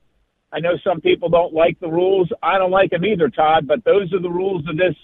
I 0.53 0.61
know 0.61 0.79
some 0.83 1.01
people 1.01 1.29
don't 1.29 1.53
like 1.53 1.79
the 1.79 1.89
rules. 1.89 2.29
I 2.43 2.59
don't 2.59 2.71
like 2.71 2.91
them 2.91 3.05
either, 3.05 3.29
Todd, 3.29 3.69
but 3.69 3.85
those 3.85 4.13
are 4.13 4.19
the 4.19 4.31
rules 4.31 4.67
of 4.69 4.77
this, 4.77 4.97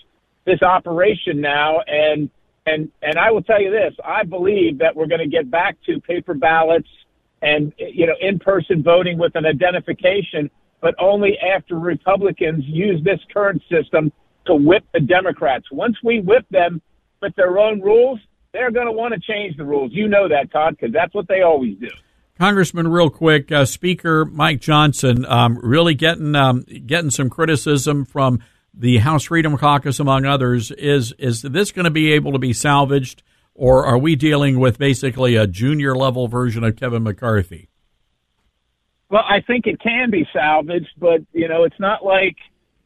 this 0.44 0.62
operation 0.62 1.40
now. 1.40 1.81
And, 1.86 2.31
and, 2.65 2.90
and 3.03 3.19
I 3.19 3.31
will 3.31 3.43
tell 3.43 3.61
you 3.61 3.70
this, 3.70 3.94
I 4.05 4.24
believe 4.24 4.78
that 4.78 4.97
we're 4.97 5.07
going 5.07 5.20
to 5.20 5.28
get 5.28 5.51
back 5.51 5.77
to 5.86 6.01
paper 6.01 6.35
ballots 6.35 6.89
and, 7.43 7.73
you 7.78 8.07
know, 8.07 8.15
in-person 8.20 8.82
voting 8.82 9.19
with 9.19 9.36
an 9.36 9.44
identification, 9.44 10.51
but 10.81 10.94
only 10.98 11.39
after 11.39 11.78
Republicans 11.78 12.65
use 12.66 13.05
this 13.05 13.20
current 13.32 13.62
system 13.70 14.11
to 14.47 14.55
whip 14.55 14.85
the 14.94 15.01
Democrats. 15.01 15.66
Once 15.70 15.97
we 16.03 16.20
whip 16.20 16.47
them 16.51 16.81
with 17.20 17.34
their 17.36 17.59
own 17.59 17.80
rules, 17.80 18.20
they're 18.52 18.70
going 18.70 18.86
to 18.86 18.93
want 18.93 19.14
to 19.14 19.20
change 19.20 19.56
the 19.56 19.64
rules. 19.64 19.93
You 19.93 20.09
know 20.09 20.28
that, 20.28 20.51
Todd, 20.51 20.76
because 20.78 20.93
that's 20.93 21.14
what 21.14 21.28
they 21.28 21.43
always 21.43 21.76
do. 21.78 21.88
Congressman, 22.38 22.88
real 22.88 23.09
quick, 23.09 23.51
uh, 23.51 23.64
Speaker 23.64 24.24
Mike 24.26 24.60
Johnson 24.60 25.24
um, 25.24 25.59
really 25.62 25.94
getting 25.94 26.34
um, 26.34 26.64
getting 26.86 27.10
some 27.10 27.30
criticism 27.30 28.05
from 28.05 28.40
the 28.74 28.98
House 28.98 29.24
Freedom 29.24 29.56
Caucus, 29.56 30.01
among 30.01 30.26
others. 30.26 30.70
Is 30.70 31.12
is 31.18 31.43
this 31.43 31.72
going 31.72 31.84
to 31.84 31.90
be 31.90 32.12
able 32.12 32.32
to 32.32 32.38
be 32.38 32.52
salvaged, 32.52 33.22
or 33.55 33.86
are 33.86 33.97
we 33.97 34.16
dealing 34.16 34.60
with 34.60 34.78
basically 34.78 35.34
a 35.36 35.47
junior 35.47 35.97
level 35.97 36.28
version 36.28 36.62
of 36.62 36.76
Kevin 36.76 37.02
McCarthy? 37.05 37.70
Well, 39.09 39.24
I 39.26 39.40
think 39.40 39.66
it 39.66 39.80
can 39.80 40.10
be 40.10 40.28
salvaged, 40.32 40.93
but 40.98 41.22
you 41.32 41.48
know, 41.48 41.64
it's 41.64 41.80
not 41.80 42.05
like 42.05 42.36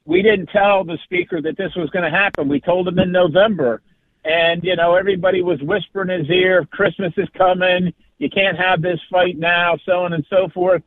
we 0.04 0.22
didn't 0.22 0.46
tell 0.46 0.84
the 0.84 0.98
speaker 1.04 1.42
that 1.42 1.56
this 1.56 1.72
was 1.74 1.90
going 1.90 2.04
to 2.04 2.16
happen. 2.16 2.48
We 2.48 2.60
told 2.60 2.86
him 2.86 3.00
in 3.00 3.10
November 3.10 3.82
and 4.24 4.62
you 4.62 4.76
know 4.76 4.96
everybody 4.96 5.42
was 5.42 5.60
whispering 5.62 6.10
in 6.10 6.20
his 6.20 6.30
ear 6.30 6.66
christmas 6.66 7.12
is 7.16 7.28
coming. 7.36 7.92
You 8.18 8.28
can't 8.28 8.58
have 8.58 8.82
this 8.82 9.00
fight 9.10 9.38
now 9.38 9.78
so 9.86 10.04
on 10.04 10.12
and 10.12 10.26
so 10.28 10.48
forth. 10.52 10.82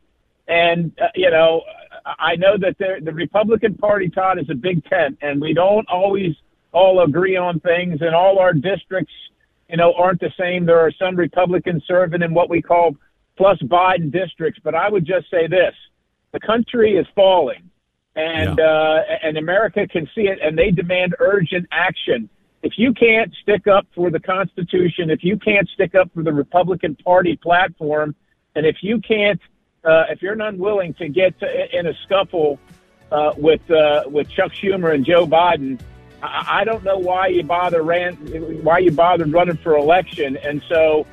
And 0.48 0.92
uh, 1.02 1.08
you 1.16 1.32
know 1.32 1.64
i 2.06 2.36
know 2.36 2.58
that 2.58 2.78
the 2.78 3.14
republican 3.14 3.76
party 3.76 4.10
todd 4.10 4.38
is 4.38 4.50
a 4.50 4.56
big 4.56 4.84
tent 4.86 5.18
and 5.22 5.42
we 5.42 5.54
don't 5.54 5.88
always 5.88 6.36
all 6.74 7.02
agree 7.02 7.38
on 7.38 7.60
things 7.62 8.02
and 8.02 8.14
all 8.14 8.40
our 8.40 8.54
districts 8.54 9.14
you 9.70 9.78
know 9.78 9.94
aren't 9.94 10.20
the 10.20 10.32
same. 10.40 10.66
There 10.66 10.80
are 10.80 10.92
some 10.92 11.16
republicans 11.16 11.84
serving 11.88 12.22
in 12.22 12.34
what 12.34 12.50
we 12.50 12.62
call 12.62 12.96
plus 13.38 13.58
biden 13.64 14.12
districts 14.12 14.60
but 14.64 14.76
i 14.76 14.90
would 14.90 15.06
just 15.06 15.30
say 15.32 15.48
this. 15.48 15.74
The 16.34 16.40
country 16.40 16.98
is 16.98 17.08
falling 17.16 17.70
and 18.16 18.60
yeah. 18.60 18.66
uh 18.66 19.04
and 19.24 19.38
america 19.38 19.88
can 19.88 20.08
see 20.14 20.28
it 20.28 20.38
and 20.42 20.56
they 20.58 20.70
demand 20.70 21.16
urgent 21.20 21.66
action 21.72 22.30
if 22.64 22.77
you 22.77 22.94
can't 22.94 23.31
stick 23.41 23.68
up 23.68 23.85
for 23.94 24.10
the 24.10 24.19
Constitution, 24.19 25.10
if 25.10 25.22
you 25.22 25.38
can't 25.38 25.68
stick 25.69 25.94
up 25.95 26.10
for 26.14 26.23
the 26.23 26.31
Republican 26.31 26.95
Party 26.95 27.35
platform, 27.35 28.15
and 28.56 28.65
if 28.65 28.77
you 28.81 29.02
can't, 29.02 29.40
uh, 29.84 30.06
if 30.10 30.22
you're 30.22 30.41
unwilling 30.41 30.94
to 30.95 31.10
get 31.10 31.38
to, 31.41 31.77
in 31.77 31.88
a 31.88 31.94
scuffle 32.06 32.57
uh, 33.11 33.34
with 33.38 33.69
uh, 33.69 34.03
with 34.07 34.30
Chuck 34.30 34.53
Schumer 34.53 34.95
and 34.95 35.06
Joe 35.06 35.27
Biden, 35.27 35.80
I, 36.23 36.61
I 36.61 36.64
don't 36.64 36.85
know 36.85 36.98
why 36.98 37.27
you 37.27 37.44
bother 37.44 37.84
ran, 37.84 38.15
why 38.64 38.80
you 38.80 38.91
bothered 38.91 39.31
running 39.34 39.57
for 39.57 39.76
election. 39.76 40.38
And 40.38 40.64
so, 40.69 41.06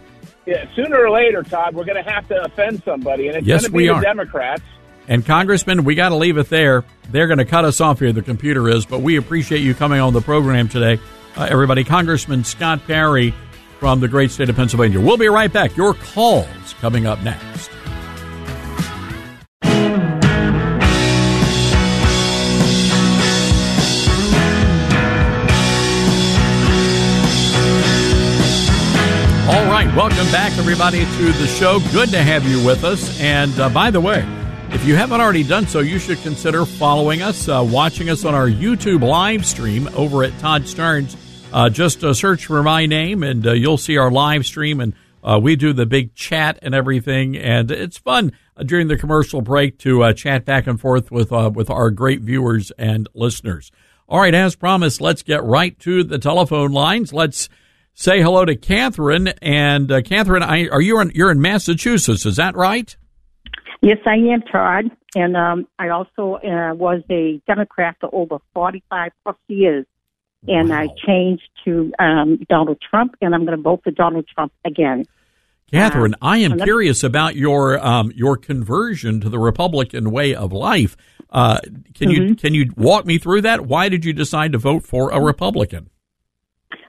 yeah, 0.47 0.73
sooner 0.77 1.05
or 1.05 1.11
later, 1.11 1.43
Todd, 1.43 1.75
we're 1.75 1.85
going 1.85 2.03
to 2.03 2.09
have 2.09 2.29
to 2.29 2.45
offend 2.45 2.85
somebody, 2.85 3.27
and 3.27 3.37
it's 3.37 3.47
yes, 3.47 3.63
going 3.63 3.73
to 3.73 3.79
be 3.79 3.87
the 3.89 3.95
are. 3.95 4.01
Democrats. 4.01 4.63
And 5.09 5.27
Congressman, 5.27 5.83
we 5.83 5.97
got 5.97 6.11
to 6.11 6.15
leave 6.15 6.37
it 6.37 6.49
there. 6.49 6.85
They're 7.11 7.27
going 7.27 7.39
to 7.39 7.45
cut 7.45 7.65
us 7.65 7.81
off 7.81 7.99
here. 7.99 8.13
The 8.13 8.23
computer 8.23 8.69
is, 8.69 8.87
but 8.87 9.01
we 9.01 9.17
appreciate 9.17 9.63
you 9.63 9.75
coming 9.75 9.99
on 9.99 10.13
the 10.13 10.21
program 10.21 10.69
today 10.69 11.01
uh, 11.41 11.47
everybody. 11.51 11.85
Congressman 11.85 12.45
Scott 12.45 12.81
Perry 12.87 13.35
from 13.79 14.01
the 14.01 14.09
great 14.09 14.31
state 14.31 14.51
of 14.51 14.57
Pennsylvania. 14.57 15.01
We'll 15.01 15.17
be 15.17 15.29
right 15.29 15.51
back. 15.51 15.77
Your 15.77 15.95
calls 15.95 16.75
coming 16.81 17.07
up 17.07 17.23
next. 17.23 17.71
All 29.49 29.67
right, 29.67 29.89
welcome 29.97 30.31
back, 30.31 30.53
everybody, 30.59 31.01
to 31.01 31.33
the 31.33 31.47
show. 31.47 31.81
Good 31.91 32.11
to 32.11 32.23
have 32.23 32.47
you 32.47 32.65
with 32.65 32.85
us. 32.85 33.19
And 33.19 33.59
uh, 33.59 33.71
by 33.71 33.91
the 33.91 34.01
way, 34.01 34.27
if 34.73 34.85
you 34.85 34.95
haven't 34.95 35.21
already 35.21 35.43
done 35.43 35.67
so, 35.67 35.81
you 35.81 35.99
should 35.99 36.19
consider 36.19 36.65
following 36.65 37.23
us, 37.23 37.49
uh, 37.49 37.67
watching 37.69 38.11
us 38.11 38.25
on 38.25 38.35
our 38.35 38.47
YouTube 38.47 39.03
live 39.03 39.45
stream 39.45 39.89
over 39.97 40.23
at 40.23 40.39
Todd 40.39 40.63
Starnes. 40.63 41.17
Uh, 41.53 41.69
just 41.69 42.05
uh, 42.05 42.15
search 42.15 42.47
for 42.47 42.63
my 42.63 42.87
name 42.87 43.25
and 43.25 43.45
uh, 43.45 43.53
you'll 43.53 43.77
see 43.77 43.97
our 43.97 44.11
live 44.11 44.47
stream. 44.47 44.81
And 44.81 44.95
uh, 45.25 45.41
we 45.43 45.57
do 45.57 45.73
the 45.73 45.85
big 45.85 46.15
chat 46.15 46.59
and 46.63 46.75
everything. 46.75 47.37
And 47.37 47.71
it's 47.73 47.99
fun 47.99 48.33
uh, 48.57 48.63
during 48.63 48.87
the 48.87 48.97
commercial 48.97 49.41
break 49.41 49.79
to 49.79 50.05
uh, 50.05 50.13
chat 50.13 50.45
back 50.45 50.69
and 50.69 50.81
forth 50.81 51.11
with, 51.11 51.33
with 51.33 51.69
our 51.69 51.91
great 51.91 52.21
viewers 52.21 52.71
and 52.79 53.09
listeners. 53.15 53.73
All 54.09 54.21
right, 54.21 54.35
as 54.35 54.57
promised, 54.57 55.01
let's 55.01 55.23
get 55.23 55.43
right 55.43 55.79
to 55.81 56.05
the 56.05 56.19
telephone 56.19 56.73
lines. 56.73 57.13
Let's 57.13 57.49
say 57.95 58.23
hello 58.23 58.45
to 58.45 58.55
Catherine. 58.55 59.29
And 59.43 59.89
Catherine, 60.05 60.43
I, 60.43 60.69
are 60.69 60.81
you 60.81 61.01
in, 61.01 61.11
you're 61.15 61.31
in 61.31 61.41
Massachusetts? 61.41 62.27
Is 62.27 62.37
that 62.37 62.55
right? 62.55 62.97
Yes, 63.83 63.99
I 64.07 64.15
am, 64.15 64.43
Todd. 64.43 64.91
And 65.17 65.37
um, 65.37 65.67
I 65.79 65.89
also 65.89 66.35
uh, 66.35 66.75
was 66.75 67.03
a 67.11 67.41
Democrat 67.47 67.97
for 68.01 68.09
over 68.13 68.39
45 68.55 69.11
plus 69.25 69.37
years. 69.49 69.87
And 70.49 70.71
wow. 70.71 70.81
I 70.81 70.89
changed 71.07 71.49
to 71.65 71.93
um, 71.99 72.39
Donald 72.49 72.79
Trump, 72.81 73.15
and 73.21 73.35
I'm 73.35 73.45
going 73.45 73.57
to 73.57 73.63
vote 73.63 73.83
for 73.85 73.91
Donald 73.91 74.27
Trump 74.35 74.53
again. 74.65 75.05
Catherine, 75.71 76.15
uh, 76.15 76.19
I 76.23 76.39
am 76.39 76.59
curious 76.59 77.05
about 77.05 77.37
your 77.37 77.79
um, 77.85 78.13
your 78.15 78.37
conversion 78.37 79.21
to 79.21 79.29
the 79.29 79.39
Republican 79.39 80.11
way 80.11 80.35
of 80.35 80.53
life. 80.53 80.97
Uh, 81.29 81.61
can 81.95 82.09
mm-hmm. 82.09 82.11
you 82.11 82.35
can 82.35 82.55
you 82.55 82.73
walk 82.77 83.07
me 83.07 83.19
through 83.19 83.43
that? 83.43 83.67
Why 83.67 83.89
did 83.89 84.05
you 84.05 84.13
decide 84.13 84.53
to 84.53 84.59
vote 84.59 84.83
for 84.83 85.11
a 85.11 85.21
Republican? 85.21 85.91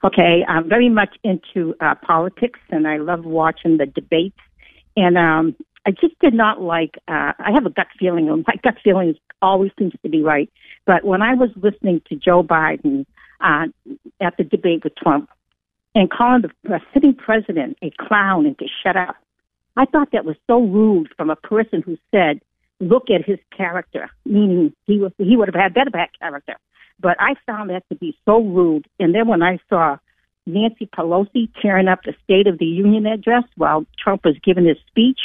Okay, 0.03 0.44
I'm 0.48 0.68
very 0.68 0.90
much 0.90 1.15
into 1.23 1.76
uh, 1.80 1.94
politics, 1.95 2.60
and 2.72 2.88
I 2.88 2.98
love 2.98 3.23
watching 3.23 3.78
the 3.78 3.86
debates. 3.86 4.40
And 4.98 5.15
um, 5.15 5.56
I 5.86 5.91
just 5.91 6.18
did 6.19 6.34
not 6.34 6.61
like. 6.61 6.95
Uh, 7.07 7.34
I 7.38 7.52
have 7.53 7.65
a 7.65 7.69
gut 7.69 7.88
feeling. 7.99 8.30
And 8.30 8.44
my 8.48 8.56
gut 8.64 8.78
feeling 8.84 9.15
always 9.41 9.72
seems 9.78 9.94
to 10.03 10.10
be 10.10 10.23
right. 10.23 10.49
But 10.86 11.03
when 11.03 11.22
I 11.22 11.36
was 11.36 11.49
listening 11.56 12.02
to 12.10 12.15
Joe 12.15 12.44
Biden 12.44 13.06
uh, 13.41 13.68
at 14.19 14.38
the 14.38 14.43
debate 14.43 14.84
with 14.84 14.95
Trump 14.95 15.30
and 15.95 16.09
calling 16.09 16.43
the 16.63 16.80
sitting 16.93 17.13
president 17.13 17.77
a 17.81 17.91
clown 17.99 18.45
and 18.45 18.57
to 18.59 18.65
shut 18.84 18.95
up, 18.95 19.15
I 19.77 19.85
thought 19.85 20.11
that 20.11 20.26
was 20.26 20.35
so 20.47 20.61
rude 20.61 21.09
from 21.15 21.30
a 21.30 21.35
person 21.35 21.81
who 21.81 21.97
said, 22.11 22.41
"Look 22.80 23.09
at 23.09 23.26
his 23.26 23.39
character," 23.55 24.09
meaning 24.26 24.73
he 24.85 24.99
was 24.99 25.11
he 25.18 25.35
would 25.38 25.47
have 25.47 25.61
had 25.61 25.73
better 25.73 25.89
bad 25.89 26.09
character. 26.19 26.55
But 26.99 27.18
I 27.19 27.35
found 27.45 27.69
that 27.69 27.88
to 27.89 27.95
be 27.95 28.15
so 28.26 28.39
rude. 28.39 28.85
And 28.99 29.15
then 29.15 29.27
when 29.27 29.41
I 29.41 29.59
saw 29.69 29.97
Nancy 30.45 30.85
Pelosi 30.85 31.49
tearing 31.61 31.88
up 31.88 32.03
the 32.03 32.13
State 32.23 32.47
of 32.47 32.59
the 32.59 32.65
Union 32.65 33.05
address 33.05 33.43
while 33.55 33.85
Trump 33.97 34.23
was 34.23 34.35
giving 34.43 34.65
his 34.65 34.77
speech, 34.88 35.19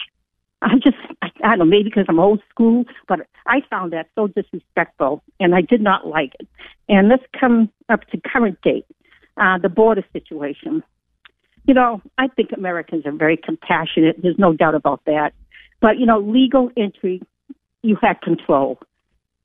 I 0.62 0.74
just, 0.82 0.96
I, 1.22 1.28
I 1.44 1.48
don't 1.50 1.58
know, 1.58 1.64
maybe 1.64 1.84
because 1.84 2.06
I'm 2.08 2.18
old 2.18 2.40
school, 2.50 2.84
but 3.08 3.20
I 3.46 3.60
found 3.68 3.92
that 3.92 4.08
so 4.14 4.26
disrespectful 4.28 5.22
and 5.38 5.54
I 5.54 5.60
did 5.60 5.80
not 5.80 6.06
like 6.06 6.32
it. 6.40 6.48
And 6.88 7.08
let's 7.08 7.24
come 7.38 7.70
up 7.88 8.06
to 8.08 8.20
current 8.20 8.58
date, 8.62 8.86
uh, 9.36 9.58
the 9.58 9.68
border 9.68 10.04
situation. 10.12 10.82
You 11.66 11.74
know, 11.74 12.00
I 12.16 12.28
think 12.28 12.50
Americans 12.56 13.04
are 13.06 13.12
very 13.12 13.36
compassionate. 13.36 14.16
There's 14.22 14.38
no 14.38 14.54
doubt 14.54 14.74
about 14.74 15.02
that. 15.06 15.32
But, 15.80 15.98
you 15.98 16.06
know, 16.06 16.20
legal 16.20 16.70
entry, 16.76 17.20
you 17.82 17.96
had 18.00 18.20
control. 18.22 18.78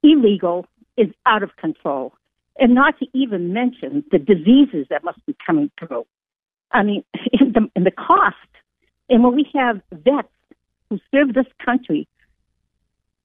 Illegal 0.04 0.66
is 0.98 1.08
out 1.26 1.44
of 1.44 1.56
control. 1.58 2.14
And 2.58 2.74
not 2.74 2.98
to 3.00 3.08
even 3.14 3.54
mention 3.54 4.04
the 4.12 4.20
diseases 4.20 4.88
that 4.90 5.04
must 5.04 5.26
be 5.26 5.36
coming 5.46 5.72
through. 5.80 6.06
I 6.72 6.84
mean, 6.84 7.04
in 7.34 7.52
the, 7.52 7.70
in 7.76 7.84
the 7.84 7.92
cost. 7.92 8.38
And 9.10 9.24
when 9.24 9.36
we 9.36 9.50
have 9.56 9.82
vets 9.92 10.30
who 10.92 11.00
serve 11.10 11.34
this 11.34 11.48
country 11.66 12.06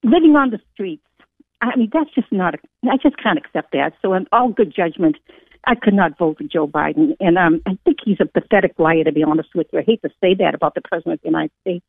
living 0.01 0.35
on 0.37 0.51
the 0.51 0.59
streets. 0.73 1.03
I 1.61 1.75
mean, 1.75 1.89
that's 1.91 2.09
just 2.15 2.31
not. 2.31 2.55
I 2.85 2.97
just 3.03 3.21
can't 3.21 3.37
accept 3.37 3.73
that. 3.73 3.91
So, 4.01 4.13
in 4.13 4.25
all 4.31 4.49
good 4.49 4.73
judgment, 4.73 5.17
I 5.65 5.75
could 5.75 5.93
not 5.93 6.17
vote 6.17 6.37
for 6.37 6.45
Joe 6.45 6.67
Biden, 6.67 7.17
and 7.19 7.37
um, 7.37 7.61
I 7.65 7.77
think 7.83 7.97
he's 8.05 8.19
a 8.21 8.25
pathetic 8.25 8.75
liar. 8.77 9.03
To 9.03 9.11
be 9.11 9.23
honest 9.23 9.49
with 9.53 9.67
you, 9.73 9.79
I 9.79 9.81
hate 9.81 10.01
to 10.03 10.09
say 10.21 10.33
that 10.35 10.55
about 10.55 10.75
the 10.75 10.81
president 10.81 11.15
of 11.15 11.21
the 11.21 11.27
United 11.27 11.51
States, 11.61 11.85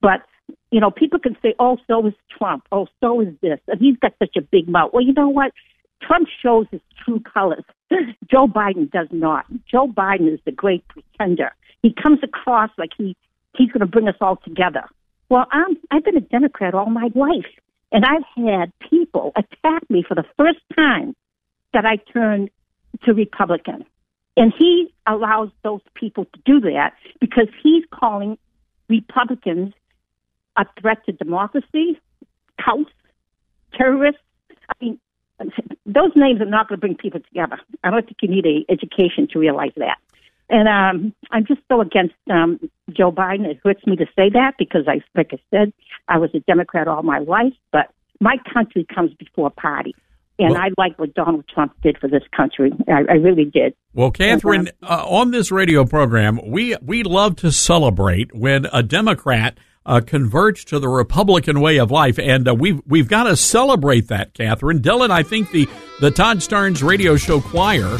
but 0.00 0.22
you 0.70 0.80
know, 0.80 0.90
people 0.90 1.18
can 1.18 1.36
say, 1.42 1.54
"Oh, 1.58 1.76
so 1.86 2.06
is 2.06 2.14
Trump. 2.38 2.64
Oh, 2.72 2.86
so 3.00 3.20
is 3.20 3.34
this," 3.42 3.58
and 3.66 3.80
he's 3.80 3.98
got 3.98 4.14
such 4.18 4.36
a 4.36 4.40
big 4.40 4.68
mouth. 4.68 4.92
Well, 4.94 5.04
you 5.04 5.12
know 5.12 5.28
what? 5.28 5.52
Trump 6.00 6.28
shows 6.40 6.66
his 6.70 6.80
true 7.04 7.20
colors. 7.20 7.64
Joe 8.30 8.46
Biden 8.46 8.90
does 8.90 9.08
not. 9.10 9.44
Joe 9.70 9.88
Biden 9.88 10.32
is 10.32 10.40
the 10.46 10.52
great 10.52 10.86
pretender. 10.88 11.52
He 11.82 11.92
comes 11.92 12.20
across 12.22 12.70
like 12.78 12.90
he 12.96 13.16
he's 13.56 13.70
going 13.72 13.80
to 13.80 13.86
bring 13.86 14.08
us 14.08 14.16
all 14.20 14.36
together. 14.36 14.84
Well, 15.28 15.46
I'm 15.50 15.76
I've 15.90 16.04
been 16.04 16.16
a 16.16 16.20
Democrat 16.20 16.74
all 16.74 16.90
my 16.90 17.10
life, 17.14 17.50
and 17.92 18.04
I've 18.04 18.24
had 18.36 18.72
people 18.90 19.32
attack 19.36 19.88
me 19.90 20.04
for 20.06 20.14
the 20.14 20.24
first 20.36 20.60
time 20.74 21.14
that 21.74 21.84
I 21.84 21.96
turned 21.96 22.50
to 23.04 23.12
Republican. 23.12 23.84
And 24.36 24.52
he 24.56 24.92
allows 25.06 25.50
those 25.64 25.80
people 25.94 26.24
to 26.24 26.40
do 26.44 26.60
that 26.60 26.94
because 27.20 27.48
he's 27.62 27.84
calling 27.92 28.38
Republicans 28.88 29.74
a 30.56 30.64
threat 30.80 31.04
to 31.06 31.12
democracy, 31.12 32.00
cults, 32.64 32.92
terrorists. 33.74 34.22
I 34.68 34.84
mean, 34.84 35.00
those 35.86 36.12
names 36.14 36.40
are 36.40 36.46
not 36.46 36.68
going 36.68 36.76
to 36.76 36.80
bring 36.80 36.96
people 36.96 37.20
together. 37.20 37.58
I 37.84 37.90
don't 37.90 38.04
think 38.04 38.18
you 38.22 38.28
need 38.28 38.46
a 38.46 38.72
education 38.72 39.28
to 39.32 39.38
realize 39.38 39.72
that. 39.76 39.98
And 40.50 40.68
um, 40.68 41.14
I'm 41.30 41.44
just 41.46 41.60
so 41.70 41.80
against 41.80 42.14
um, 42.30 42.58
Joe 42.90 43.12
Biden. 43.12 43.44
It 43.44 43.58
hurts 43.62 43.86
me 43.86 43.96
to 43.96 44.06
say 44.16 44.30
that 44.30 44.52
because 44.58 44.84
I, 44.88 45.02
like 45.14 45.30
I 45.32 45.38
said, 45.50 45.72
I 46.08 46.18
was 46.18 46.30
a 46.34 46.40
Democrat 46.40 46.88
all 46.88 47.02
my 47.02 47.18
life, 47.18 47.52
but 47.70 47.90
my 48.20 48.36
country 48.52 48.86
comes 48.92 49.12
before 49.14 49.50
party. 49.50 49.94
And 50.38 50.52
Well- 50.52 50.62
I 50.62 50.68
like 50.78 50.98
what 50.98 51.14
Donald 51.14 51.44
Trump 51.52 51.74
did 51.82 51.98
for 51.98 52.08
this 52.08 52.22
country. 52.34 52.72
I, 52.88 53.02
I 53.10 53.14
really 53.14 53.44
did. 53.44 53.74
Well, 53.92 54.10
Catherine, 54.10 54.70
uh, 54.82 55.04
on 55.06 55.32
this 55.32 55.50
radio 55.50 55.84
program, 55.84 56.40
we 56.46 56.76
we 56.80 57.02
love 57.02 57.36
to 57.36 57.50
celebrate 57.50 58.32
when 58.34 58.66
a 58.72 58.82
Democrat 58.82 59.58
uh, 59.84 60.00
converts 60.00 60.64
to 60.66 60.78
the 60.78 60.88
Republican 60.88 61.60
way 61.60 61.78
of 61.78 61.90
life, 61.90 62.18
and 62.18 62.46
uh, 62.46 62.54
we've 62.54 62.80
we've 62.86 63.08
got 63.08 63.24
to 63.24 63.36
celebrate 63.36 64.06
that, 64.08 64.34
Catherine. 64.34 64.80
Dylan, 64.80 65.10
I 65.10 65.24
think 65.24 65.50
the 65.50 65.68
the 66.00 66.12
Todd 66.12 66.38
Starnes 66.38 66.86
radio 66.86 67.16
show 67.16 67.40
choir 67.40 67.98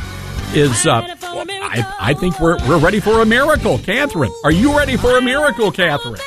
is. 0.55 0.87
Uh, 0.87 1.03
I 1.23 1.95
I 2.01 2.15
think 2.15 2.41
we're 2.41 2.57
we're 2.67 2.79
ready 2.79 3.01
for 3.01 3.21
a 3.23 3.27
miracle, 3.27 3.79
Catherine. 3.79 4.33
Are 4.45 4.53
you 4.53 4.77
ready 4.77 4.97
for 4.97 5.19
a 5.19 5.23
miracle, 5.23 5.71
Catherine? 5.71 6.21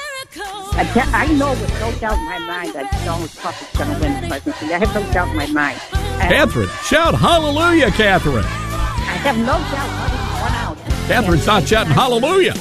I, 0.74 0.86
ca- 0.94 1.10
I 1.14 1.28
know 1.34 1.52
with 1.52 1.80
no 1.82 1.92
doubt 2.00 2.18
in 2.18 2.26
my 2.26 2.40
mind 2.40 2.74
that 2.74 2.90
Donald 3.04 3.30
Trump 3.34 3.62
is 3.62 3.68
going 3.78 3.94
to 3.94 4.00
win 4.00 4.22
the 4.22 4.28
presidency. 4.30 4.74
I 4.74 4.80
have 4.80 4.94
no 4.96 5.12
doubt 5.14 5.28
in 5.30 5.36
my 5.36 5.48
mind. 5.48 5.78
Catherine, 6.22 6.70
shout 6.86 7.14
hallelujah, 7.14 7.92
Catherine. 7.92 8.46
I 8.46 9.18
have 9.26 9.38
no 9.38 9.46
doubt. 9.46 10.78
Catherine's 11.08 11.46
not 11.46 11.68
shouting 11.68 11.92
hallelujah. 11.92 12.54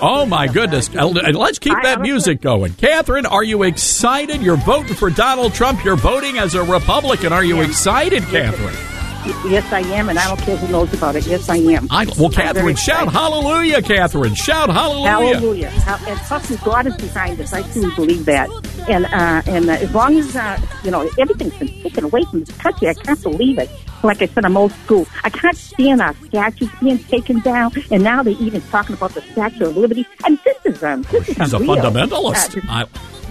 Oh 0.00 0.26
my 0.26 0.46
goodness. 0.46 0.94
Uh, 0.94 1.08
Let's 1.08 1.58
keep 1.58 1.74
that 1.82 2.00
music 2.00 2.40
going. 2.40 2.74
Catherine, 2.74 3.26
are 3.26 3.42
you 3.42 3.64
excited? 3.64 4.40
You're 4.42 4.56
voting 4.56 4.94
for 4.94 5.10
Donald 5.10 5.54
Trump. 5.54 5.84
You're 5.84 5.96
voting 5.96 6.38
as 6.38 6.54
a 6.54 6.62
Republican. 6.62 7.32
Are 7.32 7.44
you 7.44 7.60
excited, 7.62 8.22
Catherine? 8.24 8.97
Yes, 9.46 9.70
I 9.72 9.80
am, 9.80 10.08
and 10.08 10.18
I 10.18 10.26
don't 10.26 10.40
care 10.40 10.56
who 10.56 10.68
knows 10.72 10.92
about 10.94 11.16
it. 11.16 11.26
Yes, 11.26 11.48
I 11.48 11.56
am. 11.56 11.86
I, 11.90 12.06
well, 12.18 12.30
Catherine, 12.30 12.76
shout 12.76 13.12
hallelujah, 13.12 13.82
Catherine. 13.82 14.34
Shout 14.34 14.70
hallelujah. 14.70 15.34
Hallelujah. 15.36 15.68
Hal- 15.70 16.08
And 16.08 16.18
trust 16.26 16.50
me, 16.50 16.56
God 16.64 16.86
is 16.86 16.96
behind 16.96 17.36
this. 17.38 17.52
I 17.52 17.62
truly 17.72 17.94
believe 17.94 18.24
that. 18.26 18.48
And 18.88 19.06
uh, 19.06 19.42
and 19.46 19.68
uh, 19.68 19.72
as 19.74 19.92
long 19.94 20.16
as 20.18 20.34
uh, 20.34 20.58
you 20.84 20.90
know 20.90 21.08
everything's 21.18 21.54
been 21.58 21.68
taken 21.82 22.04
away 22.04 22.24
from 22.24 22.40
this 22.40 22.56
country, 22.56 22.88
I 22.88 22.94
can't 22.94 23.22
believe 23.22 23.58
it. 23.58 23.70
Like 24.02 24.22
I 24.22 24.26
said, 24.26 24.44
I'm 24.44 24.56
old 24.56 24.72
school. 24.84 25.06
I 25.24 25.30
can't 25.30 25.56
stand 25.56 26.00
our 26.00 26.14
statues 26.26 26.70
being 26.80 26.98
taken 26.98 27.40
down, 27.40 27.72
and 27.90 28.02
now 28.04 28.22
they're 28.22 28.34
even 28.40 28.60
talking 28.70 28.94
about 28.94 29.12
the 29.14 29.20
Statue 29.22 29.66
of 29.66 29.76
Liberty. 29.76 30.06
And 30.24 30.38
this 30.44 30.56
is 30.64 30.82
um, 30.82 31.02
this 31.10 31.28
is 31.28 31.36
She's 31.36 31.52
a 31.52 31.58
fundamentalist. 31.58 32.56
Uh, 32.56 32.60
I, 32.68 32.84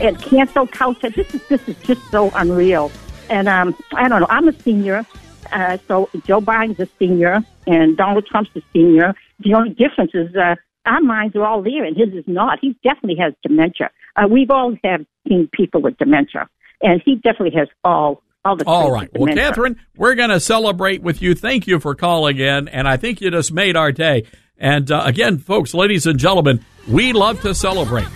and 0.04 0.22
cancel 0.22 0.68
culture. 0.68 1.10
This 1.10 1.34
is 1.34 1.42
this 1.48 1.68
is 1.68 1.76
just 1.84 2.02
so 2.12 2.30
unreal. 2.36 2.92
And 3.30 3.50
um, 3.50 3.76
I 3.94 4.08
don't 4.08 4.22
know. 4.22 4.28
I'm 4.30 4.48
a 4.48 4.54
senior, 4.62 5.06
uh, 5.52 5.78
so 5.88 6.10
Joe 6.26 6.42
Biden's 6.42 6.80
a 6.80 6.88
senior, 7.00 7.42
and 7.66 7.98
Donald 7.98 8.26
Trump's 8.26 8.52
a 8.56 8.62
senior. 8.74 9.14
The 9.40 9.54
only 9.54 9.70
difference 9.72 10.12
is 10.14 10.36
uh, 10.36 10.56
our 10.86 11.02
minds 11.02 11.36
are 11.36 11.46
all 11.46 11.62
there, 11.62 11.84
and 11.84 11.96
his 11.96 12.10
is 12.14 12.24
not. 12.28 12.60
He 12.62 12.78
definitely 12.84 13.18
has 13.22 13.34
dementia. 13.44 13.92
Uh, 14.16 14.28
we've 14.30 14.50
all 14.50 14.76
have 14.84 15.06
seen 15.28 15.50
people 15.52 15.82
with 15.82 15.98
dementia, 15.98 16.48
and 16.82 17.02
he 17.06 17.16
definitely 17.16 17.58
has 17.58 17.68
all 17.84 18.24
all 18.44 18.56
the. 18.56 18.66
All 18.66 18.92
right. 18.92 19.10
Well. 19.14 19.34
Catherine, 19.34 19.80
we're 19.96 20.16
going 20.16 20.30
to 20.30 20.40
celebrate 20.40 21.02
with 21.02 21.22
you. 21.22 21.36
Thank 21.36 21.68
you 21.68 21.80
for 21.80 21.96
calling 21.96 22.38
in, 22.38 22.68
and 22.68 22.88
I 22.88 22.98
think 22.98 23.22
you 23.22 23.30
just 23.32 23.52
made 23.52 23.76
our 23.76 23.92
day. 23.92 24.26
And 24.58 24.92
uh, 24.92 25.04
again, 25.06 25.38
folks, 25.38 25.74
ladies 25.74 26.08
and 26.08 26.18
gentlemen, 26.18 26.66
we 26.88 27.14
love 27.14 27.42
to 27.42 27.54
celebrate 27.54 28.08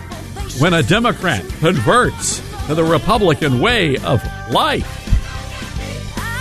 when 0.58 0.74
a 0.74 0.82
Democrat 0.82 1.44
converts 1.60 2.40
to 2.66 2.74
the 2.74 2.84
Republican 2.84 3.60
way 3.60 3.96
of 3.98 4.22
life. 4.50 5.01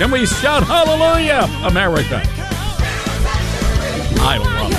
Can 0.01 0.09
we 0.09 0.25
shout 0.25 0.63
hallelujah, 0.63 1.47
America? 1.63 2.23
I 4.19 4.37
love 4.39 4.71
it. 4.71 4.77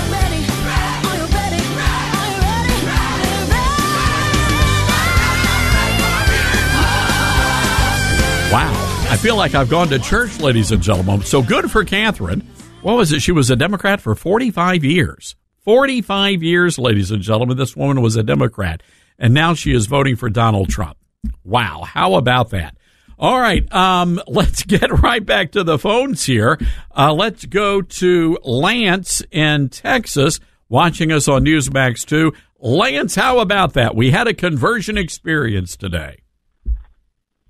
Wow. 8.51 8.73
I 9.09 9.15
feel 9.15 9.37
like 9.37 9.55
I've 9.55 9.69
gone 9.69 9.87
to 9.87 9.99
church, 9.99 10.41
ladies 10.41 10.73
and 10.73 10.83
gentlemen. 10.83 11.21
So 11.21 11.41
good 11.41 11.71
for 11.71 11.85
Catherine. 11.85 12.41
What 12.81 12.97
was 12.97 13.13
it? 13.13 13.21
She 13.21 13.31
was 13.31 13.49
a 13.49 13.55
Democrat 13.55 14.01
for 14.01 14.15
45 14.15 14.83
years. 14.83 15.37
45 15.63 16.43
years, 16.43 16.77
ladies 16.77 17.11
and 17.11 17.21
gentlemen. 17.21 17.55
This 17.55 17.77
woman 17.77 18.01
was 18.01 18.17
a 18.17 18.23
Democrat. 18.23 18.83
And 19.17 19.33
now 19.33 19.53
she 19.53 19.71
is 19.71 19.85
voting 19.85 20.17
for 20.17 20.29
Donald 20.29 20.67
Trump. 20.67 20.97
Wow. 21.45 21.83
How 21.83 22.15
about 22.15 22.49
that? 22.49 22.75
All 23.23 23.39
right. 23.39 23.73
Um, 23.73 24.21
let's 24.27 24.63
get 24.63 24.91
right 25.01 25.25
back 25.25 25.53
to 25.53 25.63
the 25.63 25.79
phones 25.79 26.25
here. 26.25 26.59
Uh, 26.95 27.13
let's 27.13 27.45
go 27.45 27.81
to 27.81 28.37
Lance 28.43 29.23
in 29.31 29.69
Texas 29.69 30.41
watching 30.67 31.09
us 31.09 31.29
on 31.29 31.45
Newsmax 31.45 32.05
2. 32.05 32.33
Lance, 32.59 33.15
how 33.15 33.39
about 33.39 33.73
that? 33.73 33.95
We 33.95 34.11
had 34.11 34.27
a 34.27 34.33
conversion 34.33 34.97
experience 34.97 35.77
today. 35.77 36.17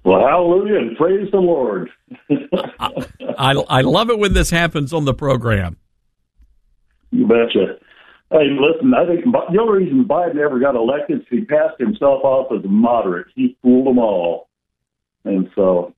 Well, 0.05 0.19
hallelujah 0.19 0.77
and 0.77 0.95
praise 0.97 1.31
the 1.31 1.37
Lord. 1.37 1.89
I, 3.39 3.53
I 3.53 3.81
love 3.81 4.11
it 4.11 4.19
when 4.19 4.33
this 4.33 4.51
happens 4.51 4.93
on 4.93 5.05
the 5.05 5.13
program. 5.13 5.77
You 7.09 7.25
betcha. 7.25 7.77
Hey, 8.29 8.49
listen, 8.59 8.93
I 8.93 9.07
think 9.07 9.23
the 9.25 9.59
only 9.59 9.85
reason 9.85 10.05
Biden 10.05 10.37
ever 10.37 10.59
got 10.59 10.75
elected 10.75 11.21
is 11.21 11.27
he 11.31 11.45
passed 11.45 11.79
himself 11.79 12.23
off 12.23 12.51
as 12.51 12.63
a 12.63 12.67
moderate. 12.67 13.27
He 13.35 13.57
fooled 13.63 13.87
them 13.87 13.97
all. 13.97 14.49
And 15.25 15.49
so, 15.55 15.93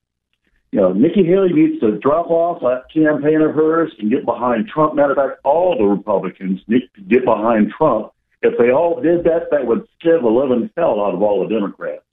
you 0.71 0.79
know, 0.79 0.93
Nikki 0.93 1.23
Haley 1.25 1.53
needs 1.53 1.79
to 1.81 1.97
drop 1.99 2.29
off 2.29 2.61
that 2.61 2.91
campaign 2.93 3.41
of 3.41 3.55
hers 3.55 3.91
and 3.99 4.11
get 4.11 4.25
behind 4.25 4.67
Trump. 4.67 4.95
Matter 4.95 5.11
of 5.11 5.17
fact, 5.17 5.39
all 5.43 5.77
the 5.77 5.85
Republicans 5.85 6.61
need 6.67 6.89
to 6.95 7.01
get 7.01 7.25
behind 7.25 7.71
Trump. 7.77 8.11
If 8.41 8.57
they 8.59 8.71
all 8.71 9.01
did 9.01 9.23
that, 9.23 9.49
that 9.51 9.65
would 9.65 9.87
scare 9.99 10.21
the 10.21 10.27
living 10.27 10.69
hell 10.77 11.01
out 11.01 11.15
of 11.15 11.21
all 11.21 11.47
the 11.47 11.53
Democrats. 11.53 12.03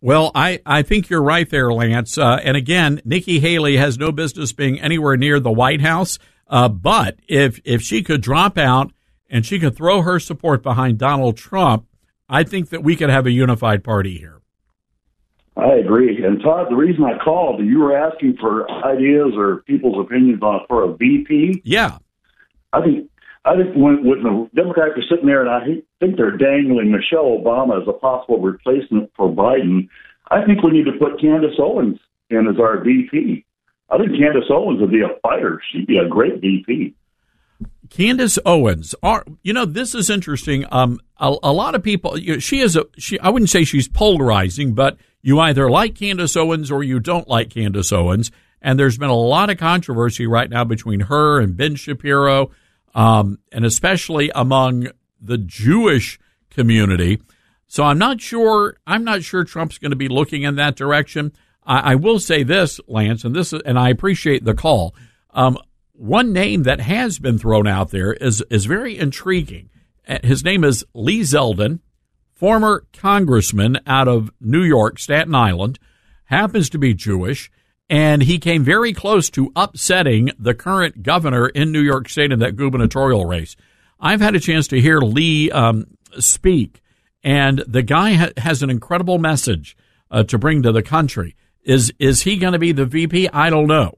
Well, 0.00 0.30
I, 0.34 0.60
I 0.64 0.82
think 0.82 1.08
you're 1.08 1.22
right 1.22 1.48
there, 1.48 1.72
Lance. 1.72 2.18
Uh, 2.18 2.38
and 2.44 2.56
again, 2.56 3.00
Nikki 3.04 3.40
Haley 3.40 3.76
has 3.78 3.98
no 3.98 4.12
business 4.12 4.52
being 4.52 4.78
anywhere 4.78 5.16
near 5.16 5.40
the 5.40 5.50
White 5.50 5.80
House. 5.80 6.18
Uh, 6.48 6.68
but 6.68 7.18
if 7.26 7.60
if 7.64 7.82
she 7.82 8.02
could 8.02 8.20
drop 8.20 8.56
out 8.56 8.92
and 9.28 9.44
she 9.44 9.58
could 9.58 9.74
throw 9.74 10.02
her 10.02 10.20
support 10.20 10.62
behind 10.62 10.98
Donald 10.98 11.36
Trump, 11.36 11.86
I 12.28 12.44
think 12.44 12.68
that 12.70 12.84
we 12.84 12.94
could 12.94 13.10
have 13.10 13.26
a 13.26 13.32
unified 13.32 13.82
party 13.82 14.18
here. 14.18 14.35
I 15.56 15.76
agree. 15.76 16.22
And 16.22 16.40
Todd, 16.42 16.66
the 16.70 16.76
reason 16.76 17.04
I 17.04 17.16
called, 17.22 17.64
you 17.64 17.78
were 17.78 17.96
asking 17.96 18.36
for 18.38 18.70
ideas 18.70 19.32
or 19.36 19.62
people's 19.62 20.04
opinions 20.04 20.42
on 20.42 20.60
for 20.68 20.84
a 20.84 20.94
VP. 20.94 21.62
Yeah. 21.64 21.98
I 22.72 22.82
think 22.82 23.10
I 23.46 23.54
think 23.54 23.74
when, 23.76 24.04
when 24.04 24.22
the 24.22 24.50
Democrats 24.54 24.94
are 24.96 25.08
sitting 25.08 25.26
there, 25.26 25.40
and 25.40 25.48
I 25.48 25.64
think 26.00 26.16
they're 26.16 26.36
dangling 26.36 26.90
Michelle 26.90 27.38
Obama 27.38 27.80
as 27.80 27.88
a 27.88 27.92
possible 27.92 28.40
replacement 28.40 29.10
for 29.16 29.30
Biden. 29.30 29.88
I 30.30 30.44
think 30.44 30.62
we 30.62 30.72
need 30.72 30.86
to 30.86 30.98
put 30.98 31.20
Candace 31.20 31.54
Owens 31.58 32.00
in 32.28 32.48
as 32.48 32.58
our 32.58 32.82
VP. 32.82 33.44
I 33.88 33.98
think 33.98 34.10
Candace 34.18 34.50
Owens 34.50 34.80
would 34.80 34.90
be 34.90 35.02
a 35.02 35.20
fighter. 35.22 35.62
She'd 35.70 35.86
be 35.86 35.96
a 35.98 36.08
great 36.08 36.40
VP. 36.40 36.94
Candace 37.88 38.38
Owens. 38.44 38.96
Are 39.02 39.24
you 39.42 39.52
know 39.52 39.64
this 39.64 39.94
is 39.94 40.10
interesting. 40.10 40.66
Um, 40.70 41.00
a, 41.18 41.34
a 41.44 41.52
lot 41.52 41.76
of 41.76 41.84
people. 41.84 42.18
You 42.18 42.34
know, 42.34 42.38
she 42.40 42.60
is 42.60 42.74
a. 42.74 42.84
She. 42.98 43.18
I 43.20 43.30
wouldn't 43.30 43.50
say 43.50 43.62
she's 43.62 43.86
polarizing, 43.88 44.74
but 44.74 44.98
you 45.26 45.40
either 45.40 45.68
like 45.68 45.96
Candace 45.96 46.36
Owens 46.36 46.70
or 46.70 46.84
you 46.84 47.00
don't 47.00 47.26
like 47.26 47.50
Candace 47.50 47.90
Owens. 47.90 48.30
And 48.62 48.78
there's 48.78 48.96
been 48.96 49.10
a 49.10 49.16
lot 49.16 49.50
of 49.50 49.58
controversy 49.58 50.24
right 50.24 50.48
now 50.48 50.62
between 50.62 51.00
her 51.00 51.40
and 51.40 51.56
Ben 51.56 51.74
Shapiro, 51.74 52.52
um, 52.94 53.40
and 53.50 53.64
especially 53.64 54.30
among 54.36 54.86
the 55.20 55.36
Jewish 55.36 56.20
community. 56.48 57.20
So 57.66 57.82
I'm 57.82 57.98
not 57.98 58.20
sure. 58.20 58.76
I'm 58.86 59.02
not 59.02 59.24
sure 59.24 59.42
Trump's 59.42 59.78
going 59.78 59.90
to 59.90 59.96
be 59.96 60.06
looking 60.06 60.44
in 60.44 60.54
that 60.56 60.76
direction. 60.76 61.32
I, 61.64 61.92
I 61.92 61.94
will 61.96 62.20
say 62.20 62.44
this, 62.44 62.78
Lance, 62.86 63.24
and 63.24 63.34
this, 63.34 63.52
and 63.52 63.76
I 63.76 63.88
appreciate 63.88 64.44
the 64.44 64.54
call. 64.54 64.94
Um, 65.30 65.58
one 65.92 66.32
name 66.32 66.62
that 66.62 66.80
has 66.80 67.18
been 67.18 67.36
thrown 67.36 67.66
out 67.66 67.90
there 67.90 68.12
is 68.12 68.44
is 68.48 68.66
very 68.66 68.96
intriguing. 68.96 69.70
Uh, 70.06 70.18
His 70.22 70.44
name 70.44 70.62
is 70.62 70.84
Lee 70.94 71.22
Zeldin, 71.22 71.80
former 72.36 72.84
congressman 72.92 73.80
out 73.86 74.06
of 74.06 74.30
New 74.40 74.62
York, 74.62 74.98
Staten 74.98 75.34
Island, 75.34 75.78
happens 76.26 76.68
to 76.70 76.78
be 76.78 76.92
Jewish, 76.92 77.50
and 77.88 78.22
he 78.22 78.38
came 78.38 78.62
very 78.62 78.92
close 78.92 79.30
to 79.30 79.52
upsetting 79.56 80.30
the 80.38 80.54
current 80.54 81.02
governor 81.02 81.48
in 81.48 81.72
New 81.72 81.80
York 81.80 82.08
State 82.08 82.32
in 82.32 82.38
that 82.40 82.56
gubernatorial 82.56 83.24
race. 83.24 83.56
I've 83.98 84.20
had 84.20 84.36
a 84.36 84.40
chance 84.40 84.68
to 84.68 84.80
hear 84.80 85.00
Lee 85.00 85.50
um, 85.50 85.86
speak, 86.18 86.82
and 87.24 87.64
the 87.66 87.82
guy 87.82 88.14
ha- 88.14 88.30
has 88.36 88.62
an 88.62 88.68
incredible 88.68 89.18
message 89.18 89.76
uh, 90.10 90.22
to 90.24 90.36
bring 90.36 90.62
to 90.62 90.72
the 90.72 90.82
country. 90.82 91.34
Is 91.64 91.92
is 91.98 92.22
he 92.22 92.36
going 92.36 92.52
to 92.52 92.58
be 92.58 92.72
the 92.72 92.84
VP? 92.84 93.28
I 93.30 93.50
don't 93.50 93.66
know, 93.66 93.96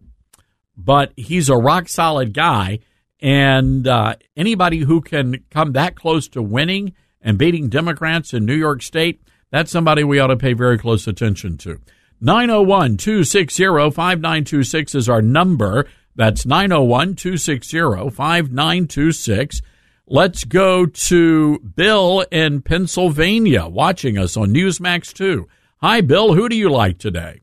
but 0.76 1.12
he's 1.16 1.48
a 1.48 1.56
rock 1.56 1.88
solid 1.88 2.32
guy, 2.32 2.78
and 3.20 3.86
uh, 3.86 4.14
anybody 4.36 4.78
who 4.78 5.00
can 5.00 5.44
come 5.50 5.72
that 5.72 5.96
close 5.96 6.28
to 6.28 6.42
winning 6.42 6.94
and 7.20 7.38
beating 7.38 7.68
Democrats 7.68 8.32
in 8.32 8.44
New 8.44 8.54
York 8.54 8.82
State, 8.82 9.20
that's 9.50 9.70
somebody 9.70 10.04
we 10.04 10.18
ought 10.18 10.28
to 10.28 10.36
pay 10.36 10.52
very 10.52 10.78
close 10.78 11.06
attention 11.06 11.56
to. 11.58 11.80
901 12.20 12.96
260 12.96 13.64
5926 13.90 14.94
is 14.94 15.08
our 15.08 15.22
number. 15.22 15.86
That's 16.16 16.44
901 16.44 17.14
260 17.14 18.10
5926. 18.10 19.60
Let's 20.06 20.44
go 20.44 20.86
to 20.86 21.58
Bill 21.58 22.24
in 22.32 22.62
Pennsylvania 22.62 23.66
watching 23.66 24.18
us 24.18 24.36
on 24.36 24.54
Newsmax 24.54 25.12
2. 25.12 25.46
Hi, 25.80 26.00
Bill. 26.00 26.34
Who 26.34 26.48
do 26.48 26.56
you 26.56 26.70
like 26.70 26.98
today? 26.98 27.42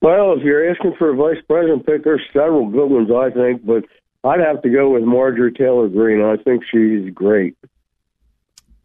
Well, 0.00 0.34
if 0.36 0.42
you're 0.42 0.70
asking 0.70 0.94
for 0.98 1.10
a 1.10 1.16
vice 1.16 1.42
president 1.46 1.86
pick, 1.86 2.02
there's 2.02 2.20
several 2.32 2.68
good 2.68 2.86
ones, 2.86 3.08
I 3.10 3.30
think, 3.30 3.64
but 3.64 3.84
I'd 4.24 4.40
have 4.40 4.62
to 4.62 4.68
go 4.68 4.90
with 4.90 5.02
Marjorie 5.04 5.52
Taylor 5.52 5.88
Greene. 5.88 6.22
I 6.22 6.42
think 6.42 6.64
she's 6.70 7.12
great. 7.14 7.56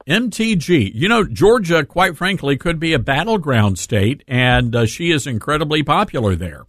MTG. 0.09 0.91
You 0.93 1.07
know, 1.07 1.23
Georgia, 1.23 1.85
quite 1.85 2.17
frankly, 2.17 2.57
could 2.57 2.79
be 2.79 2.93
a 2.93 2.99
battleground 2.99 3.77
state, 3.77 4.23
and 4.27 4.75
uh, 4.75 4.85
she 4.85 5.11
is 5.11 5.27
incredibly 5.27 5.83
popular 5.83 6.35
there. 6.35 6.65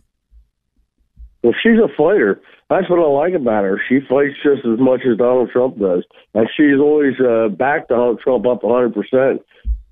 Well, 1.43 1.55
she's 1.63 1.79
a 1.79 1.89
fighter. 1.97 2.41
That's 2.69 2.89
what 2.89 3.01
I 3.01 3.09
like 3.09 3.35
about 3.35 3.65
her. 3.65 3.81
She 3.89 4.01
fights 4.09 4.35
just 4.45 4.65
as 4.65 4.79
much 4.79 5.01
as 5.11 5.17
Donald 5.17 5.51
Trump 5.51 5.79
does, 5.79 6.05
and 6.35 6.49
she's 6.57 6.79
always 6.79 7.15
uh, 7.19 7.49
backed 7.49 7.89
Donald 7.89 8.21
Trump 8.21 8.47
up 8.47 8.63
100 8.63 8.95
percent. 8.95 9.43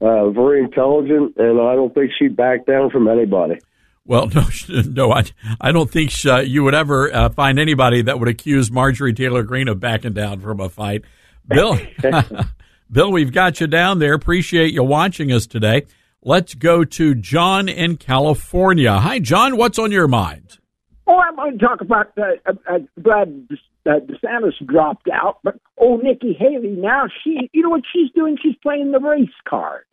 Uh, 0.01 0.31
very 0.31 0.63
intelligent, 0.63 1.35
and 1.39 1.61
I 1.61 1.75
don't 1.75 1.93
think 1.93 2.13
she'd 2.17 2.37
back 2.37 2.67
down 2.67 2.91
from 2.91 3.09
anybody. 3.09 3.59
Well, 4.05 4.29
no, 4.35 4.43
no, 4.87 5.13
I, 5.13 5.25
I 5.61 5.73
don't 5.73 5.91
think 5.91 6.13
uh, 6.25 6.41
you 6.41 6.65
would 6.65 6.75
ever 6.75 7.13
uh, 7.13 7.29
find 7.31 7.59
anybody 7.59 8.03
that 8.03 8.21
would 8.21 8.29
accuse 8.29 8.71
Marjorie 8.71 9.13
Taylor 9.13 9.43
Greene 9.43 9.69
of 9.69 9.81
backing 9.81 10.13
down 10.13 10.41
from 10.41 10.61
a 10.61 10.69
fight. 10.69 11.03
Bill, 11.47 11.79
Bill, 12.91 13.13
we've 13.13 13.33
got 13.33 13.61
you 13.61 13.67
down 13.67 13.99
there. 13.99 14.15
Appreciate 14.15 14.73
you 14.73 14.83
watching 14.83 15.31
us 15.31 15.47
today. 15.47 15.85
Let's 16.23 16.55
go 16.55 16.85
to 16.85 17.15
John 17.15 17.69
in 17.69 17.99
California. 17.99 18.99
Hi, 18.99 19.19
John. 19.19 19.59
What's 19.59 19.79
on 19.79 19.93
your 19.93 20.09
mind? 20.09 20.59
Oh, 21.07 21.19
I'm 21.19 21.37
going 21.37 21.59
to 21.59 21.65
talk 21.65 21.83
about 21.83 22.13
uh, 22.17 22.23
uh, 22.47 22.53
uh, 22.67 22.79
glad 23.03 23.47
uh, 23.85 24.01
DeSantis 24.01 24.67
dropped 24.67 25.09
out, 25.13 25.39
but 25.45 25.59
oh, 25.79 25.97
Nikki 25.97 26.33
Haley 26.33 26.77
now 26.77 27.09
she, 27.23 27.51
you 27.53 27.63
know 27.63 27.71
what 27.71 27.83
she's 27.93 28.11
doing? 28.13 28.39
She's 28.43 28.57
playing 28.63 28.93
the 28.93 29.01
race 29.01 29.29
card. 29.47 29.85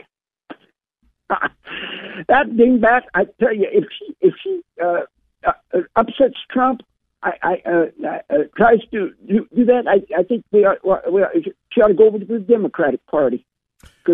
that 1.30 2.48
dingbat, 2.48 3.02
I 3.14 3.26
tell 3.40 3.54
you, 3.54 3.68
if 3.72 3.86
she 4.00 4.16
if 4.22 4.34
she 4.42 4.62
uh, 4.82 5.02
uh, 5.46 5.80
upsets 5.98 6.38
Trump, 6.50 6.82
I, 7.26 7.34
I 7.42 7.70
uh, 7.70 7.86
uh, 8.30 8.38
tries 8.56 8.80
to 8.92 9.12
do, 9.28 9.48
do 9.56 9.66
that, 9.66 9.88
I, 9.88 10.02
I 10.18 10.24
think 10.24 10.46
we 10.52 10.64
are, 10.64 10.78
we 11.12 11.24
are, 11.24 11.34
she 11.76 11.82
ought 11.82 11.90
to 11.90 11.94
go 11.94 12.08
over 12.08 12.18
to 12.18 12.26
the 12.26 12.40
Democratic 12.40 13.06
Party. 13.08 13.46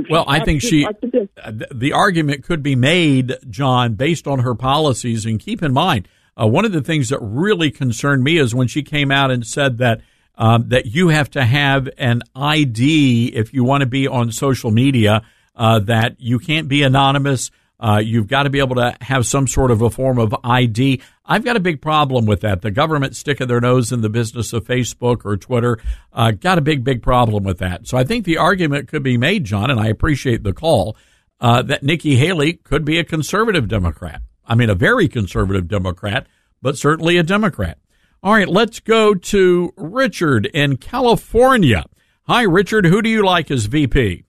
Well, 0.09 0.25
I 0.27 0.43
think 0.43 0.61
she. 0.61 0.83
like 0.85 0.99
the 0.99 1.07
Dem- 1.07 1.29
uh, 1.41 1.51
th- 1.51 1.69
The 1.73 1.93
argument 1.93 2.43
could 2.43 2.63
be 2.63 2.75
made, 2.75 3.35
John, 3.49 3.93
based 3.93 4.27
on 4.27 4.39
her 4.39 4.55
policies. 4.55 5.25
And 5.25 5.39
keep 5.39 5.61
in 5.61 5.73
mind, 5.73 6.07
uh, 6.39 6.47
one 6.47 6.65
of 6.65 6.71
the 6.71 6.81
things 6.81 7.09
that 7.09 7.19
really 7.21 7.71
concerned 7.71 8.23
me 8.23 8.37
is 8.37 8.55
when 8.55 8.67
she 8.67 8.83
came 8.83 9.11
out 9.11 9.31
and 9.31 9.45
said 9.45 9.77
that 9.77 10.01
um, 10.35 10.69
that 10.69 10.87
you 10.87 11.09
have 11.09 11.29
to 11.31 11.43
have 11.43 11.89
an 11.97 12.21
ID 12.35 13.27
if 13.35 13.53
you 13.53 13.63
want 13.63 13.81
to 13.81 13.87
be 13.87 14.07
on 14.07 14.31
social 14.31 14.71
media. 14.71 15.21
Uh, 15.53 15.79
that 15.79 16.15
you 16.17 16.39
can't 16.39 16.69
be 16.69 16.81
anonymous. 16.81 17.51
Uh, 17.81 17.97
you've 17.97 18.27
got 18.27 18.43
to 18.43 18.49
be 18.51 18.59
able 18.59 18.75
to 18.75 18.95
have 19.01 19.25
some 19.25 19.47
sort 19.47 19.71
of 19.71 19.81
a 19.81 19.89
form 19.89 20.19
of 20.19 20.35
ID. 20.43 21.01
I've 21.25 21.43
got 21.43 21.55
a 21.55 21.59
big 21.59 21.81
problem 21.81 22.27
with 22.27 22.41
that. 22.41 22.61
The 22.61 22.69
government 22.69 23.15
sticking 23.15 23.47
their 23.47 23.59
nose 23.59 23.91
in 23.91 24.01
the 24.01 24.09
business 24.09 24.53
of 24.53 24.65
Facebook 24.65 25.25
or 25.25 25.35
Twitter. 25.35 25.79
Uh, 26.13 26.31
got 26.31 26.59
a 26.59 26.61
big, 26.61 26.83
big 26.83 27.01
problem 27.01 27.43
with 27.43 27.57
that. 27.57 27.87
So 27.87 27.97
I 27.97 28.03
think 28.03 28.25
the 28.25 28.37
argument 28.37 28.87
could 28.87 29.01
be 29.01 29.17
made, 29.17 29.45
John, 29.45 29.71
and 29.71 29.79
I 29.79 29.87
appreciate 29.87 30.43
the 30.43 30.53
call, 30.53 30.95
uh, 31.39 31.63
that 31.63 31.81
Nikki 31.81 32.17
Haley 32.17 32.53
could 32.53 32.85
be 32.85 32.99
a 32.99 33.03
conservative 33.03 33.67
Democrat. 33.67 34.21
I 34.45 34.53
mean, 34.53 34.69
a 34.69 34.75
very 34.75 35.07
conservative 35.07 35.67
Democrat, 35.67 36.27
but 36.61 36.77
certainly 36.77 37.17
a 37.17 37.23
Democrat. 37.23 37.79
All 38.21 38.33
right, 38.33 38.47
let's 38.47 38.79
go 38.79 39.15
to 39.15 39.73
Richard 39.75 40.45
in 40.45 40.77
California. 40.77 41.85
Hi, 42.27 42.43
Richard. 42.43 42.85
Who 42.85 43.01
do 43.01 43.09
you 43.09 43.25
like 43.25 43.49
as 43.49 43.65
VP? 43.65 44.25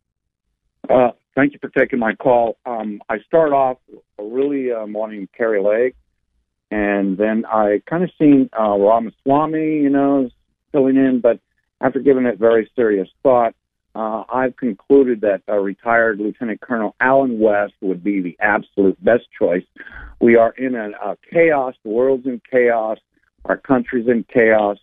Uh, 0.88 1.10
thank 1.34 1.52
you 1.52 1.58
for 1.60 1.68
taking 1.68 1.98
my 1.98 2.14
call. 2.14 2.56
Um, 2.66 3.00
I 3.08 3.18
start 3.20 3.52
off 3.52 3.78
really 4.18 4.72
um, 4.72 4.92
wanting 4.92 5.28
Kari 5.36 5.62
Lake, 5.62 5.96
and 6.70 7.16
then 7.16 7.44
I 7.46 7.82
kind 7.88 8.04
of 8.04 8.10
seen 8.18 8.50
uh, 8.58 8.76
Ramaswamy, 8.76 9.82
you 9.82 9.90
know, 9.90 10.30
filling 10.72 10.96
in, 10.96 11.20
but 11.20 11.40
after 11.80 12.00
giving 12.00 12.26
it 12.26 12.38
very 12.38 12.70
serious 12.76 13.08
thought, 13.22 13.54
uh, 13.94 14.24
I've 14.32 14.56
concluded 14.56 15.20
that 15.20 15.42
retired 15.52 16.18
Lieutenant 16.18 16.60
Colonel 16.62 16.94
Allen 17.00 17.38
West 17.38 17.74
would 17.82 18.02
be 18.02 18.22
the 18.22 18.36
absolute 18.40 19.02
best 19.04 19.24
choice. 19.38 19.64
We 20.20 20.36
are 20.36 20.52
in 20.52 20.74
a, 20.74 21.16
chaos. 21.30 21.74
The 21.84 21.90
world's 21.90 22.26
in 22.26 22.40
chaos. 22.50 22.98
Our 23.44 23.58
country's 23.58 24.08
in 24.08 24.24
chaos. 24.32 24.78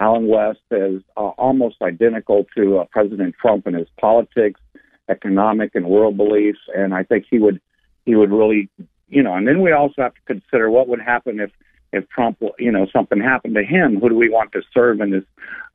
Allen 0.00 0.28
West 0.28 0.60
is 0.70 1.02
uh, 1.16 1.20
almost 1.20 1.76
identical 1.82 2.46
to 2.56 2.78
uh, 2.78 2.84
President 2.90 3.34
Trump 3.40 3.66
in 3.66 3.74
his 3.74 3.88
politics, 4.00 4.60
economic, 5.08 5.74
and 5.74 5.86
world 5.86 6.16
beliefs, 6.16 6.60
and 6.74 6.94
I 6.94 7.02
think 7.02 7.26
he 7.30 7.38
would 7.38 7.60
he 8.04 8.14
would 8.14 8.30
really, 8.30 8.68
you 9.08 9.22
know. 9.22 9.34
And 9.34 9.46
then 9.46 9.60
we 9.60 9.72
also 9.72 10.02
have 10.02 10.14
to 10.14 10.20
consider 10.26 10.70
what 10.70 10.88
would 10.88 11.00
happen 11.00 11.40
if 11.40 11.50
if 11.92 12.08
Trump, 12.08 12.38
you 12.58 12.72
know, 12.72 12.86
something 12.92 13.20
happened 13.20 13.54
to 13.54 13.64
him. 13.64 14.00
Who 14.00 14.08
do 14.08 14.16
we 14.16 14.28
want 14.28 14.52
to 14.52 14.62
serve 14.72 15.00
in 15.00 15.10
this 15.10 15.24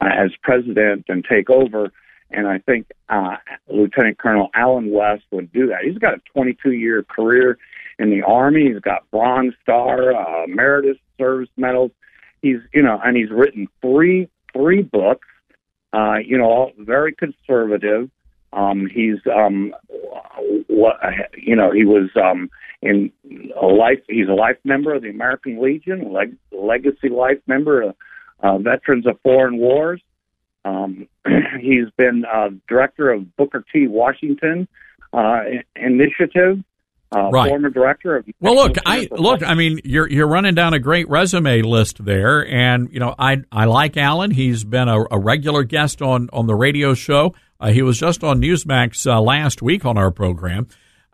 uh, 0.01 0.09
as 0.13 0.31
president 0.43 1.05
and 1.07 1.23
take 1.23 1.49
over? 1.49 1.91
And 2.31 2.47
I 2.47 2.59
think 2.59 2.87
uh, 3.07 3.37
Lieutenant 3.67 4.19
Colonel 4.19 4.49
Allen 4.53 4.91
West 4.91 5.23
would 5.31 5.51
do 5.51 5.67
that. 5.67 5.79
He's 5.83 5.97
got 5.97 6.13
a 6.13 6.21
22 6.33 6.73
year 6.73 7.03
career 7.03 7.57
in 7.97 8.09
the 8.11 8.21
Army. 8.21 8.71
He's 8.71 8.81
got 8.81 9.09
Bronze 9.11 9.53
Star, 9.63 10.13
uh, 10.13 10.43
Emeritus 10.43 10.97
Service 11.17 11.49
Medals. 11.57 11.91
He's, 12.41 12.57
you 12.73 12.83
know, 12.83 12.99
and 13.03 13.17
he's 13.17 13.31
written 13.31 13.67
three 13.81 14.29
three 14.53 14.81
books. 14.81 15.27
Uh, 15.91 16.17
you 16.23 16.37
know, 16.37 16.45
all 16.45 16.71
very 16.77 17.13
conservative. 17.15 18.09
Um, 18.51 18.87
he's, 18.87 19.17
um, 19.33 19.73
you 20.69 21.55
know, 21.55 21.71
he 21.71 21.85
was 21.85 22.09
um, 22.15 22.49
in 22.81 23.11
a 23.61 23.65
life. 23.65 23.99
He's 24.07 24.27
a 24.27 24.33
life 24.33 24.57
member 24.63 24.93
of 24.93 25.03
the 25.03 25.09
American 25.09 25.61
Legion, 25.61 26.11
leg, 26.11 26.35
legacy 26.51 27.09
life 27.09 27.39
member 27.47 27.81
of 27.81 27.95
uh, 28.41 28.57
Veterans 28.57 29.05
of 29.05 29.19
Foreign 29.21 29.57
Wars. 29.57 30.01
Um, 30.65 31.07
he's 31.61 31.89
been 31.97 32.25
uh, 32.25 32.49
director 32.67 33.11
of 33.11 33.35
Booker 33.35 33.63
T. 33.71 33.87
Washington 33.87 34.67
uh, 35.13 35.41
Initiative. 35.75 36.63
Uh, 37.11 37.29
Right. 37.31 37.49
Former 37.49 37.71
director 37.71 38.17
of. 38.17 38.27
Well, 38.39 38.53
look, 38.53 38.77
I 38.85 39.07
look. 39.09 39.41
I 39.41 39.55
mean, 39.55 39.79
you're 39.83 40.07
you're 40.07 40.27
running 40.27 40.53
down 40.53 40.75
a 40.75 40.79
great 40.79 41.09
resume 41.09 41.63
list 41.63 42.05
there, 42.05 42.47
and 42.47 42.87
you 42.93 42.99
know, 42.99 43.15
I 43.17 43.37
I 43.51 43.65
like 43.65 43.97
Allen. 43.97 44.29
He's 44.29 44.63
been 44.63 44.87
a, 44.87 45.05
a 45.09 45.17
regular 45.17 45.63
guest 45.63 46.03
on 46.03 46.29
on 46.31 46.45
the 46.45 46.53
radio 46.53 46.93
show. 46.93 47.33
Uh, 47.59 47.71
he 47.71 47.81
was 47.81 47.99
just 47.99 48.23
on 48.23 48.41
Newsmax 48.41 49.05
uh, 49.05 49.19
last 49.21 49.61
week 49.61 49.85
on 49.85 49.97
our 49.97 50.11
program. 50.11 50.67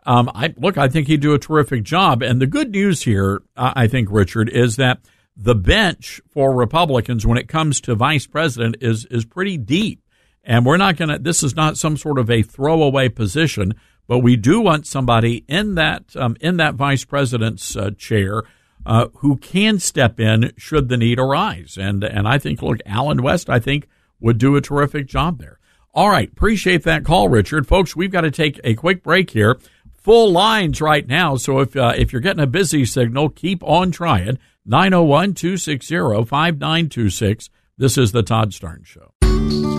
Um, 0.04 0.30
I 0.34 0.54
look. 0.56 0.78
I 0.78 0.88
think 0.88 1.08
he'd 1.08 1.20
do 1.20 1.34
a 1.34 1.38
terrific 1.38 1.82
job. 1.82 2.22
And 2.22 2.40
the 2.40 2.46
good 2.46 2.70
news 2.70 3.02
here, 3.02 3.42
uh, 3.56 3.72
I 3.74 3.88
think, 3.88 4.08
Richard, 4.10 4.48
is 4.48 4.76
that 4.76 5.00
the 5.36 5.56
bench 5.56 6.20
for 6.30 6.54
Republicans 6.54 7.26
when 7.26 7.38
it 7.38 7.48
comes 7.48 7.80
to 7.82 7.94
vice 7.94 8.26
president 8.26 8.76
is 8.80 9.04
is 9.06 9.24
pretty 9.24 9.56
deep. 9.56 10.00
And 10.48 10.64
we're 10.64 10.76
not 10.76 10.96
going 10.96 11.08
to, 11.08 11.18
this 11.18 11.42
is 11.42 11.56
not 11.56 11.76
some 11.76 11.96
sort 11.96 12.20
of 12.20 12.30
a 12.30 12.42
throwaway 12.42 13.08
position, 13.08 13.74
but 14.06 14.20
we 14.20 14.36
do 14.36 14.60
want 14.60 14.86
somebody 14.86 15.44
in 15.48 15.74
that, 15.74 16.14
um, 16.14 16.36
in 16.40 16.56
that 16.58 16.76
vice 16.76 17.04
president's 17.04 17.76
uh, 17.76 17.90
chair, 17.98 18.44
uh, 18.86 19.08
who 19.16 19.36
can 19.38 19.80
step 19.80 20.20
in 20.20 20.52
should 20.56 20.88
the 20.88 20.96
need 20.96 21.18
arise. 21.18 21.76
And, 21.76 22.04
and 22.04 22.28
I 22.28 22.38
think, 22.38 22.62
look, 22.62 22.78
Allen 22.86 23.24
West, 23.24 23.50
I 23.50 23.58
think 23.58 23.88
would 24.20 24.38
do 24.38 24.54
a 24.54 24.60
terrific 24.60 25.08
job 25.08 25.40
there. 25.40 25.55
All 25.96 26.10
right. 26.10 26.30
Appreciate 26.30 26.82
that 26.82 27.04
call, 27.04 27.30
Richard. 27.30 27.66
Folks, 27.66 27.96
we've 27.96 28.12
got 28.12 28.20
to 28.20 28.30
take 28.30 28.60
a 28.62 28.74
quick 28.74 29.02
break 29.02 29.30
here. 29.30 29.58
Full 29.94 30.30
lines 30.30 30.82
right 30.82 31.06
now. 31.06 31.36
So 31.36 31.60
if, 31.60 31.74
uh, 31.74 31.94
if 31.96 32.12
you're 32.12 32.20
getting 32.20 32.42
a 32.42 32.46
busy 32.46 32.84
signal, 32.84 33.30
keep 33.30 33.64
on 33.64 33.90
trying. 33.92 34.38
901 34.66 35.32
260 35.32 35.96
5926. 36.26 37.50
This 37.78 37.96
is 37.96 38.12
the 38.12 38.22
Todd 38.22 38.50
Starnes 38.50 38.86
Show. 38.86 39.75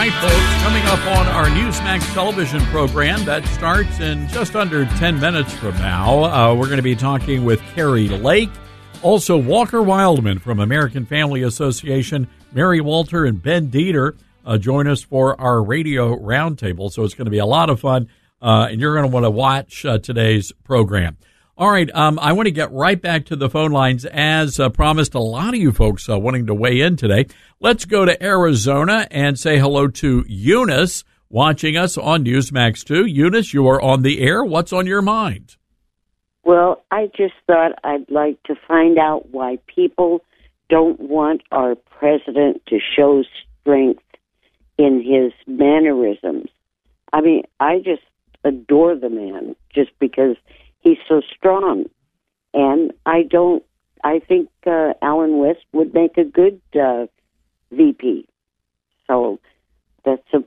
Right, 0.00 0.12
folks, 0.12 0.62
coming 0.62 0.82
up 0.84 1.18
on 1.18 1.26
our 1.26 1.44
Newsmax 1.48 2.14
television 2.14 2.62
program 2.68 3.22
that 3.26 3.44
starts 3.48 4.00
in 4.00 4.28
just 4.28 4.56
under 4.56 4.86
10 4.86 5.20
minutes 5.20 5.52
from 5.52 5.76
now, 5.76 6.24
uh, 6.24 6.54
we're 6.54 6.68
going 6.68 6.78
to 6.78 6.82
be 6.82 6.96
talking 6.96 7.44
with 7.44 7.60
Kari 7.74 8.08
Lake, 8.08 8.48
also 9.02 9.36
Walker 9.36 9.80
Wildmon 9.80 10.40
from 10.40 10.58
American 10.58 11.04
Family 11.04 11.42
Association, 11.42 12.28
Mary 12.50 12.80
Walter 12.80 13.26
and 13.26 13.42
Ben 13.42 13.68
Dieter 13.68 14.16
uh, 14.46 14.56
join 14.56 14.86
us 14.86 15.02
for 15.02 15.38
our 15.38 15.62
radio 15.62 16.16
roundtable. 16.16 16.90
So 16.90 17.04
it's 17.04 17.12
going 17.12 17.26
to 17.26 17.30
be 17.30 17.36
a 17.36 17.44
lot 17.44 17.68
of 17.68 17.80
fun, 17.80 18.08
uh, 18.40 18.68
and 18.70 18.80
you're 18.80 18.94
going 18.94 19.04
to 19.04 19.12
want 19.12 19.26
to 19.26 19.30
watch 19.30 19.84
uh, 19.84 19.98
today's 19.98 20.50
program. 20.64 21.18
All 21.60 21.70
right, 21.70 21.94
um, 21.94 22.18
I 22.18 22.32
want 22.32 22.46
to 22.46 22.52
get 22.52 22.72
right 22.72 22.98
back 22.98 23.26
to 23.26 23.36
the 23.36 23.50
phone 23.50 23.70
lines 23.70 24.06
as 24.06 24.58
uh, 24.58 24.70
promised. 24.70 25.14
A 25.14 25.20
lot 25.20 25.52
of 25.52 25.60
you 25.60 25.72
folks 25.72 26.08
uh, 26.08 26.18
wanting 26.18 26.46
to 26.46 26.54
weigh 26.54 26.80
in 26.80 26.96
today. 26.96 27.26
Let's 27.60 27.84
go 27.84 28.06
to 28.06 28.22
Arizona 28.24 29.06
and 29.10 29.38
say 29.38 29.58
hello 29.58 29.86
to 29.86 30.24
Eunice 30.26 31.04
watching 31.28 31.76
us 31.76 31.98
on 31.98 32.24
Newsmax 32.24 32.82
2. 32.84 33.04
Eunice, 33.04 33.52
you 33.52 33.68
are 33.68 33.78
on 33.78 34.00
the 34.00 34.22
air. 34.22 34.42
What's 34.42 34.72
on 34.72 34.86
your 34.86 35.02
mind? 35.02 35.56
Well, 36.44 36.82
I 36.90 37.10
just 37.14 37.34
thought 37.46 37.72
I'd 37.84 38.10
like 38.10 38.42
to 38.44 38.54
find 38.66 38.98
out 38.98 39.28
why 39.28 39.58
people 39.66 40.24
don't 40.70 40.98
want 40.98 41.42
our 41.52 41.74
president 41.74 42.62
to 42.68 42.78
show 42.96 43.22
strength 43.60 44.02
in 44.78 45.02
his 45.02 45.34
mannerisms. 45.46 46.48
I 47.12 47.20
mean, 47.20 47.42
I 47.60 47.80
just 47.80 48.00
adore 48.44 48.96
the 48.96 49.10
man 49.10 49.54
just 49.74 49.90
because 49.98 50.36
he's 50.80 50.98
so 51.08 51.22
strong. 51.36 51.84
And 52.52 52.92
I 53.06 53.22
don't, 53.22 53.62
I 54.02 54.20
think 54.20 54.48
uh, 54.66 54.94
Allen 55.02 55.38
West 55.38 55.64
would 55.72 55.94
make 55.94 56.16
a 56.18 56.24
good 56.24 56.60
uh, 56.74 57.06
VP. 57.70 58.26
So 59.06 59.38
that's 60.04 60.26
a, 60.32 60.38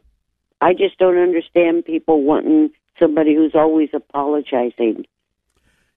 I 0.62 0.74
just 0.74 0.98
don't 0.98 1.18
understand 1.18 1.86
people 1.86 2.24
wanting 2.24 2.72
somebody 3.00 3.36
who's 3.36 3.54
always 3.56 3.90
apologizing. 3.94 5.06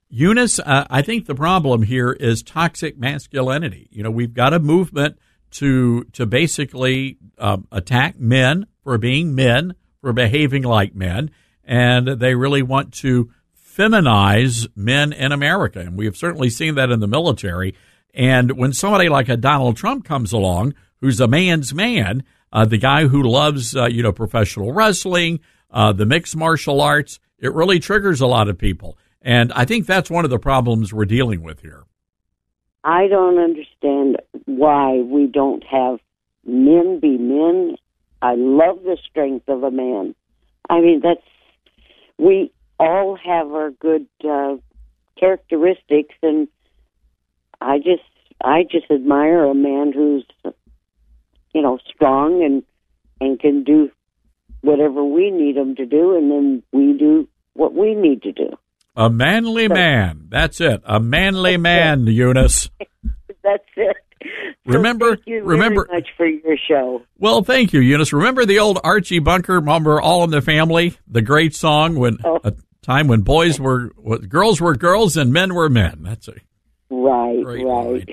Eunice, 0.08 0.60
uh, 0.60 0.86
I 0.88 1.02
think 1.02 1.26
the 1.26 1.34
problem 1.34 1.82
here 1.82 2.12
is 2.12 2.42
toxic 2.42 2.96
masculinity. 2.96 3.88
You 3.90 4.04
know, 4.04 4.10
we've 4.10 4.34
got 4.34 4.54
a 4.54 4.60
movement 4.60 5.18
to 5.52 6.04
to 6.12 6.26
basically 6.26 7.18
um, 7.38 7.66
attack 7.72 8.18
men 8.18 8.66
for 8.82 8.98
being 8.98 9.34
men, 9.34 9.74
for 10.00 10.12
behaving 10.12 10.62
like 10.62 10.94
men, 10.94 11.30
and 11.64 12.06
they 12.06 12.34
really 12.34 12.62
want 12.62 12.92
to 12.94 13.30
feminize 13.77 14.66
men 14.74 15.12
in 15.12 15.32
America. 15.32 15.81
And 15.81 15.97
we 15.97 16.07
have 16.07 16.16
certainly 16.16 16.51
seen 16.51 16.77
that 16.77 16.90
in 16.90 17.01
the 17.01 17.07
military. 17.07 17.74
And 18.15 18.53
when 18.53 18.73
somebody 18.73 19.09
like 19.09 19.28
a 19.28 19.36
Donald 19.36 19.77
Trump 19.77 20.05
comes 20.05 20.32
along, 20.32 20.74
who's 21.01 21.20
a 21.20 21.28
man's 21.28 21.74
man, 21.74 22.24
uh, 22.53 22.65
the 22.65 22.78
guy 22.78 23.07
who 23.07 23.23
loves, 23.23 23.77
uh, 23.77 23.86
you 23.86 24.03
know, 24.03 24.12
professional 24.12 24.73
wrestling, 24.73 25.40
uh, 25.70 25.93
the 25.93 26.07
mixed 26.07 26.36
martial 26.36 26.81
arts, 26.81 27.19
it 27.39 27.53
really 27.53 27.78
triggers 27.78 28.20
a 28.20 28.27
lot 28.27 28.48
of 28.48 28.57
people. 28.57 28.97
And 29.20 29.53
I 29.53 29.65
think 29.65 29.86
that's 29.86 30.11
one 30.11 30.24
of 30.24 30.31
the 30.31 30.39
problems 30.39 30.93
we're 30.93 31.05
dealing 31.05 31.43
with 31.43 31.61
here. 31.61 31.85
I 32.85 33.09
don't 33.09 33.39
understand 33.39 34.19
why 34.44 34.98
we 35.01 35.27
don't 35.27 35.65
have 35.65 35.98
men 36.47 37.01
be 37.01 37.19
men. 37.19 37.77
I 38.23 38.36
love 38.36 38.85
the 38.85 38.97
strength 39.11 39.48
of 39.48 39.65
a 39.65 39.70
man. 39.70 40.15
I 40.70 40.81
mean, 40.81 41.01
that's 41.03 41.20
we 42.19 42.53
all 42.78 43.16
have 43.16 43.48
our 43.53 43.70
good 43.70 44.07
uh, 44.28 44.57
characteristics, 45.19 46.15
and 46.23 46.48
I 47.61 47.78
just 47.78 48.03
I 48.43 48.62
just 48.70 48.90
admire 48.90 49.44
a 49.44 49.55
man 49.55 49.93
who's 49.93 50.27
you 51.55 51.62
know 51.62 51.78
strong 51.94 52.43
and 52.44 52.62
and 53.20 53.40
can 53.40 53.65
do 53.65 53.90
whatever 54.61 55.05
we 55.05 55.31
need 55.31 55.57
him 55.57 55.77
to 55.77 55.86
do, 55.86 56.16
and 56.16 56.31
then 56.31 56.62
we 56.73 56.98
do 56.98 57.28
what 57.55 57.74
we 57.74 57.94
need 57.94 58.23
to 58.23 58.32
do. 58.32 58.51
A 58.97 59.11
manly 59.11 59.69
man. 59.69 60.27
That's 60.31 60.61
it. 60.61 60.82
A 60.85 60.98
manly 60.98 61.57
man, 61.57 62.07
Eunice. 62.07 62.70
That's 63.43 63.65
it. 63.77 63.97
Remember, 64.65 65.15
Thank 65.15 65.27
you 65.27 65.44
remember. 65.44 65.86
very 65.86 66.01
much 66.01 66.09
for 66.16 66.27
your 66.27 66.57
show. 66.57 67.03
Well, 67.19 67.43
thank 67.44 67.73
you, 67.73 67.81
Eunice. 67.81 68.12
Remember 68.12 68.44
the 68.44 68.59
old 68.59 68.81
Archie 68.82 69.20
Bunker? 69.20 69.55
Remember 69.55 70.01
All 70.01 70.24
in 70.24 70.31
the 70.31 70.43
Family, 70.43 70.97
the 71.07 71.23
great 71.23 71.55
song 71.55 71.94
when 71.97 72.19
a 72.24 72.53
time 72.86 73.08
when 73.08 73.20
boys 73.22 73.58
were, 73.60 73.92
what, 73.96 74.28
girls 74.28 74.60
were 74.60 74.74
girls 74.76 75.16
and 75.16 75.32
men 75.32 75.54
were 75.54 75.68
men. 75.68 75.98
That's 76.02 76.28
a 76.28 76.34
Right, 76.88 77.42
Great 77.42 77.64
right. 77.66 78.08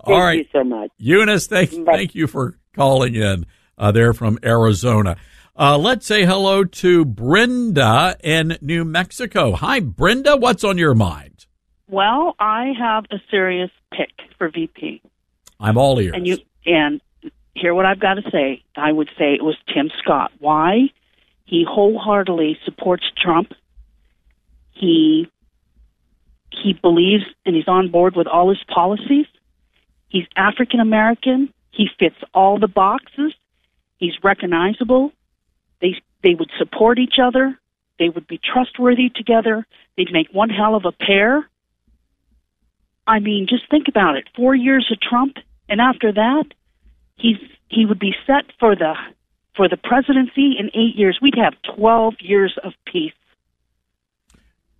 All 0.00 0.06
Thank 0.06 0.22
right. 0.22 0.38
you 0.40 0.44
so 0.52 0.64
much. 0.64 0.90
Eunice. 0.98 1.46
Thank 1.46 1.70
thank 1.86 2.14
you 2.14 2.26
for 2.26 2.58
calling 2.74 3.14
in. 3.14 3.46
Uh, 3.78 3.90
there 3.90 4.12
from 4.12 4.38
Arizona. 4.44 5.16
Uh, 5.58 5.76
let's 5.78 6.06
say 6.06 6.24
hello 6.24 6.62
to 6.64 7.04
Brenda 7.04 8.16
in 8.22 8.58
New 8.60 8.84
Mexico. 8.84 9.52
Hi, 9.52 9.80
Brenda. 9.80 10.36
What's 10.36 10.62
on 10.62 10.78
your 10.78 10.94
mind? 10.94 11.46
Well, 11.88 12.34
I 12.38 12.72
have 12.78 13.04
a 13.10 13.16
serious 13.30 13.70
pick 13.92 14.10
for 14.38 14.50
VP, 14.50 15.02
I'm 15.60 15.76
all 15.78 16.00
ears. 16.00 16.12
and 16.14 16.26
you 16.26 16.38
and 16.66 17.00
hear 17.54 17.74
what 17.74 17.86
I've 17.86 18.00
got 18.00 18.14
to 18.14 18.22
say. 18.30 18.62
I 18.76 18.92
would 18.92 19.08
say 19.18 19.34
it 19.34 19.42
was 19.42 19.56
Tim 19.72 19.90
Scott. 20.02 20.32
Why? 20.38 20.90
He 21.44 21.64
wholeheartedly 21.68 22.58
supports 22.64 23.04
Trump. 23.22 23.52
He 24.82 25.28
he 26.50 26.72
believes 26.72 27.22
and 27.46 27.54
he's 27.54 27.68
on 27.68 27.88
board 27.88 28.16
with 28.16 28.26
all 28.26 28.48
his 28.48 28.62
policies. 28.66 29.26
He's 30.08 30.26
African 30.36 30.80
American. 30.80 31.54
He 31.70 31.88
fits 32.00 32.16
all 32.34 32.58
the 32.58 32.66
boxes. 32.66 33.32
He's 33.98 34.14
recognizable. 34.24 35.12
They 35.80 35.94
they 36.24 36.34
would 36.34 36.50
support 36.58 36.98
each 36.98 37.14
other. 37.22 37.56
They 38.00 38.08
would 38.08 38.26
be 38.26 38.40
trustworthy 38.42 39.08
together. 39.08 39.64
They'd 39.96 40.12
make 40.12 40.30
one 40.32 40.50
hell 40.50 40.74
of 40.74 40.84
a 40.84 40.90
pair. 40.90 41.48
I 43.06 43.20
mean, 43.20 43.46
just 43.48 43.70
think 43.70 43.86
about 43.86 44.16
it. 44.16 44.24
Four 44.34 44.56
years 44.56 44.90
of 44.90 45.00
Trump, 45.00 45.36
and 45.68 45.80
after 45.80 46.12
that, 46.12 46.46
he's 47.14 47.38
he 47.68 47.86
would 47.86 48.00
be 48.00 48.16
set 48.26 48.46
for 48.58 48.74
the 48.74 48.94
for 49.54 49.68
the 49.68 49.76
presidency 49.76 50.56
in 50.58 50.70
eight 50.74 50.96
years. 50.96 51.20
We'd 51.22 51.36
have 51.36 51.54
twelve 51.76 52.14
years 52.18 52.58
of 52.64 52.72
peace. 52.84 53.12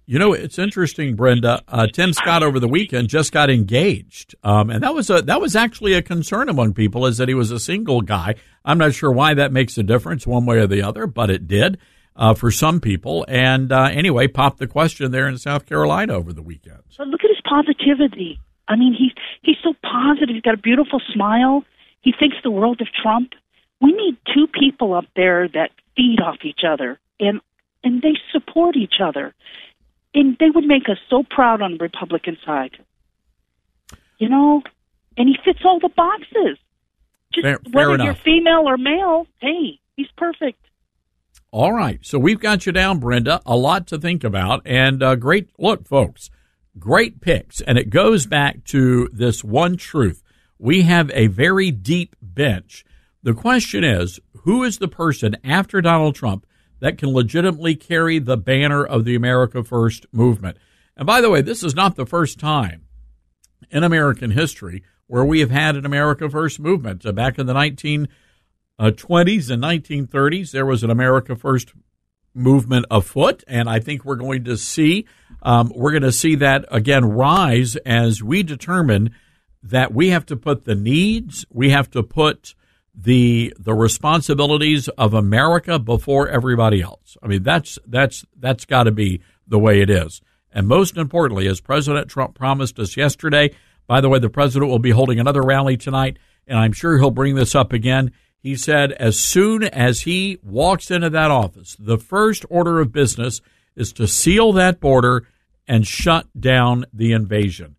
You 0.04 0.18
know, 0.18 0.32
it's 0.32 0.58
interesting, 0.58 1.14
Brenda. 1.14 1.62
Uh, 1.68 1.86
Tim 1.86 2.12
Scott 2.12 2.42
over 2.42 2.58
the 2.58 2.68
weekend 2.68 3.08
just 3.08 3.30
got 3.32 3.50
engaged, 3.50 4.34
um, 4.42 4.68
and 4.68 4.82
that 4.82 4.94
was 4.94 5.10
a 5.10 5.22
that 5.22 5.40
was 5.40 5.54
actually 5.54 5.94
a 5.94 6.02
concern 6.02 6.48
among 6.48 6.74
people, 6.74 7.06
is 7.06 7.18
that 7.18 7.28
he 7.28 7.34
was 7.34 7.52
a 7.52 7.60
single 7.60 8.00
guy. 8.00 8.34
I'm 8.64 8.78
not 8.78 8.94
sure 8.94 9.12
why 9.12 9.34
that 9.34 9.52
makes 9.52 9.78
a 9.78 9.82
difference 9.82 10.26
one 10.26 10.44
way 10.44 10.58
or 10.58 10.66
the 10.66 10.82
other, 10.82 11.06
but 11.06 11.30
it 11.30 11.46
did 11.46 11.78
uh, 12.16 12.34
for 12.34 12.50
some 12.50 12.80
people. 12.80 13.24
And 13.28 13.72
uh, 13.72 13.90
anyway, 13.92 14.26
popped 14.26 14.58
the 14.58 14.66
question 14.66 15.12
there 15.12 15.28
in 15.28 15.38
South 15.38 15.66
Carolina 15.66 16.14
over 16.14 16.32
the 16.32 16.42
weekend. 16.42 16.82
But 16.98 17.08
look 17.08 17.22
at 17.24 17.30
his 17.30 17.40
positivity. 17.48 18.40
I 18.68 18.76
mean, 18.76 18.94
he's 18.98 19.12
he's 19.42 19.56
so 19.62 19.74
positive. 19.82 20.34
He's 20.34 20.42
got 20.42 20.54
a 20.54 20.62
beautiful 20.62 21.00
smile. 21.12 21.64
He 22.00 22.12
thinks 22.18 22.36
the 22.42 22.50
world 22.50 22.80
of 22.80 22.88
Trump. 23.02 23.32
We 23.80 23.92
need 23.92 24.16
two 24.34 24.46
people 24.46 24.94
up 24.94 25.06
there 25.16 25.48
that 25.48 25.70
feed 25.96 26.20
off 26.20 26.38
each 26.44 26.60
other 26.68 26.98
and 27.20 27.40
and 27.84 28.02
they 28.02 28.14
support 28.32 28.76
each 28.76 28.94
other. 29.02 29.34
And 30.14 30.36
they 30.38 30.50
would 30.50 30.64
make 30.64 30.88
us 30.88 30.98
so 31.08 31.22
proud 31.28 31.62
on 31.62 31.72
the 31.72 31.78
Republican 31.78 32.36
side. 32.44 32.76
You 34.18 34.28
know, 34.28 34.62
and 35.16 35.28
he 35.28 35.36
fits 35.44 35.60
all 35.64 35.80
the 35.80 35.88
boxes. 35.88 36.58
Just 37.32 37.44
Fair- 37.44 37.58
fair 37.72 37.90
whether 37.90 38.04
you're 38.04 38.14
female 38.14 38.68
or 38.68 38.76
male, 38.76 39.26
hey, 39.40 39.80
he's 39.96 40.10
perfect. 40.16 40.58
All 41.50 41.72
right. 41.72 41.98
So 42.02 42.18
we've 42.18 42.40
got 42.40 42.66
you 42.66 42.72
down, 42.72 42.98
Brenda. 42.98 43.42
A 43.44 43.56
lot 43.56 43.86
to 43.88 43.98
think 43.98 44.24
about. 44.24 44.62
And 44.64 45.02
uh, 45.02 45.16
great 45.16 45.50
look, 45.58 45.86
folks. 45.86 46.30
Great 46.78 47.20
picks. 47.20 47.60
And 47.60 47.76
it 47.76 47.90
goes 47.90 48.26
back 48.26 48.64
to 48.66 49.08
this 49.12 49.44
one 49.44 49.76
truth. 49.76 50.22
We 50.58 50.82
have 50.82 51.10
a 51.12 51.26
very 51.26 51.70
deep 51.70 52.16
bench. 52.22 52.84
The 53.22 53.34
question 53.34 53.84
is 53.84 54.18
who 54.44 54.64
is 54.64 54.78
the 54.78 54.88
person 54.88 55.36
after 55.44 55.80
Donald 55.80 56.14
Trump 56.14 56.46
that 56.82 56.98
can 56.98 57.10
legitimately 57.10 57.76
carry 57.76 58.18
the 58.18 58.36
banner 58.36 58.84
of 58.84 59.04
the 59.04 59.14
America 59.14 59.62
First 59.62 60.04
movement? 60.10 60.56
And 60.96 61.06
by 61.06 61.20
the 61.20 61.30
way, 61.30 61.40
this 61.40 61.62
is 61.62 61.76
not 61.76 61.94
the 61.94 62.04
first 62.04 62.40
time 62.40 62.86
in 63.70 63.84
American 63.84 64.32
history 64.32 64.82
where 65.06 65.24
we 65.24 65.38
have 65.38 65.52
had 65.52 65.76
an 65.76 65.86
America 65.86 66.28
First 66.28 66.58
movement. 66.58 67.06
Uh, 67.06 67.12
back 67.12 67.38
in 67.38 67.46
the 67.46 67.54
19 67.54 68.08
uh, 68.80 68.90
20s 68.90 69.48
and 69.48 69.62
1930s, 69.62 70.50
there 70.50 70.66
was 70.66 70.82
an 70.82 70.90
America 70.90 71.36
First 71.36 71.72
movement 72.34 72.86
afoot, 72.90 73.44
and 73.46 73.70
I 73.70 73.78
think 73.78 74.04
we're 74.04 74.16
going 74.16 74.42
to 74.44 74.56
see 74.56 75.06
um, 75.42 75.72
we're 75.76 75.92
going 75.92 76.02
to 76.02 76.12
see 76.12 76.34
that 76.36 76.64
again 76.68 77.04
rise 77.04 77.76
as 77.76 78.24
we 78.24 78.42
determine 78.42 79.14
that 79.62 79.94
we 79.94 80.08
have 80.08 80.26
to 80.26 80.36
put 80.36 80.64
the 80.64 80.74
needs, 80.74 81.46
we 81.48 81.70
have 81.70 81.88
to 81.92 82.02
put 82.02 82.56
the 82.94 83.54
the 83.58 83.74
responsibilities 83.74 84.88
of 84.88 85.14
America 85.14 85.78
before 85.78 86.28
everybody 86.28 86.82
else. 86.82 87.16
I 87.22 87.26
mean, 87.26 87.42
that's 87.42 87.78
that's 87.86 88.24
that's 88.38 88.64
got 88.64 88.84
to 88.84 88.92
be 88.92 89.22
the 89.46 89.58
way 89.58 89.80
it 89.80 89.90
is. 89.90 90.20
And 90.52 90.68
most 90.68 90.96
importantly, 90.96 91.46
as 91.46 91.60
President 91.60 92.08
Trump 92.08 92.34
promised 92.34 92.78
us 92.78 92.96
yesterday, 92.96 93.50
by 93.86 94.00
the 94.00 94.08
way, 94.08 94.18
the 94.18 94.28
president 94.28 94.70
will 94.70 94.78
be 94.78 94.90
holding 94.90 95.18
another 95.18 95.42
rally 95.42 95.76
tonight, 95.76 96.18
and 96.46 96.58
I'm 96.58 96.72
sure 96.72 96.98
he'll 96.98 97.10
bring 97.10 97.34
this 97.34 97.54
up 97.54 97.72
again. 97.72 98.12
He 98.38 98.56
said 98.56 98.92
as 98.92 99.18
soon 99.18 99.62
as 99.62 100.02
he 100.02 100.38
walks 100.42 100.90
into 100.90 101.08
that 101.10 101.30
office, 101.30 101.76
the 101.78 101.98
first 101.98 102.44
order 102.50 102.80
of 102.80 102.92
business 102.92 103.40
is 103.76 103.92
to 103.94 104.06
seal 104.06 104.52
that 104.52 104.80
border 104.80 105.26
and 105.66 105.86
shut 105.86 106.26
down 106.38 106.84
the 106.92 107.12
invasion. 107.12 107.76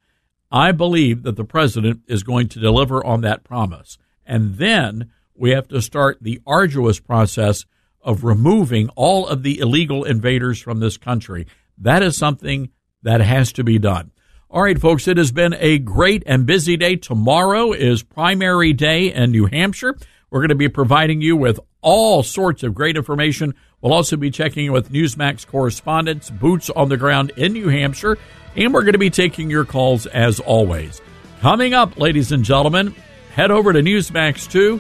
I 0.52 0.72
believe 0.72 1.24
that 1.24 1.36
the 1.36 1.44
president 1.44 2.02
is 2.08 2.24
going 2.24 2.48
to 2.50 2.60
deliver 2.60 3.06
on 3.06 3.22
that 3.22 3.44
promise. 3.44 3.98
And 4.26 4.56
then 4.56 5.12
we 5.36 5.52
have 5.52 5.68
to 5.70 5.82
start 5.82 6.20
the 6.22 6.42
arduous 6.46 7.00
process 7.00 7.66
of 8.02 8.24
removing 8.24 8.90
all 8.90 9.28
of 9.28 9.44
the 9.44 9.60
illegal 9.60 10.04
invaders 10.04 10.62
from 10.62 10.80
this 10.80 10.98
country. 10.98 11.48
That 11.78 12.04
is 12.04 12.18
something 12.18 12.70
that 13.02 13.22
has 13.22 13.52
to 13.54 13.64
be 13.64 13.80
done. 13.80 14.12
All 14.50 14.62
right, 14.62 14.80
folks, 14.80 15.08
it 15.08 15.18
has 15.18 15.32
been 15.32 15.56
a 15.58 15.80
great 15.80 16.24
and 16.26 16.46
busy 16.46 16.78
day. 16.78 16.96
Tomorrow 16.96 17.72
is 17.72 18.04
primary 18.04 18.72
day 18.72 19.12
in 19.12 19.32
New 19.32 19.48
Hampshire. 19.48 19.98
We're 20.30 20.42
going 20.42 20.50
to 20.50 20.56
be 20.56 20.70
providing 20.70 21.22
you 21.22 21.36
with 21.36 21.60
all 21.82 22.24
sorts 22.24 22.64
of 22.64 22.76
great 22.76 22.96
information. 22.96 23.56
We'll 23.82 23.94
also 23.94 24.16
be 24.16 24.32
checking 24.32 24.72
with 24.72 24.92
Newsmax 24.92 25.48
correspondents, 25.48 26.30
boots 26.30 26.70
on 26.70 26.90
the 26.90 26.98
ground 26.98 27.32
in 27.36 27.54
New 27.54 27.68
Hampshire, 27.70 28.18
and 28.56 28.74
we're 28.74 28.84
going 28.84 28.94
to 28.94 29.00
be 29.00 29.10
taking 29.10 29.50
your 29.50 29.66
calls 29.66 30.06
as 30.06 30.40
always. 30.40 31.02
Coming 31.42 31.74
up, 31.74 31.98
ladies 31.98 32.32
and 32.32 32.44
gentlemen, 32.44 32.96
head 33.34 33.52
over 33.52 33.74
to 33.74 33.80
Newsmax 33.82 34.50
2 34.52 34.80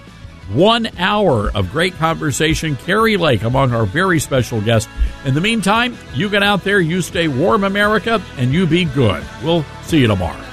one 0.51 0.87
hour 0.97 1.49
of 1.55 1.71
great 1.71 1.93
conversation. 1.95 2.75
Kari 2.75 3.17
Lake 3.17 3.43
among 3.43 3.73
our 3.73 3.85
very 3.85 4.19
special 4.19 4.61
guests. 4.61 4.91
In 5.25 5.33
the 5.33 5.41
meantime, 5.41 5.97
you 6.13 6.29
get 6.29 6.43
out 6.43 6.63
there, 6.63 6.79
you 6.79 7.01
stay 7.01 7.27
warm, 7.27 7.63
America, 7.63 8.21
and 8.37 8.53
you 8.53 8.67
be 8.67 8.85
good. 8.85 9.23
We'll 9.43 9.63
see 9.83 9.99
you 9.99 10.07
tomorrow. 10.07 10.52